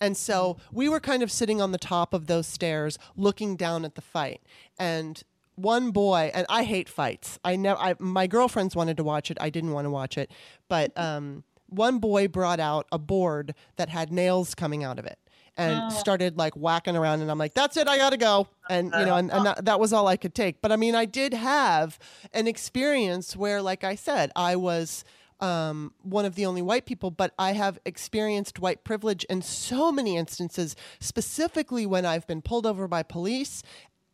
And 0.01 0.17
so 0.17 0.59
we 0.71 0.89
were 0.89 1.01
kind 1.01 1.25
of 1.25 1.33
sitting 1.33 1.61
on 1.61 1.73
the 1.73 1.79
top 1.79 2.15
of 2.15 2.29
those 2.29 2.47
stairs 2.47 2.99
looking 3.17 3.57
down 3.57 3.85
at 3.85 3.97
the 3.97 4.01
fight. 4.01 4.41
And 4.79 5.21
one 5.59 5.91
boy 5.91 6.31
and 6.35 6.47
I 6.49 6.63
hate 6.65 6.89
fights. 6.89 7.39
I 7.45 7.57
never 7.57 7.81
I, 7.81 7.95
my 7.99 8.27
girlfriends 8.27 8.77
wanted 8.77 8.97
to 8.99 9.05
watch 9.05 9.31
it. 9.31 9.37
I 9.41 9.51
didn't 9.51 9.73
want 9.73 9.85
to 9.87 9.91
watch 9.91 10.17
it. 10.17 10.31
But 10.69 10.97
um, 10.99 11.45
one 11.69 11.99
boy 11.99 12.29
brought 12.29 12.61
out 12.61 12.87
a 12.93 12.99
board 12.99 13.55
that 13.77 13.89
had 13.89 14.13
nails 14.13 14.55
coming 14.55 14.85
out 14.85 14.99
of 14.99 15.05
it 15.07 15.19
and 15.57 15.83
Oh. 15.85 15.91
started 15.91 16.39
like 16.39 16.55
whacking 16.55 16.97
around 16.97 17.21
and 17.21 17.31
I'm 17.31 17.39
like 17.39 17.53
that's 17.55 17.77
it 17.77 17.89
I 17.89 17.99
got 17.99 18.11
to 18.11 18.17
go. 18.17 18.47
And 18.71 18.93
you 18.99 19.05
know 19.05 19.17
and, 19.17 19.31
and 19.33 19.45
that, 19.47 19.65
that 19.65 19.81
was 19.81 19.93
all 19.93 20.07
I 20.07 20.17
could 20.17 20.35
take. 20.35 20.63
But 20.63 20.71
I 20.73 20.77
mean 20.77 20.95
I 20.95 21.05
did 21.05 21.35
have 21.35 21.99
an 22.33 22.47
experience 22.47 23.37
where 23.37 23.61
like 23.61 23.83
I 23.85 23.97
said 23.97 24.31
I 24.37 24.57
was 24.57 25.05
um, 25.41 25.93
one 26.03 26.25
of 26.25 26.35
the 26.35 26.47
only 26.47 26.63
white 26.63 26.85
people, 26.85 27.13
but 27.13 27.33
I 27.39 27.53
have 27.53 27.79
experienced 27.85 28.59
white 28.59 28.83
privilege 28.83 29.23
in 29.31 29.41
so 29.41 29.93
many 29.93 30.17
instances, 30.17 30.75
specifically 30.99 31.87
when 31.87 32.05
I've 32.05 32.27
been 32.27 32.43
pulled 32.43 32.67
over 32.67 32.89
by 32.89 33.05
police 33.05 33.63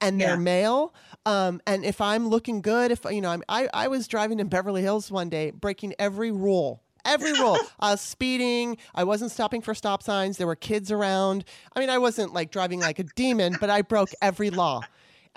and 0.07 0.21
they're 0.21 0.31
Yeah. 0.31 0.37
male. 0.37 0.95
Um, 1.27 1.61
and 1.67 1.85
if 1.85 2.01
I'm 2.01 2.29
looking 2.29 2.61
good, 2.61 2.91
if 2.91 3.05
you 3.05 3.21
know, 3.21 3.31
I'm, 3.31 3.43
I 3.49 3.69
I 3.73 3.89
was 3.89 4.07
driving 4.09 4.41
in 4.41 4.49
Beverly 4.49 4.83
Hills 4.83 5.11
one 5.11 5.29
day, 5.29 5.51
breaking 5.51 5.95
every 5.99 6.31
rule. 6.31 6.83
Every 7.07 7.33
rule. 7.33 7.59
I 7.81 7.91
was 7.93 8.01
speeding. 8.01 8.77
I 8.95 9.05
wasn't 9.05 9.31
stopping 9.31 9.61
for 9.61 9.75
stop 9.75 10.03
signs. 10.03 10.37
There 10.39 10.47
were 10.47 10.57
kids 10.57 10.91
around. 10.91 11.45
I 11.75 11.81
mean, 11.81 11.91
I 11.91 11.99
wasn't 11.99 12.33
like 12.33 12.51
driving 12.51 12.81
like 12.81 12.99
a 12.99 13.05
demon, 13.05 13.57
but 13.61 13.69
I 13.71 13.83
broke 13.83 14.11
every 14.23 14.51
law. 14.51 14.83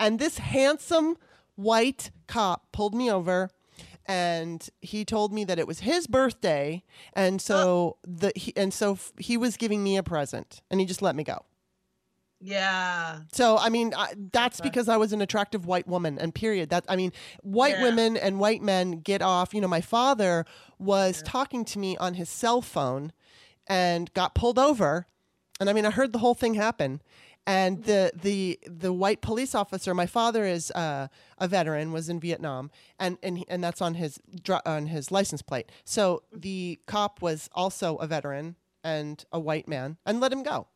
And 0.00 0.18
this 0.18 0.38
handsome 0.38 1.16
white 1.56 2.10
cop 2.26 2.70
pulled 2.72 2.94
me 2.94 3.10
over 3.10 3.50
and 4.06 4.68
he 4.80 5.04
told 5.04 5.32
me 5.32 5.44
that 5.44 5.58
it 5.58 5.66
was 5.66 5.80
his 5.80 6.06
birthday 6.06 6.82
and 7.14 7.42
so 7.42 7.96
the 8.06 8.32
he, 8.36 8.52
and 8.56 8.72
so 8.72 8.92
f- 8.92 9.12
he 9.18 9.36
was 9.36 9.56
giving 9.56 9.82
me 9.82 9.96
a 9.98 10.02
present 10.02 10.62
and 10.70 10.80
he 10.80 10.86
just 10.86 11.02
let 11.02 11.14
me 11.16 11.24
go. 11.24 11.44
Yeah. 12.40 13.20
So 13.32 13.58
I 13.58 13.68
mean, 13.68 13.92
I, 13.96 14.14
that's 14.32 14.60
because 14.60 14.88
I 14.88 14.96
was 14.96 15.12
an 15.12 15.20
attractive 15.20 15.66
white 15.66 15.86
woman, 15.88 16.18
and 16.18 16.34
period. 16.34 16.70
That 16.70 16.84
I 16.88 16.96
mean, 16.96 17.12
white 17.42 17.74
Yeah. 17.78 17.82
women 17.84 18.16
and 18.16 18.38
white 18.38 18.62
men 18.62 19.00
get 19.00 19.22
off. 19.22 19.52
You 19.54 19.60
know, 19.60 19.68
my 19.68 19.80
father 19.80 20.44
was 20.78 21.22
talking 21.22 21.64
to 21.66 21.78
me 21.78 21.96
on 21.96 22.14
his 22.14 22.28
cell 22.28 22.62
phone, 22.62 23.12
and 23.66 24.12
got 24.14 24.34
pulled 24.34 24.58
over, 24.58 25.06
and 25.60 25.68
I 25.68 25.72
mean, 25.72 25.84
I 25.86 25.90
heard 25.90 26.12
the 26.12 26.18
whole 26.20 26.34
thing 26.34 26.54
happen, 26.54 27.02
and 27.46 27.84
the 27.84 28.12
the 28.14 28.60
the 28.66 28.92
white 28.92 29.20
police 29.20 29.54
officer. 29.54 29.92
My 29.94 30.06
father 30.06 30.44
is 30.44 30.70
uh, 30.72 31.08
a 31.38 31.48
veteran, 31.48 31.92
was 31.92 32.08
in 32.08 32.20
Vietnam, 32.20 32.70
and 33.00 33.18
and 33.22 33.44
and 33.48 33.64
that's 33.64 33.82
on 33.82 33.94
his 33.94 34.20
on 34.64 34.86
his 34.86 35.10
license 35.10 35.42
plate. 35.42 35.70
So 35.84 36.22
the 36.32 36.78
cop 36.86 37.20
was 37.20 37.48
also 37.52 37.96
a 37.96 38.06
veteran 38.06 38.54
and 38.84 39.24
a 39.32 39.40
white 39.40 39.66
man, 39.66 39.96
and 40.06 40.20
let 40.20 40.32
him 40.32 40.42
go. 40.44 40.68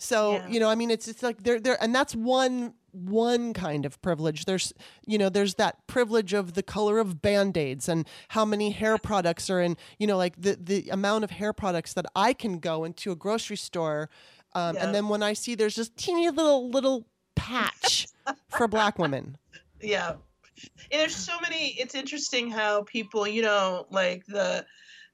So 0.00 0.32
Yeah. 0.36 0.48
you 0.48 0.60
know, 0.60 0.68
I 0.70 0.74
mean, 0.74 0.90
it's 0.90 1.06
it's 1.06 1.22
like 1.22 1.42
there 1.42 1.60
there, 1.60 1.80
and 1.82 1.94
that's 1.94 2.14
one 2.16 2.74
one 2.92 3.52
kind 3.52 3.84
of 3.84 4.00
privilege. 4.02 4.46
There's 4.46 4.72
you 5.06 5.18
know, 5.18 5.28
there's 5.28 5.54
that 5.56 5.86
privilege 5.86 6.32
of 6.32 6.54
the 6.54 6.62
color 6.62 6.98
of 6.98 7.20
band 7.20 7.56
aids 7.58 7.88
and 7.88 8.08
how 8.28 8.44
many 8.46 8.70
hair 8.70 8.96
products 8.98 9.50
are 9.50 9.60
in. 9.60 9.76
You 9.98 10.06
know, 10.06 10.16
like 10.16 10.40
the 10.40 10.56
the 10.60 10.88
amount 10.88 11.24
of 11.24 11.30
hair 11.30 11.52
products 11.52 11.92
that 11.92 12.06
I 12.16 12.32
can 12.32 12.58
go 12.58 12.84
into 12.84 13.12
a 13.12 13.16
grocery 13.16 13.58
store, 13.58 14.08
um, 14.54 14.74
Yeah. 14.74 14.86
and 14.86 14.94
then 14.94 15.08
when 15.08 15.22
I 15.22 15.34
see 15.34 15.54
there's 15.54 15.76
this 15.76 15.90
teeny 15.90 16.30
little 16.30 16.70
little 16.70 17.06
patch 17.36 18.06
for 18.48 18.66
black 18.66 18.98
women. 18.98 19.36
Yeah. 19.82 20.14
And 20.92 21.00
there's 21.00 21.14
so 21.16 21.38
many 21.40 21.76
it's 21.78 21.94
interesting 21.94 22.50
how 22.50 22.82
people, 22.84 23.26
you 23.28 23.42
know, 23.42 23.86
like 23.90 24.24
the 24.26 24.64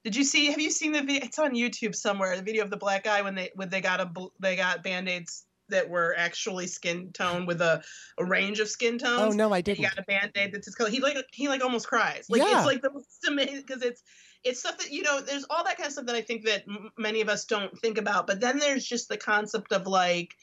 did 0.03 0.15
you 0.15 0.23
see 0.23 0.47
have 0.47 0.59
you 0.59 0.69
seen 0.69 0.91
the 0.91 1.01
video 1.01 1.25
it's 1.25 1.39
on 1.39 1.51
YouTube 1.51 1.95
somewhere, 1.95 2.35
the 2.35 2.43
video 2.43 2.63
of 2.63 2.69
the 2.69 2.77
black 2.77 3.03
guy 3.03 3.21
when 3.21 3.35
they 3.35 3.51
when 3.55 3.69
they 3.69 3.81
got 3.81 3.99
a 3.99 4.09
they 4.39 4.55
got 4.55 4.83
band-aids 4.83 5.45
that 5.69 5.89
were 5.89 6.15
actually 6.17 6.67
skin 6.67 7.11
tone 7.11 7.45
with 7.45 7.61
a, 7.61 7.83
a 8.17 8.25
range 8.25 8.59
of 8.59 8.69
skin 8.69 8.97
tones. 8.97 9.33
Oh 9.33 9.37
no, 9.37 9.53
I 9.53 9.61
didn't. 9.61 9.79
He 9.79 9.83
got 9.83 9.99
a 9.99 10.03
band-aid 10.03 10.53
that's 10.53 10.65
his 10.65 10.75
color. 10.75 10.89
He 10.89 10.99
like 10.99 11.17
he 11.33 11.47
like 11.49 11.63
almost 11.63 11.87
cries. 11.87 12.25
Like 12.29 12.41
Yeah. 12.41 12.57
it's 12.57 12.65
like 12.65 12.81
the 12.81 12.91
most 12.91 13.25
amazing 13.27 13.63
because 13.67 13.83
it's 13.83 14.03
it's 14.43 14.59
stuff 14.59 14.77
that 14.77 14.91
you 14.91 15.03
know. 15.03 15.19
There's 15.19 15.45
all 15.49 15.63
that 15.65 15.77
kind 15.77 15.87
of 15.87 15.93
stuff 15.93 16.05
that 16.05 16.15
I 16.15 16.21
think 16.21 16.45
that 16.45 16.63
m- 16.69 16.89
many 16.97 17.21
of 17.21 17.29
us 17.29 17.45
don't 17.45 17.77
think 17.79 17.97
about. 17.97 18.27
But 18.27 18.39
then 18.39 18.59
there's 18.59 18.85
just 18.85 19.09
the 19.09 19.17
concept 19.17 19.73
of 19.73 19.87
like 19.87 20.35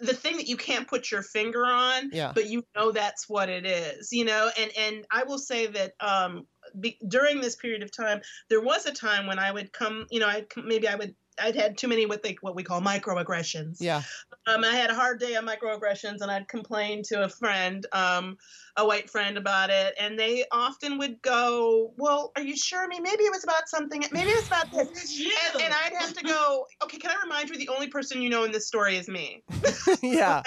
the 0.00 0.14
thing 0.14 0.36
that 0.36 0.48
you 0.48 0.56
can't 0.56 0.88
put 0.88 1.10
your 1.10 1.22
finger 1.22 1.64
on, 1.66 2.10
Yeah. 2.12 2.32
but 2.34 2.46
you 2.46 2.64
know 2.74 2.92
that's 2.92 3.28
what 3.28 3.48
it 3.48 3.66
is. 3.66 4.12
You 4.12 4.24
know, 4.24 4.50
and 4.58 4.70
and 4.76 5.06
I 5.10 5.24
will 5.24 5.38
say 5.38 5.66
that 5.66 5.92
um 6.00 6.46
be, 6.78 6.98
during 7.06 7.40
this 7.40 7.56
period 7.56 7.82
of 7.82 7.94
time, 7.94 8.20
there 8.48 8.60
was 8.60 8.86
a 8.86 8.92
time 8.92 9.26
when 9.26 9.38
I 9.38 9.50
would 9.52 9.72
come. 9.72 10.06
You 10.10 10.20
know, 10.20 10.26
I 10.28 10.46
maybe 10.56 10.88
I 10.88 10.94
would. 10.94 11.14
I'd 11.40 11.56
had 11.56 11.78
too 11.78 11.88
many 11.88 12.06
what 12.06 12.22
they 12.22 12.36
what 12.40 12.54
we 12.54 12.62
call 12.62 12.80
microaggressions 12.80 13.80
Yeah. 13.80 14.02
um, 14.46 14.64
I 14.64 14.74
had 14.74 14.90
a 14.90 14.94
hard 14.94 15.20
day 15.20 15.36
on 15.36 15.46
microaggressions, 15.46 16.20
and 16.20 16.30
I'd 16.30 16.48
complain 16.48 17.02
to 17.04 17.24
a 17.24 17.28
friend, 17.28 17.86
um, 17.92 18.36
a 18.76 18.84
white 18.84 19.08
friend, 19.08 19.38
about 19.38 19.70
it, 19.70 19.94
and 20.00 20.18
they 20.18 20.44
often 20.50 20.98
would 20.98 21.22
go, 21.22 21.94
"Well, 21.96 22.32
are 22.36 22.42
you 22.42 22.56
sure? 22.56 22.82
I 22.82 22.86
mean, 22.88 23.02
maybe 23.02 23.22
it 23.24 23.30
was 23.30 23.44
about 23.44 23.68
something. 23.68 24.00
Maybe 24.10 24.30
it 24.30 24.34
was 24.34 24.46
about 24.48 24.66
this." 24.72 25.16
You. 25.16 25.32
And, 25.54 25.64
and 25.64 25.74
I'd 25.74 25.92
have 26.04 26.14
to 26.14 26.24
go, 26.24 26.66
"Okay, 26.82 26.98
can 26.98 27.10
I 27.10 27.16
remind 27.22 27.50
you, 27.50 27.56
the 27.56 27.68
only 27.68 27.88
person 27.88 28.20
you 28.20 28.30
know 28.30 28.44
in 28.44 28.52
this 28.52 28.66
story 28.66 28.96
is 28.96 29.08
me. 29.08 29.44
yeah. 30.02 30.42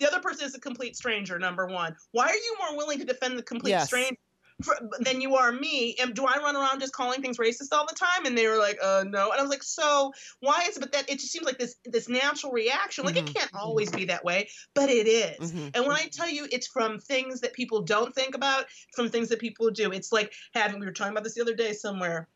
The 0.00 0.06
other 0.06 0.20
person 0.20 0.46
is 0.46 0.54
a 0.54 0.60
complete 0.60 0.96
stranger. 0.96 1.38
Number 1.38 1.66
one. 1.66 1.96
Why 2.12 2.26
are 2.26 2.34
you 2.34 2.56
more 2.60 2.76
willing 2.76 2.98
to 2.98 3.04
defend 3.04 3.38
the 3.38 3.42
complete 3.42 3.70
Yes. 3.70 3.88
stranger?" 3.88 4.16
For, 4.64 4.76
than 5.00 5.20
you 5.20 5.36
are 5.36 5.52
me. 5.52 5.94
And 6.00 6.14
do 6.14 6.26
I 6.26 6.36
run 6.38 6.56
around 6.56 6.80
just 6.80 6.92
calling 6.92 7.22
things 7.22 7.38
racist 7.38 7.68
all 7.72 7.86
the 7.86 7.94
time? 7.94 8.26
And 8.26 8.36
they 8.36 8.48
were 8.48 8.56
like, 8.56 8.76
uh, 8.82 9.04
no. 9.06 9.30
And 9.30 9.38
I 9.38 9.42
was 9.42 9.50
like, 9.50 9.62
so 9.62 10.12
why 10.40 10.64
is 10.68 10.76
it? 10.76 10.80
But 10.80 10.90
that 10.92 11.08
it 11.08 11.20
just 11.20 11.30
seems 11.30 11.46
like 11.46 11.58
this 11.58 11.76
this 11.84 12.08
natural 12.08 12.52
reaction. 12.52 13.04
Like 13.04 13.14
Mhm. 13.14 13.18
it 13.18 13.26
can't 13.34 13.50
always 13.54 13.92
be 13.92 14.06
that 14.06 14.24
way, 14.24 14.48
but 14.74 14.90
it 14.90 15.06
is. 15.06 15.52
Mhm. 15.52 15.70
And 15.74 15.86
when 15.86 15.94
I 15.96 16.08
tell 16.12 16.28
you 16.28 16.48
it's 16.50 16.66
from 16.66 16.98
things 16.98 17.40
that 17.42 17.52
people 17.52 17.82
don't 17.82 18.12
think 18.14 18.34
about, 18.34 18.66
from 18.96 19.08
things 19.10 19.28
that 19.28 19.38
people 19.38 19.70
do, 19.70 19.92
it's 19.92 20.10
like 20.12 20.32
having, 20.54 20.80
we 20.80 20.86
were 20.86 20.92
talking 20.92 21.12
about 21.12 21.24
this 21.24 21.34
the 21.34 21.42
other 21.42 21.54
day 21.54 21.72
somewhere. 21.72 22.28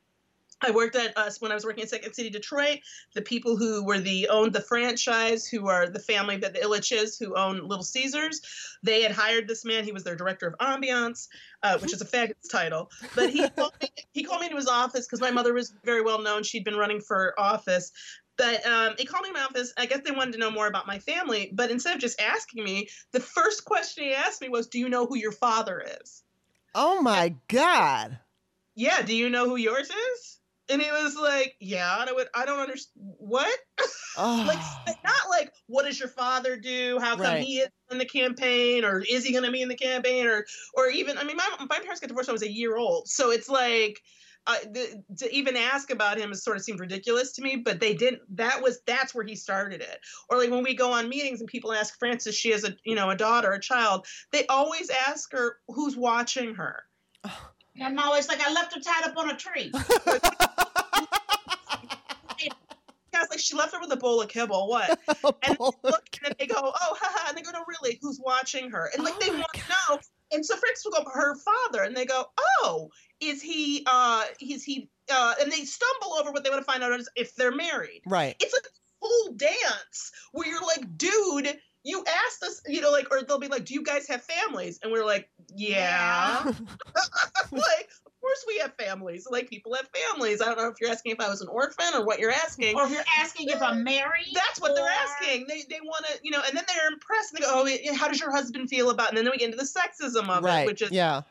I 0.62 0.70
worked 0.70 0.94
at 0.96 1.16
us 1.18 1.40
when 1.40 1.50
I 1.50 1.54
was 1.54 1.64
working 1.64 1.82
in 1.82 1.88
Second 1.88 2.14
City, 2.14 2.30
Detroit. 2.30 2.78
The 3.14 3.22
people 3.22 3.56
who 3.56 3.84
were 3.84 3.98
the 3.98 4.28
owned 4.28 4.52
the 4.52 4.60
franchise, 4.60 5.46
who 5.46 5.68
are 5.68 5.88
the 5.88 5.98
family 5.98 6.36
that 6.36 6.52
the 6.52 6.60
Ilitches, 6.60 7.18
who 7.18 7.34
own 7.34 7.66
Little 7.66 7.82
Caesars, 7.82 8.40
they 8.82 9.02
had 9.02 9.12
hired 9.12 9.48
this 9.48 9.64
man. 9.64 9.84
He 9.84 9.92
was 9.92 10.04
their 10.04 10.14
director 10.14 10.46
of 10.46 10.54
ambiance, 10.58 11.28
uh, 11.62 11.78
which 11.78 11.92
is 11.92 12.00
a 12.00 12.04
faggot's 12.04 12.48
title. 12.48 12.90
But 13.14 13.30
he 13.30 13.48
called 13.56 13.72
me, 13.82 13.88
he 14.12 14.22
called 14.22 14.40
me 14.40 14.46
into 14.46 14.56
his 14.56 14.68
office 14.68 15.06
because 15.06 15.20
my 15.20 15.30
mother 15.30 15.52
was 15.52 15.74
very 15.84 16.02
well 16.02 16.22
known. 16.22 16.42
She'd 16.44 16.64
been 16.64 16.76
running 16.76 17.00
for 17.00 17.34
office. 17.38 17.90
But 18.36 18.64
um, 18.66 18.94
he 18.98 19.04
called 19.04 19.24
me 19.24 19.28
in 19.28 19.34
my 19.34 19.42
office. 19.42 19.72
I 19.76 19.86
guess 19.86 20.00
they 20.04 20.10
wanted 20.10 20.32
to 20.32 20.38
know 20.38 20.50
more 20.50 20.66
about 20.66 20.86
my 20.86 20.98
family. 20.98 21.50
But 21.52 21.70
instead 21.70 21.96
of 21.96 22.00
just 22.00 22.20
asking 22.20 22.64
me, 22.64 22.88
the 23.12 23.20
first 23.20 23.64
question 23.64 24.04
he 24.04 24.14
asked 24.14 24.40
me 24.40 24.48
was, 24.48 24.68
"Do 24.68 24.78
you 24.78 24.88
know 24.88 25.06
who 25.06 25.16
your 25.16 25.32
father 25.32 25.84
is?" 26.00 26.22
Oh 26.74 27.02
my 27.02 27.34
God. 27.48 28.18
yeah, 28.74 29.02
do 29.02 29.14
you 29.14 29.28
know 29.28 29.48
who 29.48 29.56
yours 29.56 29.90
is? 29.90 30.38
And 30.68 30.80
he 30.80 30.90
was 30.90 31.16
like, 31.16 31.56
yeah. 31.60 32.00
And 32.00 32.08
I 32.08 32.12
would, 32.12 32.28
I 32.34 32.44
don't 32.46 32.60
understand. 32.60 32.92
What? 33.18 33.58
Oh. 34.16 34.44
like, 34.48 34.96
not 35.04 35.30
like, 35.30 35.52
what 35.66 35.84
does 35.84 35.98
your 35.98 36.08
father 36.08 36.56
do? 36.56 36.98
How 37.00 37.16
come 37.16 37.24
Right. 37.24 37.42
he 37.42 37.58
is 37.58 37.68
in 37.90 37.98
the 37.98 38.04
campaign? 38.04 38.84
Or 38.84 39.00
is 39.00 39.24
he 39.24 39.32
going 39.32 39.44
to 39.44 39.50
be 39.50 39.62
in 39.62 39.68
the 39.68 39.76
campaign? 39.76 40.26
Or, 40.26 40.44
or 40.74 40.88
even, 40.88 41.18
I 41.18 41.24
mean, 41.24 41.36
my, 41.36 41.48
my 41.60 41.78
parents 41.78 42.00
got 42.00 42.08
divorced 42.08 42.28
when 42.28 42.32
I 42.32 42.34
was 42.34 42.42
a 42.42 42.50
year 42.50 42.76
old. 42.76 43.08
So 43.08 43.30
it's 43.30 43.48
like, 43.48 44.00
uh, 44.46 44.56
the, 44.72 45.04
to 45.18 45.32
even 45.32 45.56
ask 45.56 45.90
about 45.90 46.18
him 46.18 46.30
has 46.30 46.42
sort 46.42 46.56
of 46.56 46.64
seemed 46.64 46.80
ridiculous 46.80 47.32
to 47.32 47.42
me, 47.42 47.56
but 47.56 47.78
they 47.78 47.94
didn't. 47.94 48.22
That 48.36 48.60
was 48.60 48.80
that's 48.86 49.14
where 49.14 49.24
he 49.24 49.36
started 49.36 49.80
it. 49.80 50.00
Or 50.28 50.36
like 50.36 50.50
when 50.50 50.64
we 50.64 50.74
go 50.74 50.92
on 50.92 51.08
meetings 51.08 51.38
and 51.40 51.48
people 51.48 51.72
ask 51.72 51.96
Frances, 51.96 52.34
she 52.36 52.50
has 52.50 52.64
a 52.64 52.74
you 52.84 52.96
know 52.96 53.10
a 53.10 53.16
daughter, 53.16 53.52
a 53.52 53.60
child. 53.60 54.04
They 54.32 54.44
always 54.48 54.90
ask 54.90 55.30
her 55.32 55.58
who's 55.68 55.96
watching 55.96 56.56
her. 56.56 56.82
And 57.24 57.32
I'm 57.80 57.98
always 57.98 58.28
like, 58.28 58.40
I 58.40 58.52
left 58.52 58.74
her 58.74 58.80
tied 58.80 59.04
up 59.08 59.16
on 59.16 59.30
a 59.30 59.36
tree. 59.36 59.72
Guys, 63.12 63.26
like 63.30 63.40
she 63.40 63.54
left 63.54 63.74
her 63.74 63.80
with 63.80 63.92
a 63.92 63.96
bowl 63.96 64.22
of 64.22 64.28
kibble. 64.28 64.68
What? 64.68 64.98
And 65.44 65.56
look, 65.58 66.08
and 66.24 66.34
they 66.38 66.46
go, 66.46 66.56
oh, 66.58 66.96
haha, 67.00 67.28
and 67.28 67.36
they 67.36 67.42
go, 67.42 67.50
no, 67.50 67.62
really, 67.68 67.98
who's 68.00 68.18
watching 68.24 68.70
her? 68.70 68.90
And 68.94 69.04
like 69.04 69.14
Oh 69.16 69.18
they 69.20 69.30
want 69.30 69.52
to 69.54 69.60
know. 69.68 69.98
And 70.32 70.44
so 70.46 70.56
Frances 70.56 70.84
will 70.84 70.92
go, 70.92 71.10
her 71.12 71.34
father, 71.36 71.82
and 71.82 71.94
they 71.96 72.06
go, 72.06 72.24
oh, 72.38 72.88
is 73.20 73.42
he? 73.42 73.86
uh 73.90 74.24
Is 74.40 74.64
he? 74.64 74.88
uh 75.12 75.34
And 75.40 75.52
they 75.52 75.64
stumble 75.64 76.14
over 76.14 76.30
what 76.32 76.42
they 76.44 76.50
want 76.50 76.62
to 76.62 76.70
find 76.70 76.82
out 76.82 76.98
is 76.98 77.08
if 77.16 77.34
they're 77.34 77.54
married. 77.54 78.00
right. 78.06 78.34
It's 78.40 78.54
a 78.54 78.60
whole 79.00 79.32
dance 79.34 80.12
where 80.32 80.48
you're 80.48 80.62
like, 80.62 80.96
dude. 80.96 81.58
You 81.84 82.04
asked 82.26 82.42
us, 82.44 82.60
you 82.66 82.80
know, 82.80 82.90
like, 82.90 83.10
or 83.10 83.22
they'll 83.22 83.38
be 83.38 83.48
like, 83.48 83.64
"Do 83.64 83.74
you 83.74 83.82
guys 83.82 84.06
have 84.08 84.22
families?" 84.22 84.78
And 84.82 84.92
we're 84.92 85.04
like, 85.04 85.28
"Yeah." 85.54 86.42
Yeah. 86.44 86.44
like, 87.52 87.88
of 88.06 88.12
course 88.20 88.44
we 88.46 88.58
have 88.58 88.72
families. 88.78 89.26
Like, 89.28 89.50
people 89.50 89.74
have 89.74 89.88
families. 89.88 90.40
I 90.40 90.46
don't 90.46 90.58
know 90.58 90.68
if 90.68 90.80
you're 90.80 90.90
asking 90.90 91.12
if 91.12 91.20
I 91.20 91.28
was 91.28 91.40
an 91.40 91.48
orphan 91.48 91.94
or 91.94 92.04
what 92.04 92.20
you're 92.20 92.30
asking. 92.30 92.76
Or 92.76 92.84
if 92.84 92.90
you're 92.90 93.04
asking 93.18 93.48
if 93.48 93.60
I'm 93.60 93.82
married. 93.82 94.32
That's 94.32 94.60
what 94.60 94.76
they're 94.76 94.88
asking. 94.88 95.46
They 95.48 95.64
they 95.68 95.80
want 95.82 96.06
to, 96.06 96.20
you 96.22 96.30
know, 96.30 96.40
and 96.46 96.56
then 96.56 96.64
they're 96.68 96.92
impressed. 96.92 97.32
And 97.32 97.42
they 97.42 97.46
go, 97.46 97.62
"Oh, 97.62 97.66
yeah, 97.66 97.94
how 97.94 98.08
does 98.08 98.20
your 98.20 98.30
husband 98.30 98.68
feel 98.68 98.90
about?" 98.90 99.08
And 99.08 99.18
then 99.18 99.28
we 99.30 99.38
get 99.38 99.52
into 99.52 99.56
the 99.56 99.64
sexism 99.64 100.28
of 100.28 100.44
right. 100.44 100.60
it, 100.60 100.66
which 100.66 100.82
is 100.82 100.92
yeah. 100.92 101.22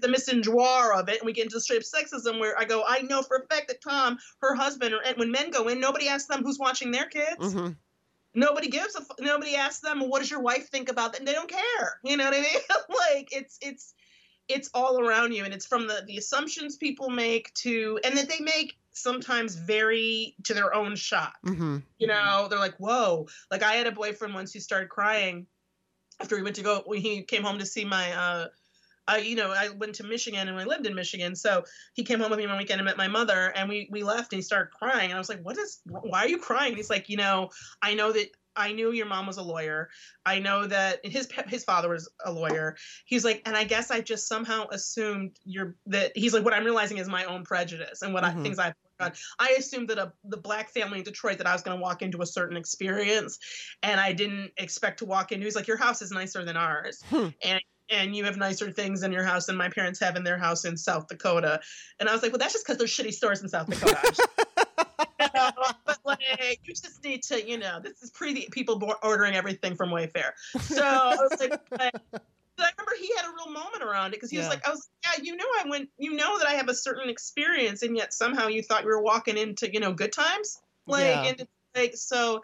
the 0.00 0.08
misanthrope 0.08 0.96
of 0.96 1.08
it, 1.08 1.20
and 1.20 1.26
we 1.26 1.32
get 1.32 1.44
into 1.44 1.54
the 1.54 1.60
straight 1.60 1.78
up 1.78 1.84
sexism. 1.84 2.40
Where 2.40 2.58
I 2.58 2.64
go, 2.64 2.82
I 2.86 3.02
know 3.02 3.22
for 3.22 3.36
a 3.36 3.54
fact 3.54 3.68
that 3.68 3.80
Tom, 3.80 4.18
her 4.40 4.56
husband, 4.56 4.92
or 4.92 5.02
when 5.14 5.30
men 5.30 5.50
go 5.50 5.68
in, 5.68 5.78
nobody 5.78 6.08
asks 6.08 6.26
them 6.26 6.42
who's 6.42 6.58
watching 6.58 6.90
their 6.90 7.06
kids. 7.06 7.52
hmm 7.52 7.70
Nobody 8.34 8.68
gives 8.68 8.94
a. 8.96 9.00
f- 9.00 9.16
Nobody 9.20 9.56
asks 9.56 9.80
them, 9.80 10.08
"What 10.08 10.20
does 10.20 10.30
your 10.30 10.40
wife 10.40 10.68
think 10.68 10.88
about 10.90 11.12
that?" 11.12 11.20
And 11.20 11.28
they 11.28 11.32
don't 11.32 11.50
care. 11.50 12.00
You 12.04 12.16
know 12.16 12.24
what 12.24 12.34
I 12.34 12.40
mean? 12.40 12.60
like 13.16 13.28
it's 13.32 13.58
it's 13.60 13.94
it's 14.48 14.70
all 14.74 15.00
around 15.00 15.32
you, 15.32 15.44
and 15.44 15.54
it's 15.54 15.66
from 15.66 15.86
the 15.86 16.02
the 16.06 16.16
assumptions 16.16 16.76
people 16.76 17.10
make 17.10 17.52
to, 17.54 17.98
and 18.04 18.16
that 18.16 18.28
they 18.28 18.40
make 18.40 18.76
sometimes 18.92 19.54
very 19.54 20.34
to 20.44 20.54
their 20.54 20.74
own 20.74 20.96
shock 20.96 21.34
hmm 21.44 21.78
you 21.98 22.06
know 22.08 22.48
they're 22.50 22.58
like 22.58 22.74
whoa 22.78 23.26
like 23.50 23.62
i 23.62 23.74
had 23.74 23.86
a 23.86 23.92
boyfriend 23.92 24.34
once 24.34 24.52
who 24.52 24.58
started 24.58 24.88
crying 24.88 25.46
after 26.20 26.34
we 26.36 26.42
went 26.42 26.56
to 26.56 26.62
go 26.62 26.82
when 26.86 27.00
he 27.00 27.22
came 27.22 27.44
home 27.44 27.58
to 27.58 27.64
see 27.66 27.84
my 27.84 28.12
uh 28.12 28.48
I, 29.10 29.18
you 29.18 29.36
know, 29.36 29.50
I 29.50 29.70
went 29.70 29.96
to 29.96 30.04
Michigan 30.04 30.48
and 30.48 30.58
I 30.58 30.64
lived 30.64 30.86
in 30.86 30.94
Michigan. 30.94 31.34
So 31.34 31.64
he 31.94 32.04
came 32.04 32.20
home 32.20 32.30
with 32.30 32.38
me 32.38 32.46
one 32.46 32.58
weekend 32.58 32.80
and 32.80 32.86
met 32.86 32.96
my 32.96 33.08
mother 33.08 33.52
and 33.56 33.68
we, 33.68 33.88
we 33.90 34.02
left 34.02 34.32
and 34.32 34.38
he 34.38 34.42
started 34.42 34.70
crying. 34.70 35.10
And 35.10 35.14
I 35.14 35.18
was 35.18 35.28
like, 35.28 35.42
what 35.42 35.58
is, 35.58 35.80
why 35.84 36.20
are 36.20 36.28
you 36.28 36.38
crying? 36.38 36.68
And 36.68 36.76
he's 36.76 36.90
like, 36.90 37.08
you 37.08 37.16
know, 37.16 37.50
I 37.82 37.94
know 37.94 38.12
that 38.12 38.28
I 38.56 38.72
knew 38.72 38.92
your 38.92 39.06
mom 39.06 39.26
was 39.26 39.36
a 39.36 39.42
lawyer. 39.42 39.88
I 40.26 40.38
know 40.38 40.66
that 40.66 41.00
his, 41.04 41.28
his 41.48 41.64
father 41.64 41.88
was 41.88 42.10
a 42.24 42.32
lawyer. 42.32 42.76
He's 43.04 43.24
like, 43.24 43.42
and 43.46 43.56
I 43.56 43.64
guess 43.64 43.90
I 43.90 44.00
just 44.00 44.28
somehow 44.28 44.66
assumed 44.70 45.38
you're 45.44 45.76
that 45.86 46.12
he's 46.16 46.34
like, 46.34 46.44
what 46.44 46.52
I'm 46.52 46.64
realizing 46.64 46.98
is 46.98 47.08
my 47.08 47.24
own 47.24 47.44
prejudice 47.44 48.02
and 48.02 48.12
what 48.12 48.24
Mhm. 48.24 48.40
I, 48.40 48.42
things 48.42 48.58
I've 48.58 48.74
done. 48.98 49.12
I 49.38 49.54
assumed 49.58 49.88
that 49.88 49.98
a, 49.98 50.12
the 50.24 50.36
black 50.36 50.70
family 50.70 50.98
in 50.98 51.04
Detroit 51.04 51.38
that 51.38 51.46
I 51.46 51.52
was 51.52 51.62
going 51.62 51.76
to 51.78 51.82
walk 51.82 52.02
into 52.02 52.22
a 52.22 52.26
certain 52.26 52.56
experience 52.56 53.38
and 53.82 54.00
I 54.00 54.12
didn't 54.12 54.50
expect 54.56 54.98
to 54.98 55.04
walk 55.04 55.32
into. 55.32 55.46
He's 55.46 55.56
like, 55.56 55.68
your 55.68 55.78
house 55.78 56.02
is 56.02 56.10
nicer 56.10 56.44
than 56.44 56.56
ours. 56.56 57.02
Hmm. 57.08 57.28
And 57.44 57.60
and 57.90 58.14
you 58.14 58.24
have 58.24 58.36
nicer 58.36 58.70
things 58.70 59.02
in 59.02 59.12
your 59.12 59.24
house 59.24 59.46
than 59.46 59.56
my 59.56 59.68
parents 59.68 59.98
have 60.00 60.16
in 60.16 60.24
their 60.24 60.38
house 60.38 60.64
in 60.64 60.76
South 60.76 61.08
Dakota. 61.08 61.60
And 61.98 62.08
I 62.08 62.12
was 62.12 62.22
like, 62.22 62.32
well, 62.32 62.38
that's 62.38 62.52
just 62.52 62.64
because 62.66 62.78
there's 62.78 62.90
shitty 62.94 63.12
stores 63.12 63.42
in 63.42 63.48
South 63.48 63.68
Dakota. 63.68 63.98
You 65.20 65.26
know, 65.34 65.50
but 65.86 65.98
like, 66.04 66.20
you 66.64 66.74
just 66.74 67.02
need 67.04 67.22
to, 67.24 67.46
you 67.46 67.58
know, 67.58 67.80
this 67.82 68.02
is 68.02 68.10
pre 68.10 68.46
people 68.50 68.80
ordering 69.02 69.34
everything 69.34 69.74
from 69.74 69.90
Wayfair. 69.90 70.30
So 70.60 70.82
I 70.84 71.16
was 71.20 71.40
like, 71.40 71.50
but 71.70 71.94
but 72.56 72.66
I 72.66 72.70
remember 72.78 72.92
he 73.00 73.10
had 73.16 73.26
a 73.26 73.32
real 73.34 73.52
moment 73.52 73.82
around 73.82 74.08
it 74.08 74.12
because 74.12 74.30
he 74.30 74.36
Yeah. 74.36 74.42
was 74.42 74.50
like, 74.50 74.66
I 74.66 74.70
was, 74.70 74.88
like, 75.06 75.18
yeah, 75.18 75.24
you 75.24 75.36
know, 75.36 75.46
I 75.64 75.68
went, 75.68 75.88
you 75.98 76.14
know, 76.14 76.38
that 76.38 76.46
I 76.46 76.52
have 76.52 76.68
a 76.68 76.74
certain 76.74 77.08
experience, 77.08 77.82
and 77.82 77.96
yet 77.96 78.12
somehow 78.12 78.48
you 78.48 78.62
thought 78.62 78.82
you 78.82 78.88
were 78.88 79.02
walking 79.02 79.38
into, 79.38 79.72
you 79.72 79.80
know, 79.80 79.92
good 79.92 80.12
times, 80.12 80.60
like, 80.86 81.04
Yeah. 81.06 81.32
and 81.38 81.48
like, 81.74 81.96
so 81.96 82.42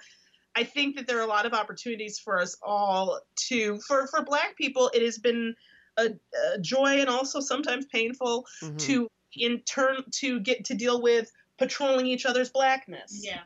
I 0.57 0.65
think 0.65 0.97
that 0.97 1.07
there 1.07 1.19
are 1.19 1.23
a 1.23 1.27
lot 1.27 1.45
of 1.47 1.53
opportunities 1.53 2.19
for 2.19 2.41
us 2.41 2.57
all 2.62 3.20
to 3.49 3.78
for 3.87 4.07
for 4.07 4.24
Black 4.24 4.57
people. 4.57 4.91
It 4.95 5.03
has 5.03 5.19
been 5.19 5.55
a, 5.99 6.11
a 6.55 6.59
joy 6.61 7.01
and 7.01 7.09
also 7.11 7.41
sometimes 7.41 7.85
painful 7.87 8.47
Mhm. 8.62 8.78
to 8.87 9.09
in 9.35 9.61
turn 9.61 10.03
to 10.23 10.41
get 10.41 10.65
to 10.65 10.74
deal 10.74 11.03
with 11.03 11.31
patrolling 11.59 12.07
each 12.07 12.24
other's 12.24 12.49
blackness. 12.51 13.20
Yeah. 13.23 13.41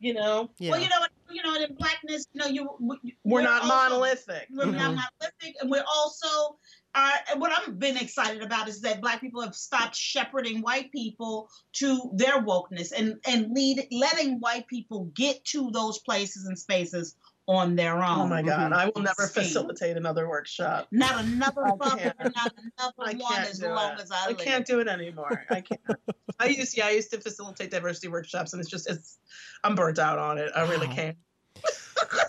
You 0.00 0.12
know, 0.14 0.50
yeah. 0.58 0.72
Well, 0.72 0.80
you 0.80 0.88
know, 0.88 1.06
you 1.30 1.42
know, 1.42 1.54
in 1.54 1.74
blackness, 1.74 2.26
you 2.32 2.40
know, 2.40 2.46
you 2.48 2.68
we- 2.80 3.16
we're, 3.24 3.42
not 3.42 3.62
also- 3.62 3.74
monolithic. 3.74 4.46
We're 4.50 4.66
not 4.66 4.92
Mhm. 4.92 4.96
monolithic, 5.20 5.54
and 5.60 5.70
we're 5.70 5.84
also. 5.88 6.58
Are, 6.96 7.38
what 7.38 7.52
I've 7.52 7.78
been 7.78 7.98
excited 7.98 8.42
about 8.42 8.68
is 8.68 8.80
that 8.80 9.02
Black 9.02 9.20
people 9.20 9.42
have 9.42 9.54
stopped 9.54 9.94
shepherding 9.94 10.62
white 10.62 10.90
people 10.92 11.50
to 11.74 12.10
their 12.14 12.42
wokeness 12.42 12.90
and 12.96 13.16
and 13.26 13.52
lead 13.52 13.86
letting 13.90 14.40
white 14.40 14.66
people 14.66 15.10
get 15.14 15.44
to 15.46 15.70
those 15.72 15.98
places 15.98 16.46
and 16.46 16.58
spaces 16.58 17.14
on 17.48 17.76
their 17.76 17.96
own. 18.02 18.20
Oh 18.20 18.26
my 18.26 18.42
God! 18.42 18.72
Mhm. 18.72 18.76
I 18.76 18.86
will 18.94 19.02
never 19.02 19.26
Speed. 19.26 19.42
facilitate 19.44 19.96
another 19.98 20.26
workshop. 20.28 20.88
Not 20.90 21.22
another 21.22 21.66
I 21.66 21.70
fucker, 21.72 21.98
can't. 21.98 22.34
not 22.34 22.52
another 22.56 22.94
I 22.98 23.14
one 23.14 23.34
can't 23.34 23.50
as 23.50 23.58
do 23.58 23.68
long 23.68 23.92
it. 23.92 24.00
as 24.00 24.10
I 24.10 24.24
I 24.24 24.28
live. 24.28 24.38
can't 24.38 24.66
do 24.66 24.80
it 24.80 24.88
anymore. 24.88 25.44
I 25.50 25.60
can't. 25.60 25.80
I 26.40 26.46
used 26.46 26.76
yeah, 26.76 26.86
I 26.86 26.90
used 26.92 27.10
to 27.12 27.20
facilitate 27.20 27.70
diversity 27.70 28.08
workshops, 28.08 28.52
and 28.54 28.60
it's 28.60 28.70
just 28.70 28.88
it's 28.90 29.18
I'm 29.62 29.74
burnt 29.74 29.98
out 29.98 30.18
on 30.18 30.38
it. 30.38 30.50
I 30.56 30.62
really 30.68 30.88
can't. 30.88 31.16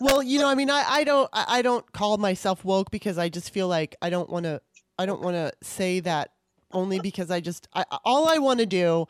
Well, 0.01 0.23
you 0.23 0.39
know, 0.39 0.47
I 0.47 0.55
mean, 0.55 0.69
I, 0.69 0.83
I 0.87 1.03
don't 1.03 1.29
I 1.33 1.61
don't 1.61 1.91
call 1.91 2.17
myself 2.17 2.63
woke 2.63 2.91
because 2.91 3.17
I 3.17 3.29
just 3.29 3.51
feel 3.53 3.67
like 3.67 3.95
I 4.01 4.09
don't 4.09 4.29
want 4.29 4.45
to 4.45 4.61
I 4.97 5.05
don't 5.05 5.21
want 5.21 5.35
to 5.35 5.51
say 5.61 5.99
that 6.01 6.31
only 6.71 6.99
because 6.99 7.31
I 7.31 7.39
just 7.39 7.67
I, 7.73 7.85
all 8.03 8.27
I 8.29 8.37
want 8.37 8.59
to 8.59 8.65
do 8.65 9.07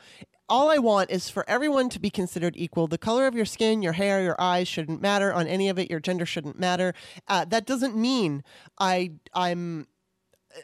all 0.49 0.69
I 0.69 0.77
want 0.77 1.09
is 1.11 1.29
for 1.29 1.47
everyone 1.49 1.89
to 1.89 1.99
be 1.99 2.09
considered 2.09 2.55
equal. 2.55 2.87
The 2.87 2.97
color 2.97 3.27
of 3.27 3.35
your 3.35 3.45
skin, 3.45 3.81
your 3.81 3.93
hair, 3.93 4.23
your 4.23 4.39
eyes 4.39 4.67
shouldn't 4.67 5.01
matter 5.01 5.33
on 5.33 5.47
any 5.47 5.69
of 5.69 5.77
it. 5.77 5.89
Your 5.89 5.99
gender 5.99 6.25
shouldn't 6.25 6.59
matter. 6.59 6.93
Uh, 7.27 7.45
that 7.45 7.65
doesn't 7.65 7.95
mean 7.95 8.43
I 8.79 9.13
I'm 9.33 9.87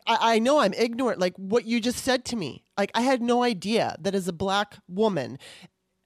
I, 0.08 0.36
I 0.36 0.40
know 0.40 0.60
I'm 0.60 0.74
ignorant. 0.74 1.20
Like 1.20 1.36
what 1.38 1.66
you 1.66 1.80
just 1.80 2.04
said 2.04 2.26
to 2.26 2.36
me. 2.36 2.64
Like 2.78 2.92
I 2.94 3.02
had 3.02 3.22
no 3.22 3.44
idea 3.44 3.96
that 4.00 4.16
as 4.16 4.28
a 4.28 4.34
black 4.34 4.78
woman, 4.88 5.38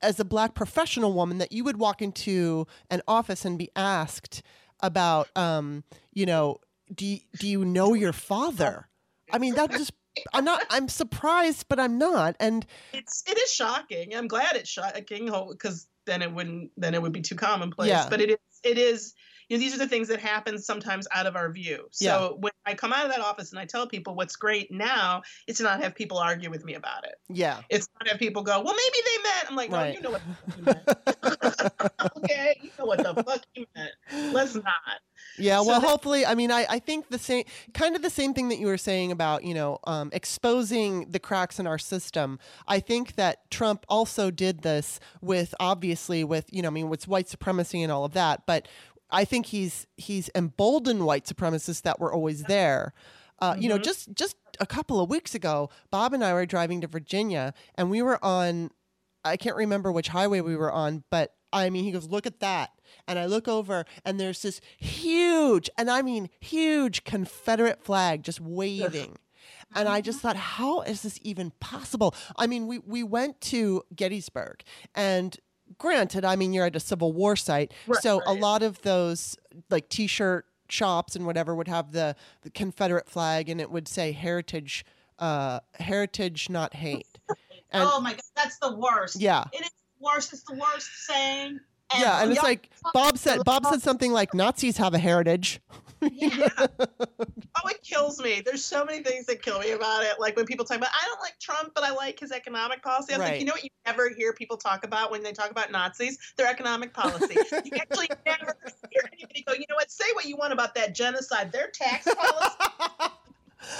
as 0.01 0.19
a 0.19 0.25
black 0.25 0.53
professional 0.53 1.13
woman, 1.13 1.37
that 1.39 1.51
you 1.51 1.63
would 1.63 1.77
walk 1.77 2.01
into 2.01 2.67
an 2.89 3.01
office 3.07 3.45
and 3.45 3.57
be 3.57 3.69
asked 3.75 4.41
about, 4.81 5.29
um, 5.35 5.83
you 6.13 6.25
know, 6.25 6.57
do 6.93 7.05
you, 7.05 7.19
do 7.39 7.47
you 7.47 7.65
know 7.65 7.93
your 7.93 8.13
father? 8.13 8.87
I 9.31 9.39
mean, 9.39 9.55
that 9.55 9.71
just 9.71 9.91
I'm 10.33 10.45
not. 10.45 10.63
I'm 10.69 10.87
surprised, 10.87 11.65
but 11.67 11.79
I'm 11.79 11.97
not. 11.97 12.35
And 12.39 12.65
It's 12.93 13.23
it 13.27 13.37
is 13.37 13.51
shocking. 13.51 14.15
I'm 14.15 14.27
glad 14.27 14.55
it's 14.55 14.69
shocking 14.69 15.31
because 15.49 15.87
then 16.05 16.21
it 16.21 16.31
wouldn't 16.31 16.71
then 16.77 16.93
it 16.93 17.01
would 17.01 17.11
be 17.11 17.21
too 17.21 17.35
commonplace. 17.35 17.89
Yeah. 17.89 18.07
But 18.09 18.21
it 18.21 18.31
is 18.31 18.37
it 18.63 18.77
is 18.77 19.13
you 19.49 19.57
know 19.57 19.59
these 19.61 19.73
are 19.73 19.77
the 19.77 19.87
things 19.87 20.07
that 20.09 20.19
happen 20.19 20.57
sometimes 20.59 21.07
out 21.13 21.25
of 21.25 21.35
our 21.35 21.51
view. 21.51 21.87
So 21.91 22.37
when 22.39 22.51
I 22.65 22.73
come 22.73 22.91
out 22.93 23.05
of 23.05 23.11
that 23.11 23.21
office 23.21 23.51
and 23.51 23.59
I 23.59 23.65
tell 23.65 23.87
people 23.87 24.13
what's 24.15 24.35
great 24.35 24.71
now 24.71 25.21
it's 25.47 25.59
not 25.61 25.81
have 25.81 25.95
people 25.95 26.17
argue 26.17 26.49
with 26.49 26.65
me 26.65 26.73
about 26.75 27.03
it. 27.05 27.15
yeah, 27.29 27.61
It's 27.69 27.87
not 27.99 28.07
have 28.09 28.19
people 28.19 28.43
go, 28.43 28.61
well 28.61 28.75
maybe 28.75 28.97
they 29.05 29.23
meant. 29.23 29.49
I'm 29.49 29.55
like, 29.55 29.69
no, 29.71 29.77
Right. 29.77 29.93
you 29.95 30.01
know 30.01 30.11
what 30.11 30.21
the 30.25 30.35
fuck 30.35 30.57
you 30.57 30.63
meant. 30.63 32.17
okay, 32.17 32.57
you 32.61 32.69
know 32.77 32.85
what 32.85 32.97
the 33.03 33.23
fuck 33.23 33.41
you 33.55 33.65
meant. 33.75 34.33
Let's 34.33 34.55
not. 34.55 34.65
Yeah, 35.37 35.59
So 35.61 35.67
well, 35.67 35.81
that- 35.81 35.87
hopefully, 35.87 36.25
I 36.25 36.35
mean, 36.35 36.51
I, 36.51 36.65
I 36.69 36.79
think 36.79 37.09
the 37.09 37.19
same, 37.19 37.45
kind 37.73 37.95
of 37.95 38.01
the 38.01 38.09
same 38.09 38.33
thing 38.33 38.49
that 38.49 38.57
you 38.59 38.67
were 38.67 38.77
saying 38.77 39.11
about, 39.11 39.43
you 39.43 39.53
know, 39.53 39.79
um, 39.85 40.09
exposing 40.13 41.09
the 41.11 41.19
cracks 41.19 41.59
in 41.59 41.67
our 41.67 41.77
system. 41.77 42.39
I 42.67 42.79
think 42.79 43.15
that 43.15 43.49
Trump 43.51 43.85
also 43.89 44.31
did 44.31 44.61
this 44.61 44.99
with, 45.21 45.53
obviously, 45.59 46.23
with, 46.23 46.45
you 46.51 46.61
know, 46.61 46.67
I 46.69 46.71
mean, 46.71 46.89
with 46.89 47.07
white 47.07 47.29
supremacy 47.29 47.81
and 47.83 47.91
all 47.91 48.05
of 48.05 48.13
that. 48.13 48.45
But 48.45 48.67
I 49.09 49.23
think 49.25 49.47
he's 49.47 49.87
he's 49.97 50.29
emboldened 50.35 51.05
white 51.05 51.25
supremacists 51.25 51.81
that 51.83 51.99
were 51.99 52.13
always 52.13 52.43
there. 52.43 52.93
Uh, 53.39 53.55
You 53.57 53.69
know, 53.69 53.77
Mhm. 53.77 53.83
just 53.83 54.13
just 54.13 54.35
a 54.59 54.65
couple 54.65 54.99
of 54.99 55.09
weeks 55.09 55.35
ago, 55.35 55.69
Bob 55.91 56.13
and 56.13 56.23
I 56.23 56.33
were 56.33 56.45
driving 56.45 56.81
to 56.81 56.87
Virginia, 56.87 57.53
and 57.75 57.89
we 57.91 58.01
were 58.01 58.23
on, 58.25 58.71
I 59.23 59.37
can't 59.37 59.55
remember 59.55 59.91
which 59.91 60.07
highway 60.09 60.41
we 60.41 60.55
were 60.55 60.71
on, 60.71 61.03
but 61.11 61.35
I 61.53 61.69
mean, 61.69 61.83
he 61.85 61.91
goes, 61.91 62.07
look 62.09 62.25
at 62.25 62.39
that. 62.41 62.71
And 63.07 63.17
I 63.19 63.25
look 63.25 63.47
over, 63.47 63.85
and 64.03 64.19
there's 64.19 64.41
this 64.41 64.59
huge, 64.77 65.69
and 65.77 65.89
I 65.89 66.01
mean 66.01 66.29
huge 66.39 67.03
Confederate 67.03 67.81
flag 67.83 68.23
just 68.23 68.41
waving. 68.41 69.17
And 69.75 69.87
I 69.87 70.01
just 70.01 70.19
thought, 70.21 70.35
how 70.35 70.81
is 70.81 71.01
this 71.03 71.19
even 71.21 71.51
possible? 71.59 72.13
I 72.35 72.47
mean, 72.47 72.67
we, 72.67 72.79
we 72.79 73.03
went 73.03 73.39
to 73.41 73.83
Gettysburg, 73.95 74.63
and 74.95 75.37
granted, 75.77 76.25
I 76.25 76.35
mean, 76.35 76.53
you're 76.53 76.65
at 76.65 76.75
a 76.75 76.79
Civil 76.79 77.13
War 77.13 77.35
site. 77.35 77.73
Right, 77.87 78.01
so 78.01 78.21
a 78.25 78.33
lot 78.33 78.63
of 78.63 78.81
those, 78.81 79.37
like, 79.69 79.89
t 79.89 80.07
shirt 80.07 80.45
shops 80.69 81.15
and 81.15 81.25
whatever 81.25 81.55
would 81.55 81.67
have 81.67 81.91
the, 81.91 82.15
the 82.41 82.49
Confederate 82.49 83.09
flag, 83.09 83.49
and 83.49 83.61
it 83.61 83.71
would 83.71 83.87
say 83.87 84.11
heritage, 84.11 84.85
uh, 85.19 85.59
heritage, 85.79 86.49
not 86.49 86.73
hate. 86.75 87.07
And 87.69 87.83
oh 87.85 87.99
my 87.99 88.11
god, 88.11 88.21
that's 88.33 88.57
the 88.59 88.73
worst. 88.73 89.19
yeah. 89.19 89.43
It 89.51 89.59
is 89.59 89.71
worse. 89.99 90.31
It's 90.31 90.43
the 90.43 90.53
worst 90.53 90.89
saying. 91.05 91.59
Yeah, 91.99 92.21
and 92.23 92.31
it's 92.31 92.41
like 92.41 92.69
Bob 92.93 93.17
said. 93.17 93.43
Bob 93.43 93.65
said 93.65 93.81
something 93.81 94.13
like 94.13 94.33
Nazis 94.33 94.77
have 94.77 94.93
a 94.93 94.97
heritage. 94.99 95.59
yeah. 96.01 96.49
Oh, 97.63 97.69
it 97.69 97.81
kills 97.81 98.21
me. 98.21 98.41
There's 98.45 98.63
so 98.63 98.85
many 98.85 99.01
things 99.03 99.25
that 99.25 99.41
kill 99.41 99.57
me 99.59 99.71
about 99.71 100.03
it. 100.03 100.19
Like 100.19 100.35
when 100.35 100.45
people 100.45 100.63
talk 100.63 100.77
about, 100.77 100.89
I 100.91 101.05
don't 101.07 101.19
like 101.19 101.39
Trump, 101.39 101.71
but 101.73 101.83
I 101.83 101.91
like 101.91 102.19
his 102.19 102.31
economic 102.31 102.83
policy. 102.83 103.13
I 103.13 103.17
was 103.17 103.25
Right. 103.25 103.31
like, 103.31 103.39
you 103.39 103.47
know 103.47 103.53
what? 103.53 103.63
You 103.63 103.69
never 103.87 104.09
hear 104.15 104.31
people 104.31 104.57
talk 104.57 104.83
about 104.85 105.09
when 105.09 105.23
they 105.23 105.31
talk 105.33 105.49
about 105.49 105.71
Nazis? 105.71 106.19
Their 106.37 106.45
economic 106.47 106.93
policy. 106.93 107.33
you 107.33 107.71
actually 107.75 108.09
never 108.27 108.55
hear 108.91 109.09
anybody 109.11 109.43
go, 109.47 109.53
you 109.53 109.65
know 109.69 109.75
what? 109.75 109.89
Say 109.89 110.05
what 110.13 110.25
you 110.25 110.37
want 110.37 110.53
about 110.53 110.75
that 110.75 110.93
genocide. 110.93 111.51
Their 111.51 111.69
tax 111.69 112.05
policy. 112.05 112.55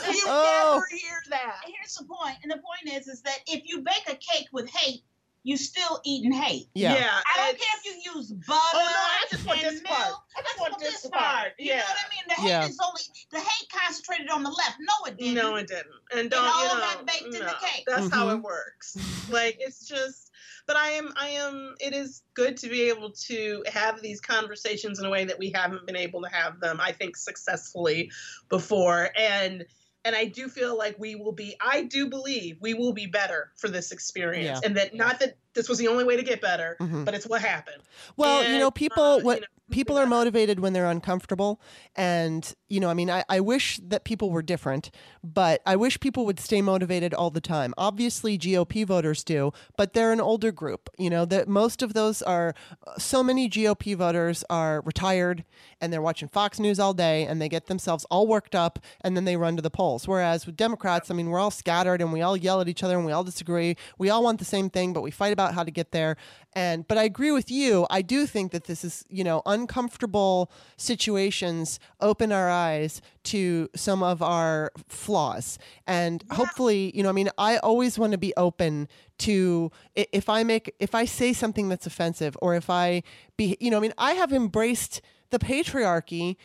you 0.18 0.24
Oh. 0.26 0.74
never 0.74 0.88
hear 1.00 1.22
that. 1.30 1.58
Here's 1.66 1.94
the 1.96 2.06
point, 2.06 2.38
and 2.42 2.52
the 2.52 2.58
point 2.58 2.98
is, 3.00 3.08
is 3.08 3.22
that 3.22 3.40
if 3.46 3.62
you 3.70 3.82
bake 3.82 4.06
a 4.08 4.16
cake 4.16 4.48
with 4.52 4.68
hate, 4.72 5.04
you 5.48 5.56
still 5.56 6.02
eating 6.04 6.34
hate. 6.34 6.68
yeah. 6.76 6.92
I 6.94 7.38
don't 7.38 7.58
care 7.58 7.76
if 7.80 7.86
you 7.86 8.14
use 8.16 8.32
butter. 8.34 8.60
Oh 8.74 8.78
no, 8.80 8.82
I 8.84 9.26
just 9.32 9.46
want 9.48 9.64
and 9.64 9.72
this 9.78 9.82
part. 9.82 10.08
milk. 10.10 10.24
I 10.38 10.42
just 10.42 10.48
That's 10.50 10.60
want 10.60 10.72
what 10.74 10.82
this 10.82 11.08
part. 11.08 11.52
You 11.58 11.70
know 11.70 11.76
what 11.78 11.98
I 12.06 12.10
mean? 12.10 12.24
The 12.28 12.34
hate 12.42 12.50
Yeah. 12.50 12.66
is 12.68 12.78
only 12.86 13.02
the 13.32 13.40
hate 13.40 13.70
concentrated 13.72 14.30
on 14.30 14.44
the 14.44 14.50
left. 14.50 14.76
No, 14.82 14.94
it 15.10 15.18
didn't. 15.18 15.36
No, 15.36 15.56
it 15.56 15.68
didn't. 15.68 15.86
And 16.14 16.30
don't 16.30 16.44
all 16.44 16.64
you 16.64 16.74
know? 16.74 16.80
got 16.82 17.06
baked 17.08 17.24
in 17.24 17.32
the 17.32 17.56
cake. 17.62 17.86
That's 17.88 18.10
how 18.14 18.28
Mhm. 18.28 18.38
it 18.40 18.42
works. 18.44 18.98
Like 19.30 19.56
it's 19.62 19.88
just. 19.88 20.32
But 20.66 20.76
I 20.76 20.90
am. 20.90 21.14
I 21.16 21.30
am. 21.30 21.76
It 21.80 21.94
is 21.94 22.24
good 22.34 22.58
to 22.58 22.68
be 22.68 22.82
able 22.90 23.12
to 23.28 23.64
have 23.68 24.02
these 24.02 24.20
conversations 24.20 25.00
in 25.00 25.06
a 25.06 25.10
way 25.10 25.24
that 25.24 25.40
we 25.40 25.50
haven't 25.50 25.86
been 25.88 25.96
able 25.96 26.22
to 26.24 26.30
have 26.30 26.60
them. 26.60 26.82
I 26.82 26.92
think 26.92 27.16
successfully 27.16 28.12
before, 28.50 29.12
and 29.18 29.66
and 30.08 30.16
I 30.16 30.24
do 30.26 30.48
feel 30.48 30.78
like 30.78 30.98
we 30.98 31.16
will 31.16 31.34
be. 31.34 31.58
I 31.60 31.84
do 31.84 32.08
believe 32.08 32.58
we 32.62 32.74
will 32.74 32.94
be 32.94 33.08
better 33.08 33.52
for 33.58 33.68
this 33.68 33.92
experience, 33.92 34.62
Yeah. 34.62 34.68
and 34.68 34.78
that 34.78 34.96
not 34.96 35.20
that 35.20 35.38
this 35.58 35.68
was 35.68 35.78
the 35.80 35.88
only 35.90 36.04
way 36.06 36.16
to 36.16 36.24
get 36.24 36.40
better, 36.40 36.78
Mhm. 36.80 37.04
but 37.04 37.14
it's 37.14 37.28
what 37.28 37.42
happened. 37.42 37.82
Well, 38.16 38.50
you 38.50 38.60
know, 38.60 38.72
people 38.72 39.04
uh, 39.04 39.20
what 39.20 39.36
you 39.38 39.42
know, 39.42 39.48
people 39.72 39.98
are 39.98 40.06
motivated 40.06 40.62
when 40.62 40.72
they're 40.72 40.86
uncomfortable, 40.90 41.60
and 41.96 42.54
you 42.70 42.80
know, 42.80 42.90
I 42.90 42.94
mean, 42.94 43.10
I, 43.10 43.24
I 43.28 43.40
wish 43.40 43.80
that 43.84 44.04
people 44.04 44.30
were 44.30 44.42
different, 44.42 44.92
but 45.24 45.62
I 45.66 45.76
wish 45.76 46.00
people 46.00 46.26
would 46.26 46.40
stay 46.40 46.62
motivated 46.62 47.14
all 47.14 47.30
the 47.30 47.42
time. 47.42 47.74
Obviously, 47.78 48.38
GOP 48.38 48.86
voters 48.86 49.24
do, 49.24 49.52
but 49.78 49.94
they're 49.94 50.12
an 50.12 50.22
older 50.22 50.52
group. 50.52 50.90
You 50.98 51.10
know, 51.10 51.26
that 51.26 51.48
most 51.48 51.82
of 51.82 51.94
those 51.94 52.22
are 52.22 52.54
so 52.98 53.24
many 53.24 53.50
GOP 53.50 53.96
voters 53.96 54.44
are 54.50 54.82
retired 54.82 55.44
and 55.82 55.92
they're 55.92 56.02
watching 56.02 56.28
Fox 56.28 56.60
News 56.60 56.80
all 56.80 56.94
day 56.94 57.26
and 57.26 57.42
they 57.42 57.50
get 57.50 57.68
themselves 57.68 58.06
all 58.12 58.28
worked 58.28 58.54
up 58.56 58.80
and 59.02 59.16
then 59.16 59.26
they 59.26 59.38
run 59.38 59.56
to 59.56 59.62
the 59.62 59.70
polls. 59.70 60.08
Whereas 60.08 60.46
with 60.46 60.56
Democrats, 60.58 61.10
I 61.10 61.14
mean, 61.14 61.30
we're 61.30 61.40
all 61.40 61.52
scattered 61.52 62.02
and 62.02 62.12
we 62.14 62.22
all 62.22 62.36
yell 62.38 62.60
at 62.62 62.68
each 62.68 62.84
other 62.84 62.98
and 62.98 63.06
we 63.06 63.12
all 63.12 63.24
disagree. 63.24 63.76
We 63.98 64.10
all 64.10 64.24
want 64.24 64.40
the 64.40 64.46
same 64.46 64.70
thing, 64.70 64.92
but 64.94 65.02
we 65.02 65.12
fight 65.12 65.34
about 65.34 65.47
how 65.54 65.64
to 65.64 65.72
get 65.72 65.92
there. 65.92 66.18
And 66.54 66.88
but 66.88 66.98
I 66.98 67.04
agree 67.04 67.32
with 67.32 67.52
you. 67.52 67.86
I 67.90 68.02
do 68.02 68.26
think 68.26 68.52
that 68.52 68.66
this 68.66 68.84
is, 68.84 69.06
you 69.10 69.24
know, 69.24 69.42
uncomfortable 69.46 70.52
situations 70.78 71.80
open 72.00 72.32
our 72.32 72.50
eyes 72.50 73.02
to 73.26 73.70
some 73.76 74.02
of 74.04 74.22
our 74.22 74.72
flaws. 74.88 75.60
And 75.86 76.24
hopefully, 76.32 76.92
you 76.96 77.04
know, 77.04 77.10
I 77.10 77.14
mean, 77.14 77.30
I 77.38 77.58
always 77.58 78.00
want 78.00 78.14
to 78.14 78.18
be 78.18 78.34
open 78.38 78.88
to 79.20 79.72
if 79.96 80.30
I 80.30 80.44
make 80.44 80.74
if 80.80 80.96
I 80.96 81.06
say 81.06 81.34
something 81.34 81.70
that's 81.70 81.86
offensive 81.86 82.38
or 82.42 82.56
if 82.56 82.70
I 82.70 83.04
be, 83.36 83.58
you 83.60 83.70
know, 83.72 83.78
I 83.78 83.82
mean, 83.82 83.94
I 83.98 84.14
have 84.14 84.32
embraced 84.34 85.02
the 85.30 85.40
patriarchy 85.40 86.38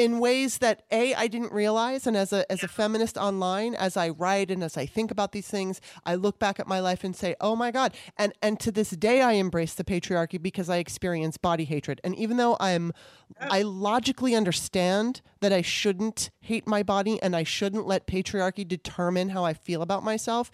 in 0.00 0.18
ways 0.18 0.58
that 0.58 0.82
a 0.90 1.12
I 1.14 1.26
didn't 1.26 1.52
realize 1.52 2.06
and 2.06 2.16
as 2.16 2.32
a 2.32 2.50
as 2.50 2.62
a 2.62 2.68
feminist 2.68 3.18
online 3.18 3.74
as 3.74 3.98
I 3.98 4.08
write 4.08 4.50
and 4.50 4.64
as 4.64 4.78
I 4.78 4.86
think 4.86 5.10
about 5.10 5.32
these 5.32 5.46
things 5.46 5.78
I 6.06 6.14
look 6.14 6.38
back 6.38 6.58
at 6.58 6.66
my 6.66 6.80
life 6.80 7.04
and 7.04 7.14
say 7.14 7.36
oh 7.38 7.54
my 7.54 7.70
god. 7.70 7.92
And 8.16 8.32
and 8.40 8.58
to 8.60 8.72
this 8.72 8.90
day 8.90 9.20
I 9.20 9.32
embrace 9.32 9.74
the 9.74 9.84
patriarchy 9.84 10.40
because 10.40 10.70
I 10.70 10.78
experience 10.78 11.36
body 11.36 11.64
hatred. 11.64 12.00
And 12.02 12.14
even 12.16 12.38
though 12.38 12.56
I'm 12.58 12.92
I 13.38 13.60
logically 13.60 14.34
understand 14.34 15.20
that 15.40 15.52
I 15.52 15.60
shouldn't 15.60 16.30
hate 16.40 16.66
my 16.66 16.82
body 16.82 17.20
and 17.22 17.36
I 17.36 17.42
shouldn't 17.42 17.86
let 17.86 18.06
patriarchy 18.06 18.66
determine 18.66 19.28
how 19.28 19.44
I 19.44 19.52
feel 19.52 19.82
about 19.82 20.02
myself 20.02 20.50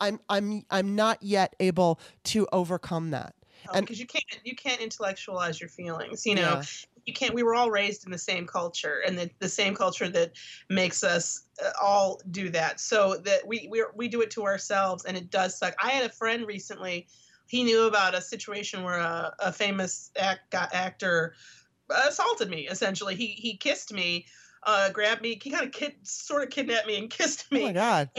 I'm 0.00 0.18
I'm 0.28 0.64
I'm 0.70 0.96
not 0.96 1.22
yet 1.22 1.54
able 1.60 2.00
to 2.24 2.48
overcome 2.52 3.10
that. 3.10 3.34
Oh, 3.68 3.72
and- 3.74 3.86
because 3.86 4.00
you 4.00 4.06
can't 4.06 4.24
you 4.42 4.56
can't 4.56 4.80
intellectualize 4.80 5.60
your 5.60 5.68
feelings. 5.68 6.26
You 6.26 6.34
know, 6.34 6.54
Yeah. 6.54 6.62
You 7.08 7.14
can't. 7.14 7.34
We 7.34 7.42
were 7.42 7.54
all 7.54 7.70
raised 7.70 8.04
in 8.04 8.12
the 8.12 8.18
same 8.18 8.46
culture, 8.46 9.00
and 9.06 9.18
the, 9.18 9.30
the 9.38 9.48
same 9.48 9.74
culture 9.74 10.08
that 10.10 10.32
makes 10.68 11.02
us 11.02 11.44
uh, 11.64 11.70
all 11.82 12.20
do 12.30 12.50
that. 12.50 12.80
So 12.80 13.16
that 13.24 13.46
we 13.46 13.66
we 13.70 13.82
we 13.94 14.08
do 14.08 14.20
it 14.20 14.30
to 14.32 14.44
ourselves, 14.44 15.06
and 15.06 15.16
it 15.16 15.30
does 15.30 15.58
suck. 15.58 15.74
I 15.82 15.88
had 15.90 16.04
a 16.04 16.12
friend 16.12 16.46
recently. 16.46 17.06
He 17.46 17.64
knew 17.64 17.86
about 17.86 18.14
a 18.14 18.20
situation 18.20 18.82
where 18.82 18.98
a, 18.98 19.34
a 19.38 19.50
famous 19.50 20.10
act, 20.18 20.54
actor 20.54 21.34
assaulted 21.88 22.50
me. 22.50 22.68
Essentially, 22.68 23.14
he 23.14 23.28
he 23.28 23.56
kissed 23.56 23.90
me, 23.90 24.26
uh, 24.64 24.90
grabbed 24.90 25.22
me. 25.22 25.40
He 25.42 25.50
kind 25.50 25.64
of 25.64 25.72
kid, 25.72 25.94
sort 26.02 26.42
of 26.42 26.50
kidnapped 26.50 26.86
me 26.86 26.98
and 26.98 27.08
kissed 27.18 27.50
me. 27.50 27.62
Oh 27.62 27.66
my 27.66 27.72
god. 27.72 28.10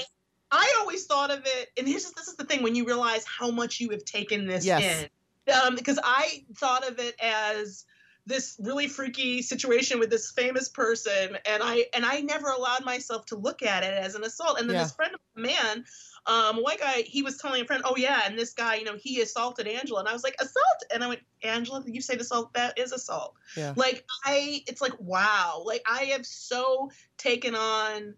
I 0.52 0.78
always 0.80 1.06
thought 1.06 1.30
of 1.30 1.44
it, 1.46 1.70
and 1.78 1.86
this 1.86 2.06
is 2.06 2.14
this 2.14 2.28
is 2.28 2.36
the 2.36 2.44
thing: 2.44 2.64
when 2.64 2.74
you 2.74 2.88
realize 2.88 3.24
how 3.26 3.52
much 3.52 3.80
you 3.80 3.92
have 3.92 4.04
taken 4.04 4.48
this 4.48 4.66
Yes. 4.66 5.06
in, 5.48 5.54
um, 5.54 5.76
because 5.76 6.00
I 6.04 6.44
thought 6.56 6.90
of 6.90 6.98
it 6.98 7.14
as 7.22 7.86
this 8.30 8.56
really 8.60 8.88
freaky 8.88 9.42
situation 9.42 10.00
with 10.00 10.10
this 10.10 10.32
famous 10.32 10.70
person, 10.70 11.38
and 11.46 11.62
I 11.64 11.88
and 11.94 12.06
I 12.06 12.22
never 12.22 12.48
allowed 12.50 12.86
myself 12.86 13.26
to 13.28 13.36
look 13.36 13.62
at 13.64 13.84
it 13.84 13.94
as 13.94 14.16
an 14.16 14.24
assault. 14.24 14.60
And 14.60 14.70
then 14.70 14.76
Yeah. 14.76 14.84
this 14.84 14.94
friend 14.94 15.14
of 15.16 15.20
a 15.36 15.40
man, 15.40 15.84
um, 16.28 16.60
a 16.60 16.62
white 16.62 16.80
guy, 16.80 17.02
he 17.02 17.24
was 17.24 17.38
telling 17.38 17.62
a 17.62 17.66
friend, 17.66 17.84
"Oh 17.86 17.98
yeah, 17.98 18.22
and 18.26 18.38
this 18.38 18.54
guy, 18.54 18.76
you 18.76 18.86
know, 18.86 18.96
he 18.96 19.20
assaulted 19.22 19.68
Angela," 19.68 20.00
and 20.00 20.08
I 20.08 20.14
was 20.14 20.24
like, 20.24 20.36
"Assault?" 20.40 20.84
And 20.94 21.04
I 21.04 21.08
went, 21.08 21.22
"Angela, 21.44 21.84
you 21.86 22.02
say 22.02 22.16
assault? 22.16 22.54
That 22.54 22.78
is 22.78 22.92
assault." 22.92 23.34
Yeah. 23.58 23.74
Like 23.76 24.06
I, 24.24 24.64
it's 24.68 24.82
like 24.82 24.94
wow, 25.00 25.64
like 25.66 25.82
I 25.86 26.06
have 26.06 26.26
so 26.26 26.92
taken 27.18 27.56
on 27.56 28.16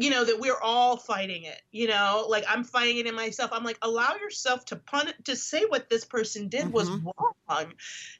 you 0.00 0.08
know 0.08 0.24
that 0.24 0.40
we're 0.40 0.58
all 0.62 0.96
fighting 0.96 1.42
it 1.44 1.60
you 1.72 1.86
know 1.86 2.26
like 2.28 2.44
i'm 2.48 2.64
fighting 2.64 2.96
it 2.96 3.06
in 3.06 3.14
myself 3.14 3.50
i'm 3.52 3.64
like 3.64 3.76
allow 3.82 4.14
yourself 4.16 4.64
to 4.64 4.76
pun 4.76 5.12
to 5.24 5.36
say 5.36 5.64
what 5.68 5.90
this 5.90 6.04
person 6.06 6.48
did 6.48 6.72
was 6.72 6.88
Mhm. 6.88 7.04
wrong 7.48 7.72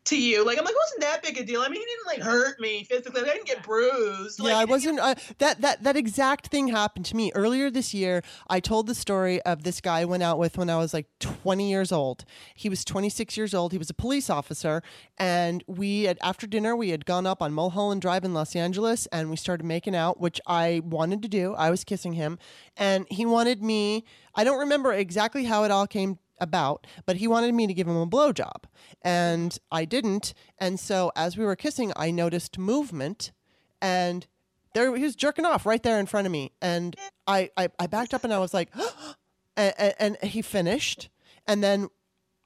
to 0.04 0.20
you 0.20 0.44
like 0.44 0.58
i'm 0.58 0.64
like 0.64 0.74
it 0.74 0.78
wasn't 0.84 1.00
that 1.00 1.22
big 1.22 1.38
a 1.38 1.44
deal 1.44 1.62
i 1.62 1.68
mean 1.68 1.80
he 1.80 1.86
didn't 1.86 2.06
like 2.06 2.20
hurt 2.22 2.60
me 2.60 2.84
physically 2.84 3.22
i 3.22 3.24
didn't 3.24 3.46
get 3.46 3.62
bruised 3.62 4.40
like, 4.40 4.50
yeah, 4.50 4.56
I 4.58 4.60
he 4.60 4.66
didn't 4.66 4.70
wasn't. 4.70 4.98
Uh, 5.00 5.14
that 5.38 5.60
that 5.62 5.82
that 5.84 5.96
exact 5.96 6.48
thing 6.48 6.68
happened 6.68 7.06
to 7.06 7.16
me 7.16 7.32
earlier 7.34 7.70
this 7.70 7.94
year. 7.94 8.22
I 8.48 8.60
told 8.60 8.86
the 8.86 8.94
story 8.94 9.40
of 9.42 9.62
this 9.62 9.80
guy 9.80 10.00
I 10.00 10.04
went 10.04 10.22
out 10.22 10.38
with 10.38 10.58
when 10.58 10.68
I 10.68 10.76
was 10.76 10.92
like 10.92 11.06
20 11.20 11.70
years 11.70 11.92
old. 11.92 12.24
He 12.54 12.68
was 12.68 12.84
26 12.84 13.36
years 13.36 13.54
old. 13.54 13.72
He 13.72 13.78
was 13.78 13.88
a 13.90 13.94
police 13.94 14.28
officer, 14.30 14.82
and 15.18 15.62
we 15.66 16.04
had 16.04 16.18
after 16.22 16.46
dinner 16.46 16.74
we 16.76 16.90
had 16.90 17.06
gone 17.06 17.26
up 17.26 17.40
on 17.42 17.52
Mulholland 17.52 18.02
Drive 18.02 18.24
in 18.24 18.34
Los 18.34 18.56
Angeles, 18.56 19.06
and 19.06 19.30
we 19.30 19.36
started 19.36 19.64
making 19.64 19.94
out, 19.94 20.20
which 20.20 20.40
I 20.46 20.80
wanted 20.84 21.21
to 21.22 21.28
do. 21.28 21.54
I 21.54 21.70
was 21.70 21.84
kissing 21.84 22.12
him, 22.14 22.38
and 22.76 23.06
he 23.10 23.24
wanted 23.24 23.62
me. 23.62 24.04
I 24.34 24.44
don't 24.44 24.58
remember 24.58 24.92
exactly 24.92 25.44
how 25.44 25.64
it 25.64 25.70
all 25.70 25.86
came 25.86 26.18
about, 26.40 26.86
but 27.06 27.16
he 27.16 27.28
wanted 27.28 27.54
me 27.54 27.66
to 27.66 27.74
give 27.74 27.86
him 27.86 27.96
a 27.96 28.06
blowjob, 28.06 28.64
and 29.00 29.56
I 29.70 29.84
didn't. 29.84 30.34
And 30.58 30.78
so 30.78 31.12
as 31.16 31.36
we 31.36 31.44
were 31.44 31.56
kissing, 31.56 31.92
I 31.96 32.10
noticed 32.10 32.58
movement, 32.58 33.32
and 33.80 34.26
there 34.74 34.94
he 34.94 35.04
was 35.04 35.16
jerking 35.16 35.46
off 35.46 35.64
right 35.64 35.82
there 35.82 35.98
in 35.98 36.06
front 36.06 36.26
of 36.26 36.32
me, 36.32 36.52
and 36.60 36.96
I 37.26 37.50
I, 37.56 37.68
I 37.78 37.86
backed 37.86 38.12
up 38.12 38.24
and 38.24 38.32
I 38.32 38.38
was 38.38 38.52
like, 38.52 38.70
and, 39.56 39.94
and, 39.98 40.16
he 40.22 40.42
finished, 40.42 41.08
and 41.46 41.62
then. 41.62 41.88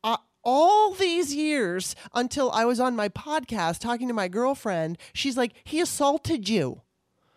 Uh, 0.05 0.19
all 0.49 0.93
these 0.93 1.35
years 1.35 1.97
until 2.15 2.53
I 2.53 2.65
was 2.65 2.79
on 2.79 2.95
my 2.95 3.09
podcast 3.09 3.81
talking 3.81 4.07
to 4.07 4.15
my 4.15 4.29
girlfriend, 4.29 4.97
she's 5.13 5.37
like, 5.37 5.55
he 5.65 5.81
assaulted 5.81 6.49
you. 6.49 6.83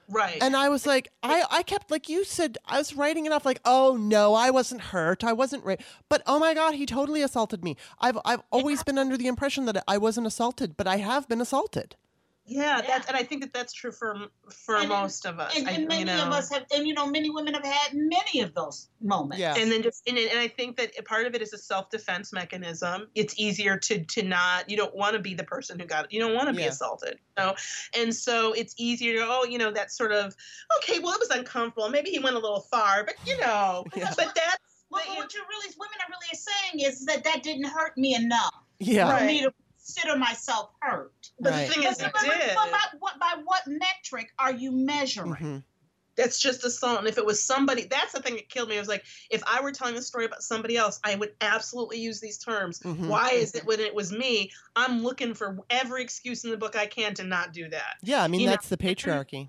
Right 0.10 0.42
And 0.42 0.56
I 0.56 0.70
was 0.70 0.86
like, 0.86 1.12
I, 1.24 1.44
I 1.50 1.64
kept, 1.64 1.92
like 1.92 2.10
you 2.10 2.24
said, 2.24 2.58
I 2.66 2.78
was 2.78 2.96
writing 2.96 3.26
it 3.26 3.32
off 3.32 3.46
like, 3.46 3.62
oh 3.66 3.98
no, 4.00 4.34
I 4.34 4.50
wasn't 4.50 4.82
hurt. 4.82 5.24
I 5.24 5.34
wasn't 5.34 5.66
raped. 5.66 5.84
But 6.10 6.22
oh 6.26 6.40
my 6.40 6.54
God, 6.54 6.76
he 6.76 6.86
totally 6.86 7.22
assaulted 7.22 7.64
me. 7.64 7.76
I've, 8.00 8.18
I've 8.26 8.42
always 8.52 8.84
been 8.84 8.98
under 8.98 9.18
the 9.18 9.28
impression 9.28 9.66
that 9.66 9.84
I 9.88 9.98
wasn't 9.98 10.28
assaulted, 10.28 10.78
but 10.78 10.88
I 10.88 10.98
have 10.98 11.28
been 11.28 11.42
assaulted. 11.42 11.96
Yeah, 12.50 12.78
Yeah. 12.78 12.82
that's 12.88 13.08
and 13.08 13.16
i 13.16 13.24
think 13.24 13.42
that 13.44 13.54
that's 13.54 13.74
true 13.74 13.92
for 13.92 14.28
for 14.66 14.76
And- 14.78 14.90
most 14.90 15.26
of 15.26 15.40
us 15.40 15.56
And, 15.58 15.68
I, 15.68 15.72
and 15.74 15.88
many 15.88 16.00
you 16.02 16.06
know. 16.06 16.28
of 16.28 16.34
us 16.34 16.50
have, 16.52 16.66
and 16.76 16.88
you 16.88 16.94
know, 16.94 17.06
many 17.08 17.30
women 17.30 17.54
have 17.54 17.64
had 17.64 17.94
many 17.94 18.42
of 18.42 18.54
those 18.56 18.90
moments. 19.02 19.40
Yeah. 19.40 19.56
and 19.56 19.72
then 19.72 19.82
just 19.84 20.02
and, 20.08 20.18
and 20.18 20.40
i 20.40 20.48
think 20.48 20.76
that 20.78 20.90
part 21.06 21.26
of 21.28 21.36
it 21.36 21.42
is 21.42 21.54
a 21.54 21.58
self-defense 21.58 22.34
mechanism 22.34 23.08
it's 23.16 23.34
easier 23.38 23.78
to 23.78 24.04
to 24.06 24.24
not 24.24 24.70
you 24.70 24.76
don't 24.76 24.96
want 24.96 25.14
to 25.14 25.20
be 25.20 25.34
the 25.34 25.44
person 25.44 25.80
who 25.80 25.86
got 25.86 26.12
you 26.12 26.20
don't 26.20 26.34
want 26.36 26.48
to 26.50 26.54
be 26.54 26.64
assaulted 26.64 27.20
you 27.38 27.44
know 27.44 27.56
and 27.96 28.14
so 28.16 28.54
it's 28.54 28.74
easier 28.78 29.14
to 29.20 29.26
oh 29.28 29.44
you 29.46 29.58
know 29.58 29.72
that 29.72 29.92
sort 29.92 30.12
of 30.12 30.36
okay 30.78 31.00
well 31.00 31.14
it 31.14 31.20
was 31.20 31.30
uncomfortable 31.30 31.90
maybe 31.90 32.10
he 32.10 32.20
went 32.20 32.36
a 32.36 32.40
little 32.40 32.62
far 32.62 33.04
but 33.04 33.16
you 33.26 33.38
know 33.40 33.86
Yeah. 33.96 34.14
but 34.18 34.34
that's 34.36 34.58
What, 34.90 35.04
that 35.06 35.14
you- 35.14 35.20
what 35.20 35.34
you 35.36 35.42
really, 35.48 35.74
women 35.78 35.98
are 36.04 36.10
really 36.10 36.36
saying 36.50 36.90
is 36.92 37.06
that 37.06 37.24
that 37.24 37.44
didn't 37.44 37.66
hurt 37.66 37.96
me 37.98 38.16
enough 38.16 38.56
Yeah. 38.80 39.06
for 39.08 39.14
Right. 39.14 39.28
me 39.28 39.42
to 39.44 39.54
consider 39.94 40.18
myself 40.18 40.72
hurt. 40.82 41.14
but 41.40 41.52
Right. 41.52 41.68
the 41.68 41.74
thing 41.74 41.84
is 41.84 41.98
but, 41.98 42.08
it 42.08 42.14
but, 42.14 42.22
did 42.24 42.56
but 42.56 42.72
by, 42.72 42.80
what, 43.00 43.20
by 43.20 43.34
what 43.44 43.62
metric 43.68 44.32
are 44.40 44.52
you 44.54 44.72
measuring? 44.72 45.34
Mhm. 45.34 45.64
that's 46.16 46.38
just 46.40 46.66
assault 46.66 47.00
and 47.00 47.08
if 47.08 47.18
it 47.18 47.26
was 47.26 47.42
somebody 47.42 47.84
that's 47.84 48.12
the 48.12 48.22
thing 48.22 48.36
that 48.36 48.50
killed 48.50 48.68
me 48.68 48.76
i 48.76 48.80
was 48.80 48.90
like 48.90 49.06
if 49.30 49.42
i 49.48 49.62
were 49.62 49.72
telling 49.72 49.96
a 49.96 50.02
story 50.02 50.26
about 50.26 50.44
somebody 50.44 50.76
else 50.76 51.00
i 51.06 51.16
would 51.16 51.34
absolutely 51.40 51.98
use 51.98 52.20
these 52.20 52.38
terms 52.38 52.80
Mhm. 52.82 53.08
why 53.08 53.30
is 53.32 53.56
it 53.56 53.66
when 53.66 53.80
it 53.80 53.96
was 53.96 54.12
me 54.12 54.52
i'm 54.76 55.02
looking 55.02 55.34
for 55.34 55.60
every 55.70 56.04
excuse 56.04 56.44
in 56.44 56.52
the 56.52 56.58
book 56.58 56.76
i 56.76 56.86
can 56.88 57.14
to 57.14 57.24
not 57.24 57.54
do 57.54 57.70
that 57.70 57.96
Yeah. 58.04 58.22
I 58.24 58.28
mean, 58.28 58.42
You 58.42 58.48
know, 58.48 58.52
that's 58.54 58.68
the 58.68 58.76
patriarchy. 58.78 59.48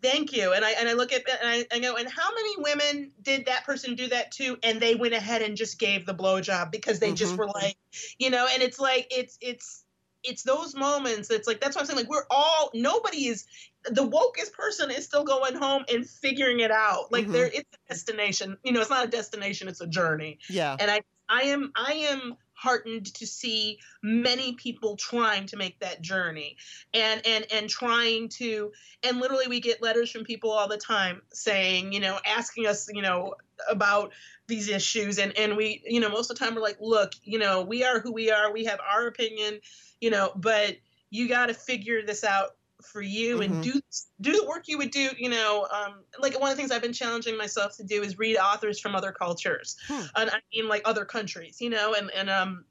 Thank 0.00 0.32
you. 0.32 0.52
And 0.52 0.64
I 0.64 0.70
and 0.72 0.88
I 0.88 0.92
look 0.92 1.12
at 1.12 1.28
and 1.28 1.48
I, 1.48 1.66
I 1.72 1.80
go, 1.80 1.96
and 1.96 2.08
how 2.08 2.32
many 2.34 2.54
women 2.58 3.12
did 3.20 3.46
that 3.46 3.64
person 3.64 3.96
do 3.96 4.08
that 4.08 4.30
to? 4.32 4.56
And 4.62 4.80
they 4.80 4.94
went 4.94 5.14
ahead 5.14 5.42
and 5.42 5.56
just 5.56 5.78
gave 5.78 6.06
the 6.06 6.14
blowjob 6.14 6.70
because 6.70 7.00
they 7.00 7.12
just 7.12 7.34
Mhm. 7.34 7.38
were 7.38 7.46
like, 7.48 7.76
you 8.18 8.30
know, 8.30 8.46
and 8.52 8.62
it's 8.62 8.78
like 8.78 9.08
it's 9.10 9.36
it's 9.40 9.84
it's 10.22 10.42
those 10.42 10.74
moments. 10.74 11.30
It's 11.30 11.48
like 11.48 11.60
that's 11.60 11.74
what 11.74 11.82
I'm 11.82 11.86
saying. 11.86 11.98
Like 11.98 12.08
we're 12.10 12.26
all 12.30 12.70
nobody 12.74 13.26
is 13.26 13.46
the 13.84 14.06
wokest 14.06 14.52
person 14.52 14.90
is 14.90 15.04
still 15.04 15.24
going 15.24 15.54
home 15.54 15.84
and 15.92 16.08
figuring 16.08 16.60
it 16.60 16.70
out. 16.70 17.10
Like 17.10 17.26
Mhm. 17.26 17.32
there 17.32 17.46
it's 17.46 17.68
a 17.74 17.92
destination. 17.92 18.56
You 18.64 18.72
know, 18.72 18.80
it's 18.80 18.90
not 18.90 19.04
a 19.04 19.08
destination, 19.10 19.68
it's 19.68 19.80
a 19.80 19.86
journey. 19.86 20.38
Yeah. 20.48 20.76
And 20.78 20.90
I 20.90 21.00
I 21.28 21.42
am 21.42 21.72
I 21.74 21.92
am 22.10 22.36
heartened 22.58 23.06
to 23.14 23.26
see 23.26 23.78
many 24.02 24.54
people 24.54 24.96
trying 24.96 25.46
to 25.46 25.56
make 25.56 25.78
that 25.78 26.02
journey 26.02 26.56
and 26.92 27.24
and 27.24 27.46
and 27.52 27.70
trying 27.70 28.28
to 28.28 28.72
and 29.02 29.18
literally 29.18 29.46
we 29.46 29.60
get 29.60 29.80
letters 29.80 30.10
from 30.10 30.24
people 30.24 30.50
all 30.50 30.68
the 30.68 30.76
time 30.76 31.22
saying 31.32 31.92
you 31.92 32.00
know 32.00 32.18
asking 32.26 32.66
us 32.66 32.88
you 32.92 33.02
know 33.02 33.34
about 33.68 34.12
these 34.48 34.68
issues. 34.68 35.18
And 35.18 35.36
and 35.38 35.56
we 35.56 35.82
you 35.86 36.00
know 36.00 36.08
most 36.08 36.30
of 36.30 36.38
the 36.38 36.44
time 36.44 36.54
we're 36.54 36.62
like 36.62 36.78
look 36.80 37.12
you 37.22 37.38
know 37.38 37.62
we 37.62 37.84
are 37.84 38.00
who 38.00 38.12
we 38.12 38.30
are. 38.30 38.52
We 38.52 38.64
have 38.64 38.80
our 38.80 39.06
opinion 39.06 39.60
you 40.00 40.10
know 40.10 40.32
but 40.34 40.76
you 41.10 41.28
got 41.28 41.46
to 41.46 41.54
figure 41.54 42.02
this 42.04 42.24
out 42.24 42.50
for 42.82 43.02
you 43.02 43.40
Mhm. 43.40 43.44
and 43.44 43.62
do 43.62 43.80
do 44.20 44.32
the 44.32 44.46
work 44.46 44.68
you 44.68 44.78
would 44.78 44.90
do 44.90 45.10
you 45.18 45.28
know 45.28 45.66
um 45.72 46.04
like 46.20 46.38
one 46.38 46.50
of 46.50 46.56
the 46.56 46.60
things 46.60 46.70
i've 46.70 46.82
been 46.82 46.92
challenging 46.92 47.36
myself 47.36 47.76
to 47.76 47.84
do 47.84 48.02
is 48.02 48.18
read 48.18 48.36
authors 48.36 48.78
from 48.78 48.94
other 48.94 49.12
cultures 49.12 49.76
Hmm. 49.88 50.02
and 50.16 50.30
i 50.30 50.38
mean 50.54 50.68
like 50.68 50.82
other 50.84 51.04
countries 51.04 51.60
you 51.60 51.70
know 51.70 51.94
and 51.94 52.10
and 52.12 52.30
um 52.30 52.64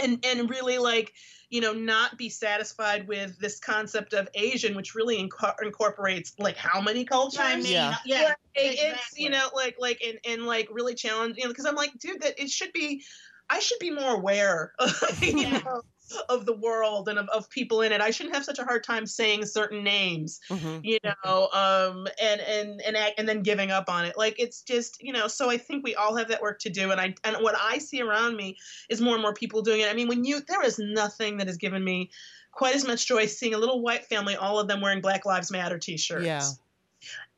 and 0.00 0.24
and 0.24 0.50
really 0.50 0.78
like 0.78 1.12
you 1.50 1.60
know 1.60 1.72
not 1.72 2.16
be 2.18 2.28
satisfied 2.28 3.08
with 3.08 3.38
this 3.38 3.58
concept 3.58 4.12
of 4.12 4.28
asian 4.34 4.74
which 4.76 4.94
really 4.94 5.18
inco- 5.18 5.54
incorporates 5.62 6.34
like 6.38 6.56
how 6.56 6.80
many 6.80 7.04
cultures 7.04 7.40
I 7.42 7.56
mean, 7.56 7.66
Yeah. 7.66 7.94
yeah, 8.04 8.22
Like, 8.28 8.36
it's 8.54 8.82
exactly. 8.82 9.24
you 9.24 9.30
know 9.30 9.48
like 9.54 9.76
like 9.78 10.00
and, 10.06 10.18
and 10.24 10.46
like 10.46 10.68
really 10.70 10.94
challenge 10.94 11.36
you 11.36 11.44
know 11.44 11.50
because 11.50 11.64
i'm 11.66 11.74
like 11.76 11.96
dude 11.98 12.20
that 12.22 12.40
it 12.40 12.50
should 12.50 12.72
be 12.72 13.02
i 13.50 13.58
should 13.60 13.78
be 13.78 13.90
more 13.90 14.14
aware 14.16 14.72
you 15.22 15.42
Yeah. 15.42 15.58
know 15.64 15.82
of 16.28 16.46
the 16.46 16.54
world 16.56 17.08
and 17.08 17.18
of, 17.18 17.28
of 17.28 17.48
people 17.50 17.82
in 17.82 17.92
it 17.92 18.00
i 18.00 18.10
shouldn't 18.10 18.34
have 18.34 18.44
such 18.44 18.58
a 18.58 18.64
hard 18.64 18.82
time 18.84 19.06
saying 19.06 19.44
certain 19.44 19.82
names 19.84 20.40
Mhm. 20.50 20.80
you 20.84 20.98
know 21.04 21.48
um 21.52 22.06
and 22.22 22.40
and 22.40 22.80
and 22.82 22.96
and 23.18 23.28
then 23.28 23.42
giving 23.42 23.70
up 23.70 23.88
on 23.88 24.04
it 24.04 24.16
like 24.16 24.36
it's 24.38 24.62
just 24.62 25.02
you 25.02 25.12
know 25.12 25.28
so 25.28 25.50
i 25.50 25.56
think 25.58 25.84
we 25.84 25.94
all 25.94 26.16
have 26.16 26.28
that 26.28 26.40
work 26.42 26.58
to 26.60 26.70
do 26.70 26.90
and 26.90 27.00
i 27.00 27.14
and 27.24 27.36
what 27.40 27.54
i 27.60 27.78
see 27.78 28.00
around 28.00 28.36
me 28.36 28.56
is 28.88 29.00
more 29.00 29.14
and 29.14 29.22
more 29.22 29.34
people 29.34 29.62
doing 29.62 29.80
it 29.80 29.88
i 29.90 29.94
mean 29.94 30.08
when 30.08 30.24
you 30.24 30.40
there 30.48 30.62
is 30.64 30.78
nothing 30.78 31.36
that 31.38 31.46
has 31.46 31.56
given 31.56 31.82
me 31.84 32.10
quite 32.52 32.74
as 32.74 32.86
much 32.86 33.06
joy 33.06 33.26
seeing 33.26 33.54
a 33.54 33.58
little 33.58 33.80
white 33.82 34.04
family 34.06 34.34
all 34.36 34.58
of 34.58 34.66
them 34.68 34.80
wearing 34.80 35.00
black 35.00 35.24
lives 35.26 35.50
matter 35.50 35.78
t-shirts 35.78 36.24
Yeah. 36.24 36.48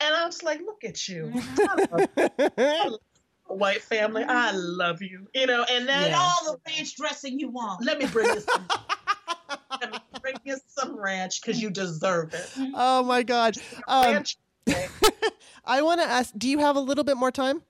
and 0.01 0.15
i 0.15 0.25
was 0.25 0.43
like 0.43 0.61
look 0.61 0.85
at 0.85 1.09
you 1.09 1.33
Mm-hmm. 1.61 2.95
White 3.59 3.83
family 3.83 4.25
i 4.27 4.51
love 4.53 5.03
you 5.03 5.27
you 5.35 5.47
know 5.47 5.65
and 5.71 5.89
then 5.89 6.11
Yeah. 6.11 6.19
all 6.19 6.53
the 6.53 6.59
ranch 6.67 6.97
dressing 6.97 7.39
you 7.39 7.49
want. 7.51 7.85
let 7.85 7.99
me 7.99 8.07
bring 8.07 8.27
you 8.35 8.41
some 8.41 8.67
let 9.81 9.93
me 9.93 9.99
bring 10.23 10.37
you 10.45 10.57
some 10.67 10.99
ranch 10.99 11.41
because 11.43 11.61
you 11.61 11.71
deserve 11.71 12.33
it 12.35 12.49
oh 12.75 13.03
my 13.03 13.23
God. 13.23 13.57
Um, 13.89 14.05
ranch 14.15 14.39
I 15.65 15.83
want 15.83 16.01
to 16.01 16.07
ask. 16.07 16.33
Do 16.37 16.49
you 16.49 16.59
have 16.59 16.77
a 16.77 16.81
little 16.81 17.05
bit 17.05 17.17
more 17.17 17.31
time? 17.31 17.63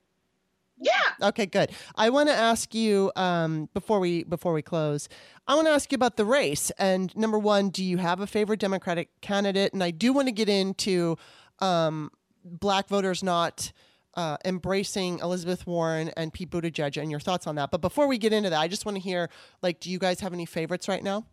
yeah 0.78 0.92
Okay, 1.28 1.46
good. 1.46 1.70
I 1.96 2.10
want 2.10 2.28
to 2.28 2.34
ask 2.34 2.74
you 2.74 3.12
um, 3.16 3.68
before 3.74 4.00
we 4.00 4.24
before 4.24 4.52
we 4.52 4.62
close. 4.62 5.08
I 5.46 5.54
want 5.54 5.66
to 5.66 5.72
ask 5.72 5.90
you 5.92 5.96
about 5.96 6.16
the 6.16 6.24
race. 6.24 6.70
And 6.78 7.14
number 7.16 7.38
one, 7.38 7.70
do 7.70 7.84
you 7.84 7.98
have 7.98 8.20
a 8.20 8.26
favorite 8.26 8.60
Democratic 8.60 9.08
candidate? 9.20 9.72
And 9.72 9.82
I 9.82 9.90
do 9.90 10.12
want 10.12 10.28
to 10.28 10.32
get 10.32 10.48
into 10.48 11.16
um, 11.60 12.10
black 12.44 12.88
voters 12.88 13.22
not 13.22 13.72
uh, 14.20 14.36
embracing 14.44 15.18
Elizabeth 15.20 15.66
Warren 15.66 16.10
and 16.16 16.32
Pete 16.32 16.50
Buttigieg 16.50 17.00
and 17.00 17.10
your 17.10 17.20
thoughts 17.20 17.46
on 17.46 17.54
that. 17.54 17.70
But 17.70 17.80
before 17.80 18.06
we 18.06 18.18
get 18.18 18.32
into 18.32 18.50
that, 18.50 18.60
I 18.60 18.68
just 18.68 18.84
want 18.84 18.96
to 18.96 19.00
hear 19.02 19.30
like, 19.62 19.80
do 19.80 19.90
you 19.90 19.98
guys 19.98 20.20
have 20.20 20.32
any 20.34 20.44
favorites 20.46 20.88
right 20.88 21.02
now? 21.02 21.24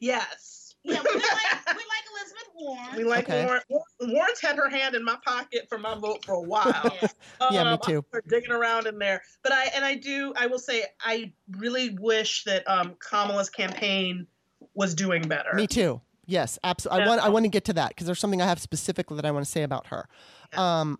Yes. 0.00 0.74
Yeah, 0.82 0.94
we 0.94 1.14
like, 1.14 1.14
we 1.14 1.20
like 1.72 2.04
Elizabeth 2.16 2.48
Warren. 2.58 2.96
We 2.96 3.04
like 3.04 3.28
Okay. 3.28 3.44
Warren. 3.44 3.62
Warren's 4.00 4.40
had 4.40 4.56
her 4.56 4.68
hand 4.68 4.94
in 4.94 5.04
my 5.04 5.16
pocket 5.24 5.66
for 5.68 5.78
my 5.78 5.94
vote 5.94 6.24
for 6.24 6.34
a 6.34 6.40
while. 6.42 6.96
Yeah. 7.40 7.48
Yeah, 7.52 7.64
me 7.64 7.70
Um, 7.70 7.78
too. 7.84 8.04
We're 8.12 8.20
digging 8.28 8.50
around 8.52 8.86
in 8.86 8.98
there, 8.98 9.22
but 9.42 9.52
I 9.52 9.64
and 9.74 9.84
I 9.84 9.94
do. 9.94 10.32
I 10.36 10.46
will 10.46 10.58
say 10.58 10.84
I 11.00 11.32
really 11.58 11.96
wish 12.00 12.44
that 12.44 12.68
um, 12.68 12.94
Kamala's 12.98 13.48
campaign 13.48 14.26
was 14.74 14.94
doing 14.94 15.22
better. 15.22 15.54
Me 15.54 15.66
too. 15.66 16.00
Yes, 16.26 16.58
absolutely. 16.62 17.04
I 17.04 17.08
want 17.08 17.20
I 17.22 17.28
want 17.30 17.44
to 17.44 17.48
get 17.48 17.64
to 17.66 17.72
that 17.74 17.88
because 17.90 18.06
there's 18.06 18.20
something 18.20 18.42
I 18.42 18.46
have 18.46 18.60
specifically 18.60 19.16
that 19.16 19.24
I 19.24 19.30
want 19.30 19.44
to 19.46 19.50
say 19.50 19.62
about 19.62 19.86
her. 19.88 20.06
Um, 20.54 20.98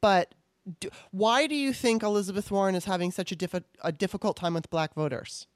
but 0.00 0.34
do, 0.80 0.88
why 1.10 1.46
do 1.46 1.54
you 1.54 1.72
think 1.72 2.02
Elizabeth 2.02 2.50
Warren 2.50 2.74
is 2.74 2.84
having 2.84 3.10
such 3.10 3.32
a, 3.32 3.36
diffi- 3.36 3.64
a 3.82 3.92
difficult 3.92 4.36
time 4.36 4.54
with 4.54 4.68
black 4.70 4.94
voters? 4.94 5.46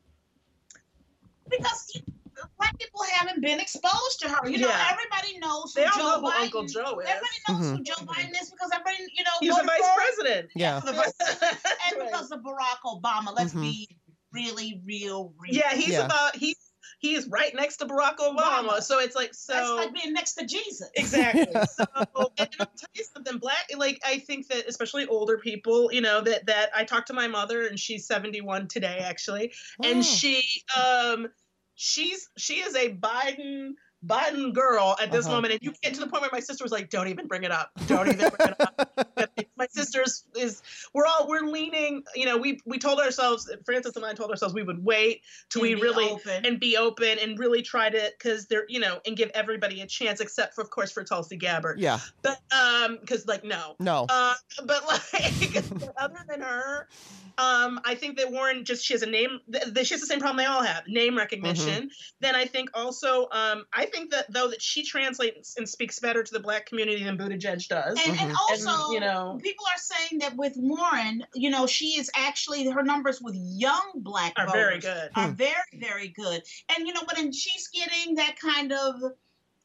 because 1.49 2.01
black 2.59 2.79
people 2.79 3.03
haven't 3.13 3.41
been 3.43 3.61
exposed 3.61 4.21
to 4.21 4.29
her. 4.29 4.49
You 4.49 4.59
know, 4.59 4.69
Yeah. 4.69 4.89
everybody 4.93 5.39
knows 5.39 5.75
who 5.75 5.83
They 5.83 5.87
all 5.87 5.93
Joe 5.97 6.03
know 6.03 6.21
who 6.23 6.31
Biden. 6.33 6.41
Uncle 6.43 6.65
Joe 6.67 6.99
is. 7.01 7.09
Everybody 7.09 7.39
knows 7.49 7.59
Mhm. 7.67 7.77
who 7.77 7.83
Joe 7.85 7.95
Biden 8.07 8.43
is 8.43 8.51
because 8.51 8.71
everybody, 8.73 8.97
you 9.15 9.25
know, 9.25 9.31
He's 9.41 9.51
the 9.51 9.55
voted 9.63 9.67
vice 9.69 9.81
for- 9.89 9.95
president. 9.95 10.51
Yeah. 10.55 10.81
for 10.81 10.87
the 10.87 10.93
vice- 10.95 11.13
and 11.21 11.99
Right. 12.01 12.11
because 12.11 12.31
of 12.31 12.41
Barack 12.41 12.81
Obama. 12.87 13.35
Let's 13.37 13.53
Mhm. 13.53 13.61
be 13.61 13.89
really, 14.33 14.81
real, 14.85 15.35
real. 15.39 15.55
Yeah, 15.55 15.75
he's 15.75 15.89
Yeah. 15.89 16.07
about 16.07 16.35
he 16.37 16.57
he 16.99 17.15
is 17.15 17.29
right 17.29 17.55
next 17.55 17.79
to 17.79 17.87
Barack 17.87 18.17
Obama. 18.17 18.39
Obama. 18.69 18.83
So 18.83 18.99
it's 18.99 19.15
like 19.17 19.35
so 19.35 19.53
That's 19.55 19.71
like 19.71 19.95
being 19.95 20.13
next 20.13 20.35
to 20.35 20.47
Jesus. 20.47 20.91
Exactly. 20.95 21.47
So, 21.75 21.85
and 22.39 22.49
I'll 22.61 22.67
tell 22.67 22.89
you 22.95 23.05
something, 23.15 23.39
black, 23.39 23.67
like, 23.77 24.01
I 24.05 24.19
think 24.19 24.49
that 24.49 24.67
especially 24.69 25.07
older 25.07 25.39
people, 25.39 25.93
you 25.93 26.01
know, 26.01 26.21
that, 26.21 26.47
that 26.47 26.71
I 26.75 26.85
talked 26.85 27.09
to 27.09 27.13
my 27.13 27.27
mother 27.27 27.67
and 27.67 27.79
she's 27.79 28.07
71 28.07 28.69
today, 28.69 28.99
actually. 29.01 29.53
Oh. 29.83 29.89
And 29.91 30.05
she, 30.05 30.43
um, 30.79 31.29
she's, 31.75 32.29
she 32.37 32.55
is 32.57 32.75
a 32.77 32.95
Biden, 32.95 33.73
Biden 34.07 34.53
girl 34.53 34.97
at 35.01 35.11
this 35.11 35.27
Uh-huh. 35.27 35.37
moment. 35.37 35.55
And 35.55 35.63
you 35.63 35.73
get 35.83 35.95
to 35.95 36.01
the 36.01 36.07
point 36.07 36.23
where 36.23 36.31
my 36.33 36.41
sister 36.41 36.65
was 36.65 36.73
like, 36.73 36.91
don't 36.91 37.09
even 37.09 37.27
bring 37.27 37.45
it 37.45 37.51
up. 37.51 37.71
Don't 37.87 38.07
even 38.09 38.31
bring 38.31 38.51
it 38.51 38.61
up. 38.61 39.31
my 39.65 39.83
sister's 39.83 40.25
is, 40.37 40.63
we're 40.93 41.07
all, 41.07 41.27
we're 41.29 41.47
leaning, 41.47 42.03
you 42.15 42.27
know, 42.27 42.37
we, 42.37 42.61
we 42.67 42.79
told 42.79 43.01
ourselves, 43.01 43.51
Frances 43.65 43.97
and 43.97 44.05
I 44.05 44.13
told 44.15 44.31
ourselves 44.31 44.55
we 44.55 44.63
would 44.63 44.85
wait 44.85 45.23
till 45.49 45.63
we 45.63 45.73
And 45.73 45.81
be 45.81 45.87
really, 45.87 46.11
open. 46.11 46.47
and 46.47 46.61
be 46.61 46.77
open 46.77 47.19
and 47.21 47.39
really 47.39 47.63
try 47.63 47.89
to 47.91 48.13
because 48.19 48.47
they're 48.47 48.65
you 48.69 48.81
know 48.81 49.01
and 49.07 49.17
give 49.17 49.31
everybody 49.35 49.81
a 49.81 49.87
chance 49.87 50.21
except 50.21 50.55
for 50.55 50.63
of 50.63 50.71
course 50.71 50.91
for 50.93 51.05
Tulsi 51.05 51.37
Gabbard 51.37 51.79
yeah. 51.79 51.99
but 52.23 52.39
um 52.53 52.99
because 53.01 53.27
like 53.27 53.45
no 53.45 53.75
No. 53.79 54.07
uh 54.09 54.35
but 54.67 54.87
like 54.87 55.57
other 55.97 56.19
than 56.29 56.41
her 56.41 56.89
um 57.39 57.81
I 57.85 57.95
think 57.95 58.19
that 58.19 58.31
Warren 58.31 58.65
just 58.65 58.85
she 58.85 58.95
has 58.95 59.03
a 59.03 59.07
name 59.11 59.41
th- 59.53 59.75
th- 59.75 59.87
she 59.87 59.95
has 59.95 60.01
the 60.01 60.07
same 60.07 60.21
problem 60.21 60.37
they 60.39 60.45
all 60.47 60.63
have 60.63 60.85
name 60.87 61.17
recognition 61.17 61.91
then 62.21 62.35
I 62.35 62.47
think 62.47 62.71
also 62.75 63.29
um 63.33 63.65
I 63.73 63.87
think 63.87 64.11
that 64.13 64.27
though 64.33 64.49
that 64.49 64.63
she 64.63 64.85
translates 64.85 65.57
and 65.57 65.69
speaks 65.69 65.99
better 65.99 66.23
to 66.23 66.33
the 66.33 66.41
black 66.41 66.67
community 66.67 67.03
than 67.05 67.17
Buttigieg 67.19 67.67
does 67.69 67.99
and, 68.07 68.19
and 68.19 68.31
Mhm. 68.31 68.37
also, 68.51 68.93
you 68.93 69.01
know- 69.01 69.39
people 69.55 69.67
are 69.67 69.79
saying 69.79 70.21
that 70.21 70.37
with 70.37 70.55
Warren, 70.57 71.25
you 71.35 71.51
know, 71.51 71.67
she 71.67 71.99
is 71.99 72.11
actually 72.17 72.69
her 72.69 72.83
numbers 72.83 73.21
with 73.21 73.35
young 73.37 73.93
black 73.97 74.33
are 74.37 74.47
voters 74.47 74.55
very 74.55 74.81
good 74.81 75.11
are 75.15 75.29
hmm. 75.29 75.35
very, 75.35 75.55
very 75.75 76.09
good. 76.09 76.43
And 76.77 76.87
you 76.87 76.93
know, 76.93 77.03
but 77.07 77.19
and 77.19 77.35
she's 77.35 77.69
getting 77.69 78.17
that 78.17 78.37
kind 78.39 78.73
of 78.73 78.97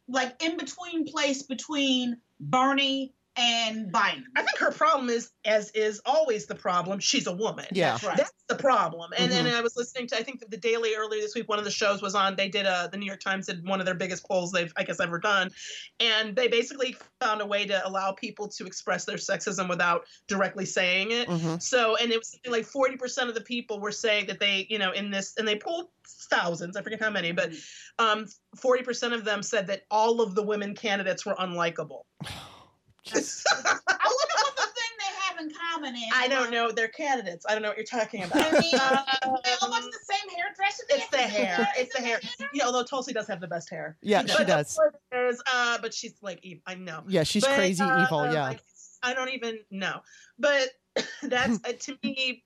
like 0.07 0.41
in 0.43 0.57
between 0.57 1.05
place 1.05 1.43
between 1.43 2.17
Bernie 2.39 3.13
and 3.35 3.91
Biden. 3.91 4.23
I 4.35 4.41
think 4.41 4.57
her 4.57 4.71
problem 4.71 5.09
is, 5.09 5.31
as 5.45 5.71
is 5.71 6.01
always 6.05 6.45
the 6.45 6.55
problem, 6.55 6.99
she's 6.99 7.27
a 7.27 7.31
woman. 7.31 7.65
Yeah. 7.71 7.91
That's 7.91 8.03
right. 8.03 8.17
That's 8.17 8.31
the 8.47 8.55
problem. 8.55 9.11
And 9.17 9.31
then 9.31 9.45
Mhm. 9.45 9.53
I 9.53 9.61
was 9.61 9.75
listening 9.77 10.07
to, 10.07 10.17
I 10.17 10.23
think 10.23 10.43
the 10.49 10.57
Daily 10.57 10.95
earlier 10.95 11.21
this 11.21 11.35
week, 11.35 11.47
one 11.47 11.59
of 11.59 11.65
the 11.65 11.71
shows 11.71 12.01
was 12.01 12.15
on, 12.15 12.35
they 12.35 12.49
did 12.49 12.65
a, 12.65 12.89
the 12.91 12.97
New 12.97 13.05
York 13.05 13.21
Times 13.21 13.45
did 13.45 13.65
one 13.65 13.79
of 13.79 13.85
their 13.85 13.95
biggest 13.95 14.25
polls 14.27 14.51
they've, 14.51 14.73
I 14.75 14.83
guess, 14.83 14.99
ever 14.99 15.19
done. 15.19 15.51
And 15.99 16.35
they 16.35 16.47
basically 16.47 16.97
found 17.21 17.41
a 17.41 17.45
way 17.45 17.65
to 17.65 17.87
allow 17.87 18.11
people 18.11 18.47
to 18.49 18.65
express 18.65 19.05
their 19.05 19.17
sexism 19.17 19.69
without 19.69 20.05
directly 20.27 20.65
saying 20.65 21.11
it. 21.11 21.27
hmm 21.29 21.57
So, 21.59 21.95
and 21.95 22.11
it 22.11 22.17
was 22.17 22.31
something 22.31 22.51
like 22.51 22.67
40% 22.67 23.29
of 23.29 23.35
the 23.35 23.41
people 23.41 23.79
were 23.79 23.91
saying 23.91 24.27
that 24.27 24.39
they, 24.39 24.67
you 24.69 24.79
know, 24.79 24.91
in 24.91 25.11
this, 25.11 25.35
and 25.37 25.47
they 25.47 25.55
pulled 25.55 25.87
thousands, 26.29 26.75
I 26.75 26.81
forget 26.81 26.99
how 26.99 27.11
many, 27.11 27.31
but 27.31 27.51
um, 27.99 28.25
40% 28.57 29.13
of 29.13 29.23
them 29.23 29.43
said 29.43 29.67
that 29.67 29.83
all 29.91 30.21
of 30.21 30.35
the 30.35 30.43
women 30.43 30.75
candidates 30.75 31.25
were 31.25 31.35
unlikable. 31.35 32.01
I 33.13 33.17
wonder 33.17 34.35
what 34.43 34.55
the 34.55 34.61
thing 34.63 34.91
they 34.99 35.13
have 35.27 35.39
in 35.39 35.51
common 35.71 35.95
is. 35.95 36.03
I 36.13 36.27
don't 36.27 36.51
know. 36.51 36.71
They're 36.71 36.87
candidates. 36.89 37.45
I 37.47 37.53
don't 37.53 37.61
know 37.61 37.69
what 37.69 37.77
you're 37.77 37.85
talking 37.85 38.23
about. 38.23 38.37
I 38.41 38.59
mean, 38.59 38.73
Um, 38.75 39.35
they 39.43 39.53
all 39.61 39.71
went 39.71 39.85
the 39.85 39.99
same 40.03 40.29
hairdresser. 40.35 40.83
It's 40.89 41.07
the 41.09 41.17
hair. 41.17 41.55
hair. 41.55 41.67
It's 41.77 41.95
the 41.95 42.01
hair. 42.01 42.19
Yeah, 42.53 42.65
although 42.65 42.83
Tulsi 42.83 43.13
does 43.13 43.27
have 43.27 43.39
the 43.41 43.47
best 43.47 43.69
hair. 43.69 43.97
Yeah, 44.01 44.21
She 44.21 44.27
she 44.29 44.37
But 44.37 44.47
does. 44.47 44.75
the 45.11 45.43
uh, 45.51 45.77
but 45.81 45.93
she's 45.93 46.13
like, 46.21 46.39
ev- 46.45 46.59
I 46.67 46.75
know. 46.75 47.03
Yeah, 47.07 47.23
she's 47.23 47.43
But, 47.45 47.55
crazy 47.55 47.83
uh, 47.83 48.03
evil. 48.03 48.31
Yeah. 48.31 48.45
I, 48.45 48.59
I 49.03 49.13
don't 49.13 49.29
even 49.29 49.59
know. 49.71 50.01
But 50.37 50.69
that's 51.23 51.59
uh, 51.65 51.73
to 51.79 51.97
me, 52.03 52.43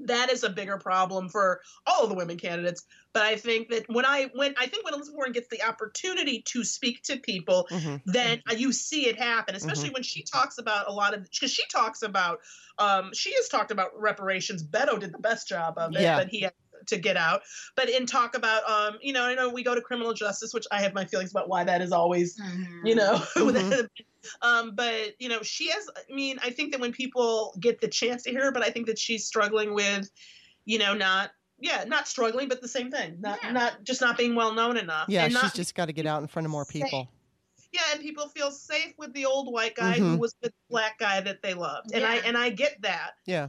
that 0.00 0.30
is 0.30 0.44
a 0.44 0.50
bigger 0.50 0.78
problem 0.78 1.28
for 1.28 1.60
all 1.86 2.04
of 2.04 2.08
the 2.08 2.14
women 2.14 2.38
candidates. 2.38 2.84
But 3.12 3.22
I 3.22 3.36
think 3.36 3.70
that 3.70 3.84
when 3.88 4.04
I 4.04 4.30
when 4.34 4.54
I 4.58 4.66
think 4.66 4.84
when 4.84 4.94
Elizabeth 4.94 5.16
Warren 5.16 5.32
gets 5.32 5.48
the 5.48 5.62
opportunity 5.62 6.42
to 6.48 6.64
speak 6.64 7.02
to 7.04 7.18
people, 7.18 7.66
hmm 7.70 7.96
then 8.06 8.40
uh, 8.50 8.54
you 8.54 8.72
see 8.72 9.08
it 9.08 9.18
happen, 9.18 9.54
especially 9.54 9.90
when 9.90 10.02
she 10.02 10.22
talks 10.22 10.58
about 10.58 10.88
a 10.88 10.92
lot 10.92 11.14
of 11.14 11.24
because 11.24 11.52
she 11.52 11.66
talks 11.68 12.02
about 12.02 12.38
um 12.78 13.10
she 13.12 13.34
has 13.34 13.48
talked 13.48 13.70
about 13.70 13.90
reparations. 13.96 14.62
Beto 14.66 14.98
did 14.98 15.12
the 15.12 15.18
best 15.18 15.48
job 15.48 15.74
of 15.78 15.94
it, 15.96 16.02
Yeah. 16.02 16.16
but 16.16 16.28
he 16.28 16.46
to 16.86 16.96
get 16.98 17.16
out. 17.16 17.42
But 17.76 17.88
in 17.88 18.06
talk 18.06 18.36
about 18.36 18.62
um 18.68 18.98
you 19.02 19.12
know 19.12 19.24
I 19.24 19.34
know 19.34 19.48
we 19.50 19.62
go 19.62 19.74
to 19.74 19.80
criminal 19.80 20.12
justice, 20.14 20.54
which 20.54 20.66
I 20.70 20.80
have 20.80 20.94
my 20.94 21.04
feelings 21.04 21.30
about 21.30 21.48
why 21.48 21.64
that 21.64 21.82
is 21.82 21.92
always 21.92 22.38
Mhm. 22.38 22.86
you 22.88 22.94
know 22.94 23.14
Mhm. 23.36 23.88
um 24.42 24.74
but 24.74 25.14
you 25.18 25.28
know 25.28 25.42
she 25.42 25.68
has 25.70 25.88
i 25.96 26.12
mean 26.12 26.38
i 26.42 26.50
think 26.50 26.72
that 26.72 26.80
when 26.80 26.92
people 26.92 27.54
get 27.60 27.80
the 27.80 27.88
chance 27.88 28.24
to 28.24 28.30
hear 28.30 28.44
her 28.44 28.52
but 28.52 28.62
i 28.62 28.70
think 28.70 28.86
that 28.86 28.98
she's 28.98 29.26
struggling 29.26 29.72
with 29.74 30.10
you 30.64 30.78
know 30.78 30.92
not 30.92 31.30
yeah 31.60 31.84
not 31.84 32.06
struggling 32.06 32.48
but 32.48 32.60
the 32.60 32.68
same 32.68 32.90
thing 32.90 33.16
not 33.20 33.38
Yeah. 33.42 33.52
not 33.52 33.84
just 33.84 34.00
not 34.00 34.18
being 34.18 34.34
well 34.34 34.52
known 34.52 34.76
enough 34.76 35.06
Yeah, 35.08 35.24
and 35.24 35.32
she's 35.32 35.42
not, 35.42 35.54
just 35.54 35.74
got 35.74 35.86
to 35.86 35.92
get 35.92 36.04
out 36.06 36.20
in 36.20 36.28
front 36.28 36.46
of 36.46 36.50
more 36.52 36.64
people. 36.66 37.08
yeah 37.72 37.80
and 37.92 38.00
people 38.02 38.28
feel 38.28 38.50
safe 38.50 38.92
with 38.98 39.12
the 39.14 39.24
old 39.24 39.52
white 39.52 39.74
guy 39.74 39.94
who 39.98 40.16
Mhm. 40.16 40.18
was 40.18 40.34
the 40.42 40.52
black 40.68 40.98
guy 40.98 41.20
that 41.20 41.40
they 41.42 41.54
loved 41.54 41.92
and 41.94 42.04
i 42.04 42.16
and 42.16 42.36
i 42.36 42.50
get 42.50 42.80
that 42.82 43.12
Yeah. 43.26 43.48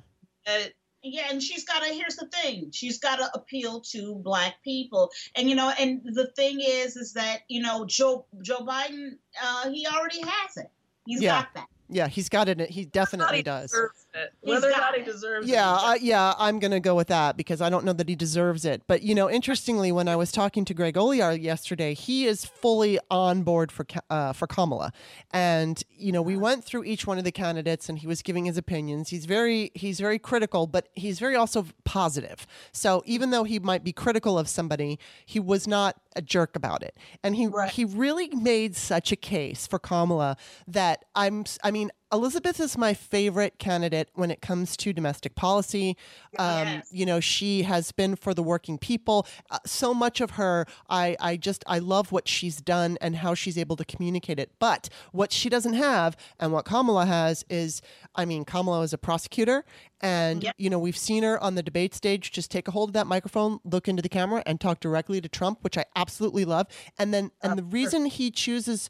Yeah, 1.01 1.27
and 1.30 1.41
she's 1.41 1.63
got 1.63 1.81
to. 1.84 1.93
Here's 1.93 2.15
the 2.17 2.27
thing: 2.27 2.71
she's 2.71 2.99
got 2.99 3.17
to 3.17 3.30
appeal 3.34 3.80
to 3.91 4.15
black 4.15 4.61
people, 4.63 5.09
and 5.35 5.49
you 5.49 5.55
know, 5.55 5.71
and 5.80 6.01
the 6.03 6.27
thing 6.35 6.59
is, 6.61 6.97
is 6.97 7.13
that 7.13 7.39
you 7.47 7.61
know, 7.61 7.85
Joe 7.85 8.26
Joe 8.41 8.65
Biden, 8.65 9.17
uh, 9.41 9.69
he 9.69 9.88
already 9.88 10.21
has 10.21 10.57
it. 10.57 10.69
He's 11.05 11.21
Yeah. 11.21 11.39
got 11.41 11.53
that. 11.55 11.67
Yeah, 11.89 12.07
he's 12.07 12.30
got 12.30 12.49
it. 12.49 12.59
He 12.59 12.63
whether 12.65 12.80
or 12.81 12.84
not 12.84 12.91
definitely 12.91 13.41
does. 13.43 13.71
deserves 13.71 14.05
it. 14.14 14.34
Whether 14.41 14.68
or 14.68 14.72
not 14.72 14.95
he 14.95 15.02
it. 15.02 15.06
deserves 15.06 15.48
Yeah, 15.48 15.73
it 15.76 15.80
I, 15.84 15.95
yeah, 16.02 16.34
I'm 16.38 16.60
going 16.60 16.72
to 16.72 16.80
go 16.80 16.95
with 16.95 17.07
that 17.07 17.38
because 17.38 17.61
I 17.61 17.69
don't 17.69 17.86
know 17.86 17.94
that 17.94 18.10
he 18.10 18.15
deserves 18.15 18.65
it. 18.65 18.81
But, 18.88 19.03
you 19.03 19.14
know, 19.15 19.30
interestingly, 19.30 19.91
when 19.91 20.07
I 20.07 20.15
was 20.15 20.31
talking 20.31 20.65
to 20.65 20.73
Greg 20.73 20.95
Olear 20.95 21.40
yesterday, 21.41 21.94
he 21.94 22.26
is 22.26 22.45
fully 22.45 22.99
on 23.11 23.44
board 23.44 23.72
for 23.72 23.86
uh, 24.10 24.34
for 24.34 24.48
Kamala. 24.48 24.91
And, 25.31 25.81
you 25.90 26.11
know, 26.11 26.22
we 26.22 26.38
went 26.38 26.64
through 26.64 26.84
each 26.86 27.06
one 27.06 27.18
of 27.18 27.23
the 27.23 27.31
candidates 27.31 27.90
and 27.90 27.99
he 27.99 28.07
was 28.07 28.22
giving 28.22 28.45
his 28.45 28.57
opinions. 28.57 29.10
He's 29.10 29.26
very 29.26 29.72
he's 29.76 29.99
very 29.99 30.19
critical, 30.19 30.68
but 30.68 30.90
he's 30.94 31.19
very 31.19 31.36
also 31.36 31.65
positive. 31.84 32.48
So, 32.72 33.03
even 33.06 33.31
though 33.31 33.44
he 33.44 33.60
might 33.60 33.84
be 33.84 33.94
critical 33.94 34.38
of 34.40 34.48
somebody, 34.48 34.99
he 35.26 35.40
was 35.40 35.68
not 35.68 35.98
a 36.15 36.22
jerk 36.22 36.56
about 36.56 36.84
it. 36.84 36.98
And 37.23 37.36
he 37.36 37.48
Right. 37.48 37.72
he 37.72 37.86
really 37.86 38.30
made 38.30 38.76
such 38.76 39.11
a 39.11 39.15
case 39.15 39.68
for 39.68 39.80
Kamala 39.80 40.38
that 40.68 41.06
I'm 41.15 41.45
I 41.64 41.72
mean, 41.72 41.91
Elizabeth 42.11 42.60
is 42.60 42.77
my 42.77 42.94
favorite 42.94 43.60
candidate 43.60 44.10
when 44.15 44.31
it 44.31 44.41
comes 44.41 44.76
to 44.77 44.91
domestic 44.94 45.36
policy. 45.36 45.95
Um, 46.38 46.60
Yes. 46.69 46.88
You 46.91 47.06
know, 47.06 47.19
she 47.19 47.64
has 47.64 47.91
been 47.91 48.15
for 48.15 48.34
the 48.34 48.41
working 48.44 48.77
people. 48.77 49.27
Uh, 49.52 49.60
so 49.65 49.94
much 49.94 50.19
of 50.22 50.31
her, 50.31 50.65
I, 50.90 51.15
I 51.19 51.38
just, 51.38 51.64
I 51.68 51.80
love 51.80 52.11
what 52.11 52.27
she's 52.27 52.61
done 52.61 52.98
and 52.99 53.18
how 53.18 53.34
she's 53.34 53.57
able 53.57 53.76
to 53.76 53.86
communicate 53.86 54.40
it. 54.40 54.52
But 54.60 54.90
what 55.11 55.31
she 55.31 55.49
doesn't 55.49 55.73
have, 55.73 56.18
and 56.40 56.52
what 56.52 56.65
Kamala 56.65 57.06
has, 57.06 57.45
is, 57.49 57.81
I 58.15 58.26
mean, 58.26 58.44
Kamala 58.44 58.81
is 58.81 58.94
a 58.94 58.98
prosecutor, 58.98 59.64
and 60.02 60.44
Yep. 60.44 60.56
you 60.57 60.69
know, 60.69 60.80
we've 60.80 60.98
seen 60.98 61.23
her 61.23 61.41
on 61.41 61.56
the 61.56 61.64
debate 61.64 61.94
stage 61.94 62.31
just 62.31 62.49
take 62.49 62.68
a 62.68 62.72
hold 62.72 62.90
of 62.90 62.94
that 62.94 63.07
microphone, 63.07 63.60
look 63.64 63.88
into 63.88 64.02
the 64.02 64.10
camera, 64.10 64.41
and 64.45 64.60
talk 64.60 64.80
directly 64.80 65.22
to 65.22 65.30
Trump, 65.30 65.60
which 65.61 65.77
I 65.77 65.86
absolutely 65.95 66.45
love. 66.45 66.68
And 66.98 67.14
then, 67.14 67.31
and 67.41 67.57
the 67.57 67.64
reason 67.64 68.06
he 68.06 68.31
chooses 68.31 68.90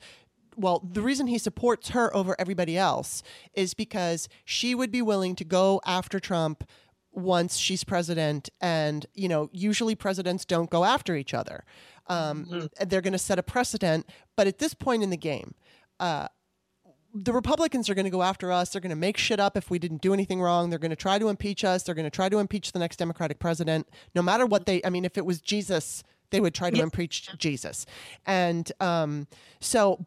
well, 0.60 0.88
the 0.92 1.02
reason 1.02 1.28
he 1.28 1.38
supports 1.38 1.90
her 1.90 2.16
over 2.16 2.36
everybody 2.38 2.78
else 2.78 3.24
is 3.54 3.74
because 3.74 4.28
she 4.44 4.76
would 4.76 4.92
be 4.92 5.02
willing 5.02 5.36
to 5.36 5.46
go 5.46 5.82
after 5.86 6.20
Trump 6.20 6.64
once 7.12 7.58
she's 7.58 7.84
president. 7.84 8.50
And, 8.62 9.06
you 9.14 9.28
know, 9.28 9.50
usually 9.52 9.96
presidents 9.96 10.46
don't 10.46 10.70
go 10.70 10.84
after 10.84 11.16
each 11.16 11.34
other. 11.34 11.64
Um, 12.08 12.70
They're 12.86 13.02
going 13.02 13.14
to 13.14 13.20
set 13.20 13.40
a 13.40 13.44
precedent. 13.44 14.08
But 14.36 14.48
at 14.48 14.60
this 14.60 14.74
point 14.74 15.04
in 15.04 15.10
the 15.10 15.18
game, 15.18 15.56
uh, 16.00 16.28
the 17.14 17.34
Republicans 17.34 17.90
are 17.90 17.96
going 17.96 18.06
to 18.06 18.12
go 18.12 18.22
after 18.22 18.52
us. 18.52 18.70
They're 18.70 18.82
going 18.82 18.90
to 18.92 18.96
make 18.96 19.18
shit 19.18 19.40
up 19.40 19.58
if 19.58 19.72
we 19.72 19.80
didn't 19.80 20.02
do 20.02 20.14
anything 20.14 20.42
wrong. 20.42 20.70
They're 20.70 20.80
going 20.80 20.92
to 20.92 20.96
try 20.96 21.18
to 21.20 21.30
impeach 21.30 21.64
us. 21.64 21.84
They're 21.84 21.96
going 21.96 22.04
to 22.04 22.12
try 22.12 22.30
to 22.30 22.40
impeach 22.40 22.72
the 22.72 22.80
next 22.80 22.98
Democratic 22.98 23.40
president. 23.40 23.88
No 24.14 24.22
matter 24.22 24.46
what 24.46 24.66
they, 24.66 24.82
I 24.84 24.90
mean, 24.90 25.06
if 25.06 25.18
it 25.18 25.26
was 25.26 25.42
Jesus, 25.42 26.04
they 26.32 26.40
would 26.40 26.54
try 26.54 26.70
to 26.70 26.78
Yeah. 26.78 26.84
impeach 26.84 27.30
Jesus. 27.38 27.86
And 28.26 28.72
um, 28.80 29.28
so 29.60 30.06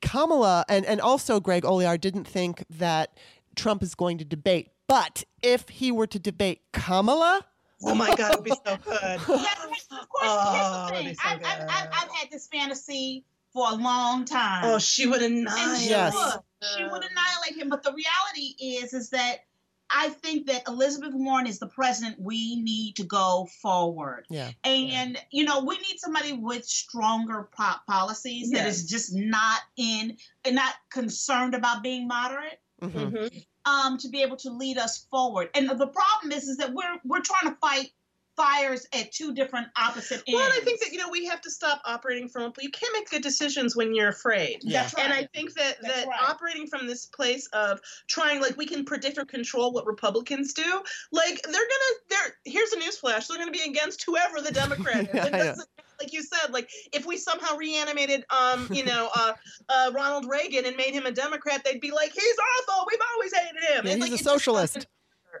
Kamala 0.00 0.64
and, 0.68 0.84
and 0.86 1.00
also 1.00 1.40
Greg 1.40 1.62
Olear 1.64 2.00
didn't 2.00 2.24
think 2.26 2.64
that 2.70 3.16
Trump 3.56 3.82
is 3.82 3.94
going 3.94 4.18
to 4.18 4.24
debate. 4.24 4.68
But 4.86 5.24
if 5.42 5.68
he 5.68 5.92
were 5.92 6.06
to 6.08 6.18
debate 6.18 6.62
Kamala, 6.72 7.44
Oh 7.82 7.94
my 7.94 8.14
God, 8.14 8.32
it'd 8.32 8.44
be 8.44 8.50
so 8.50 8.58
good. 8.84 9.02
Yeah, 9.02 9.16
of 9.16 9.20
course. 9.26 10.22
Oh, 10.22 10.88
here's 10.92 11.06
that'd 11.06 11.06
the 11.06 11.08
thing. 11.08 11.14
so 11.14 11.20
I've, 11.24 11.36
I've, 11.36 11.40
good. 11.60 11.68
I've, 11.70 11.88
I've 11.92 12.10
had 12.14 12.30
this 12.30 12.46
fantasy 12.48 13.24
for 13.54 13.70
a 13.70 13.74
long 13.74 14.26
time. 14.26 14.64
Oh, 14.66 14.78
she 14.78 15.06
would 15.06 15.22
and 15.22 15.48
annihilate. 15.48 15.80
she 15.80 15.88
Yes. 15.88 16.14
would. 16.14 16.42
She 16.76 16.82
would 16.84 17.02
annihilate 17.02 17.56
him. 17.56 17.70
But 17.70 17.82
the 17.82 17.92
reality 17.94 18.54
is, 18.62 18.92
is 18.92 19.08
that 19.10 19.44
I 19.92 20.08
think 20.10 20.46
that 20.46 20.62
Elizabeth 20.68 21.12
Warren 21.14 21.46
is 21.46 21.58
the 21.58 21.66
president 21.66 22.16
we 22.20 22.60
need 22.62 22.96
to 22.96 23.04
go 23.04 23.48
forward. 23.60 24.26
yeah, 24.30 24.50
And 24.64 25.18
you 25.30 25.44
know, 25.44 25.64
we 25.64 25.76
need 25.78 25.98
somebody 25.98 26.32
with 26.32 26.64
stronger 26.64 27.48
po- 27.56 27.80
policies 27.88 28.50
that 28.52 28.66
is 28.66 28.88
just 28.88 29.14
not 29.14 29.60
in 29.76 30.16
and 30.44 30.54
not 30.54 30.74
concerned 30.90 31.54
about 31.54 31.82
being 31.82 32.06
moderate. 32.06 32.60
mhm. 32.82 33.12
Mhm. 33.12 33.46
Um, 33.66 33.98
to 33.98 34.08
be 34.08 34.22
able 34.22 34.38
to 34.38 34.50
lead 34.50 34.78
us 34.78 35.06
forward. 35.10 35.50
And 35.54 35.68
the 35.68 35.86
problem 35.86 36.32
is, 36.32 36.48
is 36.48 36.56
that 36.56 36.72
we're 36.72 36.98
we're 37.04 37.20
trying 37.20 37.52
to 37.52 37.58
fight 37.60 37.92
fires 38.40 38.86
at 38.92 39.12
two 39.12 39.34
different 39.34 39.68
opposite 39.76 40.22
ends. 40.26 40.32
Well, 40.32 40.48
I 40.52 40.60
think 40.64 40.80
that 40.80 40.92
you 40.92 40.98
know 40.98 41.08
we 41.10 41.26
have 41.26 41.40
to 41.42 41.50
stop 41.50 41.80
operating 41.84 42.28
from. 42.28 42.52
You 42.58 42.70
can't 42.70 42.92
make 42.94 43.10
good 43.10 43.22
decisions 43.22 43.76
when 43.76 43.94
you're 43.94 44.08
afraid. 44.08 44.58
Yeah. 44.62 44.82
That's 44.82 44.94
right. 44.94 45.04
And 45.04 45.12
I 45.12 45.28
think 45.34 45.52
that 45.54 45.76
That's 45.82 45.94
that 45.94 46.06
right. 46.08 46.20
operating 46.28 46.66
from 46.66 46.86
this 46.86 47.06
place 47.06 47.46
of 47.52 47.80
trying, 48.08 48.40
like 48.40 48.56
we 48.56 48.66
can 48.66 48.84
predict 48.84 49.18
or 49.18 49.24
control 49.24 49.72
what 49.72 49.86
Republicans 49.86 50.54
do. 50.54 50.82
Like 51.12 51.40
they're 51.42 51.52
gonna, 51.52 51.94
they're 52.08 52.34
here's 52.44 52.72
a 52.72 52.76
newsflash: 52.78 53.26
they're 53.26 53.38
gonna 53.38 53.50
be 53.50 53.62
against 53.62 54.04
whoever 54.04 54.40
the 54.40 54.52
Democrat 54.52 55.02
is. 55.02 55.08
Yeah, 55.14 55.26
It 55.26 55.34
I 55.34 55.38
know. 55.38 55.44
doesn't- 55.44 55.68
like 56.00 56.14
you 56.14 56.22
said, 56.22 56.50
like 56.50 56.70
if 56.94 57.04
we 57.04 57.18
somehow 57.18 57.56
reanimated, 57.58 58.24
um, 58.30 58.66
you 58.72 58.86
know, 58.86 59.10
uh, 59.14 59.34
uh, 59.68 59.90
Ronald 59.94 60.24
Reagan 60.30 60.64
and 60.64 60.74
made 60.74 60.94
him 60.94 61.04
a 61.04 61.12
Democrat, 61.12 61.60
they'd 61.62 61.78
be 61.78 61.90
like, 61.90 62.10
he's 62.14 62.36
awful. 62.66 62.86
We've 62.90 63.00
always 63.14 63.34
hated 63.34 63.62
him. 63.64 63.84
Yeah, 63.84 63.92
And, 63.92 64.02
he's 64.02 64.10
like, 64.10 64.18
a 64.18 64.24
socialist. 64.24 64.86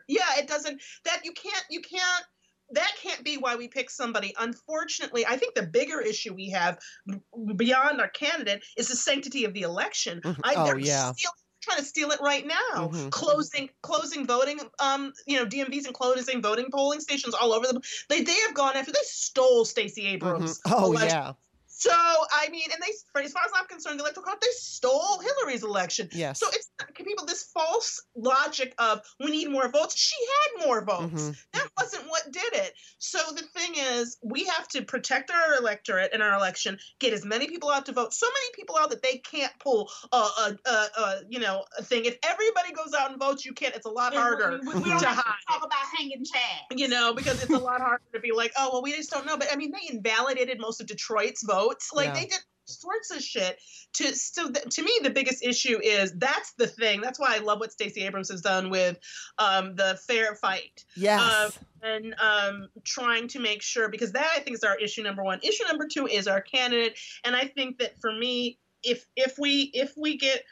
Yeah, 0.06 0.20
it 0.36 0.46
doesn't. 0.48 0.82
That 1.06 1.22
you 1.24 1.32
can't. 1.32 1.64
You 1.70 1.80
can't 1.80 2.24
that 2.72 2.92
can't 3.02 3.24
be 3.24 3.36
why 3.36 3.56
we 3.56 3.68
pick 3.68 3.90
somebody. 3.90 4.34
Unfortunately, 4.38 5.26
I 5.26 5.36
think 5.36 5.54
the 5.54 5.62
bigger 5.64 6.00
issue 6.00 6.32
we 6.34 6.48
have 6.50 6.78
beyond 7.56 8.00
our 8.00 8.08
candidate 8.08 8.64
is 8.76 8.88
the 8.88 8.96
sanctity 8.96 9.44
of 9.44 9.52
the 9.54 9.62
election. 9.62 10.20
Mhm. 10.22 10.36
I, 10.44 10.54
Oh, 10.56 10.76
yeah. 10.76 11.12
steal- 11.12 11.30
trying 11.62 11.78
to 11.78 11.84
steal 11.84 12.10
it 12.10 12.20
right 12.22 12.46
now. 12.46 12.88
Mhm. 12.90 13.10
Closing 13.10 13.68
closing 13.82 14.26
voting, 14.26 14.60
um, 14.78 15.12
you 15.26 15.36
know, 15.38 15.44
DMVs 15.44 15.84
and 15.84 15.94
closing 15.94 16.40
voting 16.40 16.70
polling 16.72 17.00
stations 17.00 17.34
all 17.34 17.52
over 17.52 17.66
the. 17.66 17.80
They 18.08 18.22
they 18.22 18.38
have 18.46 18.54
gone 18.54 18.76
after. 18.76 18.92
They 18.92 18.98
stole 19.04 19.64
Stacey. 19.66 20.06
Abrams. 20.06 20.58
Oh 20.66 20.86
election. 20.92 21.08
yeah, 21.10 21.32
So 21.80 21.90
I 21.92 22.48
mean, 22.50 22.68
and 22.72 22.80
they, 22.82 23.22
as 23.24 23.32
far 23.32 23.42
as 23.42 23.50
I'm 23.56 23.66
concerned, 23.66 23.98
the 23.98 24.04
electoral 24.04 24.24
college 24.24 24.40
they 24.42 24.48
stole 24.52 25.18
Hillary's 25.20 25.62
election. 25.62 26.08
yes. 26.12 26.38
So 26.38 26.46
it's 26.48 26.68
can 26.94 27.06
people 27.06 27.24
this 27.26 27.44
false 27.54 28.02
logic 28.14 28.74
of 28.78 29.00
we 29.18 29.30
need 29.30 29.50
more 29.50 29.68
votes. 29.70 29.96
She 29.96 30.16
had 30.58 30.66
more 30.66 30.84
votes. 30.84 31.22
Mhm. 31.22 31.36
That 31.54 31.68
wasn't 31.78 32.08
what 32.08 32.30
did 32.30 32.52
it. 32.54 32.74
So 32.98 33.18
the 33.34 33.42
thing 33.58 33.74
is, 33.76 34.18
we 34.22 34.44
have 34.44 34.68
to 34.68 34.82
protect 34.82 35.30
our 35.30 35.54
electorate 35.58 36.12
in 36.12 36.20
our 36.20 36.34
election, 36.34 36.78
get 36.98 37.12
as 37.14 37.24
many 37.24 37.46
people 37.48 37.70
out 37.70 37.86
to 37.86 37.92
vote. 37.92 38.12
So 38.12 38.26
many 38.26 38.46
people 38.54 38.76
out 38.78 38.90
that 38.90 39.02
they 39.02 39.16
can't 39.18 39.52
pull 39.58 39.90
a, 40.12 40.16
a, 40.16 40.58
a, 40.66 40.70
a 40.70 41.20
you 41.30 41.40
know 41.40 41.64
a 41.78 41.82
thing. 41.82 42.04
If 42.04 42.18
everybody 42.22 42.72
goes 42.72 42.92
out 42.92 43.10
and 43.10 43.18
votes, 43.18 43.44
you 43.46 43.52
can't. 43.54 43.74
It's 43.74 43.86
a 43.86 43.90
lot 43.90 44.12
And 44.12 44.20
harder 44.22 44.60
We, 44.62 44.68
we, 44.74 44.80
we 44.82 44.90
don't 44.90 45.00
to 45.00 45.06
have 45.06 45.16
to 45.16 45.22
hide. 45.22 45.34
talk 45.48 45.64
about 45.64 45.78
hanging 45.96 46.24
Chad. 46.24 46.78
You 46.78 46.88
know, 46.88 47.14
because 47.14 47.42
it's 47.42 47.52
a 47.52 47.58
lot 47.58 47.80
harder 47.80 48.02
to 48.12 48.20
be 48.20 48.32
like, 48.32 48.52
oh 48.58 48.68
well, 48.72 48.82
we 48.82 48.92
just 48.94 49.10
don't 49.10 49.24
know. 49.24 49.38
But 49.38 49.48
I 49.50 49.56
mean, 49.56 49.72
they 49.72 49.94
invalidated 49.94 50.60
most 50.60 50.80
of 50.82 50.86
Detroit's 50.86 51.42
Like 51.94 52.06
Yeah. 52.08 52.14
they 52.14 52.26
did 52.26 52.40
sorts 52.66 53.10
of 53.10 53.20
shit. 53.20 53.58
To 53.94 54.14
so 54.14 54.48
th- 54.50 54.66
to 54.76 54.82
me, 54.82 54.92
the 55.02 55.10
biggest 55.10 55.42
issue 55.44 55.80
is 55.82 56.12
that's 56.16 56.52
the 56.52 56.66
thing. 56.68 57.00
That's 57.00 57.18
why 57.18 57.34
I 57.34 57.38
love 57.38 57.58
what 57.58 57.72
Stacey 57.72 58.02
Abrams 58.02 58.30
has 58.30 58.40
done 58.40 58.70
with 58.70 58.96
um, 59.38 59.74
the 59.74 59.98
fair 60.06 60.36
fight 60.36 60.84
yes. 60.96 61.58
and 61.82 62.14
um, 62.20 62.68
trying 62.84 63.26
to 63.28 63.40
make 63.40 63.62
sure 63.62 63.88
because 63.88 64.12
that 64.12 64.30
I 64.36 64.40
think 64.40 64.56
is 64.56 64.62
our 64.62 64.76
issue 64.76 65.02
number 65.02 65.24
one. 65.24 65.40
Issue 65.42 65.64
number 65.66 65.88
two 65.88 66.06
is 66.06 66.28
our 66.28 66.40
candidate, 66.40 66.96
and 67.24 67.34
I 67.34 67.46
think 67.46 67.78
that 67.78 68.00
for 68.00 68.12
me, 68.12 68.58
if 68.84 69.04
if 69.16 69.36
we 69.38 69.62
if 69.74 69.92
we 69.96 70.16
get, 70.16 70.44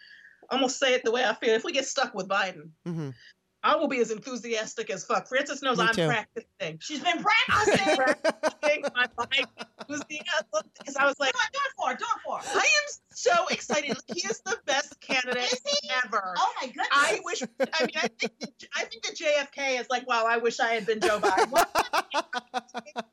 I'm 0.50 0.58
gonna 0.60 0.70
say 0.70 0.94
it 0.94 1.04
the 1.04 1.12
way 1.12 1.24
I 1.24 1.34
feel. 1.34 1.54
If 1.54 1.62
we 1.64 1.72
get 1.72 1.86
stuck 1.86 2.14
with 2.14 2.26
Biden, 2.28 2.70
Mhm. 2.86 3.14
I 3.62 3.76
will 3.76 3.88
be 3.88 3.98
as 3.98 4.10
enthusiastic 4.10 4.88
as 4.90 5.04
fuck. 5.04 5.28
Frances 5.28 5.62
knows 5.62 5.78
Me 5.78 5.84
I'm 5.84 5.94
too. 5.94 6.06
practicing. 6.06 6.78
She's 6.80 7.00
been 7.00 7.22
practicing. 7.22 7.96
do 7.96 8.02
it, 8.02 8.22
practicing 8.22 8.84
my 8.94 9.06
Biden 9.18 9.46
enthusiasm 9.80 10.70
because 10.78 10.96
I 10.96 11.06
was 11.06 11.18
like, 11.18 11.32
do 11.32 11.38
it 11.64 11.72
for 11.76 11.88
her. 11.88 11.96
Do 11.96 12.04
it 12.04 12.20
for 12.24 12.38
her. 12.38 12.58
I 12.60 12.62
am 12.62 13.07
so 13.18 13.46
excited. 13.50 13.96
He 14.12 14.20
is 14.20 14.40
the 14.44 14.56
best 14.66 15.00
candidate 15.00 15.52
Is 15.52 15.60
he? 15.82 15.90
ever. 16.04 16.34
Oh 16.36 16.52
my 16.60 16.66
goodness. 16.68 16.88
I 16.92 17.20
wish. 17.24 17.42
I 17.42 17.80
mean, 17.86 17.90
I 17.96 18.08
think. 18.08 18.32
That, 18.40 18.50
I 18.76 18.84
think 18.84 19.02
that 19.04 19.16
JFK 19.16 19.80
is 19.80 19.86
like, 19.90 20.06
wow. 20.08 20.24
I 20.28 20.38
wish 20.38 20.60
I 20.60 20.72
had 20.72 20.86
been 20.86 21.00
Joe 21.00 21.18
Biden. 21.20 21.64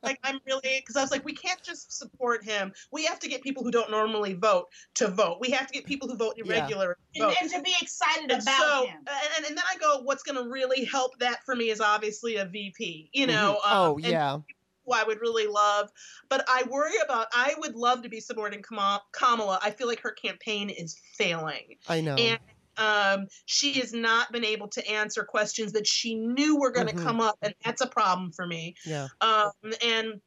like, 0.04 0.20
I'm 0.24 0.40
really 0.46 0.62
because 0.80 0.96
I 0.96 1.02
was 1.02 1.12
like, 1.12 1.26
we 1.26 1.34
can't 1.34 1.62
just 1.64 1.92
support 1.98 2.44
him. 2.44 2.74
We 2.92 3.06
have 3.06 3.20
to 3.20 3.28
get 3.30 3.42
people 3.42 3.64
who 3.64 3.72
don't 3.72 3.90
normally 3.92 4.34
vote 4.34 4.68
to 4.96 5.08
vote. 5.08 5.38
We 5.40 5.50
have 5.52 5.68
to 5.68 5.74
get 5.74 5.86
people 5.86 6.08
who 6.08 6.18
vote 6.18 6.36
Yeah. 6.38 6.46
irregular 6.46 6.98
to 7.16 7.28
and, 7.28 7.36
and 7.42 7.52
to 7.52 7.62
be 7.62 7.74
excited 7.82 8.32
And 8.32 8.42
about 8.42 8.62
so, 8.62 8.86
him. 8.88 8.98
and, 9.38 9.46
and 9.48 9.58
then 9.58 9.64
I 9.72 9.78
go, 9.78 10.02
what's 10.04 10.24
going 10.24 10.42
to 10.44 10.50
really 10.50 10.86
help 10.86 11.18
that 11.20 11.44
for 11.46 11.56
me 11.56 11.70
is 11.70 11.82
obviously 11.82 12.36
a 12.38 12.46
VP. 12.46 13.10
You 13.14 13.28
know. 13.28 13.60
Mhm. 13.64 13.72
oh 13.72 13.92
um, 13.92 13.96
and 13.98 14.06
yeah. 14.06 14.38
Who 14.86 14.94
I 14.94 15.04
would 15.04 15.20
really 15.22 15.48
love. 15.48 15.92
But 16.30 16.46
I 16.48 16.64
worry 16.70 16.94
about, 17.04 17.28
I 17.34 17.56
would 17.60 17.76
love 17.76 18.04
to 18.04 18.10
be 18.10 18.20
supporting 18.20 18.62
Kamala. 18.62 19.60
I 19.62 19.72
feel 19.72 19.88
like 19.88 20.02
her 20.02 20.12
campaign 20.12 20.70
is 20.70 21.00
failing. 21.18 21.76
I 21.88 22.02
know. 22.02 22.16
And 22.16 22.40
um, 22.78 23.28
she 23.46 23.74
has 23.74 23.94
not 23.94 24.32
been 24.32 24.44
able 24.46 24.68
to 24.70 24.86
answer 24.90 25.24
questions 25.24 25.72
that 25.74 25.88
she 25.88 26.16
knew 26.16 26.60
were 26.60 26.72
going 26.72 26.88
to 26.88 26.94
Mhm. 26.94 27.04
come 27.04 27.22
up. 27.22 27.38
And 27.42 27.54
that's 27.64 27.82
a 27.82 27.88
problem 27.88 28.32
for 28.32 28.46
me. 28.46 28.76
yeah. 28.86 29.08
Um, 29.22 29.52
and 29.84 30.22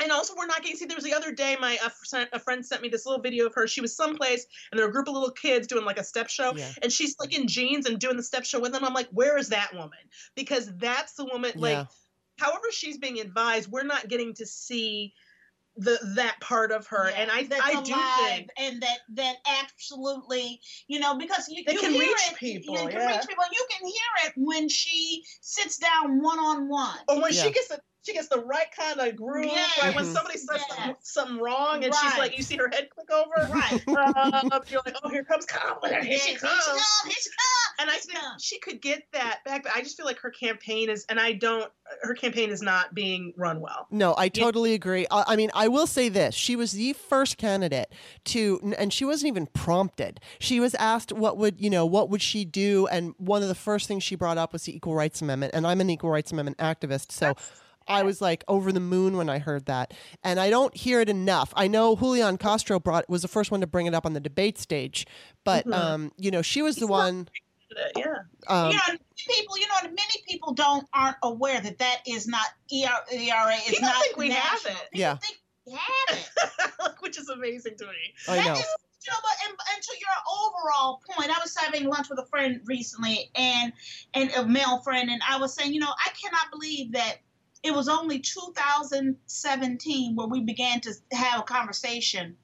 and 0.00 0.10
also, 0.10 0.34
we're 0.36 0.46
not 0.46 0.62
getting 0.62 0.76
see. 0.76 0.86
There 0.86 0.96
was 0.96 1.04
the 1.04 1.14
other 1.14 1.30
day, 1.30 1.56
my 1.60 1.78
a, 1.84 2.26
a 2.32 2.38
friend 2.40 2.66
sent 2.66 2.82
me 2.82 2.88
this 2.88 3.06
little 3.06 3.22
video 3.22 3.46
of 3.46 3.54
her. 3.54 3.68
She 3.68 3.80
was 3.80 3.94
someplace, 3.94 4.46
and 4.72 4.78
there 4.78 4.84
were 4.86 4.90
a 4.90 4.92
group 4.92 5.06
of 5.06 5.14
little 5.14 5.30
kids 5.30 5.68
doing 5.68 5.84
like 5.84 5.98
a 5.98 6.02
step 6.02 6.28
show, 6.28 6.54
Yeah. 6.56 6.72
and 6.82 6.90
she's 6.92 7.14
like 7.20 7.38
in 7.38 7.46
jeans 7.46 7.86
and 7.86 8.00
doing 8.00 8.16
the 8.16 8.22
step 8.24 8.44
show 8.44 8.58
with 8.58 8.72
them. 8.72 8.84
I'm 8.84 8.94
like, 8.94 9.06
where 9.12 9.38
is 9.38 9.50
that 9.50 9.72
woman? 9.74 9.98
Because 10.34 10.74
that's 10.78 11.12
the 11.12 11.26
woman. 11.26 11.52
Like, 11.54 11.72
yeah. 11.76 11.84
However 12.42 12.66
she's 12.70 12.98
being 12.98 13.20
advised, 13.20 13.70
we're 13.70 13.84
not 13.84 14.08
getting 14.08 14.34
to 14.34 14.46
see 14.46 15.12
the 15.76 15.98
that 16.16 16.38
part 16.40 16.70
of 16.70 16.86
her. 16.88 17.08
Yeah, 17.08 17.16
and 17.16 17.30
I 17.30 17.44
that's 17.44 17.62
I 17.62 17.82
do 17.82 17.94
think 18.26 18.50
and 18.58 18.82
that 18.82 18.98
that 19.14 19.36
absolutely 19.62 20.60
you 20.86 21.00
know 21.00 21.16
because 21.16 21.48
you, 21.48 21.64
you 21.66 21.78
can 21.78 21.92
reach 21.92 22.10
it, 22.30 22.36
people, 22.36 22.74
you 22.74 22.88
can 22.88 22.92
yeah. 22.92 23.16
reach 23.16 23.26
people 23.26 23.44
you 23.50 23.66
can 23.70 23.86
hear 23.86 24.26
it 24.26 24.32
when 24.36 24.68
she 24.68 25.22
sits 25.40 25.78
down 25.78 26.22
one 26.22 26.38
on 26.38 26.68
one 26.68 26.98
or 27.08 27.22
when 27.22 27.32
Yeah. 27.32 27.44
she 27.44 27.52
gets 27.52 27.68
the 27.68 27.80
she 28.04 28.12
gets 28.14 28.28
the 28.28 28.40
right 28.40 28.66
kind 28.76 28.98
of 29.00 29.16
groove, 29.16 29.46
right? 29.80 29.94
When 29.94 30.04
somebody 30.04 30.38
says 30.38 30.60
something, 30.68 30.84
Yes. 30.88 30.96
something 31.02 31.38
wrong, 31.38 31.84
and 31.84 31.94
she's 31.94 32.18
like, 32.18 32.36
you 32.36 32.42
see 32.42 32.56
her 32.56 32.68
head 32.72 32.88
click 32.90 33.10
over, 33.10 33.52
right 33.52 33.72
um, 34.52 34.60
you're 34.68 34.80
like, 34.84 34.96
oh, 35.04 35.08
here 35.08 35.24
comes 35.24 35.46
Kamala, 35.46 36.02
here 36.02 36.18
she 36.18 36.30
Here 36.30 36.38
comes. 36.38 36.52
here 37.04 37.12
she 37.18 37.30
come. 37.30 37.74
And 37.78 37.88
I 37.90 37.92
Here 37.94 38.00
she 38.02 38.06
think 38.08 38.18
come. 38.20 38.38
she 38.40 38.58
could 38.58 38.80
get 38.82 39.04
that 39.12 39.44
back, 39.44 39.62
but 39.64 39.72
I 39.74 39.82
just 39.82 39.96
feel 39.96 40.06
like 40.06 40.18
her 40.18 40.30
campaign 40.30 40.90
is, 40.90 41.06
and 41.08 41.20
I 41.20 41.32
don't, 41.32 41.70
her 42.02 42.14
campaign 42.14 42.50
is 42.50 42.60
not 42.62 42.94
being 42.94 43.32
run 43.36 43.60
well. 43.60 43.86
No, 43.90 44.14
I 44.18 44.28
totally 44.28 44.74
agree. 44.74 45.06
I, 45.10 45.24
I 45.28 45.36
mean, 45.36 45.50
I 45.54 45.68
will 45.68 45.86
say 45.86 46.08
this: 46.08 46.34
she 46.34 46.56
was 46.56 46.72
the 46.72 46.92
first 46.94 47.36
candidate 47.38 47.92
to, 48.26 48.74
and 48.78 48.92
she 48.92 49.04
wasn't 49.04 49.28
even 49.28 49.46
prompted. 49.46 50.20
She 50.38 50.58
was 50.60 50.74
asked 50.76 51.12
what 51.12 51.36
would 51.38 51.60
you 51.60 51.70
know 51.70 51.84
what 51.86 52.08
would 52.10 52.22
she 52.22 52.44
do, 52.44 52.86
and 52.88 53.14
one 53.18 53.42
of 53.42 53.48
the 53.48 53.54
first 53.54 53.88
things 53.88 54.02
she 54.02 54.14
brought 54.16 54.38
up 54.38 54.52
was 54.52 54.62
the 54.64 54.74
Equal 54.74 54.94
Rights 54.94 55.20
Amendment, 55.22 55.52
and 55.54 55.66
I'm 55.66 55.80
an 55.80 55.90
Equal 55.90 56.10
Rights 56.10 56.32
Amendment 56.32 56.58
activist, 56.58 57.12
so. 57.12 57.34
I 57.88 58.02
was 58.02 58.20
like 58.20 58.44
over 58.48 58.72
the 58.72 58.80
moon 58.80 59.16
when 59.16 59.28
I 59.28 59.38
heard 59.38 59.66
that, 59.66 59.94
and 60.22 60.38
I 60.40 60.50
don't 60.50 60.74
hear 60.76 61.00
it 61.00 61.08
enough. 61.08 61.52
I 61.56 61.68
know 61.68 61.96
Julian 61.96 62.38
Castro 62.38 62.78
brought 62.80 63.08
was 63.08 63.22
the 63.22 63.28
first 63.28 63.50
one 63.50 63.60
to 63.60 63.66
bring 63.66 63.86
it 63.86 63.94
up 63.94 64.06
on 64.06 64.12
the 64.12 64.20
debate 64.20 64.58
stage, 64.58 65.06
but 65.44 65.66
Mhm. 65.66 65.74
um, 65.74 66.12
you 66.16 66.30
know 66.30 66.42
she 66.42 66.62
was 66.62 66.76
the 66.76 66.82
not- 66.86 66.90
one. 66.90 67.28
Yeah. 67.96 68.04
Um, 68.48 68.70
you 68.70 68.76
know, 68.76 68.82
many 68.88 68.98
people, 69.30 69.56
you 69.56 69.66
know, 69.66 69.74
many 69.84 70.22
people 70.28 70.52
don't 70.52 70.86
aren't 70.92 71.16
aware 71.22 71.58
that 71.60 71.78
that 71.78 72.02
is 72.06 72.26
not 72.28 72.46
ER, 72.70 72.90
ERA. 73.10 73.54
It's 73.56 73.70
People 73.70 73.88
not 73.88 74.02
think 74.02 74.16
we 74.18 74.30
have 74.30 74.52
national. 74.62 74.74
it. 74.74 74.90
People 74.92 75.00
Yeah. 75.00 75.16
think 75.16 75.38
we 75.66 75.72
have 75.72 76.18
it. 76.18 76.92
Which 77.00 77.18
is 77.18 77.30
amazing 77.30 77.78
to 77.78 77.86
me. 77.86 77.92
I 78.28 78.36
That 78.36 78.46
know. 78.46 78.52
is- 78.52 78.66
you 79.04 79.10
know, 79.10 79.18
but 79.22 79.32
and, 79.48 79.56
and 79.74 79.82
to 79.82 79.92
your 79.98 80.14
overall 80.44 81.00
point, 81.10 81.28
I 81.36 81.40
was 81.42 81.56
having 81.56 81.86
lunch 81.88 82.08
with 82.08 82.20
a 82.20 82.26
friend 82.26 82.60
recently, 82.66 83.30
and 83.34 83.72
and 84.14 84.30
a 84.36 84.46
male 84.46 84.78
friend, 84.82 85.10
and 85.10 85.20
I 85.28 85.38
was 85.38 85.52
saying, 85.54 85.72
you 85.74 85.80
know, 85.80 85.92
I 85.98 86.10
cannot 86.10 86.50
believe 86.52 86.92
that 86.92 87.16
it 87.62 87.72
was 87.72 87.88
only 87.88 88.18
2017 88.18 90.16
where 90.16 90.26
we 90.26 90.40
began 90.40 90.80
to 90.80 90.92
have 91.12 91.40
a 91.40 91.44
conversation 91.44 92.36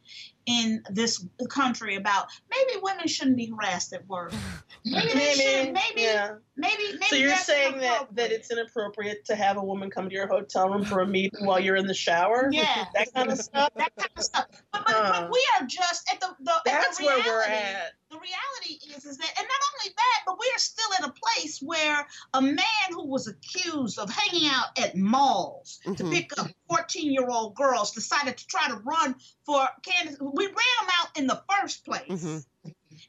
in 0.46 0.82
this 0.90 1.24
country 1.50 1.96
about 1.96 2.26
maybe 2.50 2.80
women 2.82 3.06
shouldn't 3.06 3.36
be 3.36 3.46
harassed 3.46 3.92
at 3.92 4.08
work. 4.08 4.32
Maybe 4.84 5.12
they 5.12 5.34
should. 5.34 5.72
Maybe 5.74 6.02
yeah. 6.02 6.36
Maybe 6.58 6.82
maybe. 6.92 7.04
So 7.06 7.16
you're 7.16 7.36
saying 7.36 7.78
that 7.78 8.14
that 8.16 8.30
it's 8.32 8.50
inappropriate 8.50 9.24
to 9.26 9.34
have 9.36 9.56
a 9.56 9.62
woman 9.64 9.88
come 9.90 10.08
to 10.08 10.14
your 10.14 10.26
hotel 10.26 10.68
room 10.68 10.84
for 10.84 11.00
a 11.00 11.06
meeting 11.06 11.46
while 11.46 11.58
you're 11.60 11.76
in 11.76 11.86
the 11.86 11.94
shower? 11.94 12.48
Yeah. 12.52 12.84
that 12.94 13.14
kind 13.14 13.30
of 13.30 13.38
stuff. 13.38 13.70
that 13.76 13.94
kind 13.96 14.10
of 14.16 14.22
stuff. 14.22 14.46
But, 14.72 14.84
but, 14.86 14.94
Uh, 14.94 15.20
but 15.22 15.30
we 15.32 15.46
are 15.58 15.66
just 15.66 16.10
at 16.12 16.20
the 16.20 16.28
the 16.40 16.52
at 16.52 16.64
That's 16.64 16.98
the 16.98 17.04
where 17.06 17.14
reality, 17.16 17.30
we're 17.30 17.42
at. 17.44 17.92
The 18.10 18.16
reality 18.16 18.96
is 18.96 19.04
is 19.04 19.18
that, 19.18 19.30
and 19.38 19.46
not 19.46 19.60
only 19.80 19.94
that, 19.96 20.22
but 20.26 20.38
we 20.40 20.50
are 20.54 20.58
still 20.58 20.88
in 20.98 21.04
a 21.04 21.12
place 21.12 21.60
where 21.60 22.06
a 22.34 22.40
man 22.42 22.88
who 22.90 23.06
was 23.06 23.28
accused 23.28 23.98
of 23.98 24.10
hanging 24.10 24.48
out 24.48 24.78
at 24.78 24.96
malls 24.96 25.78
to 25.84 25.90
Mhm. 26.04 26.12
pick 26.12 26.38
up 26.38 26.48
14 26.68 27.12
year 27.12 27.28
old 27.28 27.54
girls 27.54 27.92
decided 27.92 28.36
to 28.38 28.46
try 28.46 28.66
to 28.68 28.76
run 28.76 29.14
for 29.44 29.68
Candace. 29.82 30.16
We 30.20 30.46
ran 30.46 30.54
him 30.54 30.88
out 31.00 31.18
in 31.18 31.26
the 31.26 31.42
first 31.50 31.84
place. 31.84 32.08
Mhm. 32.08 32.44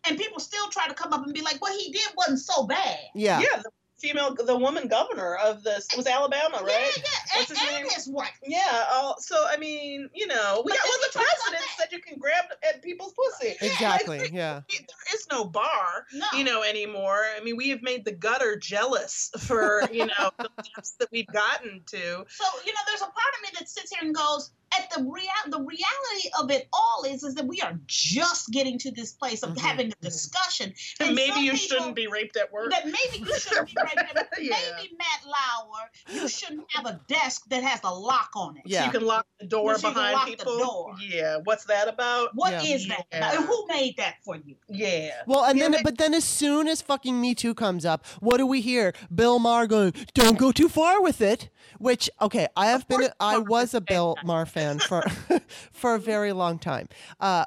And 0.07 0.17
people 0.17 0.39
still 0.39 0.67
try 0.69 0.87
to 0.87 0.93
come 0.93 1.13
up 1.13 1.23
and 1.25 1.33
be 1.33 1.41
like, 1.41 1.61
what 1.61 1.73
he 1.79 1.91
did 1.91 2.07
wasn't 2.15 2.39
so 2.39 2.65
bad. 2.65 2.97
Yeah. 3.13 3.39
Yeah, 3.41 3.57
the 3.61 3.69
female, 3.99 4.33
the 4.33 4.55
woman 4.55 4.87
governor 4.87 5.35
of 5.35 5.61
this 5.61 5.85
was 5.97 6.07
Alabama, 6.07 6.59
right? 6.63 6.69
Yeah, 6.69 7.03
yeah. 7.03 7.37
What's 7.39 7.49
And, 7.49 7.59
his 7.59 7.67
and 7.67 7.77
name? 7.83 7.93
his 7.93 8.07
wife. 8.07 8.39
Yeah. 8.45 8.85
All, 8.93 9.17
so 9.19 9.45
I 9.49 9.57
mean, 9.57 10.09
you 10.13 10.25
know, 10.25 10.63
we 10.65 10.71
But 10.71 10.77
got 10.77 10.83
then 10.83 10.89
well, 10.89 10.99
the 10.99 11.05
you 11.05 11.11
talk 11.11 11.23
about 11.23 11.37
president 11.51 11.63
said 11.77 11.87
you 11.91 11.99
can 12.01 12.17
grab 12.17 12.45
at 12.63 12.81
people's 12.81 13.13
pussy. 13.13 13.55
Exactly. 13.59 14.19
Like, 14.19 14.31
Yeah. 14.31 14.61
There 14.69 15.13
is 15.15 15.27
no 15.29 15.43
bar, 15.43 16.05
No. 16.13 16.25
you 16.33 16.45
know, 16.45 16.63
anymore. 16.63 17.25
I 17.37 17.43
mean, 17.43 17.57
we 17.57 17.69
have 17.69 17.81
made 17.81 18.05
the 18.05 18.13
gutter 18.13 18.55
jealous 18.55 19.31
for 19.39 19.83
you 19.91 20.05
know 20.05 20.31
the 20.39 20.49
depths 20.75 20.91
that 20.99 21.09
we've 21.11 21.27
gotten 21.27 21.81
to. 21.87 21.99
So 22.29 22.45
you 22.65 22.71
know, 22.71 22.79
there's 22.87 23.01
a 23.01 23.03
part 23.03 23.33
of 23.35 23.41
me 23.43 23.49
that 23.59 23.67
sits 23.67 23.91
here 23.93 23.99
and 24.01 24.15
goes, 24.15 24.51
at 24.77 24.89
the 24.95 25.03
real, 25.03 25.29
the 25.47 25.59
reality 25.59 26.29
of 26.39 26.51
it 26.51 26.67
all 26.73 27.03
is, 27.07 27.23
is 27.23 27.35
that 27.35 27.45
we 27.45 27.61
are 27.61 27.77
just 27.87 28.49
getting 28.51 28.77
to 28.79 28.91
this 28.91 29.13
place 29.13 29.43
of 29.43 29.51
Mhm. 29.55 29.59
having 29.59 29.87
a 29.91 29.95
discussion. 30.03 30.73
And 30.99 31.09
And 31.09 31.15
maybe 31.15 31.39
you 31.41 31.51
people- 31.53 31.57
shouldn't 31.67 31.95
be 31.95 32.07
raped 32.07 32.37
at 32.37 32.51
work. 32.51 32.71
That 32.71 32.85
maybe 32.85 33.19
you 33.25 33.39
shouldn't 33.39 33.67
be 33.67 33.75
right 33.81 33.95
there. 34.13 34.27
Yeah. 34.39 34.55
Maybe 34.77 34.95
Matt 34.97 35.25
Lauer, 35.25 35.89
you 36.21 36.27
shouldn't 36.27 36.65
have 36.73 36.85
a 36.85 36.99
desk 37.07 37.43
that 37.49 37.63
has 37.63 37.79
a 37.83 37.93
lock 37.93 38.31
on 38.35 38.57
it. 38.57 38.63
Yeah. 38.65 38.79
So 38.81 38.85
you 38.85 38.91
can 38.91 39.05
lock 39.07 39.25
the 39.39 39.47
door 39.47 39.77
So 39.77 39.87
you 39.87 39.93
behind 39.93 40.13
lock 40.13 40.25
the 40.29 40.37
people. 40.37 40.57
door. 40.59 40.95
Yeah, 41.01 41.37
what's 41.43 41.65
that 41.65 41.87
about? 41.87 42.35
What 42.35 42.51
Yeah. 42.51 42.75
is 42.75 42.87
that? 42.87 43.05
Yeah. 43.11 43.17
about? 43.19 43.35
And 43.35 43.45
who 43.45 43.65
made 43.67 43.97
that 43.97 44.15
for 44.23 44.35
you? 44.35 44.55
Yeah. 44.67 45.11
Well, 45.25 45.45
and 45.45 45.57
Yeah, 45.57 45.63
then, 45.65 45.71
but- 45.71 45.83
but 45.83 45.97
then 45.97 46.13
as 46.13 46.23
soon 46.25 46.67
as 46.67 46.81
fucking 46.81 47.19
Me 47.19 47.33
Too 47.33 47.53
comes 47.53 47.85
up, 47.85 48.05
what 48.19 48.37
do 48.37 48.45
we 48.45 48.61
hear? 48.61 48.93
Bill 49.13 49.39
Maher 49.39 49.67
going, 49.67 49.93
"Don't 50.13 50.37
go 50.37 50.51
too 50.51 50.69
far 50.69 51.01
with 51.01 51.21
it." 51.21 51.49
Which, 51.77 52.09
okay, 52.21 52.47
I 52.57 52.67
have 52.67 52.87
been, 52.87 52.99
course 52.99 53.09
a, 53.19 53.23
I 53.23 53.33
Maher 53.37 53.43
was 53.43 53.73
a 53.73 53.77
a 53.77 53.81
Bill 53.81 54.15
fan. 54.15 54.27
Maher 54.27 54.45
fan 54.45 54.58
for, 54.79 55.03
for 55.71 55.95
a 55.95 55.99
very 55.99 56.33
long 56.33 56.59
time. 56.59 56.87
Uh, 57.19 57.45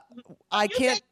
I 0.50 0.66
can't. 0.68 1.02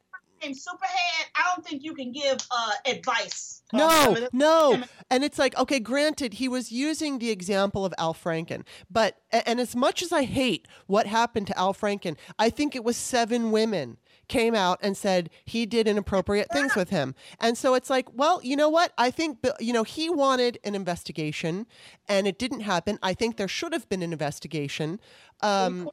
in 0.41 0.53
Superhead, 0.53 1.25
I 1.35 1.53
don't 1.53 1.65
think 1.65 1.83
you 1.83 1.93
can 1.93 2.11
give 2.11 2.39
uh, 2.49 2.71
advice. 2.85 3.61
No, 3.73 3.89
feminist- 3.89 4.33
no. 4.33 4.83
And 5.09 5.23
it's 5.23 5.39
like, 5.39 5.57
okay, 5.57 5.79
granted, 5.79 6.33
he 6.35 6.47
was 6.47 6.71
using 6.71 7.19
the 7.19 7.29
example 7.29 7.85
of 7.85 7.93
Al 7.97 8.13
Franken, 8.13 8.63
but, 8.89 9.17
and 9.31 9.59
as 9.59 9.75
much 9.75 10.01
as 10.01 10.11
I 10.11 10.23
hate 10.23 10.67
what 10.87 11.07
happened 11.07 11.47
to 11.47 11.57
Al 11.57 11.73
Franken, 11.73 12.17
I 12.37 12.49
think 12.49 12.75
it 12.75 12.83
was 12.83 12.97
seven 12.97 13.51
women 13.51 13.97
came 14.31 14.55
out 14.55 14.79
and 14.81 14.95
said 14.95 15.29
he 15.43 15.65
did 15.65 15.89
inappropriate 15.89 16.47
things 16.53 16.73
with 16.73 16.89
him. 16.89 17.13
And 17.39 17.57
so 17.57 17.75
it's 17.75 17.89
like, 17.89 18.07
well, 18.13 18.39
you 18.41 18.55
know 18.55 18.69
what? 18.69 18.93
I 18.97 19.11
think, 19.11 19.45
you 19.59 19.73
know, 19.73 19.83
he 19.83 20.09
wanted 20.09 20.57
an 20.63 20.73
investigation 20.73 21.67
and 22.07 22.25
it 22.25 22.39
didn't 22.39 22.61
happen. 22.61 22.97
I 23.03 23.13
think 23.13 23.35
there 23.35 23.49
should 23.49 23.73
have 23.73 23.89
been 23.89 24.01
an 24.01 24.13
investigation. 24.13 25.01
Um, 25.41 25.89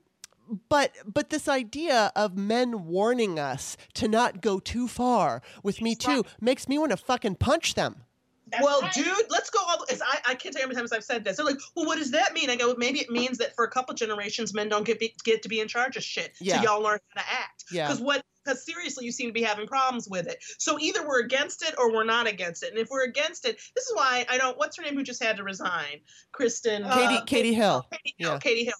but 0.68 0.92
but 1.04 1.30
this 1.30 1.48
idea 1.48 2.12
of 2.16 2.38
men 2.38 2.86
warning 2.86 3.38
us 3.38 3.76
to 3.94 4.08
not 4.08 4.40
go 4.40 4.60
too 4.60 4.88
far 4.88 5.42
with 5.62 5.82
me 5.82 5.94
too 5.94 6.24
makes 6.40 6.68
me 6.68 6.78
want 6.78 6.92
to 6.92 6.96
fucking 6.96 7.34
punch 7.34 7.74
them. 7.74 8.04
That's 8.50 8.64
well, 8.64 8.80
right. 8.80 8.92
dude, 8.92 9.26
let's 9.30 9.50
go 9.50 9.58
all. 9.66 9.84
As 9.90 10.00
I, 10.02 10.18
I 10.28 10.34
can't 10.34 10.54
tell 10.54 10.60
you 10.60 10.62
how 10.62 10.68
many 10.68 10.76
times 10.76 10.92
I've 10.92 11.04
said 11.04 11.24
this. 11.24 11.36
They're 11.36 11.46
like, 11.46 11.58
"Well, 11.74 11.86
what 11.86 11.98
does 11.98 12.10
that 12.12 12.32
mean?" 12.32 12.50
I 12.50 12.56
go, 12.56 12.74
"Maybe 12.76 13.00
it 13.00 13.10
means 13.10 13.38
that 13.38 13.54
for 13.54 13.64
a 13.64 13.70
couple 13.70 13.94
generations, 13.94 14.54
men 14.54 14.68
don't 14.68 14.84
get 14.84 14.98
be, 14.98 15.14
get 15.24 15.42
to 15.42 15.48
be 15.48 15.60
in 15.60 15.68
charge 15.68 15.96
of 15.96 16.02
shit. 16.02 16.32
Yeah. 16.40 16.56
So 16.56 16.62
y'all 16.62 16.82
learn 16.82 16.98
how 17.14 17.22
to 17.22 17.28
act. 17.28 17.64
Yeah. 17.70 17.86
Because 17.86 18.00
what? 18.00 18.24
Because 18.44 18.64
seriously, 18.64 19.04
you 19.04 19.12
seem 19.12 19.28
to 19.28 19.32
be 19.32 19.42
having 19.42 19.66
problems 19.66 20.08
with 20.08 20.26
it. 20.26 20.38
So 20.58 20.78
either 20.78 21.06
we're 21.06 21.20
against 21.20 21.62
it 21.62 21.74
or 21.78 21.92
we're 21.92 22.04
not 22.04 22.26
against 22.26 22.62
it. 22.62 22.70
And 22.70 22.78
if 22.78 22.88
we're 22.90 23.04
against 23.04 23.46
it, 23.46 23.60
this 23.74 23.86
is 23.86 23.94
why 23.94 24.24
I 24.28 24.38
don't. 24.38 24.56
What's 24.56 24.76
her 24.78 24.82
name? 24.82 24.94
Who 24.94 25.02
just 25.02 25.22
had 25.22 25.36
to 25.36 25.44
resign? 25.44 26.00
Kristen. 26.32 26.84
Katie 26.84 27.16
uh, 27.16 27.24
Katie 27.24 27.54
Hill. 27.54 27.86
Katie 27.92 28.14
Hill. 28.18 28.32
Yeah. 28.32 28.38
Katie 28.38 28.64
Hill. 28.64 28.74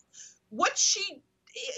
What 0.50 0.78
she, 0.78 1.22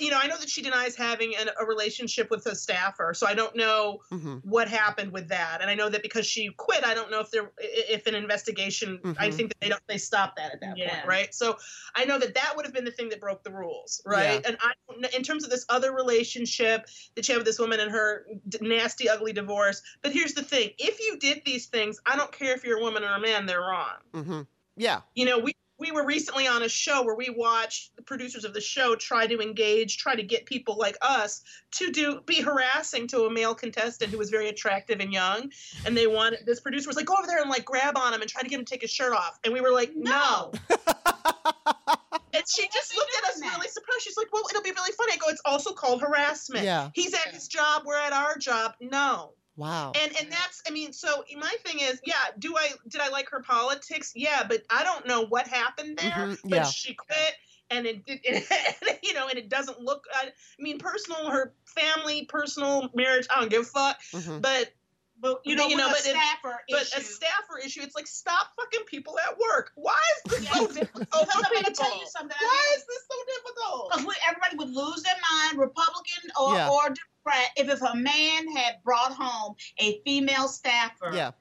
you 0.01 0.11
know, 0.11 0.19
I 0.21 0.27
know 0.27 0.37
that 0.39 0.49
she 0.49 0.63
denies 0.63 0.97
having 0.97 1.35
an, 1.37 1.49
a 1.61 1.65
relationship 1.65 2.31
with 2.31 2.47
a 2.47 2.55
staffer, 2.55 3.13
so 3.15 3.27
I 3.27 3.35
don't 3.35 3.55
know 3.57 4.01
hmm 4.11 4.39
what 4.43 4.69
happened 4.69 5.13
with 5.13 5.29
that. 5.29 5.61
And 5.61 5.71
I 5.71 5.75
know 5.75 5.91
that 5.91 6.03
because 6.03 6.25
she 6.25 6.49
quit, 6.57 6.83
I 6.83 6.95
don't 6.95 7.11
know 7.11 7.21
if 7.21 7.31
there, 7.31 7.53
if 7.59 8.07
an 8.07 8.15
investigation, 8.15 8.99
I 9.19 9.29
Mhm. 9.29 9.35
think 9.35 9.49
that 9.51 9.61
they 9.61 9.69
don't, 9.69 9.83
they 9.87 9.99
stop 9.99 10.35
that 10.37 10.53
at 10.53 10.61
that 10.63 10.79
Yeah. 10.79 10.89
point, 10.89 11.07
right? 11.07 11.35
So 11.35 11.59
I 11.95 12.07
know 12.07 12.19
that 12.19 12.35
that 12.35 12.57
would 12.57 12.65
have 12.65 12.73
been 12.73 12.87
the 12.87 12.91
thing 12.91 13.11
that 13.11 13.21
broke 13.21 13.43
the 13.45 13.53
rules, 13.53 14.01
right? 14.07 14.41
And 14.47 14.57
I, 14.61 14.73
in 15.15 15.23
terms 15.23 15.45
of 15.45 15.51
this 15.51 15.67
other 15.69 15.93
relationship 15.93 16.87
that 17.15 17.29
you 17.29 17.35
have 17.35 17.41
with 17.41 17.47
this 17.47 17.59
woman 17.59 17.81
and 17.81 17.91
her 17.91 18.27
d- 18.49 18.59
nasty, 18.63 19.09
ugly 19.11 19.33
divorce. 19.35 19.83
But 20.03 20.13
here's 20.13 20.33
the 20.33 20.43
thing: 20.43 20.71
if 20.79 21.01
you 21.01 21.19
did 21.19 21.43
these 21.45 21.67
things, 21.67 22.01
I 22.07 22.17
don't 22.17 22.33
care 22.33 22.55
if 22.55 22.65
you're 22.65 22.79
a 22.79 22.83
woman 22.83 23.05
or 23.05 23.13
a 23.15 23.21
man, 23.21 23.47
they're 23.47 23.61
wrong 23.61 23.97
hmm 24.13 24.43
Yeah. 24.77 25.01
you 25.15 25.25
know 25.25 25.39
we 25.39 25.53
we 25.81 25.91
were 25.91 26.05
recently 26.05 26.47
on 26.47 26.63
a 26.63 26.69
show 26.69 27.03
where 27.03 27.15
we 27.15 27.31
watched 27.31 27.97
the 27.97 28.03
producers 28.03 28.45
of 28.45 28.53
the 28.53 28.61
show 28.61 28.95
try 28.95 29.27
to 29.27 29.41
engage 29.41 29.97
try 29.97 30.15
to 30.15 30.23
get 30.23 30.45
people 30.45 30.77
like 30.79 30.97
us 31.01 31.43
to 31.73 31.91
do 31.91 32.21
be 32.27 32.41
harassing 32.41 33.09
to 33.09 33.23
a 33.23 33.31
male 33.31 33.55
contestant 33.55 34.13
who 34.13 34.19
was 34.19 34.29
very 34.29 34.49
attractive 34.49 35.01
and 35.01 35.13
young. 35.13 35.51
And 35.87 35.97
they 35.97 36.07
wanted 36.07 36.41
this 36.45 36.61
producer 36.61 36.89
was 36.89 36.97
like 36.97 37.07
go 37.07 37.15
over 37.17 37.27
there 37.27 37.41
and 37.41 37.51
like 37.51 37.65
grab 37.65 37.97
on 37.97 38.13
him 38.13 38.21
and 38.21 38.31
try 38.31 38.43
to 38.43 38.49
get 38.49 38.59
him 38.59 38.65
to 38.65 38.71
take 38.71 38.83
his 38.83 38.91
shirt 38.91 39.13
off. 39.13 39.39
And 39.43 39.55
we 39.55 39.61
were 39.61 39.73
like 39.73 39.93
no, 39.97 40.53
and 40.69 42.45
she 42.49 42.69
just 42.69 42.95
looked 42.95 43.13
at 43.19 43.31
us 43.31 43.41
that? 43.41 43.55
really 43.57 43.69
surprised. 43.69 44.03
She's 44.03 44.17
like 44.19 44.33
well 44.33 44.45
it'll 44.51 44.63
be 44.63 44.73
really 44.73 44.93
funny. 44.93 45.15
I 45.15 45.17
go 45.17 45.29
it's 45.29 45.43
also 45.47 45.73
called 45.73 46.03
harassment. 46.03 46.65
Yeah. 46.65 46.91
he's 46.95 47.15
at 47.15 47.33
his 47.33 47.49
job. 47.49 47.85
We're 47.87 47.97
at 47.97 48.13
our 48.13 48.37
job. 48.37 48.75
No 48.81 49.33
Wow. 49.61 49.93
and 49.95 50.17
and 50.17 50.33
that's 50.33 50.63
I 50.67 50.71
mean, 50.71 50.93
so 50.93 51.25
my 51.39 51.55
thing 51.65 51.81
is, 51.81 52.01
yeah, 52.05 52.15
do 52.39 52.57
I 52.57 52.71
did 52.89 53.01
I 53.01 53.09
like 53.09 53.29
her 53.31 53.43
politics? 53.43 54.13
Yeah, 54.17 54.45
but 54.49 54.63
I 54.71 54.85
don't 54.85 55.07
know 55.07 55.27
what 55.27 55.47
happened 55.47 55.99
there. 55.99 56.29
Mhm, 56.29 56.39
But 56.45 56.51
yeah. 56.51 56.65
she 56.65 56.95
quit 56.95 57.35
and 57.71 57.87
it, 57.87 58.03
it, 58.07 59.01
you 59.03 59.15
know, 59.15 59.29
and 59.29 59.39
it 59.39 59.49
doesn't 59.49 59.81
look 59.81 60.05
I, 60.15 60.31
mean, 60.59 60.79
personal 60.79 61.31
her 61.31 61.55
family, 61.67 62.25
personal 62.25 62.91
marriage, 62.95 63.27
I 63.31 63.41
don't 63.41 63.51
give 63.51 63.63
a 63.63 63.65
fuck. 63.67 64.01
Mhm. 64.13 64.43
But 64.43 64.73
But 65.21 65.41
you 65.45 65.55
know, 65.55 65.67
You 65.69 65.77
know, 65.77 65.89
with 65.89 65.99
but 65.99 66.07
a 66.07 66.11
it- 66.11 66.17
staffer 66.17 66.61
but 66.71 66.83
issue. 66.83 66.99
a 66.99 67.03
staffer 67.03 67.59
issue, 67.65 67.83
it's 67.83 67.95
like 67.95 68.07
stop 68.07 68.49
fucking 68.57 68.87
people 68.87 69.19
at 69.29 69.37
work. 69.39 69.73
Why 69.75 69.99
is 70.25 70.33
this 70.33 70.49
so 70.49 70.67
difficult 70.67 71.09
because 71.11 71.29
I'm 71.35 71.53
going 71.53 71.65
to 71.65 71.73
tell 71.73 71.99
you 71.99 72.07
something. 72.07 72.37
Why 72.41 72.63
is 72.77 72.85
this 72.87 73.03
so 73.11 73.17
difficult? 73.27 73.93
Because 73.93 74.17
everybody 74.29 74.57
would 74.57 74.71
lose 74.71 75.03
their 75.03 75.15
mind, 75.31 75.59
Republican 75.59 76.31
or, 76.41 76.55
Yeah. 76.55 76.71
or 76.71 76.83
Democrat, 76.85 77.51
if, 77.57 77.69
if 77.69 77.83
a 77.83 77.95
man 77.97 78.51
had 78.57 78.77
brought 78.85 79.13
home 79.13 79.55
a 79.79 80.01
female 80.05 80.49
staffer. 80.49 81.11
Yeah. 81.13 81.33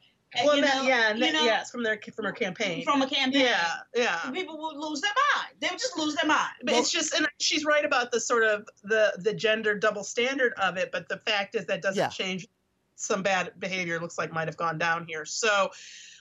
Well, 0.45 0.57
you 0.57 0.61
that, 0.61 0.75
know, 0.75 0.81
yeah, 0.83 1.09
and 1.09 1.17
you 1.19 1.25
that- 1.25 1.33
know, 1.33 1.43
yes, 1.43 1.71
from 1.71 1.81
their 1.81 1.99
from 2.15 2.25
her 2.25 2.31
campaign. 2.31 2.83
from 2.83 3.01
a 3.01 3.09
campaign. 3.09 3.41
yeah, 3.45 3.77
yeah. 3.95 4.29
People 4.31 4.59
would 4.61 4.77
lose 4.77 5.01
their 5.01 5.11
mind. 5.35 5.55
They 5.59 5.69
would 5.69 5.79
just 5.79 5.97
lose 5.97 6.13
their 6.15 6.27
mind. 6.27 6.51
But 6.63 6.75
it's 6.75 6.91
just, 6.91 7.13
and 7.15 7.27
she's 7.39 7.65
right 7.65 7.83
about 7.83 8.11
the 8.11 8.19
sort 8.19 8.43
of 8.43 8.67
the 8.83 9.13
the 9.17 9.33
gender 9.33 9.73
double 9.73 10.03
standard 10.03 10.53
of 10.61 10.77
it. 10.77 10.91
But 10.91 11.09
the 11.09 11.17
fact 11.17 11.55
is 11.55 11.65
that 11.65 11.81
doesn't 11.81 11.97
Yeah. 11.97 12.09
change. 12.09 12.47
Some 12.99 13.23
bad 13.23 13.53
behavior 13.59 13.99
looks 13.99 14.17
like 14.17 14.31
might 14.33 14.47
have 14.47 14.57
gone 14.57 14.77
down 14.77 15.05
here. 15.07 15.23
So 15.25 15.71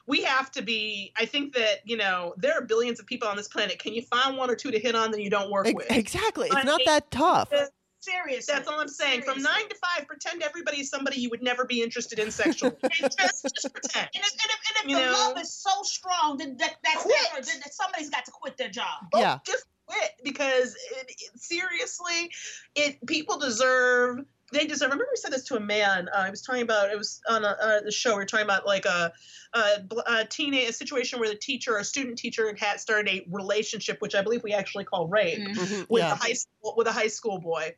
we 0.06 0.22
have 0.22 0.50
to 0.52 0.62
be. 0.62 1.12
I 1.18 1.24
think 1.26 1.55
that 1.55 1.80
you 1.84 1.96
know 1.96 2.34
there 2.36 2.55
are 2.55 2.62
billions 2.64 3.00
of 3.00 3.06
people 3.06 3.28
on 3.28 3.36
this 3.36 3.48
planet. 3.48 3.78
Can 3.78 3.94
you 3.94 4.02
find 4.02 4.36
one 4.36 4.48
or 4.48 4.55
two 4.55 4.70
to 4.70 4.78
hit 4.78 4.94
on 4.94 5.10
that 5.10 5.20
you 5.22 5.28
don't 5.30 5.50
work 5.50 5.66
with? 5.66 5.86
exactly. 5.90 6.48
It's 6.52 6.64
not 6.64 6.80
that 6.86 7.10
tough. 7.10 7.52
serious 8.00 8.46
That's 8.46 8.68
all 8.68 8.80
I'm 8.80 8.86
saying. 8.88 9.22
From 9.22 9.42
nine 9.42 9.68
to 9.68 9.74
five, 9.74 10.06
pretend 10.06 10.42
everybody 10.44 10.80
is 10.80 10.88
somebody 10.88 11.20
you 11.20 11.30
would 11.30 11.42
never 11.42 11.64
be 11.64 11.82
interested 11.82 12.20
in 12.20 12.30
sexually. 12.30 12.76
just, 12.82 13.18
just 13.18 13.72
pretend. 13.74 14.09
And 14.14 14.24
if, 14.24 14.32
and 14.32 14.50
if, 14.50 14.60
and 14.84 14.90
if 14.92 14.96
the 14.96 15.05
know? 15.05 15.12
love 15.12 15.38
is 15.42 15.52
so 15.52 15.82
strong, 15.82 16.36
then 16.38 16.56
that, 16.59 16.76
that 16.84 16.96
Quit. 16.98 17.18
staffer, 17.18 17.44
then 17.44 17.56
that 17.64 17.74
somebody's 17.74 18.09
got 18.09 18.24
to 18.26 18.30
quit 18.30 18.56
their 18.56 18.68
job. 18.70 18.86
Oh, 19.12 19.20
Yeah. 19.20 19.38
just 19.44 19.66
quit 19.86 20.12
because 20.22 20.76
it, 20.92 21.10
it- 21.10 21.40
seriously, 21.40 22.30
it 22.76 23.05
people 23.06 23.36
deserve. 23.38 24.20
They 24.53 24.66
deserve. 24.66 24.89
I 24.91 24.93
remember 24.93 25.11
we 25.12 25.16
said 25.16 25.33
this 25.33 25.45
to 25.45 25.57
a 25.57 25.61
man. 25.61 26.09
Uh, 26.09 26.19
I 26.19 26.31
was 26.31 26.43
talking 26.43 26.62
about. 26.62 26.91
It 26.91 26.97
was 26.97 27.20
on 27.29 27.45
a, 27.45 27.49
uh, 27.49 27.81
the 27.83 27.93
show. 27.93 28.11
We 28.11 28.16
were 28.16 28.25
talking 28.25 28.45
about 28.47 28.66
like 28.66 28.87
a, 28.87 29.12
a, 29.53 29.61
a 30.07 30.25
teenage 30.25 30.70
a 30.70 30.73
situation 30.73 31.20
where 31.20 31.29
the 31.29 31.35
teacher, 31.37 31.77
a 31.77 31.85
student 31.85 32.19
teacher, 32.19 32.57
had 32.59 32.81
started 32.81 33.09
a 33.12 33.27
relationship, 33.31 34.01
which 34.01 34.15
I 34.15 34.23
believe 34.23 34.43
we 34.43 34.53
actually 34.55 34.85
call 34.85 35.07
rape, 35.07 35.39
Mhm, 35.47 35.87
with 35.91 36.03
Yeah. 36.03 36.12
a 36.12 36.16
high 36.16 36.33
school 36.33 36.75
with 36.77 36.87
a 36.87 36.93
high 36.93 37.09
school 37.09 37.39
boy. 37.41 37.75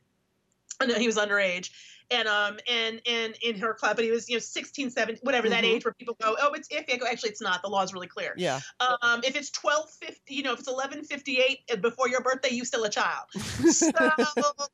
And 0.81 0.91
he 0.93 1.07
was 1.07 1.17
underage. 1.17 1.71
And 2.13 2.27
um 2.27 2.59
and 2.69 3.01
and 3.07 3.37
in 3.41 3.57
her 3.61 3.73
club, 3.73 3.95
but 3.95 4.05
he 4.05 4.11
was 4.11 4.29
you 4.29 4.35
know 4.35 4.41
16, 4.41 4.91
17, 4.91 5.21
whatever 5.23 5.49
that 5.49 5.63
Mhm. 5.63 5.75
age 5.77 5.85
where 5.85 5.95
people 5.95 6.17
go, 6.21 6.35
oh, 6.41 6.53
it's 6.55 6.67
iffy. 6.69 6.95
I 6.95 6.97
go, 6.97 7.07
actually, 7.07 7.31
it's 7.31 7.41
not. 7.41 7.63
The 7.63 7.69
law 7.69 7.83
is 7.83 7.93
really 7.93 8.09
clear. 8.09 8.35
Yeah. 8.37 8.59
Um, 8.81 9.21
if 9.23 9.37
it's 9.37 9.51
twelve 9.51 9.89
fifty, 9.91 10.35
you 10.35 10.43
know, 10.43 10.53
if 10.55 10.59
it's 10.59 10.67
eleven 10.69 11.05
fifty 11.05 11.39
eight 11.39 11.61
before 11.81 12.09
your 12.09 12.21
birthday, 12.21 12.49
you 12.51 12.65
still 12.65 12.83
a 12.85 12.91
child. 12.91 13.27
So 13.71 13.93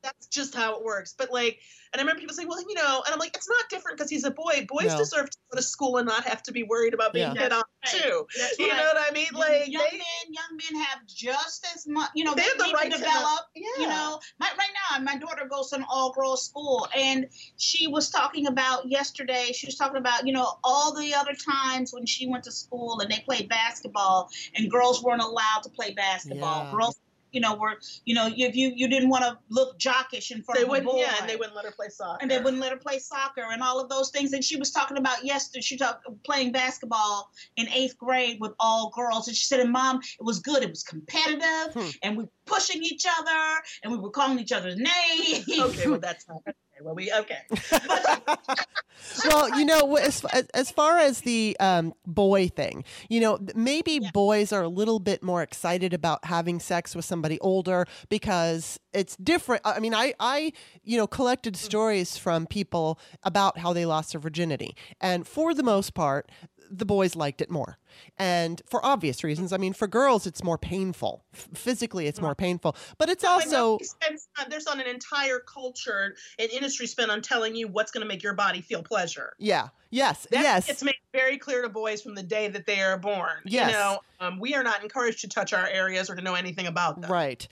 that's 0.02 0.27
just 0.28 0.55
how 0.55 0.77
it 0.78 0.82
works. 0.85 1.14
But 1.16 1.31
like, 1.31 1.59
And 1.92 2.00
I 2.00 2.02
remember 2.02 2.20
people 2.20 2.34
saying, 2.34 2.48
well, 2.48 2.60
you 2.60 2.74
know, 2.74 3.02
and 3.06 3.12
I'm 3.12 3.18
like, 3.18 3.36
it's 3.36 3.48
not 3.48 3.68
different 3.70 3.96
because 3.98 4.10
he's 4.10 4.24
a 4.24 4.30
boy. 4.30 4.66
Boys 4.68 4.86
No. 4.92 4.98
deserve 4.98 5.30
to 5.30 5.38
go 5.50 5.56
to 5.56 5.62
school 5.62 5.96
and 5.98 6.06
not 6.06 6.24
have 6.24 6.42
to 6.44 6.52
be 6.52 6.62
worried 6.62 6.94
about 6.94 7.12
being 7.12 7.34
Yeah. 7.34 7.42
hit 7.42 7.52
on 7.52 7.62
Right. 7.84 8.02
too. 8.02 8.26
That's 8.38 8.58
You 8.58 8.68
right. 8.70 8.76
know 8.78 8.84
what 8.94 9.08
I 9.10 9.12
mean? 9.12 9.26
Young- 9.32 9.40
Like 9.40 9.68
young 9.68 9.84
they, 9.90 9.96
men, 9.98 10.04
young 10.30 10.56
men 10.72 10.82
have 10.82 11.06
just 11.06 11.66
as 11.74 11.86
much. 11.86 12.10
You 12.14 12.24
know, 12.24 12.34
They 12.34 12.42
they, 12.42 12.48
have 12.48 12.58
the 12.58 12.72
right 12.74 12.90
to 12.90 12.98
to 12.98 13.04
develop. 13.04 13.40
yeah. 13.54 13.66
You 13.78 13.88
know, 13.88 14.20
my, 14.38 14.48
right 14.58 14.70
now, 14.90 14.98
my 15.00 15.16
daughter 15.16 15.46
goes 15.48 15.70
to 15.70 15.76
an 15.76 15.84
all-girls 15.88 16.44
school, 16.44 16.88
and 16.96 17.28
she 17.56 17.86
was 17.86 18.10
talking 18.10 18.46
about 18.48 18.88
yesterday. 18.88 19.52
She 19.54 19.66
was 19.66 19.76
talking 19.76 19.98
about 19.98 20.26
you 20.26 20.32
know 20.32 20.58
all 20.64 20.92
the 20.94 21.14
other 21.14 21.34
times 21.34 21.92
when 21.92 22.06
she 22.06 22.26
went 22.26 22.44
to 22.44 22.52
school 22.52 23.00
and 23.00 23.10
they 23.10 23.20
played 23.20 23.48
basketball, 23.48 24.30
and 24.54 24.70
girls 24.70 25.02
weren't 25.02 25.22
allowed 25.22 25.62
to 25.62 25.68
play 25.70 25.92
basketball. 25.92 26.64
Yeah. 26.64 26.70
Girls, 26.72 26.96
you 27.36 27.42
know, 27.42 27.54
were 27.54 27.74
you 28.06 28.14
know 28.14 28.30
if 28.34 28.56
you 28.56 28.72
you 28.74 28.88
didn't 28.88 29.10
want 29.10 29.22
to 29.24 29.36
look 29.50 29.78
jockish 29.78 30.30
in 30.30 30.42
front 30.42 30.56
they 30.58 30.62
of 30.64 30.70
wouldn't, 30.70 30.90
boy, 30.90 31.00
yeah, 31.00 31.16
and 31.20 31.28
they 31.28 31.36
wouldn't 31.36 31.54
let 31.54 31.66
her 31.66 31.70
play 31.70 31.88
soccer. 31.90 32.18
and 32.22 32.30
they 32.30 32.38
wouldn't 32.38 32.62
let 32.62 32.72
her 32.72 32.78
play 32.78 32.98
soccer 32.98 33.42
and 33.52 33.62
all 33.62 33.78
of 33.78 33.90
those 33.90 34.08
things. 34.10 34.32
And 34.32 34.42
she 34.42 34.56
was 34.56 34.70
talking 34.70 34.96
about 34.96 35.22
yesterday, 35.22 35.60
she 35.60 35.76
talked 35.76 36.06
playing 36.24 36.50
basketball 36.52 37.30
in 37.56 37.68
eighth 37.68 37.98
grade 37.98 38.38
with 38.40 38.52
all 38.58 38.90
girls. 38.96 39.28
And 39.28 39.36
she 39.36 39.44
said, 39.44 39.60
and 39.60 39.70
mom, 39.70 40.00
it 40.18 40.24
was 40.24 40.38
good. 40.38 40.62
It 40.62 40.70
was 40.70 40.82
competitive 40.82 41.74
Hmm. 41.74 41.88
and 42.02 42.16
we 42.16 42.24
were 42.24 42.30
pushing 42.46 42.82
each 42.82 43.04
other 43.18 43.60
and 43.82 43.92
we 43.92 43.98
were 43.98 44.10
calling 44.10 44.38
each 44.38 44.52
other's 44.52 44.76
names. 44.76 45.44
okay, 45.60 45.88
well 45.88 46.00
that's 46.00 46.26
not. 46.28 46.40
Well, 46.82 46.94
we 46.94 47.10
okay. 47.12 47.38
well, 49.28 49.58
you 49.58 49.64
know, 49.64 49.96
as, 49.96 50.24
as 50.54 50.70
far 50.70 50.98
as 50.98 51.20
the 51.22 51.56
um, 51.60 51.94
boy 52.06 52.48
thing, 52.48 52.84
you 53.08 53.20
know, 53.20 53.38
maybe 53.54 53.92
Yeah. 54.02 54.10
boys 54.12 54.52
are 54.52 54.62
a 54.62 54.68
little 54.68 54.98
bit 54.98 55.22
more 55.22 55.42
excited 55.42 55.92
about 55.94 56.24
having 56.26 56.60
sex 56.60 56.94
with 56.94 57.04
somebody 57.04 57.38
older 57.40 57.86
because 58.08 58.78
it's 58.92 59.16
different. 59.16 59.62
I 59.64 59.80
mean, 59.80 59.94
I, 59.94 60.14
I, 60.20 60.52
you 60.84 60.96
know, 60.98 61.06
collected 61.06 61.56
stories 61.56 62.16
from 62.18 62.46
people 62.46 62.98
about 63.22 63.58
how 63.58 63.72
they 63.72 63.86
lost 63.86 64.12
their 64.12 64.20
virginity, 64.20 64.76
and 65.00 65.26
for 65.26 65.54
the 65.54 65.62
most 65.62 65.94
part, 65.94 66.30
the 66.70 66.84
boys 66.84 67.16
liked 67.16 67.40
it 67.40 67.51
more. 67.51 67.78
And 68.18 68.60
for 68.66 68.84
obvious 68.84 69.24
reasons, 69.24 69.52
I 69.52 69.56
mean, 69.56 69.72
for 69.72 69.86
girls, 69.86 70.26
it's 70.26 70.43
more 70.44 70.59
painful. 70.59 71.24
F- 71.34 71.48
physically, 71.55 72.06
it's 72.06 72.20
more 72.20 72.34
painful, 72.34 72.76
but 72.98 73.09
it's 73.09 73.24
also 73.24 73.78
spends- 73.82 74.28
uh, 74.38 74.44
there's 74.48 74.66
on 74.66 74.80
an 74.80 74.86
entire 74.86 75.38
culture 75.38 76.14
and 76.38 76.51
industry 76.51 76.86
spent 76.86 77.10
on 77.10 77.22
telling 77.22 77.55
you 77.55 77.68
what's 77.68 77.90
going 77.90 78.02
to 78.02 78.09
make 78.09 78.22
your 78.22 78.34
body 78.34 78.60
feel 78.60 78.82
pleasure. 78.82 79.32
yeah, 79.38 79.68
yes, 79.90 80.26
That 80.30 80.43
yes. 80.43 80.68
It's 80.68 80.82
made 80.82 80.97
very 81.12 81.38
clear 81.38 81.62
to 81.62 81.68
boys 81.68 82.02
from 82.02 82.14
the 82.14 82.22
day 82.22 82.48
that 82.48 82.66
they 82.66 82.80
are 82.80 82.98
born. 82.98 83.38
Yes. 83.44 83.70
You 83.70 83.76
know, 83.76 83.98
um, 84.20 84.38
we 84.40 84.55
are 84.55 84.62
not 84.62 84.82
encouraged 84.82 85.20
to 85.22 85.28
touch 85.28 85.52
our 85.52 85.66
areas 85.66 86.10
or 86.10 86.16
to 86.16 86.22
know 86.22 86.34
anything 86.34 86.66
about 86.66 87.01
them. 87.01 87.10
Right. 87.10 87.47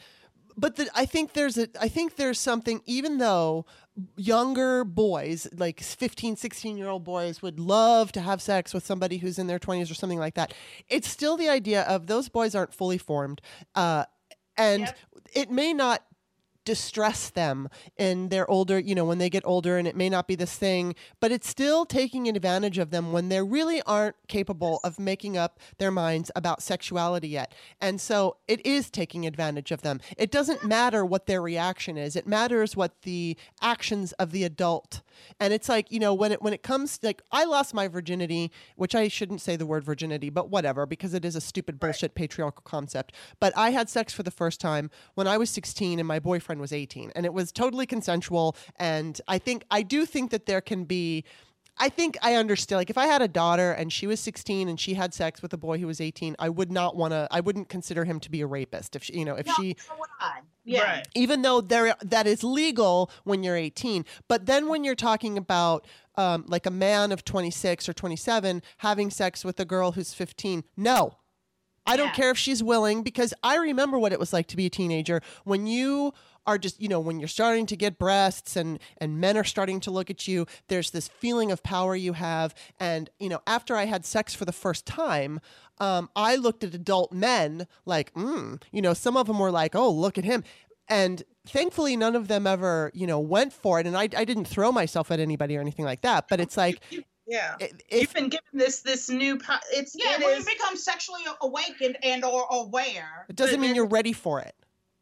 But 0.56 0.76
the, 0.76 0.88
I 0.94 1.04
think 1.06 1.32
there's 1.32 1.58
a 1.58 1.66
I 1.80 1.88
think 1.88 2.14
there's 2.16 2.38
something 2.38 2.80
even 2.86 3.18
though 3.18 3.66
younger 4.16 4.82
boys 4.84 5.46
like 5.56 5.80
15 5.80 6.36
16 6.36 6.76
year 6.76 6.88
old 6.88 7.04
boys 7.04 7.40
would 7.42 7.60
love 7.60 8.10
to 8.12 8.20
have 8.20 8.42
sex 8.42 8.74
with 8.74 8.84
somebody 8.84 9.18
who's 9.18 9.38
in 9.38 9.46
their 9.46 9.60
20s 9.60 9.88
or 9.90 9.94
something 9.94 10.18
like 10.18 10.34
that 10.34 10.52
it's 10.88 11.08
still 11.08 11.36
the 11.36 11.48
idea 11.48 11.82
of 11.82 12.08
those 12.08 12.28
boys 12.28 12.56
aren't 12.56 12.74
fully 12.74 12.98
formed 12.98 13.40
uh, 13.76 14.04
and 14.56 14.80
Yep. 14.80 14.98
it 15.32 15.50
may 15.50 15.72
not 15.72 16.02
distress 16.64 17.30
them 17.30 17.68
in 17.96 18.28
their 18.28 18.48
older 18.50 18.78
you 18.78 18.94
know 18.94 19.04
when 19.04 19.18
they 19.18 19.30
get 19.30 19.42
older 19.46 19.76
and 19.76 19.86
it 19.86 19.96
may 19.96 20.08
not 20.08 20.26
be 20.26 20.34
this 20.34 20.56
thing 20.56 20.94
but 21.20 21.30
it's 21.30 21.48
still 21.48 21.84
taking 21.86 22.28
advantage 22.28 22.78
of 22.78 22.90
them 22.90 23.12
when 23.12 23.28
they 23.28 23.42
really 23.42 23.80
aren't 23.82 24.16
capable 24.28 24.80
of 24.82 24.98
making 24.98 25.36
up 25.36 25.58
their 25.78 25.90
minds 25.90 26.30
about 26.34 26.62
sexuality 26.62 27.28
yet. 27.28 27.54
And 27.80 28.00
so 28.00 28.36
it 28.48 28.64
is 28.66 28.90
taking 28.90 29.26
advantage 29.26 29.70
of 29.70 29.82
them. 29.82 30.00
It 30.16 30.30
doesn't 30.30 30.64
matter 30.64 31.04
what 31.04 31.26
their 31.26 31.40
reaction 31.40 31.96
is. 31.96 32.16
It 32.16 32.26
matters 32.26 32.76
what 32.76 33.02
the 33.02 33.36
actions 33.60 34.12
of 34.14 34.32
the 34.32 34.44
adult 34.44 35.02
and 35.40 35.52
it's 35.52 35.68
like 35.68 35.90
you 35.90 35.98
know 35.98 36.14
when 36.14 36.32
it 36.32 36.42
when 36.42 36.52
it 36.52 36.62
comes 36.62 36.98
like 37.02 37.22
i 37.32 37.44
lost 37.44 37.74
my 37.74 37.88
virginity 37.88 38.50
which 38.76 38.94
i 38.94 39.08
shouldn't 39.08 39.40
say 39.40 39.56
the 39.56 39.66
word 39.66 39.84
virginity 39.84 40.30
but 40.30 40.50
whatever 40.50 40.86
because 40.86 41.14
it 41.14 41.24
is 41.24 41.36
a 41.36 41.40
stupid 41.40 41.78
bullshit 41.78 42.14
patriarchal 42.14 42.62
concept 42.64 43.14
but 43.40 43.52
i 43.56 43.70
had 43.70 43.88
sex 43.88 44.12
for 44.12 44.22
the 44.22 44.30
first 44.30 44.60
time 44.60 44.90
when 45.14 45.26
i 45.26 45.36
was 45.36 45.50
16 45.50 45.98
and 45.98 46.08
my 46.08 46.18
boyfriend 46.18 46.60
was 46.60 46.72
18 46.72 47.12
and 47.14 47.26
it 47.26 47.32
was 47.32 47.52
totally 47.52 47.86
consensual 47.86 48.56
and 48.76 49.20
i 49.28 49.38
think 49.38 49.64
i 49.70 49.82
do 49.82 50.06
think 50.06 50.30
that 50.30 50.46
there 50.46 50.60
can 50.60 50.84
be 50.84 51.24
I 51.76 51.88
think 51.88 52.16
I 52.22 52.34
understand. 52.34 52.78
Like, 52.78 52.90
if 52.90 52.98
I 52.98 53.06
had 53.06 53.22
a 53.22 53.28
daughter 53.28 53.72
and 53.72 53.92
she 53.92 54.06
was 54.06 54.20
16 54.20 54.68
and 54.68 54.78
she 54.78 54.94
had 54.94 55.12
sex 55.12 55.42
with 55.42 55.52
a 55.52 55.56
boy 55.56 55.78
who 55.78 55.86
was 55.86 56.00
18, 56.00 56.36
I 56.38 56.48
would 56.48 56.70
not 56.70 56.96
want 56.96 57.12
to. 57.12 57.26
I 57.30 57.40
wouldn't 57.40 57.68
consider 57.68 58.04
him 58.04 58.20
to 58.20 58.30
be 58.30 58.40
a 58.42 58.46
rapist. 58.46 58.94
If 58.94 59.04
she, 59.04 59.18
you 59.18 59.24
know, 59.24 59.34
if 59.34 59.46
No, 59.46 59.54
she, 59.56 59.76
I. 60.20 60.40
Yeah. 60.64 60.82
Right. 60.82 61.08
even 61.14 61.42
though 61.42 61.60
there 61.60 61.94
that 62.02 62.26
is 62.26 62.42
legal 62.42 63.10
when 63.24 63.42
you're 63.42 63.56
18 63.56 64.04
but 64.28 64.46
then 64.46 64.68
when 64.68 64.82
you're 64.82 64.94
talking 64.94 65.36
about 65.36 65.86
um, 66.16 66.44
like 66.48 66.64
a 66.64 66.70
man 66.70 67.12
of 67.12 67.24
26 67.24 67.88
or 67.88 67.92
27 67.92 68.62
having 68.78 69.10
sex 69.10 69.44
with 69.44 69.60
a 69.60 69.64
girl 69.64 69.92
who's 69.92 70.14
15 70.14 70.64
no. 70.76 71.18
I 71.86 71.98
don't 71.98 72.14
care 72.14 72.30
if 72.30 72.38
she's 72.38 72.62
willing 72.62 73.02
because 73.02 73.34
i 73.42 73.56
remember 73.56 73.98
what 73.98 74.12
it 74.12 74.18
was 74.18 74.32
like 74.32 74.46
to 74.48 74.56
be 74.56 74.66
a 74.66 74.70
teenager. 74.70 75.20
When 75.44 75.66
you 75.66 76.14
are 76.46 76.56
just 76.58 76.80
you 76.80 76.88
know 76.88 77.00
when 77.00 77.18
you're 77.18 77.28
starting 77.28 77.66
to 77.66 77.76
get 77.76 77.98
breasts 77.98 78.56
and 78.56 78.78
and 78.98 79.18
men 79.18 79.36
are 79.36 79.44
starting 79.44 79.80
to 79.80 79.90
look 79.90 80.10
at 80.10 80.28
you 80.28 80.46
there's 80.68 80.90
this 80.90 81.08
feeling 81.08 81.50
of 81.52 81.62
power 81.62 81.94
you 81.94 82.14
have. 82.14 82.54
And 82.80 83.10
you 83.18 83.28
know 83.28 83.40
after 83.46 83.76
i 83.76 83.84
had 83.84 84.06
sex 84.06 84.34
for 84.34 84.46
the 84.46 84.52
first 84.52 84.86
time 84.86 85.40
um, 85.78 86.08
i 86.16 86.36
looked 86.36 86.62
at 86.64 86.74
adult 86.74 87.12
men 87.12 87.66
like 87.84 88.12
mm, 88.14 88.60
you 88.72 88.80
know 88.82 88.94
some 88.94 89.16
of 89.16 89.26
them 89.26 89.38
were 89.38 89.50
like 89.50 89.74
oh 89.74 89.90
look 89.90 90.16
at 90.18 90.24
him 90.24 90.44
and 90.88 91.22
thankfully 91.46 91.96
none 91.96 92.14
of 92.16 92.28
them 92.28 92.46
ever 92.46 92.90
you 92.94 93.06
know 93.06 93.18
went 93.20 93.52
for 93.52 93.80
it 93.80 93.86
and 93.86 93.96
i, 93.96 94.02
I 94.16 94.24
didn't 94.24 94.44
throw 94.46 94.70
myself 94.72 95.10
at 95.10 95.20
anybody 95.20 95.56
or 95.56 95.60
anything 95.60 95.84
like 95.84 96.02
that 96.02 96.28
but 96.28 96.40
it's 96.40 96.56
like 96.56 96.80
Yeah. 97.26 97.56
i- 97.60 97.70
You've 97.90 98.12
been 98.12 98.28
given 98.28 98.44
this 98.52 98.80
this 98.80 99.08
new. 99.08 99.38
Po- 99.38 99.54
it's 99.72 99.94
Yeah, 99.94 100.16
it 100.16 100.20
when 100.24 100.36
is- 100.38 100.46
you 100.46 100.52
become 100.54 100.76
sexually 100.76 101.22
awakened 101.40 101.96
and 102.02 102.22
or 102.24 102.46
aware. 102.50 103.24
it 103.30 103.36
doesn't 103.36 103.60
mean 103.60 103.74
you're 103.74 103.86
ready 103.86 104.12
for 104.12 104.40
it 104.40 104.54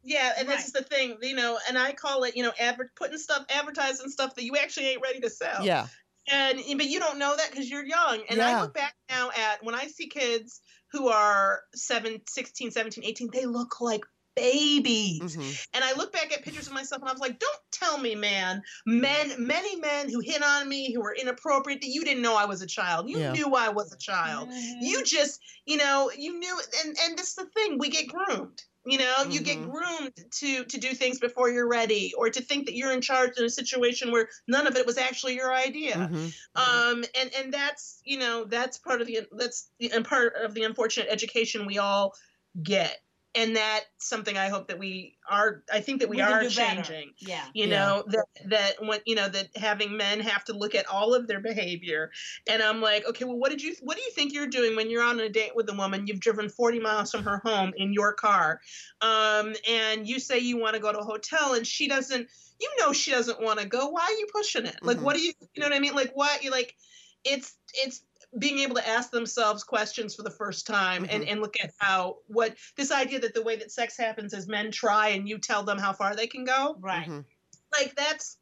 Yeah, 0.05 0.31
and 0.37 0.47
Right. 0.47 0.57
this 0.57 0.67
is 0.67 0.73
the 0.73 0.83
thing, 0.83 1.17
you 1.21 1.35
know, 1.35 1.59
and 1.67 1.77
I 1.77 1.91
call 1.93 2.23
it, 2.23 2.35
you 2.35 2.43
know, 2.43 2.51
adver- 2.59 2.91
putting 2.95 3.17
stuff, 3.17 3.45
advertising 3.49 4.09
stuff 4.09 4.35
that 4.35 4.43
you 4.45 4.55
actually 4.57 4.87
ain't 4.89 5.01
ready 5.01 5.19
to 5.21 5.29
sell. 5.29 5.65
yeah 5.65 5.87
And 6.31 6.59
but 6.77 6.87
you 6.87 6.99
don't 6.99 7.19
know 7.19 7.35
that 7.35 7.51
because 7.51 7.69
you're 7.69 7.85
young. 7.85 8.23
And 8.29 8.37
Yeah. 8.37 8.47
I 8.57 8.61
look 8.61 8.73
back 8.73 8.95
now 9.09 9.29
at 9.35 9.63
when 9.63 9.75
I 9.75 9.87
see 9.87 10.07
kids 10.07 10.61
who 10.91 11.09
are 11.09 11.61
7, 11.75 12.21
16, 12.27 12.71
17, 12.71 13.03
18, 13.03 13.29
they 13.31 13.45
look 13.45 13.81
like 13.81 14.03
babies. 14.35 15.35
Mhm. 15.35 15.67
And 15.73 15.83
I 15.83 15.93
look 15.93 16.11
back 16.11 16.31
at 16.33 16.43
pictures 16.43 16.67
of 16.67 16.73
myself 16.73 17.01
and 17.01 17.09
I 17.09 17.11
was 17.11 17.21
like, 17.21 17.39
don't 17.39 17.59
tell 17.71 17.97
me, 17.97 18.15
man, 18.15 18.63
men, 18.85 19.35
many 19.37 19.75
men 19.75 20.09
who 20.09 20.19
hit 20.21 20.41
on 20.41 20.67
me, 20.67 20.91
who 20.93 21.01
were 21.01 21.13
inappropriate, 21.15 21.81
that 21.81 21.87
you 21.87 22.03
didn't 22.03 22.21
know 22.23 22.35
I 22.35 22.45
was 22.45 22.61
a 22.61 22.67
child. 22.67 23.09
You 23.09 23.19
Yeah. 23.19 23.31
knew 23.31 23.53
I 23.55 23.69
was 23.69 23.93
a 23.93 23.97
child. 23.97 24.49
You 24.81 25.03
just, 25.03 25.39
you 25.65 25.77
know, 25.77 26.11
you 26.17 26.39
knew 26.39 26.61
and 26.83 26.97
and 26.99 27.17
this 27.17 27.29
is 27.29 27.35
the 27.35 27.45
thing, 27.55 27.77
we 27.77 27.89
get 27.89 28.07
groomed. 28.07 28.61
You 28.85 28.97
know, 28.97 29.25
you 29.29 29.41
get 29.41 29.61
Mhm. 29.61 29.63
groomed 29.63 30.13
to 30.39 30.65
to 30.65 30.77
do 30.77 30.89
things 30.93 31.19
before 31.19 31.49
you're 31.49 31.69
ready 31.69 32.13
or 32.17 32.29
to 32.29 32.41
think 32.41 32.65
that 32.65 32.75
you're 32.75 32.91
in 32.91 32.99
charge 33.01 33.37
in 33.37 33.45
a 33.45 33.49
situation 33.49 34.11
where 34.11 34.27
none 34.47 34.67
of 34.67 34.75
it 34.75 34.85
was 34.85 34.97
actually 34.97 35.35
your 35.35 35.53
idea 35.53 35.95
Mhm. 35.95 36.33
um 36.55 37.03
and 37.17 37.33
and 37.33 37.53
that's 37.53 38.01
you 38.03 38.17
know 38.17 38.43
that's 38.45 38.77
part 38.77 38.99
of 39.01 39.07
the 39.07 39.21
that's 39.37 39.71
the 39.79 39.91
and 39.91 40.05
part 40.05 40.33
of 40.35 40.53
the 40.53 40.63
unfortunate 40.63 41.07
education 41.09 41.65
we 41.65 41.77
all 41.77 42.13
get 42.61 42.99
and 43.35 43.55
that's 43.55 43.85
something 43.99 44.37
i 44.37 44.47
hope 44.49 44.67
that 44.67 44.77
we 44.77 45.15
are 45.29 45.63
i 45.71 45.79
think 45.79 45.99
that 45.99 46.09
we, 46.09 46.17
We 46.17 46.21
are 46.21 46.41
do 46.41 46.49
better. 46.49 46.81
changing 46.81 47.13
Yeah. 47.19 47.45
you 47.53 47.67
Yeah. 47.67 47.75
know 47.85 48.03
that 48.07 48.25
that 48.49 48.73
when 48.85 48.99
you 49.05 49.15
know 49.15 49.27
that 49.29 49.49
having 49.55 49.95
men 49.97 50.19
have 50.19 50.43
to 50.45 50.53
look 50.53 50.75
at 50.75 50.87
all 50.87 51.13
of 51.13 51.27
their 51.27 51.39
behavior 51.39 52.11
and 52.49 52.61
i'm 52.61 52.81
like 52.81 53.07
okay 53.07 53.25
well 53.25 53.37
what 53.37 53.49
did 53.49 53.61
you 53.61 53.75
what 53.81 53.97
do 53.97 54.03
you 54.03 54.11
think 54.11 54.33
you're 54.33 54.47
doing 54.47 54.75
when 54.75 54.89
you're 54.89 55.03
on 55.03 55.19
a 55.19 55.29
date 55.29 55.55
with 55.55 55.69
a 55.69 55.73
woman 55.75 56.05
you've 56.07 56.19
driven 56.19 56.49
40 56.49 56.79
miles 56.79 57.11
from 57.11 57.23
her 57.23 57.39
home 57.43 57.73
in 57.77 57.93
your 57.93 58.13
car 58.13 58.59
um 59.01 59.53
and 59.69 60.07
you 60.07 60.19
say 60.19 60.37
you 60.39 60.57
want 60.59 60.75
to 60.75 60.81
go 60.81 60.91
to 60.91 60.99
a 60.99 61.03
hotel 61.03 61.53
and 61.53 61.65
she 61.65 61.87
doesn't 61.87 62.27
you 62.59 62.69
know 62.79 62.93
she 62.93 63.11
doesn't 63.11 63.41
want 63.41 63.59
to 63.59 63.67
go 63.67 63.87
why 63.89 64.01
are 64.03 64.11
you 64.19 64.27
pushing 64.31 64.65
it 64.65 64.77
like 64.83 64.97
Mhm. 64.97 65.01
what 65.03 65.15
do 65.15 65.21
you 65.21 65.33
you 65.55 65.61
know 65.61 65.67
what 65.67 65.75
i 65.75 65.79
mean 65.79 65.95
like 65.95 66.11
what 66.13 66.43
you 66.43 66.51
like 66.51 66.75
it's 67.25 67.55
it's 67.73 68.03
being 68.39 68.59
able 68.59 68.75
to 68.75 68.87
ask 68.87 69.11
themselves 69.11 69.63
questions 69.63 70.15
for 70.15 70.23
the 70.23 70.31
first 70.31 70.65
time 70.65 71.05
and, 71.09 71.23
Mhm. 71.23 71.31
and 71.31 71.41
look 71.41 71.55
at 71.61 71.71
how 71.77 72.17
what 72.27 72.55
this 72.77 72.91
idea 72.91 73.19
that 73.19 73.33
the 73.33 73.43
way 73.43 73.55
that 73.57 73.71
sex 73.71 73.95
happens 73.97 74.33
is 74.33 74.47
men 74.47 74.71
try 74.71 75.09
and 75.09 75.29
you 75.29 75.37
tell 75.37 75.63
them 75.63 75.77
how 75.77 75.93
far 75.93 76.15
they 76.15 76.27
can 76.27 76.43
go. 76.45 76.75
Right. 76.79 77.07
Mhm. 77.07 77.25
like 77.75 77.95
that's 77.95 78.37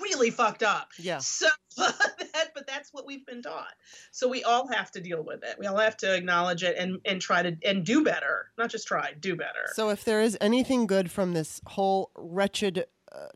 really 0.00 0.30
fucked 0.30 0.62
up. 0.62 0.88
Yeah. 0.98 1.18
So 1.18 1.46
that 1.76 2.50
but 2.54 2.66
that's 2.66 2.90
what 2.92 3.04
we've 3.06 3.24
been 3.26 3.42
taught. 3.42 3.74
So 4.10 4.28
we 4.28 4.42
all 4.44 4.66
have 4.68 4.90
to 4.92 5.00
deal 5.00 5.22
with 5.22 5.42
it. 5.44 5.56
We 5.58 5.66
all 5.66 5.76
have 5.76 5.96
to 5.98 6.14
acknowledge 6.14 6.62
it 6.62 6.76
and 6.78 6.98
and 7.04 7.20
try 7.20 7.42
to 7.42 7.56
and 7.64 7.84
do 7.84 8.02
better. 8.02 8.50
Not 8.56 8.70
just 8.70 8.86
try 8.86 9.12
do 9.18 9.36
better. 9.36 9.68
So, 9.74 9.90
if 9.90 10.04
there 10.04 10.22
is 10.22 10.38
anything 10.40 10.86
good 10.86 11.10
from 11.10 11.34
this 11.34 11.60
whole 11.66 12.10
wretched 12.16 12.86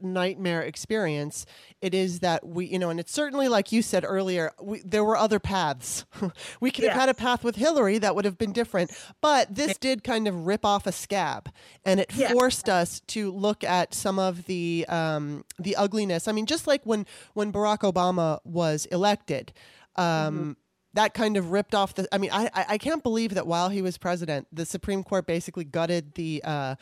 nightmare 0.01 0.63
experience. 0.63 1.47
It 1.81 1.95
is 1.95 2.21
that 2.21 2.47
we, 2.47 2.67
you 2.67 2.79
know, 2.79 2.91
and 2.91 2.99
it's 3.01 3.13
certainly 3.13 3.49
like 3.49 3.73
you 3.73 3.83
said 3.83 4.05
earlier, 4.07 4.53
we, 4.61 4.81
there 4.85 5.05
were 5.05 5.17
other 5.17 5.39
paths. 5.39 6.05
we 6.61 6.71
could 6.71 6.85
have 6.85 6.95
had 6.95 7.09
a 7.09 7.15
path 7.15 7.45
with 7.45 7.57
Hillary 7.57 7.99
that 7.99 8.15
would 8.15 8.25
have 8.25 8.39
been 8.39 8.53
different, 8.53 8.91
but 9.21 9.55
this 9.55 9.77
did 9.79 10.03
kind 10.05 10.27
of 10.29 10.47
rip 10.47 10.65
off 10.65 10.87
a 10.87 10.93
scab, 10.93 11.51
and 11.85 12.01
it 12.01 12.11
Yeah. 12.15 12.33
forced 12.33 12.69
us 12.69 13.01
to 13.09 13.31
look 13.31 13.63
at 13.65 13.95
some 13.95 14.19
of 14.19 14.47
the 14.47 14.85
um, 14.89 15.45
the 15.59 15.77
ugliness. 15.77 16.29
I 16.29 16.33
mean, 16.33 16.47
just 16.47 16.67
like 16.67 16.83
when 16.85 17.07
when 17.35 17.53
Barack 17.53 17.81
Obama 17.81 18.41
was 18.45 18.87
elected. 18.87 19.53
Um, 19.97 20.57
That 20.95 21.13
kind 21.13 21.37
of 21.37 21.51
ripped 21.51 21.75
off 21.75 21.95
the. 21.95 22.09
I 22.11 22.17
mean, 22.17 22.31
I, 22.33 22.49
I 22.55 22.79
can't 22.79 23.03
believe 23.03 23.35
that 23.35 23.47
while 23.47 23.69
he 23.69 23.83
was 23.83 23.99
president, 23.99 24.47
the 24.51 24.65
Supreme 24.65 25.03
Court 25.05 25.27
basically 25.27 25.65
gutted 25.65 26.15
the 26.15 26.41
uh, 26.43 26.77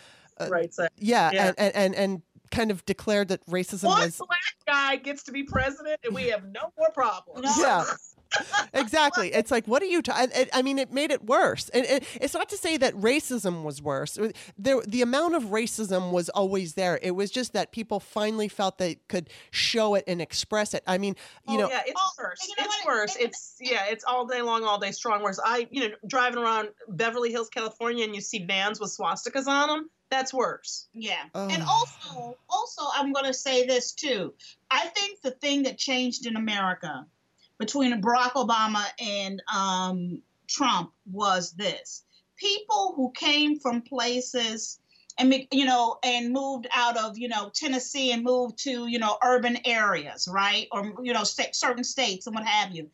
right. 0.48 0.72
So 0.72 0.86
yeah, 0.98 1.30
Yeah. 1.32 1.46
And, 1.48 1.58
and 1.58 1.74
and 1.74 1.94
and 1.96 2.22
kind 2.54 2.70
of 2.70 2.84
declared 2.86 3.28
that 3.28 3.44
racism 3.46 3.84
one 3.84 4.02
was 4.02 4.16
black 4.16 4.38
guy 4.66 4.96
gets 4.96 5.22
to 5.24 5.32
be 5.32 5.42
president, 5.42 6.00
and 6.04 6.14
we 6.14 6.28
have 6.28 6.44
no 6.44 6.72
more 6.78 6.90
problems. 6.92 7.48
Yeah 7.58 7.84
exactly 8.74 9.32
it's 9.32 9.52
like 9.52 9.64
what 9.66 9.80
are 9.80 9.86
you 9.86 10.02
ta- 10.02 10.26
I, 10.34 10.48
I 10.52 10.62
mean 10.62 10.78
it 10.80 10.92
made 10.92 11.12
it 11.12 11.24
worse 11.24 11.68
and 11.68 11.84
it, 11.84 12.04
it's 12.20 12.34
not 12.34 12.48
to 12.48 12.56
say 12.56 12.76
that 12.78 12.92
racism 12.94 13.62
was 13.62 13.80
worse 13.80 14.18
there 14.58 14.80
the 14.88 15.02
amount 15.02 15.36
of 15.36 15.44
racism 15.44 16.10
was 16.10 16.30
always 16.30 16.74
there 16.74 16.98
it 17.00 17.12
was 17.12 17.30
just 17.30 17.52
that 17.52 17.70
people 17.70 18.00
finally 18.00 18.48
felt 18.48 18.78
they 18.78 18.96
could 19.08 19.30
show 19.52 19.94
it 19.94 20.02
and 20.08 20.20
express 20.20 20.74
it 20.74 20.82
i 20.88 20.98
mean 20.98 21.14
you 21.46 21.54
oh, 21.54 21.60
know 21.60 21.68
yeah, 21.68 21.82
it's 21.86 21.94
Oh, 22.18 22.22
worse. 22.22 22.38
you 22.48 22.54
know 22.58 22.64
it's 22.66 22.84
what? 22.84 22.94
worse. 22.94 23.16
It's 23.16 23.56
yeah, 23.60 23.86
it's 23.88 24.04
all 24.04 24.26
day 24.26 24.42
long, 24.42 24.64
all 24.64 24.78
day 24.78 24.90
strong. 24.90 25.22
Worse. 25.22 25.40
I, 25.44 25.66
you 25.70 25.88
know, 25.88 25.94
driving 26.06 26.38
around 26.38 26.68
Beverly 26.88 27.30
Hills, 27.30 27.48
California, 27.48 28.04
and 28.04 28.14
you 28.14 28.20
see 28.20 28.44
vans 28.44 28.80
with 28.80 28.96
swastikas 28.96 29.46
on 29.46 29.68
them. 29.68 29.90
That's 30.10 30.32
worse. 30.32 30.86
Yeah. 30.92 31.24
Oh. 31.34 31.48
And 31.48 31.62
also, 31.62 32.36
also, 32.48 32.82
I'm 32.94 33.12
going 33.12 33.26
to 33.26 33.34
say 33.34 33.66
this 33.66 33.92
too. 33.92 34.34
I 34.70 34.86
think 34.86 35.20
the 35.22 35.32
thing 35.32 35.64
that 35.64 35.78
changed 35.78 36.26
in 36.26 36.36
America 36.36 37.06
between 37.58 38.00
Barack 38.00 38.32
Obama 38.32 38.84
and 39.00 39.42
um, 39.52 40.22
Trump 40.46 40.92
was 41.10 41.52
this: 41.52 42.04
people 42.36 42.92
who 42.96 43.12
came 43.16 43.58
from 43.58 43.82
places 43.82 44.78
and 45.18 45.34
you 45.50 45.64
know 45.64 45.98
and 46.02 46.32
moved 46.32 46.66
out 46.74 46.96
of 46.96 47.18
you 47.18 47.28
know 47.28 47.50
Tennessee 47.54 48.12
and 48.12 48.22
moved 48.22 48.58
to 48.64 48.86
you 48.86 48.98
know 48.98 49.16
urban 49.22 49.58
areas, 49.64 50.28
right, 50.30 50.68
or 50.72 50.92
you 51.02 51.12
know 51.12 51.24
sta- 51.24 51.52
certain 51.52 51.84
states 51.84 52.26
and 52.26 52.34
what 52.34 52.46
have 52.46 52.74
you. 52.74 52.90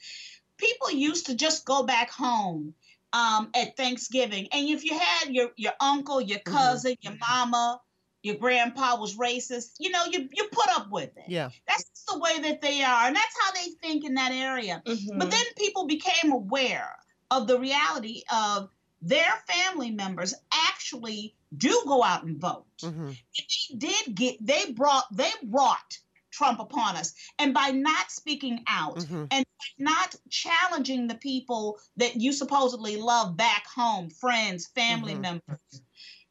People 0.56 0.90
used 0.90 1.26
to 1.26 1.34
just 1.34 1.64
go 1.64 1.82
back 1.82 2.10
home 2.10 2.74
um, 3.12 3.50
at 3.54 3.76
Thanksgiving. 3.76 4.48
And 4.52 4.68
if 4.68 4.84
you 4.84 4.98
had 4.98 5.34
your 5.34 5.50
your 5.56 5.72
uncle, 5.80 6.20
your 6.20 6.38
Mhm. 6.40 6.44
cousin, 6.44 6.96
your 7.00 7.16
mama, 7.28 7.80
your 8.22 8.36
grandpa 8.36 8.96
was 8.96 9.16
racist, 9.16 9.72
you 9.78 9.90
know, 9.90 10.04
you 10.04 10.28
you 10.32 10.48
put 10.52 10.68
up 10.70 10.90
with 10.90 11.16
it. 11.16 11.24
yeah 11.28 11.50
That's 11.66 12.04
the 12.08 12.18
way 12.18 12.38
that 12.40 12.60
they 12.60 12.82
are, 12.82 13.06
and 13.06 13.16
that's 13.16 13.36
how 13.42 13.52
they 13.52 13.70
think 13.82 14.04
in 14.04 14.14
that 14.14 14.32
area. 14.32 14.82
Mm-hmm. 14.86 15.18
But 15.18 15.30
then 15.30 15.44
people 15.56 15.86
became 15.86 16.32
aware 16.32 16.96
of 17.30 17.46
the 17.46 17.58
reality 17.58 18.22
of 18.32 18.70
their 19.02 19.42
family 19.48 19.90
members 19.90 20.34
actually 20.52 21.34
do 21.56 21.82
go 21.86 22.02
out 22.04 22.24
and 22.24 22.38
vote. 22.38 22.66
hmm 22.82 23.12
They 23.38 23.76
did 23.78 24.14
get 24.14 24.36
they 24.44 24.72
brought 24.72 25.04
they 25.16 25.30
brought 25.42 25.98
Trump 26.40 26.58
upon 26.58 26.96
us. 26.96 27.12
And 27.38 27.52
by 27.52 27.70
not 27.70 28.10
speaking 28.10 28.64
out, 28.66 29.02
hmm 29.02 29.24
not 29.78 30.14
challenging 30.30 31.06
the 31.06 31.14
people 31.14 31.78
that 31.96 32.16
you 32.16 32.32
supposedly 32.32 32.96
love 32.96 33.36
back 33.36 33.66
home, 33.66 34.10
friends, 34.10 34.66
family 34.74 35.14
Mhm. 35.14 35.20
members, 35.20 35.82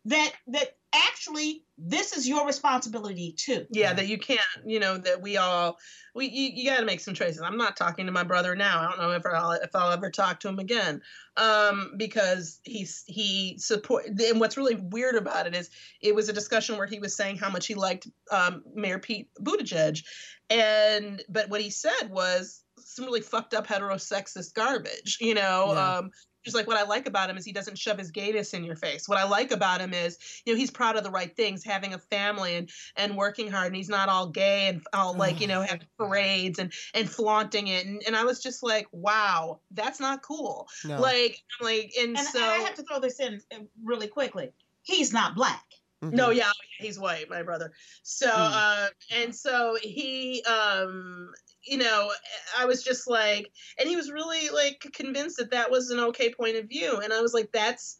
that 0.05 0.31
that 0.47 0.77
actually 0.93 1.63
this 1.77 2.15
is 2.15 2.27
your 2.27 2.45
responsibility 2.45 3.33
too. 3.37 3.65
yeah, 3.69 3.93
that 3.93 4.07
you 4.07 4.17
can't, 4.17 4.41
you 4.65 4.79
know, 4.79 4.97
that 4.97 5.21
we 5.21 5.37
all, 5.37 5.77
we 6.15 6.27
you, 6.27 6.51
you 6.53 6.69
got 6.69 6.79
to 6.79 6.85
make 6.85 6.99
some 6.99 7.13
choices. 7.13 7.41
I'm 7.41 7.57
not 7.57 7.77
talking 7.77 8.05
to 8.05 8.11
my 8.11 8.23
brother 8.23 8.55
now. 8.55 8.81
I 8.81 8.89
don't 8.89 8.99
know 8.99 9.11
if 9.11 9.25
I'll 9.25 9.51
if 9.51 9.75
I'll 9.75 9.91
ever 9.91 10.09
talk 10.09 10.39
to 10.41 10.49
him 10.49 10.59
again, 10.59 11.01
um, 11.37 11.93
because 11.97 12.59
he's 12.63 13.03
he 13.07 13.57
support. 13.57 14.05
And 14.07 14.39
what's 14.39 14.57
really 14.57 14.75
weird 14.75 15.15
about 15.15 15.47
it 15.47 15.55
is 15.55 15.69
it 16.01 16.15
was 16.15 16.29
a 16.29 16.33
discussion 16.33 16.77
where 16.77 16.87
he 16.87 16.99
was 16.99 17.15
saying 17.15 17.37
how 17.37 17.49
much 17.49 17.67
he 17.67 17.75
liked 17.75 18.07
um, 18.31 18.63
Mayor 18.73 18.99
Pete 18.99 19.29
Buttigieg, 19.41 20.03
and 20.49 21.21
but 21.29 21.49
what 21.49 21.61
he 21.61 21.69
said 21.69 22.09
was 22.09 22.63
some 22.77 23.05
really 23.05 23.21
fucked 23.21 23.53
up 23.53 23.67
heterosexist 23.67 24.53
garbage, 24.53 25.17
you 25.21 25.33
know. 25.33 25.73
Yeah. 25.73 25.97
Um, 25.97 26.11
just 26.49 26.55
like 26.55 26.67
what 26.67 26.77
I 26.77 26.83
like 26.83 27.07
about 27.07 27.29
him 27.29 27.37
is 27.37 27.45
he 27.45 27.51
doesn't 27.51 27.77
shove 27.77 27.97
his 27.97 28.11
gayness 28.11 28.53
in 28.53 28.63
your 28.63 28.75
face. 28.75 29.07
What 29.07 29.17
I 29.17 29.23
like 29.27 29.51
about 29.51 29.81
him 29.81 29.93
is, 29.93 30.17
you 30.45 30.53
know, 30.53 30.57
he's 30.57 30.71
proud 30.71 30.95
of 30.97 31.03
the 31.03 31.11
right 31.11 31.35
things, 31.35 31.63
having 31.63 31.93
a 31.93 31.99
family 31.99 32.55
and 32.55 32.69
and 32.95 33.15
working 33.15 33.49
hard, 33.51 33.67
and 33.67 33.75
he's 33.75 33.89
not 33.89 34.09
all 34.09 34.27
gay 34.29 34.67
and 34.67 34.85
all 34.93 35.15
like, 35.15 35.39
you 35.41 35.47
know, 35.47 35.61
having 35.61 35.87
parades 35.97 36.59
and 36.59 36.73
and 36.93 37.09
flaunting 37.09 37.67
it. 37.67 37.85
And, 37.85 38.01
and 38.07 38.15
I 38.15 38.23
was 38.23 38.41
just 38.41 38.63
like, 38.63 38.87
wow, 38.91 39.61
that's 39.71 39.99
not 39.99 40.23
cool. 40.23 40.67
no 40.85 40.99
Like, 40.99 41.37
I'm 41.59 41.65
like, 41.65 41.91
and, 41.99 42.17
And, 42.17 42.27
so 42.27 42.39
and 42.41 42.51
I 42.51 42.57
have 42.57 42.75
to 42.75 42.83
throw 42.83 42.99
this 42.99 43.19
in 43.19 43.41
uh, 43.53 43.59
really 43.83 44.07
quickly. 44.07 44.51
He's 44.83 45.13
not 45.13 45.35
black. 45.35 45.65
Mhm. 46.03 46.13
no, 46.13 46.29
yeah, 46.29 46.51
he's 46.79 46.97
white, 46.97 47.29
my 47.29 47.43
brother. 47.43 47.73
So, 48.03 48.29
Mm. 48.29 48.51
uh, 48.53 48.89
and 49.11 49.35
so 49.35 49.77
he, 49.81 50.41
um, 50.43 51.33
you 51.63 51.77
know, 51.77 52.11
I 52.57 52.65
was 52.65 52.83
just 52.83 53.07
like, 53.07 53.51
and 53.77 53.87
he 53.87 53.95
was 53.95 54.11
really 54.11 54.49
like 54.49 54.85
convinced 54.93 55.37
that 55.37 55.51
that 55.51 55.69
was 55.71 55.89
an 55.89 55.99
okay 55.99 56.33
point 56.33 56.57
of 56.57 56.67
view, 56.67 56.97
and 56.97 57.11
I 57.13 57.21
was 57.21 57.33
like, 57.33 57.51
that's 57.51 57.97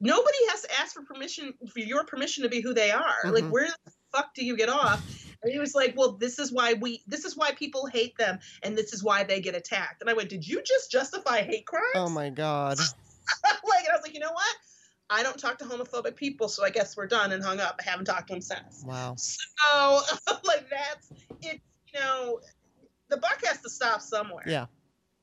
nobody 0.00 0.38
has 0.50 0.62
to 0.62 0.80
ask 0.80 0.94
for 0.94 1.02
permission 1.02 1.54
for 1.72 1.78
your 1.78 2.04
permission 2.04 2.42
to 2.42 2.48
be 2.48 2.60
who 2.60 2.74
they 2.74 2.90
are. 2.90 3.30
Like, 3.30 3.44
Mhm. 3.44 3.50
where 3.50 3.68
the 3.84 3.92
fuck 4.12 4.34
do 4.34 4.44
you 4.44 4.56
get 4.56 4.68
off? 4.68 5.00
And 5.42 5.52
he 5.52 5.58
was 5.58 5.74
like, 5.74 5.94
well, 5.96 6.12
this 6.12 6.38
is 6.38 6.52
why 6.52 6.74
we, 6.74 7.02
this 7.06 7.24
is 7.24 7.36
why 7.36 7.52
people 7.52 7.86
hate 7.86 8.16
them, 8.16 8.38
and 8.62 8.76
this 8.76 8.92
is 8.92 9.02
why 9.02 9.24
they 9.24 9.40
get 9.40 9.54
attacked. 9.54 10.00
And 10.00 10.10
I 10.10 10.12
went, 10.12 10.28
did 10.28 10.46
you 10.46 10.62
just 10.62 10.90
justify 10.90 11.42
hate 11.42 11.66
crimes? 11.66 11.86
oh 11.94 12.08
my 12.08 12.30
god 12.30 12.78
like, 13.44 13.84
and 13.84 13.88
I 13.88 13.96
was 13.96 14.02
like, 14.02 14.14
you 14.14 14.20
know 14.20 14.32
what? 14.32 14.56
I 15.10 15.22
don't 15.22 15.38
talk 15.38 15.58
to 15.58 15.64
homophobic 15.64 16.16
people, 16.16 16.48
so 16.48 16.64
I 16.64 16.70
guess 16.70 16.96
we're 16.96 17.06
done 17.06 17.32
and 17.32 17.42
hung 17.44 17.60
up. 17.60 17.80
I 17.84 17.90
haven't 17.90 18.06
talked 18.06 18.28
to 18.28 18.34
him 18.34 18.40
since. 18.40 18.84
wow 18.84 19.14
So, 19.16 20.00
like, 20.44 20.68
that's 20.70 21.10
it's 21.42 21.60
you 21.92 22.00
know, 22.00 22.40
the 23.12 23.18
buck 23.18 23.40
has 23.44 23.60
to 23.62 23.70
stop 23.70 24.00
somewhere. 24.00 24.44
Yeah. 24.46 24.66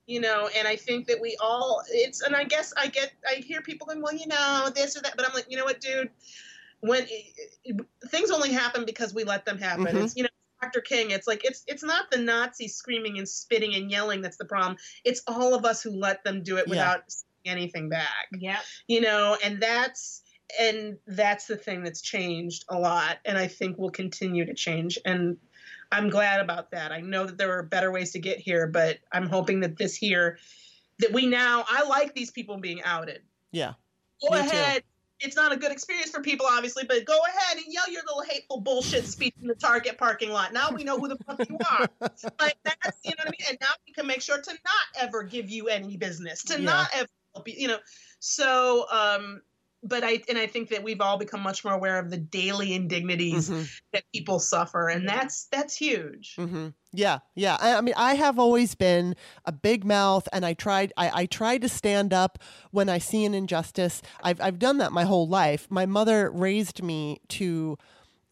You 0.06 0.22
know, 0.22 0.50
and 0.58 0.68
I 0.68 0.76
think 0.76 1.08
that 1.08 1.20
we 1.22 1.36
all 1.40 1.84
it's 1.90 2.22
and 2.22 2.36
I 2.36 2.44
guess 2.44 2.74
I 2.78 2.88
get 2.88 3.12
I 3.30 3.36
hear 3.36 3.62
people 3.62 3.86
going, 3.88 4.02
well, 4.02 4.14
you 4.14 4.28
know, 4.28 4.72
this 4.74 4.98
or 4.98 5.02
that, 5.02 5.14
but 5.18 5.28
I'm 5.28 5.34
like, 5.34 5.48
you 5.50 5.58
know 5.58 5.66
what, 5.66 5.82
dude, 5.82 6.10
when 6.80 7.04
it, 7.04 7.26
it- 7.64 7.86
things 8.10 8.32
only 8.32 8.52
happen 8.52 8.86
because 8.86 9.14
we 9.14 9.24
let 9.24 9.46
them 9.46 9.58
happen. 9.60 9.86
Mhm. 9.86 10.04
It's 10.06 10.16
you 10.16 10.24
know. 10.24 10.30
Dr. 10.62 10.82
King, 10.82 11.12
it's 11.12 11.26
like 11.26 11.46
it's 11.46 11.64
it's 11.68 11.84
not 11.84 12.12
the 12.12 12.18
Nazis 12.18 12.76
screaming 12.76 13.18
and 13.18 13.30
spitting 13.30 13.76
and 13.76 13.90
yelling 13.90 14.22
that's 14.22 14.36
the 14.36 14.44
problem. 14.44 14.76
It's 15.06 15.22
all 15.26 15.56
of 15.56 15.64
us 15.64 15.82
who 15.82 15.92
let 15.92 16.22
them 16.26 16.44
do 16.44 16.58
it 16.58 16.66
Yeah. 16.68 16.72
without 16.72 17.04
saying 17.10 17.26
anything 17.46 17.88
back 17.88 18.28
Yeah. 18.38 18.60
you 18.86 19.00
know 19.00 19.38
and 19.42 19.62
that's 19.62 20.22
and 20.60 20.98
that's 21.08 21.46
the 21.48 21.56
thing 21.56 21.84
that's 21.84 22.02
changed 22.02 22.66
a 22.68 22.78
lot 22.78 23.20
and 23.24 23.38
i 23.38 23.48
think 23.48 23.78
will 23.78 23.90
continue 23.92 24.46
to 24.46 24.54
change 24.54 25.00
and 25.06 25.38
i'm 25.92 26.10
glad 26.10 26.40
about 26.42 26.72
that. 26.72 26.92
I 26.92 27.02
know 27.02 27.26
that 27.26 27.38
there 27.38 27.52
are 27.58 27.64
better 27.64 27.92
ways 27.92 28.12
to 28.12 28.20
get 28.20 28.38
here 28.40 28.68
but 28.68 29.00
i'm 29.12 29.28
hoping 29.28 29.60
that 29.62 29.78
this 29.78 29.96
here 29.96 30.38
that 31.00 31.12
we 31.14 31.26
now 31.26 31.66
i 31.68 31.88
like 31.88 32.14
these 32.14 32.32
people 32.32 32.58
being 32.58 32.82
outed. 32.84 33.22
Yeah 33.52 33.74
go 34.22 34.36
Me 34.36 34.44
too. 34.44 34.50
ahead. 34.50 34.84
It's 35.22 35.36
not 35.36 35.52
a 35.52 35.58
good 35.58 35.72
experience 35.72 36.12
for 36.12 36.22
people 36.22 36.46
obviously 36.50 36.84
but 36.86 37.04
go 37.06 37.18
ahead 37.28 37.58
and 37.58 37.66
yell 37.74 37.90
your 37.92 38.02
little 38.08 38.24
hateful 38.24 38.62
bullshit 38.62 39.06
speech 39.06 39.34
in 39.42 39.48
the 39.48 39.56
target 39.56 39.98
parking 39.98 40.32
lot. 40.32 40.54
Now 40.54 40.72
we 40.72 40.84
know 40.84 40.98
who 41.00 41.08
the 41.08 41.18
fuck 41.28 41.40
you 41.50 41.58
are. 41.72 41.90
Like 42.40 42.58
that's 42.66 42.98
you 43.06 43.12
know 43.12 43.16
what 43.20 43.28
i 43.28 43.32
mean? 43.32 43.48
And 43.50 43.58
now 43.62 43.68
we 43.88 43.94
can 43.94 44.06
make 44.06 44.22
sure 44.22 44.42
to 44.42 44.52
not 44.52 45.04
ever 45.04 45.24
give 45.24 45.50
you 45.50 45.68
any 45.70 45.96
business 45.96 46.44
to 46.46 46.60
Yeah. 46.60 46.66
not 46.66 46.90
ever 46.94 47.08
help 47.34 47.48
you 47.48 47.54
you 47.58 47.68
know? 47.70 47.80
So 48.20 48.86
um 48.92 49.42
but 49.84 50.04
i 50.04 50.22
and 50.30 50.38
i 50.38 50.46
think 50.48 50.70
that 50.70 50.84
we've 50.84 51.02
all 51.02 51.18
become 51.18 51.42
much 51.42 51.64
more 51.64 51.74
aware 51.74 52.00
of 52.00 52.10
the 52.10 52.18
daily 52.18 52.74
indignities 52.74 53.50
Mhm. 53.50 53.70
that 53.94 54.04
people 54.14 54.40
suffer 54.40 54.90
and 54.90 55.08
that's 55.08 55.46
that's 55.46 55.76
huge 55.76 56.36
hmm 56.36 56.70
Yeah, 56.92 57.20
yeah. 57.36 57.56
I, 57.60 57.76
I 57.76 57.82
mean, 57.82 57.94
I 57.96 58.16
have 58.16 58.40
always 58.40 58.74
been 58.74 59.16
a 59.46 59.52
big 59.52 59.86
mouth, 59.86 60.28
and 60.34 60.44
I 60.44 60.54
tried. 60.56 60.92
I, 60.98 61.22
I 61.22 61.26
tried 61.28 61.62
to 61.62 61.70
stand 61.70 62.14
up 62.14 62.40
when 62.72 62.90
I 62.90 62.98
see 62.98 63.26
an 63.26 63.36
injustice. 63.36 64.02
I've 64.24 64.42
I've 64.42 64.58
done 64.58 64.80
that 64.80 64.92
my 64.92 65.04
whole 65.04 65.28
life. 65.28 65.68
My 65.70 65.86
mother 65.86 66.32
raised 66.32 66.82
me 66.82 67.20
to 67.38 67.78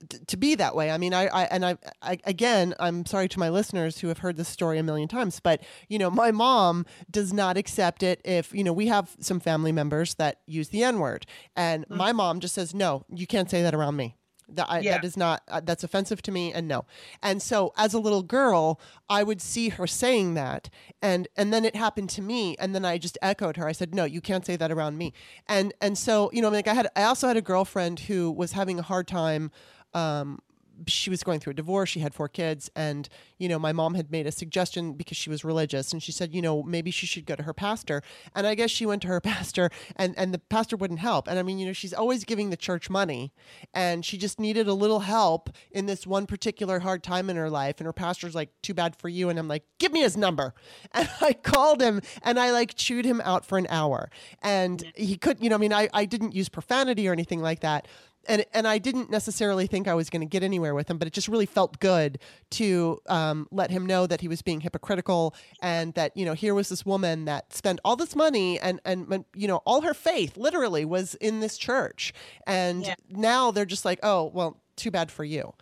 t- 0.09 0.19
to 0.27 0.37
be 0.37 0.55
that 0.55 0.75
way. 0.75 0.91
I 0.91 0.97
mean, 0.97 1.13
I, 1.13 1.27
I 1.27 1.43
and 1.45 1.65
I, 1.65 1.77
I 2.01 2.17
again, 2.25 2.73
I'm 2.79 3.05
sorry 3.05 3.27
to 3.29 3.39
my 3.39 3.49
listeners 3.49 3.99
who 3.99 4.07
have 4.09 4.19
heard 4.19 4.37
this 4.37 4.47
story 4.49 4.77
a 4.77 4.83
million 4.83 5.07
times, 5.07 5.39
but 5.39 5.61
you 5.89 5.97
know, 5.99 6.09
my 6.09 6.31
mom 6.31 6.85
does 7.09 7.33
not 7.33 7.57
accept 7.57 8.03
it 8.03 8.21
if 8.25 8.53
you 8.53 8.63
know 8.63 8.73
we 8.73 8.87
have 8.87 9.15
some 9.19 9.39
family 9.39 9.71
members 9.71 10.15
that 10.15 10.41
use 10.45 10.69
the 10.69 10.83
N 10.83 10.99
word, 10.99 11.25
and 11.55 11.87
Mm. 11.87 11.95
my 11.97 12.11
mom 12.11 12.39
just 12.39 12.55
says, 12.55 12.73
no, 12.73 13.05
you 13.13 13.27
can't 13.27 13.49
say 13.49 13.61
that 13.63 13.73
around 13.75 13.95
me. 13.95 14.15
That, 14.49 14.67
I, 14.69 14.79
Yeah. 14.79 14.91
that 14.93 15.03
is 15.03 15.17
not 15.17 15.41
uh, 15.49 15.59
that's 15.61 15.83
offensive 15.83 16.21
to 16.21 16.31
me 16.31 16.53
and 16.53 16.69
no 16.69 16.85
and 17.21 17.41
so 17.41 17.73
as 17.75 17.93
a 17.93 17.99
little 17.99 18.23
girl 18.23 18.79
i 19.09 19.21
would 19.21 19.41
see 19.41 19.67
her 19.67 19.85
saying 19.85 20.35
that 20.35 20.69
and 21.01 21.27
and 21.35 21.51
then 21.53 21.65
it 21.65 21.75
happened 21.75 22.09
to 22.11 22.21
me 22.21 22.55
and 22.57 22.73
then 22.73 22.85
i 22.85 22.97
just 22.97 23.17
echoed 23.21 23.57
her 23.57 23.67
i 23.67 23.73
said 23.73 23.93
no 23.93 24.05
you 24.05 24.21
can't 24.21 24.45
say 24.45 24.55
that 24.55 24.71
around 24.71 24.97
me 24.97 25.11
and 25.49 25.73
and 25.81 25.97
so 25.97 26.29
you 26.31 26.41
know 26.41 26.47
like 26.47 26.65
i 26.69 26.73
had 26.73 26.87
i 26.95 27.03
also 27.03 27.27
had 27.27 27.35
a 27.35 27.41
girlfriend 27.41 27.99
who 27.99 28.31
was 28.31 28.53
having 28.53 28.79
a 28.79 28.83
hard 28.83 29.05
time 29.05 29.51
um 29.93 30.39
she 30.85 31.09
was 31.09 31.23
going 31.23 31.39
through 31.39 31.51
a 31.51 31.55
divorce. 31.55 31.89
She 31.89 32.01
had 32.01 32.13
four 32.13 32.27
kids, 32.29 32.69
and 32.75 33.09
you 33.39 33.49
know, 33.49 33.57
my 33.57 33.73
mom 33.73 33.95
had 33.95 34.11
made 34.11 34.27
a 34.27 34.31
suggestion 34.31 34.93
because 34.93 35.17
she 35.17 35.29
was 35.29 35.43
religious, 35.43 35.91
and 35.91 36.03
she 36.03 36.11
said, 36.11 36.33
you 36.33 36.41
know, 36.41 36.61
maybe 36.61 36.91
she 36.91 37.05
should 37.05 37.25
go 37.25 37.35
to 37.35 37.43
her 37.43 37.53
pastor. 37.53 38.01
And 38.35 38.45
I 38.45 38.55
guess 38.55 38.69
she 38.69 38.85
went 38.85 39.01
to 39.03 39.07
her 39.07 39.21
pastor, 39.21 39.69
and 39.95 40.13
and 40.17 40.33
the 40.33 40.39
pastor 40.39 40.77
wouldn't 40.77 40.99
help. 40.99 41.27
And 41.27 41.39
I 41.39 41.43
mean, 41.43 41.57
you 41.57 41.65
know, 41.65 41.73
she's 41.73 41.93
always 41.93 42.23
giving 42.23 42.49
the 42.49 42.57
church 42.57 42.89
money, 42.89 43.33
and 43.73 44.05
she 44.05 44.17
just 44.17 44.39
needed 44.39 44.67
a 44.67 44.73
little 44.73 45.01
help 45.01 45.49
in 45.71 45.85
this 45.87 46.05
one 46.05 46.27
particular 46.27 46.79
hard 46.79 47.03
time 47.03 47.29
in 47.29 47.35
her 47.37 47.49
life. 47.49 47.75
And 47.79 47.85
her 47.85 47.93
pastor's 47.93 48.35
like, 48.35 48.49
too 48.61 48.73
bad 48.73 48.95
for 48.95 49.09
you. 49.09 49.29
And 49.29 49.39
I'm 49.39 49.47
like, 49.47 49.63
give 49.79 49.91
me 49.91 50.01
his 50.01 50.17
number. 50.17 50.53
And 50.93 51.09
I 51.21 51.33
called 51.33 51.81
him, 51.81 52.01
and 52.23 52.39
I 52.39 52.51
like 52.51 52.75
chewed 52.75 53.05
him 53.05 53.21
out 53.23 53.45
for 53.45 53.57
an 53.57 53.67
hour, 53.69 54.09
and 54.41 54.83
he 54.95 55.17
couldn't, 55.17 55.43
you 55.43 55.49
know, 55.49 55.55
I 55.55 55.59
mean, 55.59 55.73
I 55.73 55.89
I 55.93 56.05
didn't 56.05 56.33
use 56.33 56.49
profanity 56.49 57.07
or 57.07 57.13
anything 57.13 57.41
like 57.41 57.59
that 57.61 57.87
and 58.27 58.45
and 58.53 58.67
I 58.67 58.77
didn't 58.77 59.09
necessarily 59.09 59.67
think 59.67 59.87
I 59.87 59.93
was 59.93 60.09
going 60.09 60.21
to 60.21 60.25
get 60.27 60.43
anywhere 60.43 60.75
with 60.75 60.89
him, 60.89 60.97
but 60.97 61.07
it 61.07 61.13
just 61.13 61.27
really 61.27 61.45
felt 61.45 61.79
good 61.79 62.19
to 62.51 62.99
um, 63.07 63.47
let 63.51 63.71
him 63.71 63.85
know 63.85 64.07
that 64.07 64.21
he 64.21 64.27
was 64.27 64.41
being 64.41 64.61
hypocritical 64.61 65.33
and 65.61 65.93
that 65.95 66.15
you 66.15 66.25
know 66.25 66.33
here 66.33 66.53
was 66.53 66.69
this 66.69 66.85
woman 66.85 67.25
that 67.25 67.53
spent 67.53 67.79
all 67.85 67.95
this 67.95 68.15
money 68.15 68.59
and 68.59 68.79
and 68.85 69.25
you 69.35 69.47
know 69.47 69.57
all 69.65 69.81
her 69.81 69.93
faith 69.93 70.37
literally 70.37 70.85
was 70.85 71.15
in 71.15 71.39
this 71.39 71.57
church, 71.57 72.13
and 72.45 72.85
Yeah. 72.85 72.95
now 73.09 73.51
they're 73.51 73.65
just 73.65 73.85
like, 73.85 73.99
oh 74.03 74.31
well, 74.33 74.59
too 74.75 74.91
bad 74.91 75.11
for 75.11 75.23
you, 75.23 75.53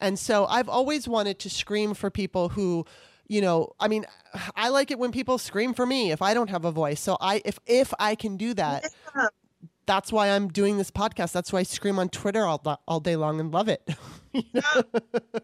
and 0.00 0.18
so 0.18 0.46
I've 0.46 0.68
always 0.68 1.06
wanted 1.08 1.38
to 1.40 1.50
scream 1.50 1.94
for 1.94 2.10
people 2.10 2.50
who. 2.50 2.84
You 3.28 3.40
know, 3.40 3.72
I 3.80 3.88
mean, 3.88 4.04
I 4.56 4.68
like 4.68 4.90
it 4.90 4.98
when 4.98 5.10
people 5.10 5.38
scream 5.38 5.72
for 5.72 5.86
me 5.86 6.10
if 6.12 6.20
I 6.20 6.34
don't 6.34 6.50
have 6.50 6.66
a 6.66 6.72
voice. 6.72 7.00
So 7.00 7.16
I, 7.18 7.40
if 7.46 7.58
if 7.66 7.94
I 7.98 8.14
can 8.14 8.36
do 8.36 8.52
that. 8.54 8.84
That's 9.86 10.12
why 10.12 10.28
I'm 10.28 10.48
doing 10.48 10.78
this 10.78 10.90
podcast. 10.90 11.32
That's 11.32 11.52
why 11.52 11.60
I 11.60 11.62
scream 11.64 11.98
on 11.98 12.08
Twitter 12.08 12.44
all, 12.44 12.62
all 12.86 13.00
day 13.00 13.16
long 13.16 13.40
and 13.40 13.52
love 13.52 13.68
it. 13.68 13.88
Yeah, 14.34 14.62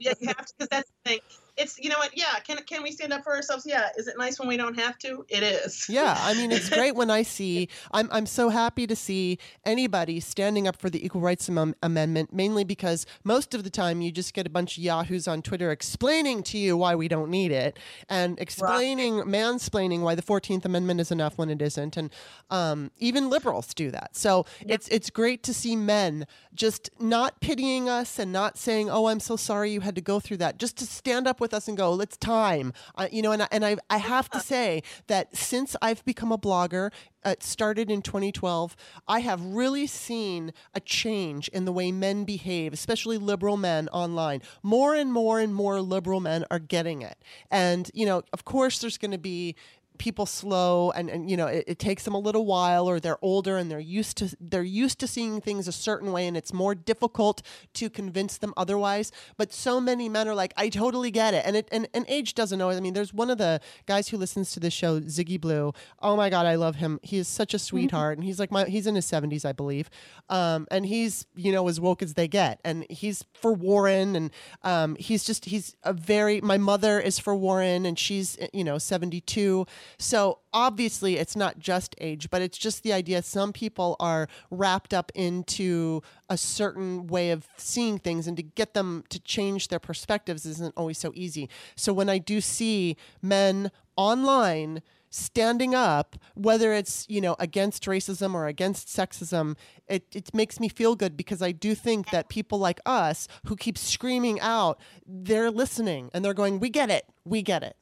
yeah, 0.00 0.14
you 0.18 0.28
have 0.28 0.46
to 0.46 0.54
because 0.56 0.68
that's 0.70 0.90
the 1.04 1.10
thing. 1.10 1.18
It's 1.58 1.78
you 1.78 1.90
know 1.90 1.98
what? 1.98 2.16
Yeah, 2.16 2.38
can 2.44 2.58
can 2.64 2.82
we 2.82 2.92
stand 2.92 3.12
up 3.12 3.24
for 3.24 3.34
ourselves? 3.34 3.66
Yeah. 3.66 3.88
Is 3.96 4.08
it 4.08 4.14
nice 4.16 4.38
when 4.38 4.48
we 4.48 4.56
don't 4.56 4.78
have 4.78 4.98
to? 4.98 5.24
It 5.28 5.42
is. 5.42 5.86
yeah, 5.88 6.16
I 6.20 6.34
mean, 6.34 6.52
it's 6.52 6.68
great 6.68 6.94
when 6.94 7.10
I 7.10 7.22
see, 7.36 7.68
I'm, 7.92 8.08
I'm 8.12 8.26
so 8.26 8.48
happy 8.48 8.86
to 8.86 8.96
see 8.96 9.38
anybody 9.64 10.20
standing 10.20 10.68
up 10.68 10.76
for 10.76 10.88
the 10.90 11.04
Equal 11.04 11.20
Rights 11.20 11.48
Am- 11.48 11.74
Amendment, 11.82 12.32
mainly 12.32 12.64
because 12.64 13.06
most 13.24 13.54
of 13.54 13.64
the 13.64 13.70
time 13.70 14.00
you 14.00 14.10
just 14.12 14.34
get 14.34 14.46
a 14.46 14.50
bunch 14.50 14.78
of 14.78 14.84
yahoos 14.84 15.26
on 15.26 15.42
Twitter 15.42 15.70
explaining 15.70 16.42
to 16.44 16.58
you 16.58 16.76
why 16.76 16.94
we 16.94 17.08
don't 17.08 17.30
need 17.30 17.50
it 17.50 17.78
and 18.08 18.38
explaining, 18.40 19.14
mansplaining 19.22 20.00
why 20.00 20.14
the 20.14 20.22
14th 20.22 20.64
Amendment 20.64 21.00
is 21.00 21.10
enough 21.10 21.36
when 21.38 21.50
it 21.50 21.60
isn't. 21.60 21.96
And 21.96 22.10
um, 22.50 22.90
even 22.98 23.30
liberals 23.30 23.74
do 23.74 23.90
that. 23.90 24.16
So 24.16 24.46
it's, 24.60 24.88
it's 24.88 25.10
great 25.10 25.42
to 25.44 25.54
see 25.54 25.76
men 25.76 26.26
just 26.54 26.90
not 27.00 27.40
pitying 27.40 27.88
us 27.88 28.18
and 28.18 28.32
not 28.32 28.58
saying, 28.58 28.90
oh, 28.90 29.06
I'm 29.06 29.20
so 29.20 29.36
sorry 29.36 29.70
you 29.72 29.80
had 29.80 29.94
to 29.94 30.00
go 30.00 30.20
through 30.20 30.38
that, 30.38 30.58
just 30.58 30.76
to 30.78 30.86
stand 30.86 31.26
up 31.26 31.40
with 31.40 31.47
us 31.54 31.68
and 31.68 31.76
go, 31.76 31.92
let's 31.92 32.16
time. 32.16 32.72
Uh, 32.96 33.08
you 33.10 33.22
know, 33.22 33.32
and, 33.32 33.42
I, 33.42 33.48
and 33.50 33.64
I, 33.64 33.76
I 33.90 33.98
have 33.98 34.28
to 34.30 34.40
say 34.40 34.82
that 35.06 35.36
since 35.36 35.76
I've 35.80 36.04
become 36.04 36.32
a 36.32 36.38
blogger, 36.38 36.90
uh, 37.24 37.30
it 37.30 37.42
started 37.42 37.90
in 37.90 38.00
2012, 38.00 38.76
I 39.06 39.20
have 39.20 39.42
really 39.44 39.86
seen 39.86 40.52
a 40.74 40.80
change 40.80 41.48
in 41.48 41.64
the 41.64 41.72
way 41.72 41.90
men 41.90 42.24
behave, 42.24 42.72
especially 42.72 43.18
liberal 43.18 43.56
men 43.56 43.88
online. 43.88 44.42
More 44.62 44.94
and 44.94 45.12
more 45.12 45.40
and 45.40 45.54
more 45.54 45.80
liberal 45.80 46.20
men 46.20 46.44
are 46.50 46.58
getting 46.58 47.02
it. 47.02 47.18
And, 47.50 47.90
you 47.92 48.06
know, 48.06 48.22
of 48.32 48.44
course, 48.44 48.78
there's 48.78 48.98
going 48.98 49.10
to 49.10 49.18
be 49.18 49.56
people 49.98 50.26
slow 50.26 50.90
and, 50.92 51.10
and 51.10 51.30
you 51.30 51.36
know 51.36 51.46
it, 51.46 51.64
it 51.66 51.78
takes 51.78 52.04
them 52.04 52.14
a 52.14 52.18
little 52.18 52.46
while 52.46 52.88
or 52.88 53.00
they're 53.00 53.22
older 53.22 53.56
and 53.56 53.70
they're 53.70 53.80
used 53.80 54.16
to 54.16 54.36
they're 54.40 54.62
used 54.62 54.98
to 55.00 55.06
seeing 55.06 55.40
things 55.40 55.68
a 55.68 55.72
certain 55.72 56.12
way 56.12 56.26
and 56.26 56.36
it's 56.36 56.52
more 56.52 56.74
difficult 56.74 57.42
to 57.74 57.90
convince 57.90 58.38
them 58.38 58.54
otherwise. 58.56 59.12
But 59.36 59.52
so 59.52 59.80
many 59.80 60.08
men 60.08 60.28
are 60.28 60.34
like 60.34 60.52
i 60.56 60.68
totally 60.68 61.10
get 61.10 61.34
it. 61.34 61.44
And 61.44 61.56
it 61.56 61.68
and, 61.72 61.88
and 61.94 62.04
age 62.08 62.34
doesn't 62.34 62.60
always 62.60 62.76
i 62.76 62.80
mean 62.80 62.94
there's 62.94 63.12
one 63.12 63.30
of 63.30 63.38
the 63.38 63.60
guys 63.86 64.08
who 64.08 64.16
listens 64.16 64.52
to 64.52 64.60
this 64.60 64.72
show 64.72 65.00
ziggy 65.00 65.40
blue. 65.40 65.72
Oh 66.00 66.16
my 66.16 66.30
god 66.30 66.46
i 66.46 66.54
love 66.54 66.76
him. 66.76 67.00
He 67.02 67.18
is 67.18 67.28
such 67.28 67.54
a 67.54 67.58
sweetheart 67.58 68.18
and 68.18 68.24
he's 68.24 68.38
like 68.38 68.50
my 68.50 68.64
he's 68.64 68.86
in 68.86 68.94
his 68.94 69.06
70s 69.06 69.44
i 69.44 69.52
believe. 69.52 69.90
Um, 70.28 70.66
and 70.70 70.86
he's 70.86 71.26
you 71.34 71.52
know 71.52 71.66
as 71.68 71.80
woke 71.80 72.02
as 72.02 72.14
they 72.14 72.28
get 72.28 72.60
and 72.64 72.86
he's 72.90 73.24
for 73.34 73.52
warren 73.52 74.16
and 74.16 74.30
um, 74.62 74.96
he's 74.96 75.24
just 75.24 75.46
he's 75.46 75.74
a 75.82 75.92
very 75.92 76.40
my 76.40 76.58
mother 76.58 77.00
is 77.00 77.18
for 77.18 77.34
warren 77.34 77.86
and 77.86 77.98
she's 77.98 78.38
you 78.52 78.64
know 78.64 78.78
72 78.78 79.66
so 79.98 80.40
obviously 80.52 81.16
it's 81.16 81.36
not 81.36 81.58
just 81.58 81.94
age 81.98 82.30
but 82.30 82.42
it's 82.42 82.58
just 82.58 82.82
the 82.82 82.92
idea 82.92 83.22
some 83.22 83.52
people 83.52 83.96
are 83.98 84.28
wrapped 84.50 84.92
up 84.92 85.10
into 85.14 86.02
a 86.28 86.36
certain 86.36 87.06
way 87.06 87.30
of 87.30 87.46
seeing 87.56 87.98
things 87.98 88.26
and 88.26 88.36
to 88.36 88.42
get 88.42 88.74
them 88.74 89.04
to 89.08 89.18
change 89.20 89.68
their 89.68 89.78
perspectives 89.78 90.44
isn't 90.44 90.74
always 90.76 90.98
so 90.98 91.12
easy. 91.14 91.48
So 91.76 91.92
when 91.92 92.08
i 92.08 92.18
do 92.18 92.40
see 92.40 92.96
men 93.22 93.70
online 93.96 94.82
standing 95.10 95.74
up 95.74 96.16
whether 96.34 96.74
it's 96.74 97.06
you 97.08 97.18
know 97.18 97.34
against 97.38 97.84
racism 97.84 98.34
or 98.34 98.46
against 98.46 98.88
sexism 98.88 99.56
it, 99.86 100.04
it 100.14 100.34
makes 100.34 100.60
me 100.60 100.68
feel 100.68 100.94
good 100.94 101.16
because 101.16 101.40
i 101.40 101.50
do 101.50 101.74
think 101.74 102.10
that 102.10 102.28
people 102.28 102.58
like 102.58 102.78
us 102.84 103.26
who 103.46 103.56
keep 103.56 103.78
screaming 103.78 104.38
out 104.40 104.78
they're 105.06 105.50
listening 105.50 106.10
and 106.12 106.22
they're 106.22 106.34
going 106.34 106.58
we 106.60 106.70
get 106.70 106.90
it. 106.90 107.06
We 107.24 107.42
get 107.42 107.62
it. 107.62 107.76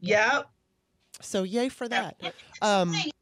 Yeah. 0.00 0.42
So 1.20 1.42
yay 1.42 1.68
for 1.68 1.88
that 1.88 2.16
um 2.62 2.92
like, 2.92 3.12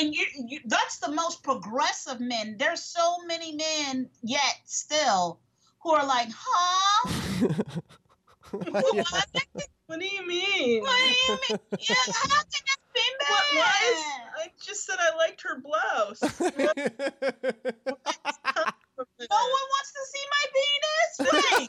and 0.00 0.14
you, 0.14 0.26
you, 0.48 0.60
that's 0.66 0.98
the 0.98 1.10
most 1.10 1.42
progressive 1.42 2.20
men. 2.20 2.56
There's 2.58 2.82
so 2.82 3.24
many 3.26 3.56
men 3.56 4.10
yet 4.22 4.60
still 4.64 5.40
who 5.82 5.92
are 5.92 6.06
like, 6.06 6.28
huh? 6.30 7.48
What? 8.50 9.26
What 9.86 10.00
do 10.00 10.06
you 10.06 10.26
mean? 10.26 10.82
What 10.82 10.96
do 10.96 11.32
you 11.32 11.38
mean? 11.50 11.58
Yeah, 11.78 11.94
how 12.14 12.28
can 12.28 12.62
that 12.66 12.66
be 12.66 12.71
What, 12.94 13.42
why 13.54 13.72
is, 13.86 14.02
bad? 14.02 14.22
I 14.36 14.50
just 14.64 14.84
said 14.86 14.96
I 14.98 15.14
liked 15.16 15.42
her 15.42 15.60
blouse. 15.60 16.20
No 18.98 19.36
one 19.36 19.66
wants 19.74 19.92
to 19.92 20.00
see 20.12 20.24
my 20.30 20.44
penis. 20.54 21.32
Right. 21.32 21.66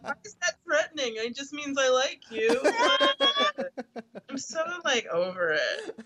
Why 0.00 0.14
is 0.24 0.34
that 0.40 0.54
threatening? 0.64 1.14
It 1.16 1.36
just 1.36 1.52
means 1.52 1.76
I 1.78 1.88
like 1.88 2.22
you. 2.30 2.60
I'm 4.30 4.38
so 4.38 4.60
like 4.84 5.06
over 5.08 5.52
it. 5.52 5.96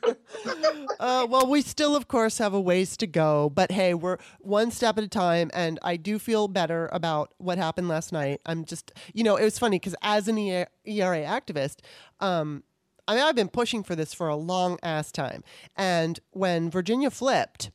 uh, 1.01 1.27
well, 1.29 1.47
we 1.47 1.63
still, 1.63 1.97
of 1.97 2.09
course, 2.09 2.39
have 2.39 2.55
a 2.55 2.61
ways 2.61 2.97
to 2.99 3.07
go, 3.07 3.51
but 3.51 3.71
hey, 3.71 3.95
we're 3.95 4.19
one 4.41 4.71
step 4.71 4.99
at 4.99 5.05
a 5.05 5.09
time, 5.09 5.51
and 5.55 5.79
I 5.83 5.97
do 5.97 6.19
feel 6.19 6.49
better 6.49 6.89
about 6.93 7.33
what 7.39 7.59
happened 7.59 7.89
last 7.89 8.13
night. 8.13 8.41
I'm 8.45 8.65
just, 8.65 8.93
you 9.15 9.25
know, 9.25 9.37
it 9.37 9.45
was 9.45 9.59
funny 9.59 9.79
because 9.79 9.95
as 10.03 10.29
an 10.29 10.39
ERA 10.39 10.67
activist, 10.85 11.77
um, 12.21 12.63
I 13.09 13.15
mean, 13.15 13.25
I've 13.25 13.35
been 13.35 13.49
pushing 13.49 13.83
for 13.83 13.97
this 13.97 14.15
for 14.15 14.29
a 14.29 14.37
long 14.37 14.79
ass 14.83 15.11
time, 15.11 15.43
and 15.77 16.21
when 16.31 16.71
Virginia 16.71 17.11
flipped. 17.11 17.71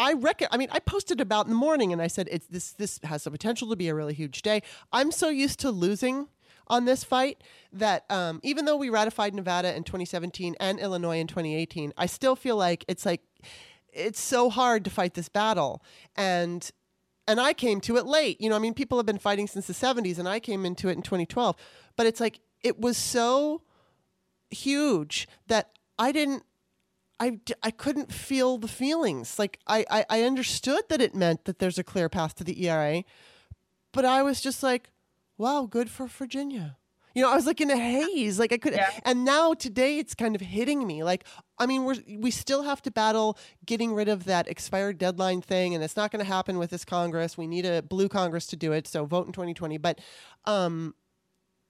I 0.00 0.12
reckon. 0.12 0.46
I 0.52 0.58
mean, 0.58 0.68
I 0.70 0.78
posted 0.78 1.20
about 1.20 1.46
in 1.46 1.50
the 1.50 1.56
morning, 1.56 1.92
and 1.92 2.00
I 2.00 2.06
said 2.06 2.28
it's 2.30 2.46
this. 2.46 2.70
This 2.72 3.00
has 3.02 3.24
the 3.24 3.30
potential 3.32 3.68
to 3.70 3.76
be 3.76 3.88
a 3.88 3.94
really 3.94 4.14
huge 4.14 4.42
day. 4.42 4.62
I'm 4.92 5.10
so 5.10 5.28
used 5.28 5.58
to 5.60 5.70
losing 5.72 6.28
on 6.68 6.84
this 6.84 7.02
fight 7.02 7.42
that 7.72 8.04
um, 8.10 8.40
even 8.42 8.64
though 8.64 8.76
we 8.76 8.90
ratified 8.90 9.34
Nevada 9.34 9.74
in 9.74 9.82
2017 9.82 10.54
and 10.60 10.78
Illinois 10.78 11.18
in 11.18 11.26
2018, 11.26 11.92
I 11.96 12.06
still 12.06 12.36
feel 12.36 12.56
like 12.56 12.84
it's 12.86 13.04
like 13.04 13.22
it's 13.92 14.20
so 14.20 14.50
hard 14.50 14.84
to 14.84 14.90
fight 14.90 15.14
this 15.14 15.28
battle, 15.28 15.82
and 16.14 16.70
and 17.26 17.40
I 17.40 17.52
came 17.52 17.80
to 17.82 17.96
it 17.96 18.06
late. 18.06 18.40
You 18.40 18.50
know, 18.50 18.56
I 18.56 18.60
mean, 18.60 18.74
people 18.74 18.98
have 18.98 19.06
been 19.06 19.18
fighting 19.18 19.46
since 19.46 19.66
the 19.66 19.72
70s, 19.72 20.18
and 20.18 20.28
I 20.28 20.40
came 20.40 20.64
into 20.64 20.88
it 20.88 20.92
in 20.92 21.02
2012. 21.02 21.56
But 21.96 22.06
it's 22.06 22.20
like 22.20 22.40
it 22.62 22.80
was 22.80 22.96
so 22.96 23.62
huge 24.50 25.28
that 25.46 25.70
I 25.98 26.12
didn't 26.12 26.44
I, 27.20 27.40
I 27.64 27.72
couldn't 27.72 28.12
feel 28.12 28.58
the 28.58 28.68
feelings. 28.68 29.40
Like 29.40 29.58
I, 29.66 29.84
I, 29.90 30.04
I 30.08 30.22
understood 30.22 30.82
that 30.88 31.00
it 31.00 31.16
meant 31.16 31.46
that 31.46 31.58
there's 31.58 31.76
a 31.78 31.82
clear 31.82 32.08
path 32.08 32.36
to 32.36 32.44
the 32.44 32.64
ERA, 32.68 33.02
but 33.92 34.04
I 34.04 34.22
was 34.22 34.40
just 34.40 34.62
like, 34.62 34.90
wow, 35.36 35.66
good 35.68 35.90
for 35.90 36.06
Virginia. 36.06 36.76
You 37.14 37.22
know, 37.24 37.32
I 37.32 37.34
was 37.34 37.46
like 37.46 37.60
in 37.60 37.70
a 37.70 37.76
haze. 37.76 38.38
Like 38.38 38.52
I 38.52 38.58
could, 38.58 38.74
Yeah. 38.74 38.88
and 39.04 39.24
now 39.24 39.52
today 39.52 39.98
it's 39.98 40.14
kind 40.14 40.36
of 40.36 40.40
hitting 40.40 40.86
me. 40.86 41.02
Like, 41.02 41.24
I 41.58 41.66
mean, 41.66 41.84
we're 41.84 41.96
we 42.16 42.30
still 42.30 42.62
have 42.62 42.80
to 42.82 42.92
battle 42.92 43.36
getting 43.66 43.92
rid 43.94 44.08
of 44.08 44.22
that 44.26 44.46
expired 44.46 44.98
deadline 44.98 45.40
thing, 45.40 45.74
and 45.74 45.82
it's 45.82 45.96
not 45.96 46.12
going 46.12 46.24
to 46.24 46.30
happen 46.30 46.56
with 46.58 46.70
this 46.70 46.84
Congress. 46.84 47.36
We 47.36 47.48
need 47.48 47.66
a 47.66 47.82
blue 47.82 48.08
Congress 48.08 48.46
to 48.48 48.56
do 48.56 48.70
it. 48.70 48.86
So 48.86 49.04
vote 49.06 49.26
in 49.26 49.32
2020. 49.32 49.78
But, 49.78 50.00
um, 50.44 50.94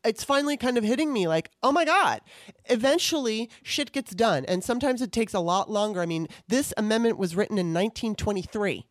it's 0.05 0.25
finally 0.25 0.57
kind 0.57 0.79
of 0.79 0.85
hitting 0.85 1.13
me 1.13 1.29
like, 1.29 1.51
oh 1.63 1.73
my 1.73 1.85
God, 1.85 2.21
eventually 2.67 3.51
shit 3.63 3.93
gets 3.93 4.13
done. 4.15 4.45
And 4.47 4.63
sometimes 4.63 5.03
it 5.03 5.13
takes 5.13 5.35
a 5.35 5.41
lot 5.41 5.71
longer. 5.71 6.01
I 6.01 6.07
mean, 6.07 6.29
this 6.47 6.73
amendment 6.77 7.19
was 7.19 7.37
written 7.37 7.59
in 7.59 7.75
1923. 7.75 8.87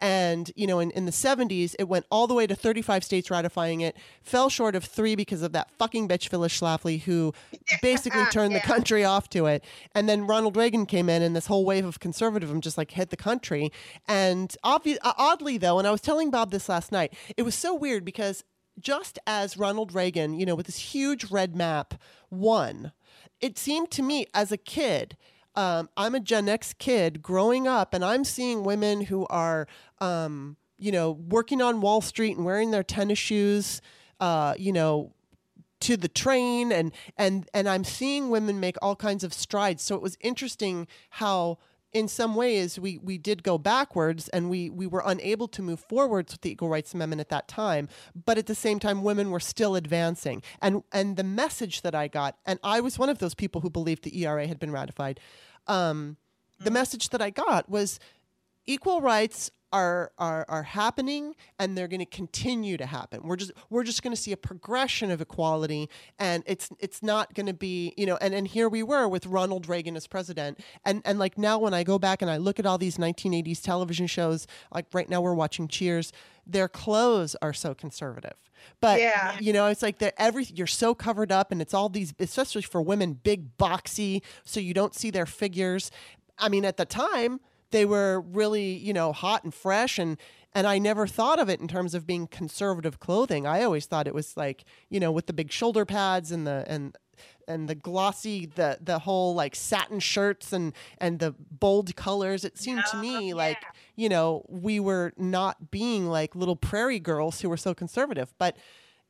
And, 0.00 0.50
you 0.56 0.66
know, 0.66 0.78
in, 0.78 0.90
in 0.92 1.06
the 1.06 1.12
70s, 1.12 1.74
it 1.78 1.88
went 1.88 2.06
all 2.10 2.26
the 2.26 2.34
way 2.34 2.46
to 2.46 2.54
35 2.54 3.04
states 3.04 3.30
ratifying 3.30 3.80
it, 3.80 3.96
fell 4.22 4.48
short 4.48 4.74
of 4.74 4.84
three 4.84 5.14
because 5.14 5.42
of 5.42 5.52
that 5.52 5.70
fucking 5.72 6.08
bitch 6.08 6.28
Phyllis 6.28 6.58
Schlafly, 6.58 7.00
who 7.02 7.32
basically 7.82 8.24
turned 8.26 8.54
the 8.54 8.60
country 8.60 9.04
off 9.04 9.28
to 9.30 9.46
it. 9.46 9.64
And 9.94 10.08
then 10.08 10.26
Ronald 10.26 10.56
Reagan 10.56 10.86
came 10.86 11.08
in, 11.08 11.22
and 11.22 11.34
this 11.34 11.46
whole 11.46 11.64
wave 11.64 11.84
of 11.84 12.00
conservatism 12.00 12.60
just 12.60 12.78
like 12.78 12.92
hit 12.92 13.10
the 13.10 13.16
country. 13.16 13.72
And 14.06 14.54
obvi- 14.64 14.98
uh, 15.02 15.14
oddly, 15.16 15.58
though, 15.58 15.78
and 15.78 15.86
I 15.86 15.90
was 15.90 16.00
telling 16.00 16.30
Bob 16.30 16.50
this 16.50 16.68
last 16.68 16.92
night, 16.92 17.14
it 17.36 17.42
was 17.42 17.54
so 17.54 17.74
weird 17.74 18.04
because 18.04 18.44
just 18.78 19.18
as 19.26 19.56
Ronald 19.56 19.94
Reagan, 19.94 20.34
you 20.34 20.46
know, 20.46 20.54
with 20.54 20.66
this 20.66 20.78
huge 20.78 21.30
red 21.30 21.54
map, 21.54 21.94
won, 22.30 22.92
it 23.40 23.58
seemed 23.58 23.90
to 23.92 24.02
me 24.02 24.26
as 24.34 24.52
a 24.52 24.56
kid. 24.56 25.16
Um, 25.54 25.90
I'm 25.96 26.14
a 26.14 26.20
Gen 26.20 26.48
X 26.48 26.72
kid 26.72 27.22
growing 27.22 27.68
up, 27.68 27.92
and 27.92 28.04
I'm 28.04 28.24
seeing 28.24 28.62
women 28.64 29.02
who 29.02 29.26
are, 29.26 29.66
um, 29.98 30.56
you 30.78 30.90
know, 30.90 31.10
working 31.10 31.60
on 31.60 31.80
Wall 31.80 32.00
Street 32.00 32.36
and 32.36 32.46
wearing 32.46 32.70
their 32.70 32.82
tennis 32.82 33.18
shoes, 33.18 33.82
uh, 34.20 34.54
you 34.56 34.72
know, 34.72 35.12
to 35.80 35.96
the 35.96 36.08
train 36.08 36.70
and 36.70 36.92
and 37.16 37.48
and 37.52 37.68
I'm 37.68 37.82
seeing 37.82 38.30
women 38.30 38.60
make 38.60 38.76
all 38.80 38.94
kinds 38.96 39.24
of 39.24 39.34
strides. 39.34 39.82
So 39.82 39.96
it 39.96 40.00
was 40.00 40.16
interesting 40.20 40.86
how 41.10 41.58
in 41.92 42.08
some 42.08 42.34
ways 42.34 42.78
we 42.78 42.98
we 42.98 43.18
did 43.18 43.42
go 43.42 43.58
backwards 43.58 44.28
and 44.28 44.48
we 44.48 44.70
we 44.70 44.86
were 44.86 45.02
unable 45.04 45.48
to 45.48 45.62
move 45.62 45.80
forwards 45.80 46.32
with 46.32 46.40
the 46.40 46.50
equal 46.50 46.68
rights 46.68 46.94
amendment 46.94 47.20
at 47.20 47.28
that 47.28 47.48
time. 47.48 47.88
But 48.14 48.38
at 48.38 48.46
the 48.46 48.54
same 48.54 48.78
time 48.78 49.02
women 49.02 49.30
were 49.30 49.40
still 49.40 49.76
advancing. 49.76 50.42
And 50.60 50.82
and 50.92 51.16
the 51.16 51.24
message 51.24 51.82
that 51.82 51.94
i 51.94 52.08
got 52.08 52.36
and 52.46 52.58
i 52.62 52.80
was 52.80 52.98
one 52.98 53.08
of 53.08 53.18
those 53.18 53.34
people 53.34 53.60
who 53.60 53.70
believed 53.70 54.04
the 54.04 54.16
era 54.24 54.46
had 54.46 54.58
been 54.58 54.72
ratified 54.72 55.20
um, 55.66 56.16
the 56.58 56.70
message 56.70 57.10
that 57.10 57.22
i 57.22 57.30
got 57.30 57.68
was 57.68 57.98
equal 58.66 59.00
rights 59.00 59.50
are 59.72 60.12
are 60.18 60.44
are 60.48 60.62
happening 60.62 61.34
and 61.58 61.76
they're 61.76 61.88
going 61.88 62.00
to 62.00 62.06
continue 62.06 62.76
to 62.76 62.86
happen. 62.86 63.22
We're 63.22 63.36
just 63.36 63.52
we're 63.70 63.84
just 63.84 64.02
going 64.02 64.14
to 64.14 64.20
see 64.20 64.32
a 64.32 64.36
progression 64.36 65.10
of 65.10 65.20
equality 65.20 65.88
and 66.18 66.42
it's 66.46 66.68
it's 66.78 67.02
not 67.02 67.34
going 67.34 67.46
to 67.46 67.54
be, 67.54 67.94
you 67.96 68.06
know, 68.06 68.18
and 68.20 68.34
and 68.34 68.46
here 68.46 68.68
we 68.68 68.82
were 68.82 69.08
with 69.08 69.26
Ronald 69.26 69.68
Reagan 69.68 69.96
as 69.96 70.06
president. 70.06 70.60
And 70.84 71.02
and 71.04 71.18
like 71.18 71.38
now 71.38 71.58
when 71.58 71.74
I 71.74 71.82
go 71.84 71.98
back 71.98 72.22
and 72.22 72.30
I 72.30 72.36
look 72.36 72.58
at 72.58 72.66
all 72.66 72.78
these 72.78 72.98
1980s 72.98 73.62
television 73.62 74.06
shows, 74.06 74.46
like 74.74 74.86
right 74.92 75.08
now 75.08 75.20
we're 75.20 75.34
watching 75.34 75.68
Cheers, 75.68 76.12
their 76.46 76.68
clothes 76.68 77.34
are 77.40 77.52
so 77.52 77.74
conservative. 77.74 78.34
But 78.80 79.00
Yeah. 79.00 79.38
you 79.40 79.52
know, 79.52 79.66
it's 79.66 79.82
like 79.82 79.98
that 79.98 80.14
every 80.18 80.44
you're 80.44 80.66
so 80.66 80.94
covered 80.94 81.32
up 81.32 81.50
and 81.50 81.60
it's 81.62 81.74
all 81.74 81.88
these 81.88 82.14
especially 82.18 82.62
for 82.62 82.82
women 82.82 83.14
big 83.14 83.56
boxy 83.56 84.22
so 84.44 84.60
you 84.60 84.74
don't 84.74 84.94
see 84.94 85.10
their 85.10 85.26
figures. 85.26 85.90
I 86.38 86.48
mean 86.48 86.64
at 86.64 86.76
the 86.76 86.84
time 86.84 87.40
they 87.72 87.84
were 87.84 88.20
really 88.20 88.74
you 88.74 88.92
know 88.92 89.12
hot 89.12 89.44
and 89.44 89.52
fresh 89.52 89.98
and 89.98 90.16
and 90.54 90.66
I 90.66 90.78
never 90.78 91.06
thought 91.06 91.38
of 91.38 91.48
it 91.48 91.60
in 91.60 91.68
terms 91.68 91.94
of 91.94 92.06
being 92.06 92.26
conservative 92.26 93.00
clothing. 93.00 93.46
I 93.46 93.62
always 93.62 93.86
thought 93.86 94.06
it 94.06 94.14
was 94.14 94.36
like 94.36 94.64
you 94.88 95.00
know 95.00 95.10
with 95.10 95.26
the 95.26 95.32
big 95.32 95.50
shoulder 95.50 95.84
pads 95.84 96.30
and 96.30 96.46
the 96.46 96.64
and 96.68 96.96
and 97.48 97.68
the 97.68 97.74
glossy 97.74 98.46
the 98.46 98.78
the 98.80 99.00
whole 99.00 99.34
like 99.34 99.54
satin 99.54 100.00
shirts 100.00 100.52
and 100.52 100.72
and 100.98 101.18
the 101.18 101.34
bold 101.50 101.94
colors. 101.96 102.44
It 102.44 102.58
seemed 102.58 102.84
to 102.90 102.96
oh, 102.96 103.00
me 103.00 103.34
like 103.34 103.58
you 103.96 104.08
know 104.08 104.44
we 104.48 104.78
were 104.78 105.12
not 105.16 105.70
being 105.70 106.06
like 106.06 106.36
little 106.36 106.56
prairie 106.56 107.00
girls 107.00 107.40
who 107.40 107.48
were 107.48 107.56
so 107.56 107.74
conservative, 107.74 108.32
but 108.38 108.56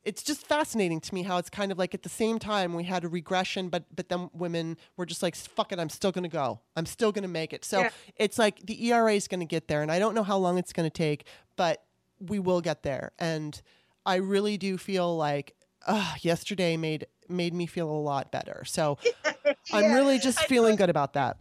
it's 0.05 0.21
just 0.23 0.45
fascinating 0.45 0.99
to 1.01 1.13
me 1.13 1.23
how 1.23 1.37
it's 1.37 1.49
kind 1.49 1.71
of 1.71 1.77
like 1.77 1.93
at 1.93 2.03
the 2.03 2.09
same 2.09 2.37
time 2.39 2.73
we 2.73 2.83
had 2.83 3.03
a 3.03 3.07
regression, 3.07 3.69
but 3.69 3.83
but 3.95 4.09
then 4.09 4.29
women 4.33 4.77
were 4.97 5.05
just 5.05 5.23
like, 5.23 5.35
fuck 5.35 5.71
it, 5.71 5.79
I'm 5.79 5.89
still 5.89 6.11
gonna 6.11 6.27
go. 6.29 6.59
I'm 6.75 6.85
still 6.85 7.11
gonna 7.11 7.27
make 7.27 7.53
it. 7.53 7.63
So 7.63 7.81
Yeah. 7.81 7.89
it's 8.17 8.37
like 8.37 8.59
the 8.65 8.85
ERA 8.87 9.13
is 9.13 9.27
gonna 9.27 9.45
get 9.45 9.67
there, 9.67 9.81
and 9.81 9.91
I 9.91 9.99
don't 9.99 10.13
know 10.13 10.23
how 10.23 10.37
long 10.37 10.57
it's 10.57 10.73
gonna 10.73 10.89
take, 10.89 11.25
but 11.55 11.83
we 12.19 12.39
will 12.39 12.61
get 12.61 12.83
there. 12.83 13.11
And 13.19 13.61
I 14.05 14.15
really 14.15 14.57
do 14.57 14.77
feel 14.77 15.15
like 15.15 15.55
uh, 15.85 16.15
yesterday 16.21 16.75
made 16.77 17.07
made 17.29 17.53
me 17.53 17.65
feel 17.65 17.89
a 17.89 18.01
lot 18.01 18.31
better. 18.31 18.63
So 18.65 18.97
I'm 19.71 19.93
really 19.93 20.19
just 20.19 20.39
I 20.39 20.45
feeling 20.47 20.75
good 20.75 20.89
about 20.89 21.13
that. 21.13 21.37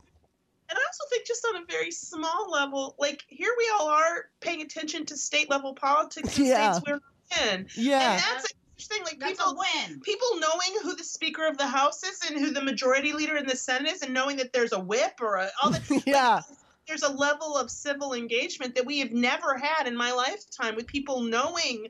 And 0.69 0.79
I 0.79 0.83
also 0.87 1.05
think 1.11 1.27
just 1.27 1.45
on 1.55 1.63
a 1.63 1.67
very 1.67 1.91
small 1.91 2.51
level, 2.51 2.95
like 2.99 3.25
here 3.29 3.53
we 3.59 3.71
all 3.79 3.89
are 3.89 4.27
paying 4.41 4.63
attention 4.63 5.05
to 5.07 5.17
state 5.17 5.51
level 5.51 5.75
politics 5.75 6.39
in 6.39 6.47
Yeah. 6.47 6.73
states 6.73 6.87
we're 6.89 7.01
in. 7.51 7.67
Yeah. 7.75 8.13
And 8.15 8.21
that's 8.23 8.45
a 8.53 8.55
huge 8.77 8.87
thing. 8.89 9.03
Like 9.05 9.19
That's 9.19 9.33
people 9.39 9.53
a 9.53 9.57
win. 9.89 10.01
people 10.01 10.29
knowing 10.41 10.79
who 10.83 10.95
the 10.97 11.05
speaker 11.05 11.47
of 11.47 11.59
the 11.59 11.67
house 11.67 12.03
is 12.03 12.21
and 12.29 12.39
who 12.39 12.51
the 12.53 12.63
majority 12.63 13.13
leader 13.13 13.37
in 13.37 13.47
the 13.47 13.57
senate 13.57 13.91
is 13.93 14.03
and 14.03 14.13
knowing 14.13 14.37
that 14.39 14.53
there's 14.53 14.73
a 14.73 14.79
whip 14.81 15.15
or 15.21 15.37
a, 15.37 15.49
all 15.63 15.71
that 15.71 15.83
Yeah. 16.07 16.41
there's 16.89 17.03
a 17.03 17.13
level 17.13 17.57
of 17.57 17.71
civil 17.71 18.13
engagement 18.15 18.75
that 18.75 18.85
we 18.85 18.99
have 18.99 19.13
never 19.13 19.57
had 19.57 19.87
in 19.87 19.97
my 19.97 20.13
lifetime 20.13 20.75
with 20.75 20.87
people 20.87 21.21
knowing 21.23 21.87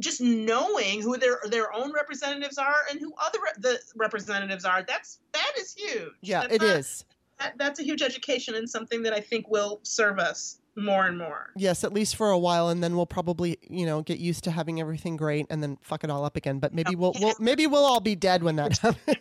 just 0.00 0.20
knowing 0.20 1.00
who 1.02 1.16
their 1.16 1.38
their 1.50 1.72
own 1.72 1.92
representatives 1.92 2.58
are 2.58 2.76
and 2.90 3.00
who 3.00 3.12
other 3.24 3.38
re- 3.42 3.52
the 3.58 3.78
representatives 3.96 4.64
are 4.64 4.82
that's 4.86 5.20
that 5.32 5.52
is 5.58 5.74
huge 5.74 6.12
Yeah, 6.20 6.42
That's 6.42 6.54
it 6.54 6.60
not- 6.62 6.76
is. 6.76 7.04
that, 7.38 7.54
that's 7.58 7.80
a 7.80 7.82
huge 7.84 8.02
education 8.02 8.54
and 8.56 8.68
something 8.68 9.02
that 9.04 9.12
i 9.12 9.20
think 9.20 9.48
will 9.48 9.80
serve 9.82 10.18
us 10.18 10.58
more 10.76 11.06
and 11.06 11.18
more 11.18 11.50
Yes, 11.56 11.84
at 11.84 11.92
least 11.92 12.16
for 12.16 12.30
a 12.30 12.38
while, 12.38 12.68
and 12.68 12.82
then 12.82 12.96
we'll 12.96 13.06
probably, 13.06 13.58
you 13.68 13.86
know, 13.86 14.02
get 14.02 14.18
used 14.18 14.44
to 14.44 14.50
having 14.50 14.80
everything 14.80 15.16
great, 15.16 15.46
and 15.50 15.62
then 15.62 15.78
fuck 15.82 16.04
it 16.04 16.10
all 16.10 16.24
up 16.24 16.36
again. 16.36 16.58
But 16.58 16.74
maybe 16.74 16.96
we'll, 16.96 17.14
we'll 17.20 17.34
maybe 17.38 17.66
we'll 17.66 17.84
all 17.84 18.00
be 18.00 18.16
dead 18.16 18.42
when 18.42 18.56
that 18.56 18.78
happens. 18.78 19.16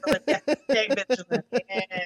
Stay 0.70 0.88
vigilant. 0.90 1.46
Yeah. 1.52 2.06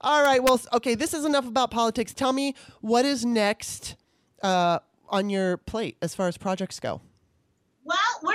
all 0.00 0.22
right. 0.22 0.42
Well, 0.42 0.60
okay. 0.74 0.94
This 0.94 1.14
is 1.14 1.24
enough 1.24 1.46
about 1.46 1.70
politics. 1.70 2.12
Tell 2.12 2.32
me 2.32 2.54
what 2.80 3.04
is 3.04 3.24
next 3.24 3.96
uh, 4.42 4.80
on 5.08 5.30
your 5.30 5.56
plate 5.56 5.96
as 6.02 6.14
far 6.14 6.28
as 6.28 6.36
projects 6.36 6.78
go. 6.78 7.00
Well, 7.84 7.96
we're 8.22 8.34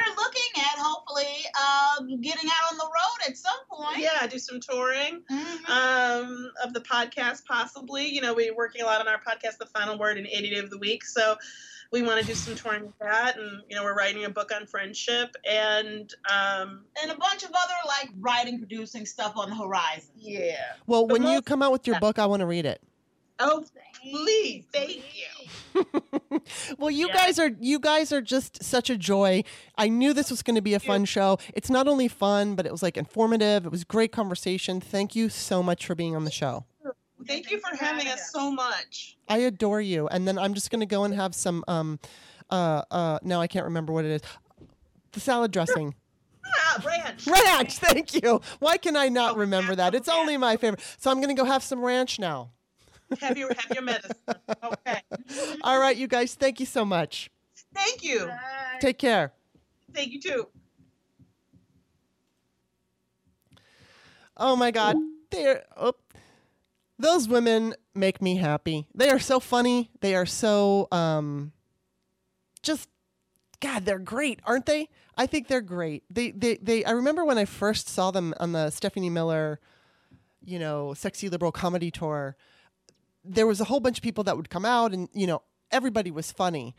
looking 0.63 0.79
at 0.79 0.83
hopefully 0.83 1.45
um, 1.59 2.21
getting 2.21 2.49
out 2.49 2.71
on 2.71 2.77
the 2.77 2.85
road 2.85 3.29
at 3.29 3.37
some 3.37 3.53
point. 3.69 3.97
yeah 3.99 4.25
do 4.27 4.39
some 4.39 4.59
touring 4.59 5.21
Mhm. 5.29 5.69
um, 5.69 6.51
of 6.63 6.73
the 6.73 6.79
podcast, 6.81 7.45
possibly. 7.45 8.07
You 8.07 8.21
know, 8.21 8.33
we're 8.33 8.55
working 8.55 8.81
a 8.81 8.85
lot 8.85 9.01
on 9.01 9.07
our 9.07 9.19
podcast, 9.21 9.57
The 9.59 9.65
Final 9.67 9.97
Word 9.97 10.17
and 10.17 10.27
Idiot 10.27 10.63
of 10.63 10.69
the 10.69 10.77
Week. 10.77 11.03
So 11.05 11.35
we 11.91 12.01
want 12.01 12.19
to 12.21 12.25
do 12.25 12.33
some 12.33 12.55
touring 12.55 12.85
with 12.87 12.97
that. 12.99 13.37
And, 13.37 13.61
you 13.69 13.75
know, 13.75 13.83
we're 13.83 13.95
writing 13.95 14.25
a 14.25 14.29
book 14.29 14.51
on 14.53 14.65
friendship. 14.65 15.35
And 15.49 16.11
um, 16.29 16.85
and 17.01 17.11
a 17.11 17.15
bunch 17.15 17.43
of 17.43 17.49
other 17.51 17.73
like 17.87 18.09
writing, 18.19 18.57
producing 18.57 19.05
stuff 19.05 19.33
on 19.35 19.49
the 19.49 19.55
horizon. 19.55 20.09
yeah. 20.17 20.73
Well, 20.87 21.05
But 21.05 21.19
when 21.19 21.31
you 21.31 21.41
come 21.41 21.61
out 21.61 21.71
with 21.71 21.85
your 21.87 21.99
book, 21.99 22.19
I 22.19 22.25
want 22.25 22.39
to 22.41 22.45
read 22.47 22.65
it. 22.65 22.81
Oh, 23.39 23.65
please. 24.09 24.65
Thank 24.71 25.03
you. 25.15 25.85
well, 26.77 26.91
you 26.91 27.07
Yeah. 27.07 27.13
guys 27.13 27.39
are 27.39 27.51
you 27.59 27.79
guys 27.79 28.11
are 28.11 28.21
just 28.21 28.63
such 28.63 28.89
a 28.89 28.97
joy. 28.97 29.43
I 29.77 29.87
knew 29.89 30.13
this 30.13 30.29
was 30.29 30.43
going 30.43 30.55
to 30.55 30.61
be 30.61 30.73
a 30.73 30.79
fun 30.79 31.05
show. 31.05 31.37
It's 31.53 31.69
not 31.69 31.87
only 31.87 32.07
fun, 32.07 32.55
but 32.55 32.65
it 32.65 32.71
was 32.71 32.83
like 32.83 32.97
informative. 32.97 33.65
It 33.65 33.71
was 33.71 33.83
great 33.83 34.11
conversation. 34.11 34.79
Thank 34.81 35.15
you 35.15 35.29
so 35.29 35.63
much 35.63 35.85
for 35.85 35.95
being 35.95 36.15
on 36.15 36.25
the 36.25 36.31
show. 36.31 36.65
Thank 37.27 37.49
you 37.51 37.59
for 37.59 37.75
having 37.75 38.07
us 38.07 38.31
so 38.31 38.51
much. 38.51 39.17
I 39.29 39.37
adore 39.39 39.81
you. 39.81 40.07
And 40.09 40.27
then 40.27 40.37
I'm 40.37 40.53
just 40.53 40.69
going 40.69 40.81
to 40.81 40.85
go 40.85 41.03
and 41.05 41.13
have 41.13 41.33
some 41.33 41.63
um 41.67 41.99
uh 42.49 42.83
uh 42.91 43.19
now 43.23 43.39
I 43.41 43.47
can't 43.47 43.65
remember 43.65 43.93
what 43.93 44.05
it 44.05 44.11
is. 44.11 44.21
The 45.13 45.19
salad 45.19 45.51
dressing. 45.51 45.95
Ah, 46.45 46.81
ranch. 46.85 47.25
ranch. 47.27 47.77
Thank 47.77 48.13
you. 48.21 48.41
Why 48.59 48.77
can 48.77 48.95
I 48.97 49.07
not 49.07 49.35
Oh, 49.35 49.39
remember 49.39 49.75
that? 49.75 49.95
It's 49.95 50.09
only 50.09 50.35
my 50.37 50.57
favorite. 50.57 50.81
So 50.99 51.09
I'm 51.09 51.21
going 51.21 51.33
to 51.35 51.39
go 51.41 51.45
have 51.47 51.63
some 51.63 51.81
ranch 51.83 52.19
now. 52.19 52.51
Have 53.19 53.37
your, 53.37 53.53
have 53.53 53.71
your 53.73 53.83
medicine. 53.83 54.15
Okay. 54.63 55.01
All 55.61 55.79
right, 55.79 55.95
you 55.95 56.07
guys, 56.07 56.35
thank 56.35 56.59
you 56.59 56.65
so 56.65 56.85
much. 56.85 57.29
Thank 57.73 58.03
you. 58.03 58.29
Take 58.79 58.97
care. 58.97 59.33
Thank 59.93 60.11
you, 60.11 60.19
too. 60.19 60.47
Oh 64.37 64.55
my 64.55 64.71
God. 64.71 64.97
They're 65.31 65.63
oh, 65.77 65.93
those 66.99 67.27
women 67.27 67.75
make 67.95 68.21
me 68.21 68.37
happy. 68.37 68.87
They 68.93 69.09
are 69.09 69.19
so 69.19 69.39
funny. 69.39 69.89
They 70.01 70.15
are 70.15 70.25
so 70.25 70.87
um 70.91 71.51
just 72.61 72.89
God, 73.59 73.85
they're 73.85 73.99
great, 73.99 74.39
aren't 74.45 74.65
they? 74.65 74.89
I 75.17 75.27
think 75.27 75.47
they're 75.47 75.61
great. 75.61 76.03
They 76.09 76.31
they 76.31 76.57
they 76.57 76.83
I 76.85 76.91
remember 76.91 77.25
when 77.25 77.37
I 77.37 77.45
first 77.45 77.89
saw 77.89 78.11
them 78.11 78.33
on 78.39 78.51
the 78.51 78.69
Stephanie 78.69 79.09
Miller, 79.09 79.59
you 80.43 80.59
know, 80.59 80.93
sexy 80.93 81.29
liberal 81.29 81.51
comedy 81.51 81.91
tour, 81.91 82.35
there 83.23 83.47
was 83.47 83.61
a 83.61 83.65
whole 83.65 83.79
bunch 83.79 83.97
of 83.97 84.03
people 84.03 84.23
that 84.25 84.37
would 84.37 84.49
come 84.49 84.65
out 84.65 84.93
and, 84.93 85.09
you 85.13 85.27
know, 85.27 85.41
everybody 85.71 86.11
was 86.11 86.31
funny. 86.31 86.75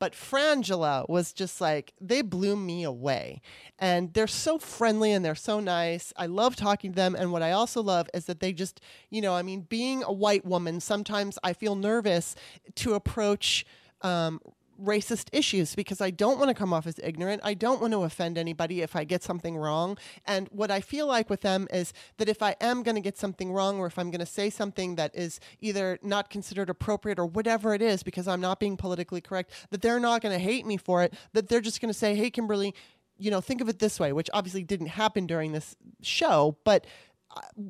But 0.00 0.14
Frangela 0.14 1.08
was 1.08 1.32
just 1.32 1.60
like, 1.60 1.92
they 2.00 2.22
blew 2.22 2.56
me 2.56 2.82
away. 2.82 3.40
And 3.78 4.12
they're 4.14 4.26
so 4.26 4.58
friendly 4.58 5.12
and 5.12 5.24
they're 5.24 5.36
so 5.36 5.60
nice. 5.60 6.12
I 6.16 6.26
love 6.26 6.56
talking 6.56 6.90
to 6.90 6.96
them. 6.96 7.14
And 7.14 7.30
what 7.30 7.42
I 7.42 7.52
also 7.52 7.80
love 7.80 8.08
is 8.12 8.24
that 8.24 8.40
they 8.40 8.52
just, 8.52 8.80
you 9.10 9.20
know, 9.20 9.34
I 9.34 9.42
mean, 9.42 9.60
being 9.62 10.02
a 10.02 10.12
white 10.12 10.44
woman, 10.44 10.80
sometimes 10.80 11.38
I 11.44 11.52
feel 11.52 11.76
nervous 11.76 12.34
to 12.76 12.94
approach 12.94 13.64
um, 14.02 14.40
racist 14.82 15.28
issues 15.32 15.74
because 15.74 16.00
I 16.00 16.10
don't 16.10 16.38
want 16.38 16.48
to 16.48 16.54
come 16.54 16.72
off 16.72 16.86
as 16.86 16.98
ignorant. 17.02 17.42
I 17.44 17.54
don't 17.54 17.80
want 17.80 17.92
to 17.92 18.04
offend 18.04 18.38
anybody 18.38 18.82
if 18.82 18.96
I 18.96 19.04
get 19.04 19.22
something 19.22 19.56
wrong. 19.56 19.98
And 20.26 20.48
what 20.50 20.70
I 20.70 20.80
feel 20.80 21.06
like 21.06 21.30
with 21.30 21.42
them 21.42 21.68
is 21.72 21.92
that 22.18 22.28
if 22.28 22.42
I 22.42 22.56
am 22.60 22.82
going 22.82 22.94
to 22.94 23.00
get 23.00 23.18
something 23.18 23.52
wrong 23.52 23.78
or 23.78 23.86
if 23.86 23.98
I'm 23.98 24.10
going 24.10 24.20
to 24.20 24.26
say 24.26 24.50
something 24.50 24.96
that 24.96 25.14
is 25.14 25.40
either 25.60 25.98
not 26.02 26.30
considered 26.30 26.70
appropriate 26.70 27.18
or 27.18 27.26
whatever 27.26 27.74
it 27.74 27.82
is 27.82 28.02
because 28.02 28.26
I'm 28.26 28.40
not 28.40 28.60
being 28.60 28.76
politically 28.76 29.20
correct, 29.20 29.52
that 29.70 29.82
they're 29.82 30.00
not 30.00 30.22
going 30.22 30.36
to 30.36 30.42
hate 30.42 30.66
me 30.66 30.76
for 30.76 31.02
it, 31.02 31.14
that 31.32 31.48
they're 31.48 31.60
just 31.60 31.80
going 31.80 31.92
to 31.92 31.98
say, 31.98 32.14
hey, 32.14 32.30
Kimberly, 32.30 32.74
you 33.18 33.30
know, 33.30 33.40
think 33.40 33.60
of 33.60 33.68
it 33.68 33.78
this 33.78 34.00
way, 34.00 34.12
which 34.12 34.30
obviously 34.32 34.64
didn't 34.64 34.86
happen 34.86 35.26
during 35.26 35.52
this 35.52 35.76
show, 36.00 36.56
but 36.64 36.86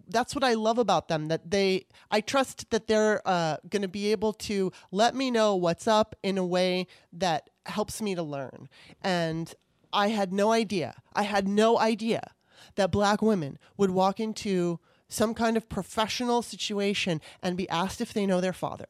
that's 0.09 0.35
what 0.35 0.45
I 0.45 0.55
love 0.55 0.79
about 0.79 1.09
them. 1.09 1.29
That 1.29 1.51
they, 1.51 1.87
I 2.11 2.21
trust 2.21 2.71
that 2.71 2.87
they're 2.87 3.21
uh, 3.27 3.59
going 3.69 3.83
to 3.83 3.89
be 3.89 4.13
able 4.13 4.33
to 4.35 4.73
let 4.91 5.15
me 5.15 5.31
know 5.31 5.55
what's 5.55 5.87
up 5.87 6.15
in 6.23 6.39
a 6.39 6.47
way 6.47 6.87
that 7.13 7.51
helps 7.67 8.01
me 8.01 8.15
to 8.15 8.23
learn. 8.23 8.69
And 9.03 9.53
I 9.93 10.09
had 10.09 10.33
no 10.33 10.53
idea. 10.53 10.95
I 11.13 11.23
had 11.23 11.49
no 11.49 11.79
idea 11.79 12.33
that 12.77 12.93
black 12.93 13.23
women 13.23 13.59
would 13.77 13.91
walk 13.91 14.21
into 14.21 14.79
some 15.09 15.35
kind 15.35 15.57
of 15.57 15.69
professional 15.69 16.41
situation 16.41 17.21
and 17.43 17.57
be 17.57 17.69
asked 17.69 18.01
if 18.01 18.13
they 18.13 18.27
know 18.27 18.41
their 18.41 18.53
father. 18.53 18.87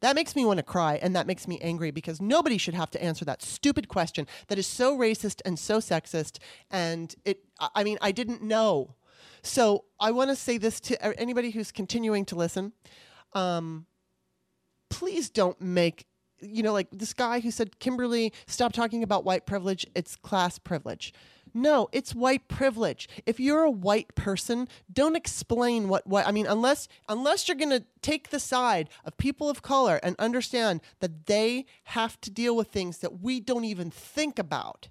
That 0.00 0.16
makes 0.16 0.36
me 0.36 0.44
want 0.44 0.58
to 0.58 0.62
cry 0.62 0.98
and 1.00 1.14
that 1.16 1.26
makes 1.26 1.48
me 1.48 1.58
angry 1.60 1.90
because 1.90 2.20
nobody 2.20 2.58
should 2.58 2.74
have 2.74 2.90
to 2.90 3.02
answer 3.02 3.24
that 3.24 3.42
stupid 3.42 3.88
question 3.88 4.26
that 4.48 4.58
is 4.58 4.66
so 4.66 4.96
racist 4.96 5.40
and 5.44 5.58
so 5.58 5.78
sexist. 5.78 6.38
And 6.70 7.14
it, 7.24 7.44
I 7.74 7.84
mean, 7.84 7.98
I 8.02 8.12
didn't 8.12 8.42
know. 8.42 8.94
So 9.46 9.84
I 10.00 10.10
want 10.10 10.30
to 10.30 10.36
say 10.36 10.58
this 10.58 10.80
to 10.80 11.20
anybody 11.20 11.50
who's 11.50 11.70
continuing 11.70 12.24
to 12.26 12.36
listen. 12.36 12.72
Um, 13.32 13.86
please 14.90 15.30
don't 15.30 15.60
make 15.60 16.06
you 16.40 16.62
know, 16.62 16.72
like 16.72 16.88
this 16.92 17.14
guy 17.14 17.40
who 17.40 17.50
said, 17.50 17.78
Kimberly, 17.78 18.32
stop 18.46 18.74
talking 18.74 19.02
about 19.02 19.24
white 19.24 19.46
privilege. 19.46 19.86
It's 19.94 20.16
class 20.16 20.58
privilege. 20.58 21.14
No, 21.54 21.88
it's 21.92 22.14
white 22.14 22.46
privilege. 22.48 23.08
If 23.24 23.40
you're 23.40 23.62
a 23.62 23.70
white 23.70 24.14
person, 24.14 24.68
don't 24.92 25.16
explain 25.16 25.88
what 25.88 26.06
what 26.06 26.26
I 26.26 26.32
mean 26.32 26.46
unless 26.46 26.88
unless 27.08 27.48
you're 27.48 27.56
going 27.56 27.70
to 27.70 27.84
take 28.02 28.28
the 28.28 28.40
side 28.40 28.90
of 29.04 29.16
people 29.16 29.48
of 29.48 29.62
color 29.62 29.98
and 30.02 30.16
understand 30.18 30.82
that 31.00 31.24
they 31.26 31.64
have 31.84 32.20
to 32.22 32.30
deal 32.30 32.54
with 32.54 32.68
things 32.68 32.98
that 32.98 33.20
we 33.22 33.40
don't 33.40 33.64
even 33.64 33.90
think 33.90 34.38
about. 34.38 34.88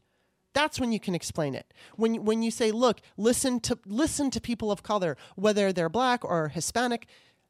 That's 0.56 0.80
when 0.80 0.94
you 0.94 1.02
can 1.02 1.14
explain 1.14 1.53
it. 1.53 1.72
When 1.98 2.23
when 2.23 2.41
you 2.41 2.49
say, 2.49 2.72
"Look, 2.72 3.02
listen 3.18 3.60
to 3.60 3.77
listen 3.86 4.32
to 4.32 4.41
people 4.41 4.72
of 4.72 4.82
color, 4.82 5.18
whether 5.36 5.72
they're 5.73 5.90
black 5.90 6.23
or 6.23 6.48
Hispanic, 6.48 7.07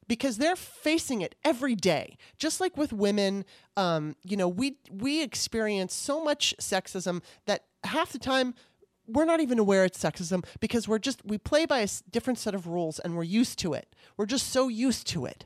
because 0.08 0.38
they're 0.38 0.56
facing 0.56 1.22
it 1.22 1.36
every 1.44 1.76
day. 1.76 2.18
Just 2.38 2.60
like 2.60 2.76
with 2.76 2.92
women, 2.92 3.46
um, 3.78 4.16
you 4.24 4.36
know, 4.36 4.50
we 4.50 4.78
we 4.90 5.22
experience 5.22 5.94
so 5.94 6.24
much 6.24 6.56
sexism 6.60 7.22
that 7.46 7.66
half 7.84 8.12
the 8.12 8.20
time 8.20 8.56
we're 9.08 9.26
not 9.26 9.40
even 9.40 9.60
aware 9.60 9.86
it's 9.86 10.02
sexism 10.04 10.44
because 10.60 10.88
we're 10.88 10.98
just 10.98 11.24
we 11.24 11.38
play 11.38 11.68
by 11.68 11.82
a 11.82 11.88
different 12.10 12.40
set 12.40 12.56
of 12.56 12.66
rules 12.66 12.98
and 12.98 13.16
we're 13.16 13.24
used 13.24 13.60
to 13.60 13.74
it. 13.74 13.96
We're 14.18 14.26
just 14.26 14.48
so 14.52 14.68
used 14.68 15.06
to 15.08 15.26
it, 15.26 15.46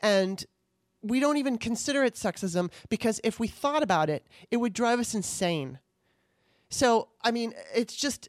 and 0.00 0.44
we 1.00 1.20
don't 1.20 1.36
even 1.36 1.58
consider 1.58 2.02
it 2.02 2.14
sexism 2.14 2.72
because 2.88 3.20
if 3.22 3.38
we 3.38 3.46
thought 3.46 3.84
about 3.84 4.10
it, 4.10 4.26
it 4.50 4.56
would 4.56 4.72
drive 4.72 4.98
us 4.98 5.14
insane. 5.14 5.78
So 6.70 7.08
I 7.22 7.30
mean, 7.30 7.54
it's 7.74 7.94
just 7.94 8.28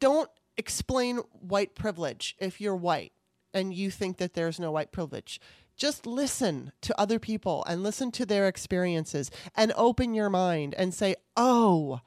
don't 0.00 0.30
explain 0.56 1.18
white 1.40 1.74
privilege 1.74 2.36
if 2.38 2.60
you're 2.60 2.76
white 2.76 3.12
and 3.54 3.72
you 3.72 3.90
think 3.90 4.18
that 4.18 4.34
there's 4.34 4.60
no 4.60 4.70
white 4.70 4.92
privilege. 4.92 5.40
Just 5.76 6.06
listen 6.06 6.72
to 6.80 7.00
other 7.00 7.18
people 7.18 7.64
and 7.68 7.82
listen 7.82 8.10
to 8.12 8.26
their 8.26 8.48
experiences 8.48 9.30
and 9.54 9.72
open 9.76 10.12
your 10.12 10.28
mind 10.28 10.74
and 10.76 10.92
say, 10.92 11.14
oh, 11.36 12.00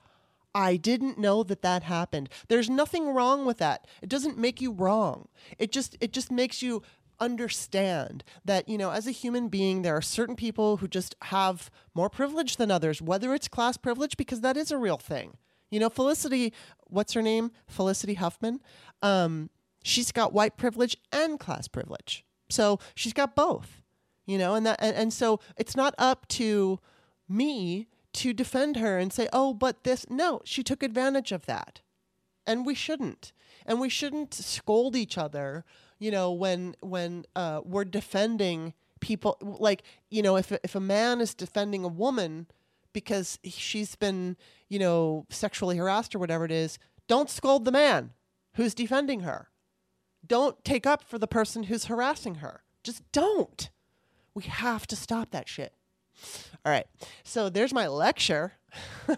I 0.54 0.76
didn't 0.76 1.18
know 1.18 1.44
that 1.44 1.62
that 1.62 1.84
happened. 1.84 2.30
There's 2.50 2.70
nothing 2.70 3.14
wrong 3.14 3.46
with 3.46 3.58
that. 3.60 3.88
It 4.02 4.10
doesn't 4.10 4.38
make 4.38 4.60
you 4.60 4.74
wrong. 4.74 5.30
It 5.58 5.72
just 5.72 5.96
it 6.02 6.12
just 6.12 6.30
makes 6.32 6.62
you 6.62 6.84
understand 7.22 8.24
that 8.44 8.68
you 8.68 8.78
know 8.78 8.92
as 8.92 9.08
a 9.08 9.12
human 9.12 9.48
being 9.48 9.82
there 9.84 9.96
are 9.96 10.02
certain 10.02 10.36
people 10.36 10.78
who 10.78 10.88
just 10.88 11.16
have 11.24 11.70
more 11.94 12.10
privilege 12.10 12.58
than 12.58 12.70
others 12.70 13.02
whether 13.02 13.34
it's 13.34 13.48
class 13.48 13.78
privilege 13.78 14.18
because 14.18 14.42
that 14.42 14.58
is 14.58 14.72
a 14.72 14.78
real 14.78 14.98
thing 14.98 15.38
you 15.70 15.80
know 15.80 15.90
felicity 15.90 16.52
what's 16.88 17.14
her 17.14 17.22
name 17.22 17.52
felicity 17.68 18.16
huffman 18.16 18.60
um, 19.02 19.50
she's 19.84 20.12
got 20.12 20.34
white 20.34 20.58
privilege 20.58 20.98
and 21.12 21.40
class 21.40 21.68
privilege. 21.68 22.26
So 22.50 22.80
she's 22.96 23.14
got 23.14 23.36
both, 23.36 23.82
you 24.26 24.38
know, 24.38 24.56
and 24.56 24.66
that 24.66 24.78
and, 24.82 24.96
and 24.96 25.14
so 25.14 25.40
it's 25.58 25.76
not 25.76 25.96
up 25.98 26.28
to 26.30 26.80
me 27.28 27.88
to 28.14 28.34
defend 28.34 28.78
her 28.78 28.98
and 28.98 29.14
say, 29.14 29.28
"Oh, 29.32 29.54
but 29.54 29.84
this 29.84 30.06
no, 30.10 30.42
she 30.44 30.64
took 30.64 30.84
advantage 30.84 31.32
of 31.32 31.46
that." 31.46 31.82
And 32.46 32.66
we 32.66 32.76
shouldn't. 32.76 33.32
And 33.66 33.80
we 33.80 33.90
shouldn't 33.90 34.34
scold 34.34 34.96
each 34.96 35.18
other, 35.18 35.64
you 36.02 36.12
know, 36.12 36.34
when 36.34 36.76
when 36.82 37.24
uh, 37.34 37.62
we're 37.64 37.86
defending 37.86 38.74
people 39.00 39.38
like, 39.42 39.84
you 40.10 40.22
know, 40.22 40.36
if 40.36 40.52
if 40.52 40.76
a 40.76 40.82
man 40.82 41.22
is 41.22 41.34
defending 41.34 41.86
a 41.86 41.88
woman 41.88 42.48
because 42.92 43.40
she's 43.46 43.96
been, 43.96 44.36
you 44.68 44.80
know, 44.80 45.26
sexually 45.30 45.78
harassed 45.78 46.14
or 46.14 46.20
whatever 46.20 46.44
it 46.44 46.52
is, 46.52 46.78
don't 47.08 47.30
scold 47.30 47.64
the 47.64 47.72
man 47.72 48.12
who's 48.56 48.74
defending 48.74 49.22
her 49.22 49.48
don't 50.26 50.64
take 50.64 50.86
up 50.86 51.04
for 51.04 51.18
the 51.18 51.28
person 51.28 51.64
who's 51.64 51.86
harassing 51.86 52.36
her. 52.36 52.64
Just 52.84 53.04
don't. 53.12 53.70
We 54.34 54.44
have 54.44 54.88
to 54.88 54.96
stop 54.96 55.32
that 55.32 55.48
shit. 55.50 55.74
All 56.66 56.72
right. 56.72 56.88
So 57.24 57.50
there's 57.50 57.74
my 57.74 57.88
lecture. 57.88 58.54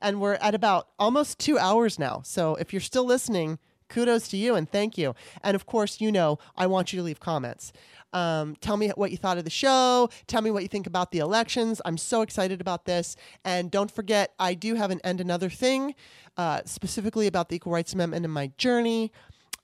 and 0.00 0.20
we're 0.20 0.34
at 0.34 0.54
about 0.54 0.88
almost 0.98 1.38
two 1.38 1.58
hours 1.58 1.98
now. 1.98 2.22
So 2.24 2.54
if 2.54 2.72
you're 2.72 2.80
still 2.80 3.04
listening, 3.04 3.58
kudos 3.90 4.28
to 4.28 4.36
you 4.36 4.54
and 4.54 4.70
thank 4.70 4.96
you. 4.96 5.14
And 5.42 5.54
of 5.54 5.66
course, 5.66 6.00
you 6.00 6.10
know, 6.10 6.38
I 6.56 6.66
want 6.66 6.92
you 6.92 6.98
to 6.98 7.02
leave 7.02 7.20
comments. 7.20 7.72
Um, 8.12 8.56
tell 8.60 8.76
me 8.76 8.88
what 8.90 9.10
you 9.10 9.16
thought 9.16 9.38
of 9.38 9.44
the 9.44 9.50
show. 9.50 10.08
Tell 10.26 10.42
me 10.42 10.50
what 10.50 10.62
you 10.62 10.68
think 10.68 10.86
about 10.86 11.12
the 11.12 11.18
elections. 11.18 11.80
I'm 11.84 11.98
so 11.98 12.22
excited 12.22 12.60
about 12.60 12.84
this. 12.84 13.16
And 13.44 13.70
don't 13.70 13.90
forget, 13.90 14.34
I 14.38 14.54
do 14.54 14.74
have 14.74 14.90
an 14.90 15.00
end 15.04 15.20
another 15.20 15.50
thing, 15.50 15.94
uh, 16.36 16.62
specifically 16.64 17.26
about 17.26 17.48
the 17.48 17.56
Equal 17.56 17.72
Rights 17.72 17.92
Amendment 17.92 18.24
and 18.24 18.34
my 18.34 18.48
journey. 18.58 19.12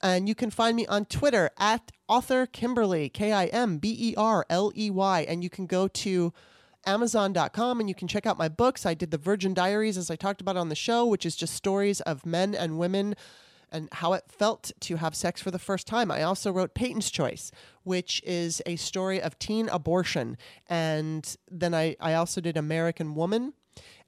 And 0.02 0.28
you 0.28 0.34
can 0.34 0.50
find 0.50 0.76
me 0.76 0.86
on 0.86 1.06
Twitter 1.06 1.50
at 1.58 1.90
author 2.06 2.46
Kimberly, 2.46 3.08
K 3.08 3.32
I 3.32 3.46
M 3.46 3.78
B 3.78 3.96
E 3.98 4.14
R 4.16 4.44
L 4.50 4.70
E 4.76 4.90
Y. 4.90 5.26
And 5.26 5.42
you 5.42 5.50
can 5.50 5.66
go 5.66 5.88
to 5.88 6.32
Amazon.com 6.84 7.80
and 7.80 7.88
you 7.88 7.94
can 7.94 8.06
check 8.06 8.26
out 8.26 8.38
my 8.38 8.48
books. 8.48 8.86
I 8.86 8.94
did 8.94 9.10
the 9.10 9.18
Virgin 9.18 9.54
Diaries, 9.54 9.98
as 9.98 10.10
I 10.10 10.16
talked 10.16 10.40
about 10.40 10.56
on 10.56 10.68
the 10.68 10.76
show, 10.76 11.04
which 11.04 11.26
is 11.26 11.34
just 11.34 11.54
stories 11.54 12.00
of 12.02 12.24
men 12.24 12.54
and 12.54 12.78
women 12.78 13.16
and 13.76 13.88
how 13.92 14.14
it 14.14 14.24
felt 14.28 14.72
to 14.80 14.96
have 14.96 15.14
sex 15.14 15.40
for 15.40 15.50
the 15.50 15.58
first 15.58 15.86
time. 15.86 16.10
I 16.10 16.22
also 16.22 16.50
wrote 16.50 16.74
Peyton's 16.74 17.10
Choice, 17.10 17.52
which 17.84 18.22
is 18.24 18.62
a 18.64 18.76
story 18.76 19.20
of 19.20 19.38
teen 19.38 19.68
abortion. 19.68 20.38
And 20.66 21.36
then 21.50 21.74
I, 21.74 21.96
I 22.00 22.14
also 22.14 22.40
did 22.40 22.56
American 22.56 23.14
Woman, 23.14 23.52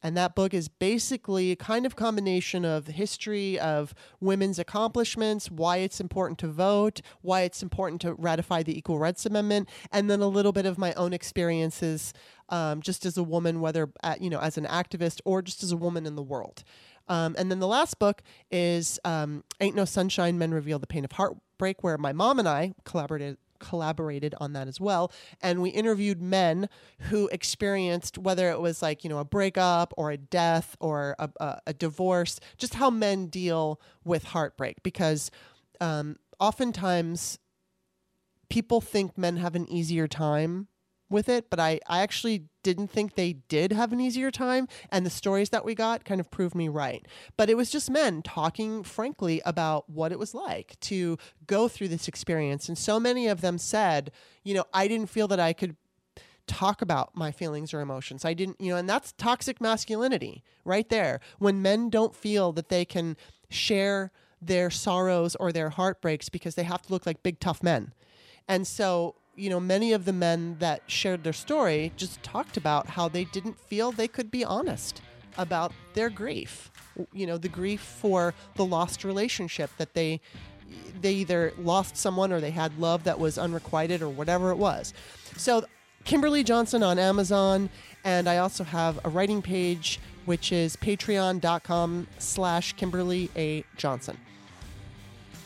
and 0.02 0.16
that 0.16 0.34
book 0.34 0.54
is 0.54 0.68
basically 0.68 1.52
a 1.52 1.56
kind 1.56 1.84
of 1.84 1.96
combination 1.96 2.64
of 2.64 2.86
history 2.86 3.58
of 3.58 3.94
women's 4.20 4.58
accomplishments, 4.58 5.50
why 5.50 5.78
it's 5.78 6.00
important 6.00 6.38
to 6.38 6.48
vote, 6.48 7.00
why 7.20 7.42
it's 7.42 7.62
important 7.62 8.00
to 8.02 8.14
ratify 8.14 8.62
the 8.62 8.76
Equal 8.76 8.98
Rights 8.98 9.26
Amendment, 9.26 9.68
and 9.92 10.08
then 10.08 10.20
a 10.20 10.28
little 10.28 10.52
bit 10.52 10.66
of 10.66 10.78
my 10.78 10.94
own 10.94 11.12
experiences 11.12 12.14
um, 12.48 12.80
just 12.80 13.04
as 13.04 13.18
a 13.18 13.22
woman, 13.22 13.60
whether 13.60 13.90
at, 14.02 14.22
you 14.22 14.30
know 14.30 14.40
as 14.40 14.56
an 14.56 14.64
activist 14.64 15.20
or 15.24 15.42
just 15.42 15.62
as 15.62 15.72
a 15.72 15.76
woman 15.76 16.06
in 16.06 16.14
the 16.14 16.22
world. 16.22 16.64
Um, 17.08 17.34
and 17.38 17.50
then 17.50 17.58
the 17.58 17.66
last 17.66 17.98
book 17.98 18.22
is 18.50 18.98
um, 19.04 19.44
Ain't 19.60 19.76
No 19.76 19.84
Sunshine 19.84 20.38
Men 20.38 20.52
Reveal 20.52 20.78
the 20.78 20.86
Pain 20.86 21.04
of 21.04 21.12
Heartbreak, 21.12 21.82
where 21.82 21.98
my 21.98 22.12
mom 22.12 22.38
and 22.38 22.48
I 22.48 22.74
collaborated 22.84 23.38
collaborated 23.58 24.34
on 24.40 24.52
that 24.52 24.68
as 24.68 24.80
well. 24.80 25.12
And 25.42 25.60
we 25.60 25.70
interviewed 25.70 26.22
men 26.22 26.68
who 27.00 27.28
experienced 27.28 28.16
whether 28.16 28.50
it 28.50 28.60
was 28.60 28.82
like, 28.82 29.04
you 29.04 29.10
know, 29.10 29.18
a 29.18 29.24
breakup 29.24 29.92
or 29.96 30.10
a 30.10 30.16
death 30.16 30.76
or 30.80 31.16
a, 31.18 31.28
a, 31.40 31.60
a 31.68 31.72
divorce, 31.72 32.40
just 32.56 32.74
how 32.74 32.90
men 32.90 33.26
deal 33.26 33.80
with 34.04 34.24
heartbreak. 34.24 34.82
Because 34.82 35.30
um, 35.80 36.16
oftentimes 36.38 37.38
people 38.48 38.80
think 38.80 39.18
men 39.18 39.36
have 39.36 39.54
an 39.54 39.68
easier 39.68 40.08
time 40.08 40.68
with 41.10 41.28
it, 41.28 41.50
but 41.50 41.58
I, 41.58 41.80
I 41.86 42.00
actually 42.00 42.44
didn't 42.62 42.88
think 42.88 43.14
they 43.14 43.34
did 43.48 43.72
have 43.72 43.92
an 43.92 44.00
easier 44.00 44.30
time. 44.30 44.68
And 44.90 45.06
the 45.06 45.10
stories 45.10 45.50
that 45.50 45.64
we 45.64 45.74
got 45.74 46.04
kind 46.04 46.20
of 46.20 46.30
proved 46.30 46.54
me 46.54 46.68
right. 46.68 47.06
But 47.36 47.48
it 47.48 47.56
was 47.56 47.70
just 47.70 47.90
men 47.90 48.22
talking 48.22 48.82
frankly 48.82 49.40
about 49.44 49.88
what 49.88 50.12
it 50.12 50.18
was 50.18 50.34
like 50.34 50.78
to 50.80 51.16
go 51.46 51.68
through 51.68 51.88
this 51.88 52.08
experience. 52.08 52.68
And 52.68 52.76
so 52.76 53.00
many 53.00 53.26
of 53.26 53.40
them 53.40 53.58
said, 53.58 54.10
you 54.44 54.54
know, 54.54 54.64
I 54.74 54.88
didn't 54.88 55.08
feel 55.10 55.28
that 55.28 55.40
I 55.40 55.52
could 55.52 55.76
talk 56.46 56.82
about 56.82 57.14
my 57.14 57.30
feelings 57.30 57.72
or 57.72 57.80
emotions. 57.80 58.24
I 58.24 58.34
didn't, 58.34 58.60
you 58.60 58.70
know, 58.70 58.76
and 58.76 58.88
that's 58.88 59.12
toxic 59.12 59.60
masculinity 59.60 60.42
right 60.64 60.88
there. 60.88 61.20
When 61.38 61.62
men 61.62 61.90
don't 61.90 62.14
feel 62.14 62.52
that 62.52 62.70
they 62.70 62.84
can 62.84 63.16
share 63.50 64.10
their 64.40 64.70
sorrows 64.70 65.36
or 65.36 65.52
their 65.52 65.70
heartbreaks 65.70 66.28
because 66.28 66.54
they 66.54 66.62
have 66.62 66.82
to 66.82 66.92
look 66.92 67.06
like 67.06 67.22
big 67.22 67.40
tough 67.40 67.62
men. 67.62 67.92
And 68.46 68.66
so 68.66 69.16
you 69.38 69.48
know, 69.48 69.60
many 69.60 69.92
of 69.92 70.04
the 70.04 70.12
men 70.12 70.56
that 70.58 70.82
shared 70.88 71.22
their 71.22 71.32
story 71.32 71.92
just 71.96 72.22
talked 72.22 72.56
about 72.56 72.88
how 72.88 73.08
they 73.08 73.24
didn't 73.24 73.58
feel 73.58 73.92
they 73.92 74.08
could 74.08 74.30
be 74.30 74.44
honest 74.44 75.00
about 75.38 75.72
their 75.94 76.10
grief. 76.10 76.70
You 77.12 77.26
know, 77.26 77.38
the 77.38 77.48
grief 77.48 77.80
for 77.80 78.34
the 78.56 78.64
lost 78.64 79.04
relationship 79.04 79.70
that 79.78 79.94
they 79.94 80.20
they 81.00 81.12
either 81.12 81.54
lost 81.56 81.96
someone 81.96 82.30
or 82.30 82.40
they 82.40 82.50
had 82.50 82.78
love 82.78 83.04
that 83.04 83.18
was 83.18 83.38
unrequited 83.38 84.02
or 84.02 84.08
whatever 84.10 84.50
it 84.50 84.56
was. 84.56 84.92
So 85.36 85.64
Kimberly 86.04 86.42
Johnson 86.42 86.82
on 86.82 86.98
Amazon, 86.98 87.70
and 88.04 88.28
I 88.28 88.38
also 88.38 88.64
have 88.64 89.00
a 89.04 89.08
writing 89.08 89.40
page 89.40 90.00
which 90.24 90.52
is 90.52 90.76
patreon.com 90.76 92.06
slash 92.18 92.74
Kimberly 92.74 93.30
A. 93.34 93.64
Johnson. 93.78 94.18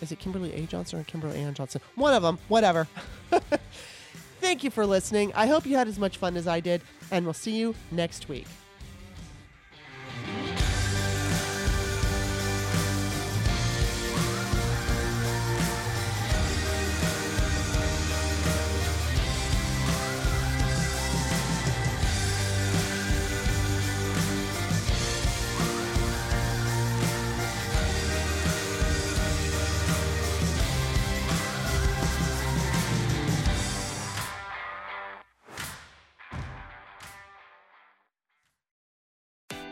Is 0.03 0.13
it 0.13 0.19
Kimberly 0.19 0.53
A. 0.53 0.67
Johnson 0.67 0.99
or 0.99 1.05
Kimberly 1.05 1.39
Ann 1.39 1.55
Johnson? 1.55 1.81
One 1.95 2.13
of 2.13 2.23
them, 2.23 2.39
whatever. 2.49 2.89
Thank 4.41 4.65
you 4.65 4.71
for 4.71 4.85
listening. 4.85 5.33
I 5.35 5.47
hope 5.47 5.65
you 5.65 5.77
had 5.77 5.87
as 5.87 5.99
much 5.99 6.17
fun 6.19 6.37
as 6.37 6.49
I 6.49 6.59
did, 6.59 6.83
and 7.13 7.25
we'll 7.25 7.33
see 7.33 7.57
you 7.57 7.75
next 7.93 8.29
week. 8.29 8.47